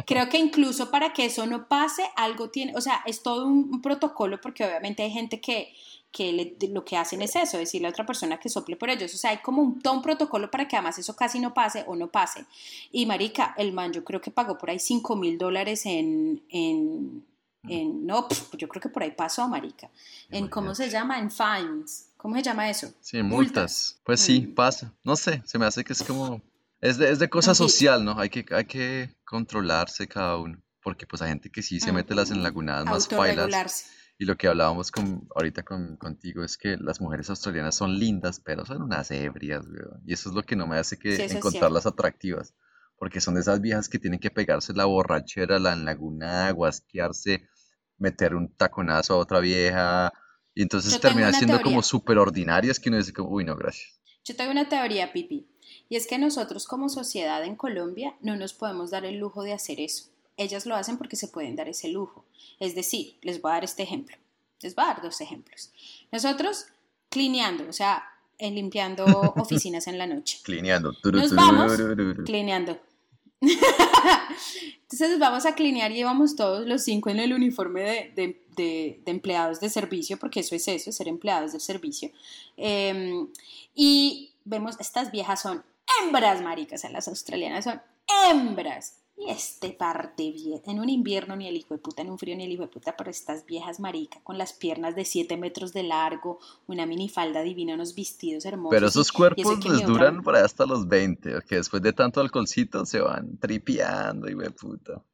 Creo 0.07 0.29
que 0.29 0.39
incluso 0.39 0.91
para 0.91 1.13
que 1.13 1.27
eso 1.27 1.47
no 1.47 1.69
pase, 1.69 2.03
algo 2.17 2.51
tiene, 2.51 2.73
o 2.77 2.81
sea, 2.81 3.03
es 3.07 3.23
todo 3.23 3.47
un 3.47 3.81
protocolo 3.81 4.41
porque 4.41 4.65
obviamente 4.65 5.05
hay 5.05 5.11
gente 5.11 5.41
que 5.41 5.73
que 6.13 6.57
lo 6.73 6.85
que 6.85 6.97
hacen 6.97 7.23
es 7.23 7.37
eso, 7.37 7.57
decirle 7.57 7.87
a 7.87 7.91
otra 7.91 8.05
persona 8.05 8.39
que 8.39 8.49
sople 8.49 8.77
por 8.77 8.91
ellos. 8.91 9.15
O 9.15 9.17
sea, 9.17 9.31
hay 9.31 9.39
como 9.39 9.63
un, 9.63 9.81
todo 9.81 9.95
un 9.95 10.03
protocolo 10.03 10.51
para 10.51 10.67
que 10.67 10.77
además 10.77 10.99
eso 10.99 11.15
casi 11.15 11.39
no 11.39 11.55
pase 11.55 11.85
o 11.87 11.95
no 11.95 12.09
pase. 12.09 12.45
Y 12.91 13.07
Marica, 13.07 13.55
el 13.57 13.73
man 13.73 13.93
yo 13.93 14.05
creo 14.05 14.21
que 14.21 14.31
pagó 14.31 14.59
por 14.59 14.71
ahí 14.71 14.79
5 14.79 15.17
mil 15.17 15.39
dólares 15.39 15.87
en, 15.87 16.43
en, 16.49 17.25
en, 17.69 18.07
no, 18.07 18.27
yo 18.57 18.69
creo 18.69 18.83
que 18.83 18.89
por 18.89 19.03
ahí 19.03 19.13
pasó, 19.13 19.47
Marica. 19.47 19.89
En, 20.31 20.49
¿cómo 20.49 20.75
se 20.75 20.91
llama? 20.91 21.19
En 21.19 21.31
fines. 21.31 22.09
¿Cómo 22.17 22.35
se 22.37 22.43
llama 22.43 22.69
eso? 22.69 22.93
Sí, 23.01 23.23
multas. 23.23 24.01
Pues 24.05 24.21
sí, 24.21 24.43
mm. 24.43 24.55
pasa. 24.55 24.93
No 25.05 25.17
sé, 25.17 25.43
se 25.47 25.59
me 25.59 25.67
hace 25.67 25.85
que 25.85 25.93
es 25.93 26.03
como, 26.03 26.43
es 26.81 26.99
de, 26.99 27.11
es 27.11 27.19
de 27.19 27.31
cosa 27.31 27.55
social, 27.55 28.05
¿no? 28.05 28.19
Hay 28.19 28.31
que, 28.31 28.45
hay 28.55 28.65
que 28.65 29.15
controlarse 29.25 30.09
cada 30.09 30.37
uno. 30.37 30.59
Porque 30.83 31.07
pues 31.07 31.23
hay 31.23 31.29
gente 31.29 31.51
que 31.51 31.63
sí 31.63 31.79
se 31.79 31.93
mete 31.93 32.15
las 32.15 32.31
enlagunadas 32.31 32.87
más 32.87 33.09
bailas 33.09 33.91
y 34.21 34.27
lo 34.27 34.37
que 34.37 34.49
hablábamos 34.49 34.91
con, 34.91 35.27
ahorita 35.35 35.63
con, 35.63 35.97
contigo 35.97 36.45
es 36.45 36.59
que 36.59 36.77
las 36.77 37.01
mujeres 37.01 37.31
australianas 37.31 37.75
son 37.75 37.99
lindas, 37.99 38.39
pero 38.39 38.67
son 38.67 38.83
unas 38.83 39.11
ebrias, 39.11 39.65
Y 40.05 40.13
eso 40.13 40.29
es 40.29 40.35
lo 40.35 40.43
que 40.43 40.57
no 40.57 40.67
me 40.67 40.77
hace 40.77 40.99
que 40.99 41.25
encontrarlas 41.25 41.87
atractivas. 41.87 42.53
Porque 42.99 43.23
son 43.23 43.33
de 43.33 43.41
esas 43.41 43.63
viejas 43.63 43.89
que 43.89 43.99
tienen 43.99 44.21
que 44.21 44.31
pegarse 44.31 44.75
la 44.75 44.85
borrachera, 44.85 45.59
la 45.59 45.75
laguna, 45.75 46.51
guasquearse, 46.51 47.49
meter 47.97 48.35
un 48.35 48.55
taconazo 48.55 49.15
a 49.15 49.17
otra 49.17 49.41
vieja. 49.41 50.13
Y 50.55 50.61
entonces 50.61 51.01
terminan 51.01 51.33
siendo 51.33 51.63
como 51.63 51.81
súper 51.83 52.19
ordinarias 52.19 52.79
que 52.79 52.91
uno 52.91 52.99
dice 52.99 53.15
como, 53.15 53.31
uy, 53.31 53.47
no, 53.47 53.57
gracias. 53.57 54.03
Yo 54.23 54.37
tengo 54.37 54.51
una 54.51 54.69
teoría, 54.69 55.15
Pipi. 55.15 55.49
Y 55.89 55.97
es 55.97 56.07
que 56.07 56.19
nosotros 56.19 56.67
como 56.67 56.91
sociedad 56.91 57.43
en 57.43 57.57
Colombia 57.57 58.19
no 58.21 58.37
nos 58.37 58.53
podemos 58.53 58.91
dar 58.91 59.07
el 59.07 59.17
lujo 59.17 59.45
de 59.45 59.55
hacer 59.55 59.81
eso 59.81 60.11
ellas 60.43 60.67
lo 60.67 60.75
hacen 60.75 60.97
porque 60.97 61.17
se 61.17 61.29
pueden 61.29 61.57
dar 61.57 61.69
ese 61.69 61.89
lujo. 61.89 62.25
Es 62.59 62.75
decir, 62.75 63.17
les 63.23 63.41
voy 63.41 63.51
a 63.51 63.55
dar 63.55 63.65
este 63.65 63.83
ejemplo. 63.83 64.17
Les 64.61 64.75
voy 64.75 64.85
a 64.85 64.89
dar 64.89 65.03
dos 65.03 65.21
ejemplos. 65.21 65.71
Nosotros, 66.11 66.67
clineando, 67.09 67.69
o 67.69 67.73
sea, 67.73 68.05
limpiando 68.39 69.05
oficinas 69.37 69.87
en 69.87 69.99
la 69.99 70.07
noche. 70.07 70.41
Clineando. 70.43 70.95
Nos 71.05 71.35
vamos, 71.35 71.73
clineando. 72.25 72.79
Entonces 74.93 75.19
vamos 75.19 75.47
a 75.47 75.55
clinear 75.55 75.93
y 75.93 76.03
vamos 76.03 76.37
todos 76.37 76.67
los 76.67 76.83
cinco 76.83 77.11
en 77.11 77.21
el 77.21 77.33
uniforme 77.33 78.13
de, 78.15 79.03
empleados 79.07 79.61
de 79.61 79.71
servicio, 79.71 80.19
porque 80.19 80.41
eso 80.41 80.55
es 80.55 80.69
eso, 80.69 80.93
ser 80.93 81.09
empleados 81.09 81.53
de 81.53 81.61
servicio. 81.61 82.11
Em, 82.57 83.29
y 83.75 84.33
vemos, 84.45 84.79
estas 84.81 85.11
viejas 85.11 85.41
son 85.41 85.63
hembras, 86.03 86.43
maricas, 86.43 86.81
o 86.81 86.83
sea, 86.83 86.91
las 86.91 87.09
australianas 87.09 87.65
son 87.65 87.81
hembras. 88.31 89.00
Y 89.21 89.29
este 89.29 89.71
parte 89.73 90.31
bien, 90.31 90.63
en 90.65 90.81
un 90.81 90.89
invierno 90.89 91.37
ni 91.37 91.47
el 91.47 91.55
hijo 91.55 91.75
de 91.75 91.81
puta, 91.81 92.01
en 92.01 92.11
un 92.11 92.19
frío 92.19 92.35
ni 92.37 92.45
el 92.45 92.53
hijo 92.53 92.63
de 92.63 92.69
puta, 92.69 92.97
pero 92.97 93.11
estas 93.11 93.45
viejas 93.45 93.79
marica 93.79 94.19
con 94.23 94.39
las 94.39 94.55
piernas 94.55 94.95
de 94.97 95.05
7 95.05 95.37
metros 95.37 95.75
de 95.75 95.83
largo, 95.83 96.39
una 96.67 96.87
minifalda 96.87 97.43
divina, 97.43 97.75
unos 97.75 97.95
vestidos 97.95 98.47
hermosos. 98.47 98.71
Pero 98.71 98.87
esos 98.89 99.13
cuerpos 99.13 99.63
les 99.67 99.85
duran 99.85 100.23
por 100.23 100.37
hasta 100.37 100.65
los 100.65 100.89
20, 100.89 101.43
que 101.47 101.57
después 101.57 101.83
de 101.83 101.93
tanto 101.93 102.23
alcoholcito 102.23 102.87
se 102.87 103.01
van 103.01 103.37
tripeando, 103.37 104.27
hijo 104.31 104.41
de 104.41 104.51
puta. 104.53 105.05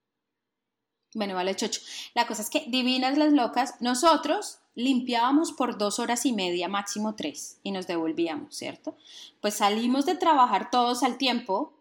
Bueno, 1.14 1.34
vale, 1.34 1.56
chocho. 1.56 1.80
La 2.14 2.28
cosa 2.28 2.42
es 2.42 2.50
que 2.50 2.66
divinas 2.68 3.18
las 3.18 3.32
locas, 3.32 3.74
nosotros 3.80 4.60
limpiábamos 4.76 5.50
por 5.52 5.78
dos 5.78 5.98
horas 5.98 6.26
y 6.26 6.32
media, 6.32 6.68
máximo 6.68 7.16
tres, 7.16 7.58
y 7.64 7.72
nos 7.72 7.88
devolvíamos, 7.88 8.54
¿cierto? 8.54 8.96
Pues 9.40 9.54
salimos 9.54 10.06
de 10.06 10.14
trabajar 10.14 10.70
todos 10.70 11.02
al 11.02 11.16
tiempo, 11.16 11.72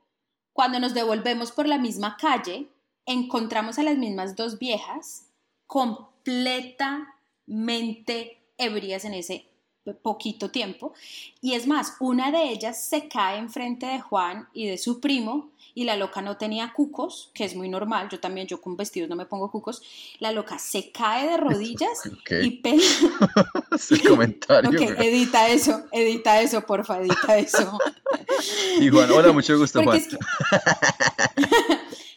cuando 0.56 0.80
nos 0.80 0.94
devolvemos 0.94 1.52
por 1.52 1.68
la 1.68 1.77
misma 1.77 2.15
calle, 2.15 2.69
encontramos 3.06 3.77
a 3.77 3.84
las 3.84 3.98
mismas 3.98 4.38
dos 4.38 4.57
viejas 4.57 5.27
completamente 5.68 8.41
ebrias 8.57 9.03
en 9.03 9.15
ese 9.15 9.49
poquito 9.94 10.52
tiempo. 10.52 10.94
Y 11.41 11.53
es 11.53 11.68
más, 11.68 11.95
una 11.99 12.32
de 12.32 12.49
ellas 12.49 12.84
se 12.84 13.07
cae 13.07 13.38
enfrente 13.38 13.86
de 13.86 14.02
Juan 14.02 14.48
y 14.53 14.68
de 14.68 14.78
su 14.78 14.99
primo 14.99 15.49
y 15.78 15.84
la 15.84 15.98
loca 15.98 16.22
no 16.22 16.38
tenía 16.38 16.72
cucos, 16.72 17.30
que 17.34 17.44
es 17.44 17.53
muy 17.53 17.68
normal, 17.68 18.07
yo 18.10 18.20
también, 18.20 18.48
yo 18.48 18.62
con 18.62 18.78
vestidos 18.78 19.10
no 19.10 19.18
me 19.18 19.26
pongo 19.26 19.52
cucos, 19.52 19.82
la 20.20 20.32
loca 20.32 20.57
se 20.57 20.90
cae 20.91 21.30
de 21.30 21.38
rodillas 21.38 22.02
y. 22.32 22.62
Ese 23.76 24.02
comentario. 24.02 24.70
ok, 24.70 24.99
edita 24.99 25.49
eso, 25.49 25.84
edita 25.91 26.41
eso, 26.41 26.66
porfa, 26.66 27.02
edita 27.02 27.38
eso. 27.38 27.78
y 28.80 28.90
Juan, 28.90 29.12
hola, 29.12 29.34
mucho 29.34 29.57
gusto, 29.57 29.84
Juan. 29.84 30.02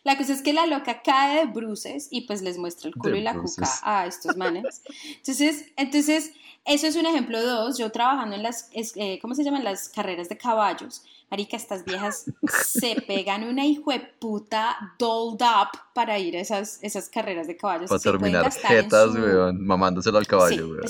La 0.09 0.17
cosa 0.17 0.33
es 0.33 0.41
que 0.41 0.55
la 0.55 0.65
loca 0.65 1.03
cae 1.03 1.41
de 1.41 1.53
bruces 1.53 2.09
y 2.11 2.23
pues 2.23 2.41
les 2.41 2.57
muestra 2.57 2.89
el 2.89 2.95
culo 2.95 3.15
y 3.15 3.21
la 3.21 3.35
cuca 3.35 3.69
a 3.83 4.07
estos 4.07 4.39
manes. 4.39 4.81
Entonces, 5.19 5.67
entonces, 5.77 6.33
eso 6.65 6.87
es 6.87 6.97
un 6.97 7.05
ejemplo 7.05 7.43
dos. 7.45 7.77
Yo 7.77 7.93
trabajando 7.93 8.35
en 8.35 8.43
las, 8.43 8.71
eh, 8.73 9.19
¿cómo 9.21 9.35
se 9.35 9.45
llaman? 9.45 9.65
Las 9.65 9.91
carreras 9.91 10.31
de 10.31 10.39
caballos. 10.39 11.03
Marica, 11.31 11.59
estas 11.59 11.85
viejas 11.85 12.25
se 12.65 13.03
pegan 13.03 13.45
una 13.45 13.67
hijo 13.67 13.91
de 13.93 14.01
puta 14.01 14.95
dolled 14.99 15.43
up 15.43 15.79
para 15.93 16.19
ir 16.19 16.39
a 16.39 16.41
esas, 16.41 16.79
esas 16.81 17.11
carreras 17.11 17.47
de 17.47 17.59
caballos. 17.59 17.91
Para 17.91 18.01
terminar 18.01 18.51
jetas, 18.51 19.11
weón, 19.11 19.63
mamándoselo 19.63 20.17
al 20.17 20.27
caballo, 20.27 20.69
weón. 20.69 20.85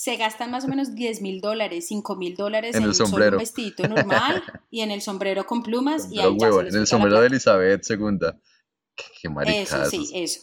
Se, 0.00 0.16
gastan 0.16 0.50
más 0.50 0.64
o 0.64 0.68
menos 0.68 0.94
10 0.94 1.20
mil 1.20 1.40
dólares, 1.40 1.88
5 1.88 2.16
mil 2.16 2.34
dólares 2.34 2.74
en, 2.74 2.84
el 2.84 2.94
sombrero. 2.94 3.36
un 3.36 3.42
vestidito 3.42 3.86
normal 3.86 4.42
y 4.70 4.80
en 4.80 4.90
el 4.90 5.02
sombrero 5.02 5.44
con 5.44 5.62
plumas. 5.62 6.08
y 6.10 6.20
en 6.20 6.36
el 6.74 6.86
sombrero 6.86 7.20
de 7.20 7.26
Elizabeth 7.26 7.84
II. 7.90 8.18
Qué, 8.96 9.04
qué 9.22 9.62
Eso, 9.62 9.84
sí, 9.90 10.10
eso. 10.14 10.40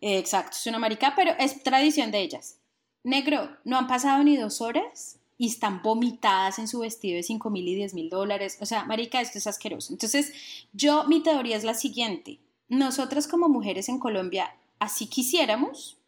Exacto, 0.00 0.56
es 0.56 0.66
una 0.66 0.78
marica, 0.78 1.14
pero 1.16 1.32
es 1.38 1.62
tradición 1.62 2.10
de 2.10 2.20
ellas. 2.20 2.58
Negro, 3.02 3.50
no 3.64 3.78
han 3.78 3.86
pasado 3.86 4.22
ni 4.22 4.36
dos 4.36 4.60
horas 4.60 5.18
y 5.36 5.48
están 5.48 5.82
vomitadas 5.82 6.58
en 6.58 6.68
su 6.68 6.80
vestido 6.80 7.16
de 7.16 7.22
5 7.22 7.50
mil 7.50 7.66
y 7.66 7.74
10 7.74 7.94
mil 7.94 8.10
dólares. 8.10 8.58
O 8.60 8.66
sea, 8.66 8.84
marica, 8.84 9.20
esto 9.20 9.38
es 9.38 9.46
asqueroso. 9.46 9.92
Entonces, 9.92 10.32
yo, 10.72 11.04
mi 11.08 11.22
teoría 11.22 11.56
es 11.56 11.64
la 11.64 11.74
siguiente. 11.74 12.38
Nosotras 12.68 13.26
como 13.26 13.48
mujeres 13.48 13.88
en 13.88 13.98
Colombia, 13.98 14.54
así 14.78 15.06
quisiéramos, 15.06 15.98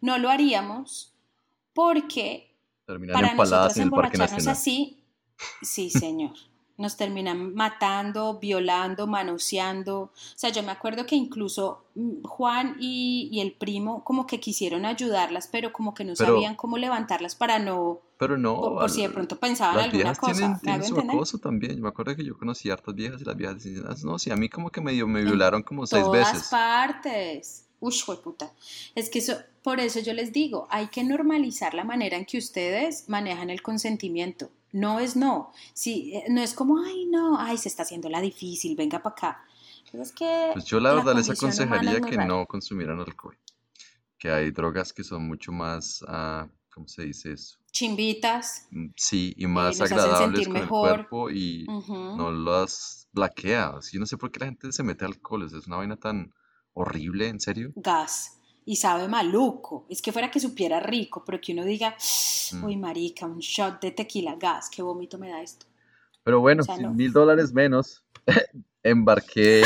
no 0.00 0.18
lo 0.18 0.28
haríamos 0.28 1.09
porque 1.80 2.58
para 3.12 3.34
nosotras 3.34 3.76
emborracharnos 3.78 4.46
así, 4.46 5.02
sí, 5.62 5.88
señor 5.88 6.32
nos 6.80 6.96
terminan 6.96 7.54
matando, 7.54 8.38
violando, 8.38 9.06
manoseando. 9.06 10.00
O 10.00 10.12
sea, 10.14 10.48
yo 10.48 10.62
me 10.62 10.72
acuerdo 10.72 11.04
que 11.04 11.14
incluso 11.14 11.84
mm, 11.94 12.22
Juan 12.22 12.76
y, 12.80 13.38
el 13.38 13.52
primo 13.52 14.02
como 14.02 14.26
que 14.26 14.40
quisieron 14.40 14.86
ayudarlas, 14.86 15.46
pero 15.46 15.74
como 15.74 15.92
que 15.92 16.06
no 16.06 16.16
sabían 16.16 16.54
cómo 16.56 16.78
levantarlas 16.78 17.34
para 17.34 17.58
no... 17.58 18.00
Pero 18.18 18.38
no... 18.38 18.58
Por, 18.58 18.90
si 18.90 19.02
de 19.02 19.10
pronto 19.10 19.38
pensaban 19.38 19.78
alguna 19.78 20.14
cosa. 20.14 20.58
Tienen, 20.62 20.84
su 20.84 20.98
acoso 20.98 21.36
también. 21.36 21.76
Yo 21.76 21.82
me 21.82 21.88
acuerdo 21.90 22.16
que 22.16 22.24
yo 22.24 22.36
conocí 22.36 22.70
a 22.70 22.74
hartas 22.74 22.94
viejas 22.94 23.20
y 23.20 23.24
las 23.24 23.36
viejas 23.36 23.62
decían, 23.62 23.84
ah, 23.86 23.94
no, 24.02 24.18
sí, 24.18 24.30
a 24.30 24.36
mí 24.36 24.48
como 24.48 24.70
que 24.70 24.80
medio 24.80 25.06
me 25.06 25.22
violaron 25.22 25.62
como 25.62 25.86
seis 25.86 26.10
veces. 26.10 26.28
En 26.28 26.32
todas 26.32 26.50
partes. 26.50 27.69
Uy, 27.80 27.94
puta. 28.22 28.52
Es 28.94 29.08
que 29.08 29.20
eso, 29.20 29.38
por 29.62 29.80
eso 29.80 30.00
yo 30.00 30.12
les 30.12 30.32
digo, 30.32 30.68
hay 30.70 30.88
que 30.88 31.02
normalizar 31.02 31.72
la 31.72 31.84
manera 31.84 32.16
en 32.16 32.26
que 32.26 32.38
ustedes 32.38 33.08
manejan 33.08 33.48
el 33.48 33.62
consentimiento. 33.62 34.50
No 34.72 35.00
es 35.00 35.16
no. 35.16 35.50
Si, 35.72 36.14
eh, 36.14 36.24
no 36.28 36.42
es 36.42 36.54
como, 36.54 36.82
ay, 36.84 37.06
no, 37.06 37.38
ay, 37.40 37.56
se 37.56 37.68
está 37.68 37.82
haciendo 37.82 38.08
la 38.08 38.20
difícil, 38.20 38.76
venga 38.76 39.02
para 39.02 39.14
acá. 39.14 39.44
Es 39.92 40.12
que 40.12 40.50
pues 40.52 40.66
yo 40.66 40.78
la 40.78 40.92
verdad 40.92 41.16
les 41.16 41.30
aconsejaría 41.30 42.00
que 42.00 42.16
no 42.18 42.46
consumieran 42.46 43.00
alcohol. 43.00 43.36
Que 44.18 44.30
hay 44.30 44.50
drogas 44.50 44.92
que 44.92 45.02
son 45.02 45.26
mucho 45.26 45.50
más, 45.50 46.02
uh, 46.02 46.46
¿cómo 46.72 46.86
se 46.86 47.04
dice 47.04 47.32
eso? 47.32 47.58
Chimbitas. 47.72 48.68
Mm, 48.70 48.88
sí, 48.94 49.34
y 49.36 49.46
más 49.46 49.80
agradables 49.80 50.46
con 50.46 50.52
mejor. 50.52 50.88
el 50.88 50.96
cuerpo 50.96 51.30
y 51.30 51.66
no 51.88 52.30
las 52.30 53.08
blaquea. 53.12 53.80
Yo 53.90 53.98
no 53.98 54.06
sé 54.06 54.16
por 54.16 54.30
qué 54.30 54.40
la 54.40 54.46
gente 54.46 54.70
se 54.70 54.82
mete 54.82 55.04
alcohol, 55.04 55.42
es 55.44 55.66
una 55.66 55.78
vaina 55.78 55.96
tan 55.96 56.32
horrible, 56.74 57.28
¿en 57.28 57.40
serio? 57.40 57.72
Gas 57.76 58.40
y 58.64 58.76
sabe 58.76 59.08
maluco. 59.08 59.86
Es 59.88 60.00
que 60.00 60.12
fuera 60.12 60.30
que 60.30 60.40
supiera 60.40 60.80
rico, 60.80 61.24
pero 61.24 61.40
que 61.40 61.52
uno 61.52 61.64
diga, 61.64 61.96
mm. 62.52 62.64
uy, 62.64 62.76
marica, 62.76 63.26
un 63.26 63.38
shot 63.38 63.80
de 63.80 63.90
tequila 63.90 64.36
gas, 64.36 64.70
qué 64.70 64.82
vómito 64.82 65.18
me 65.18 65.28
da 65.28 65.42
esto. 65.42 65.66
Pero 66.22 66.40
bueno, 66.40 66.62
mil 66.94 67.12
dólares 67.12 67.52
menos, 67.52 68.04
embarqué 68.82 69.62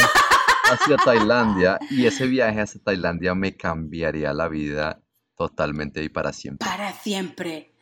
hacia 0.64 0.96
Tailandia 0.96 1.78
y 1.90 2.06
ese 2.06 2.26
viaje 2.26 2.60
hacia 2.60 2.80
Tailandia 2.82 3.34
me 3.34 3.56
cambiaría 3.56 4.32
la 4.32 4.48
vida 4.48 5.02
totalmente 5.36 6.02
y 6.02 6.08
para 6.08 6.32
siempre. 6.32 6.66
Para 6.66 6.92
siempre. 6.92 7.74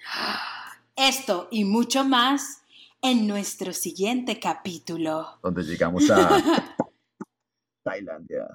Esto 0.96 1.48
y 1.50 1.64
mucho 1.64 2.04
más 2.04 2.62
en 3.02 3.26
nuestro 3.26 3.72
siguiente 3.72 4.40
capítulo. 4.40 5.38
Donde 5.42 5.62
llegamos 5.62 6.10
a 6.10 6.42
Tailandia. 7.84 8.48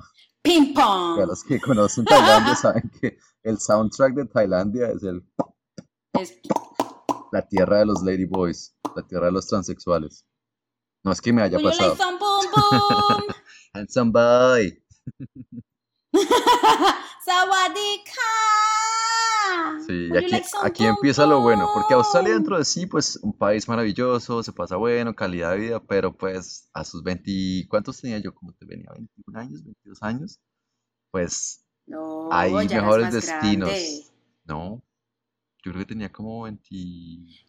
Ping 0.48 0.74
pong. 0.74 1.20
los 1.28 1.44
que 1.44 1.60
conocen 1.60 2.06
Tailandia 2.06 2.56
saben 2.62 2.90
que 3.02 3.18
el 3.44 3.60
soundtrack 3.60 4.14
de 4.14 4.26
Tailandia 4.26 4.92
es 4.92 5.04
el. 5.04 5.22
La 7.34 7.46
tierra 7.46 7.80
de 7.80 7.86
los 7.86 8.02
ladyboys, 8.02 8.74
la 8.96 9.06
tierra 9.06 9.26
de 9.26 9.34
los 9.34 9.48
transexuales. 9.48 10.26
No 11.04 11.12
es 11.12 11.20
que 11.20 11.34
me 11.34 11.42
haya 11.42 11.60
pasado. 11.60 11.96
Boom 11.96 12.18
boom? 12.18 12.46
Handsome 13.74 14.12
boy. 14.12 14.82
Sí, 19.86 20.10
y 20.12 20.18
aquí, 20.18 20.42
aquí 20.64 20.86
empieza 20.86 21.26
lo 21.26 21.42
bueno, 21.42 21.68
porque 21.74 21.94
Australia 21.94 22.34
dentro 22.34 22.58
de 22.58 22.66
sí, 22.66 22.86
pues 22.86 23.18
un 23.22 23.34
país 23.34 23.68
maravilloso, 23.68 24.44
se 24.44 24.52
pasa 24.52 24.76
bueno, 24.76 25.16
calidad 25.16 25.52
de 25.52 25.58
vida, 25.58 25.84
pero 25.84 26.16
pues 26.16 26.70
a 26.74 26.84
sus 26.84 27.04
20, 27.04 27.68
¿cuántos 27.70 28.02
tenía 28.02 28.20
yo? 28.20 28.34
¿Cómo 28.34 28.54
te 28.54 28.66
venía? 28.66 28.90
¿21 28.90 29.40
años? 29.40 29.64
¿22 29.64 29.98
años? 30.02 30.40
Pues 31.12 31.66
hay 32.32 32.54
mejores 32.68 33.14
destinos. 33.14 33.72
No, 34.46 34.82
yo 35.64 35.72
creo 35.72 35.80
que 35.80 35.94
tenía 35.94 36.12
como 36.12 36.44
20... 36.44 36.66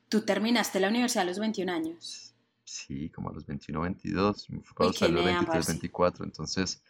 ¿Tú 0.09 0.23
terminaste 0.23 0.81
la 0.81 0.89
universidad 0.89 1.23
a 1.23 1.27
los 1.27 1.39
21 1.39 1.73
años? 1.73 2.35
Sí, 2.65 3.09
como 3.11 3.31
a 3.31 3.33
los 3.33 3.47
21, 3.47 3.81
22, 3.81 4.51
me 4.51 4.61
fue 4.61 4.87
a 4.87 4.89
los 4.91 5.25
23, 5.25 5.67
24, 5.69 6.25
entonces, 6.25 6.83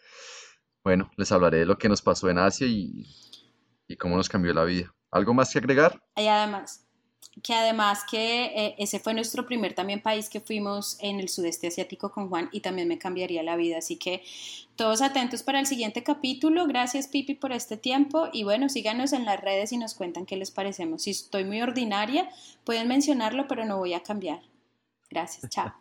bueno, 0.83 1.11
les 1.17 1.31
hablaré 1.31 1.59
de 1.59 1.67
lo 1.67 1.79
que 1.79 1.89
nos 1.89 2.03
pasó 2.03 2.29
en 2.29 2.39
Asia 2.39 2.67
y, 2.67 3.07
y 3.89 3.97
cómo 3.97 4.17
nos 4.17 4.29
cambió 4.29 4.55
la 4.55 4.65
vida. 4.65 4.95
¿Algo 5.11 5.35
más 5.35 5.51
que 5.51 5.59
agregar? 5.59 6.01
Y 6.17 6.27
además, 6.27 6.87
que 7.43 7.55
además 7.55 8.05
que 8.09 8.45
eh, 8.47 8.75
ese 8.79 9.01
fue 9.01 9.15
nuestro 9.15 9.47
primer 9.47 9.75
también 9.75 10.03
país 10.03 10.29
que 10.29 10.41
fuimos 10.41 10.99
en 11.01 11.21
el 11.21 11.29
sudeste 11.29 11.69
asiático 11.69 12.11
con 12.11 12.29
Juan 12.29 12.49
y 12.53 12.61
también 12.61 12.89
me 12.89 12.99
cambiaría 12.99 13.43
la 13.43 13.57
vida. 13.57 13.79
Así 13.79 13.97
que 13.97 14.23
todos 14.77 15.03
atentos 15.03 15.43
para 15.43 15.61
el 15.61 15.67
siguiente 15.67 16.03
capítulo. 16.03 16.67
Gracias 16.67 17.09
Pipi 17.09 17.35
por 17.35 17.53
este 17.53 17.77
tiempo 17.77 18.29
y 18.33 18.45
bueno, 18.45 18.69
síganos 18.69 19.13
en 19.13 19.25
las 19.25 19.41
redes 19.41 19.73
y 19.73 19.79
nos 19.79 19.95
cuentan 19.95 20.27
qué 20.27 20.37
les 20.37 20.51
parecemos. 20.51 21.03
Si 21.03 21.11
estoy 21.11 21.45
muy 21.45 21.63
ordinaria, 21.63 22.29
pueden 22.65 22.89
mencionarlo, 22.89 23.47
pero 23.49 23.65
no 23.65 23.79
voy 23.79 23.95
a 23.95 24.03
cambiar. 24.03 24.41
Gracias, 25.11 25.49
chao. 25.51 25.73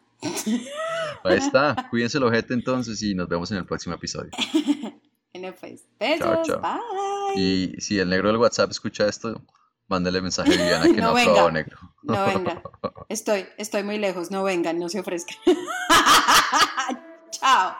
Ahí 1.23 1.37
está, 1.37 1.87
cuídense 1.91 2.17
el 2.17 2.23
ojete 2.23 2.53
entonces 2.53 3.01
y 3.03 3.13
nos 3.13 3.27
vemos 3.27 3.51
en 3.51 3.57
el 3.57 3.65
próximo 3.65 3.95
episodio. 3.95 4.31
bueno, 5.39 5.55
pues, 5.59 5.83
besos, 5.99 6.61
bye. 6.61 7.41
Y 7.41 7.75
si 7.79 7.99
el 7.99 8.09
negro 8.09 8.29
del 8.29 8.37
WhatsApp 8.37 8.71
escucha 8.71 9.07
esto, 9.07 9.41
mándale 9.87 10.21
mensaje 10.21 10.53
a 10.53 10.57
Viviana 10.57 10.83
que 10.95 11.01
no, 11.01 11.13
no 11.13 11.45
ha 11.45 11.51
negro. 11.51 11.77
No 12.03 12.25
venga. 12.25 12.61
Estoy, 13.09 13.47
estoy 13.57 13.83
muy 13.83 13.97
lejos. 13.97 14.31
No 14.31 14.43
vengan, 14.43 14.79
no 14.79 14.89
se 14.89 14.99
ofrezcan. 14.99 15.37
Chao. 17.31 17.75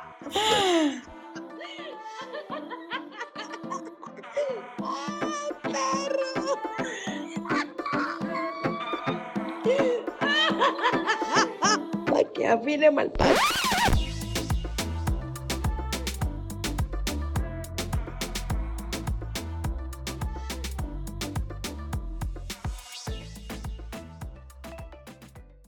Para 12.06 12.34
que 12.34 12.48
afine 12.48 12.92
mal 12.92 13.12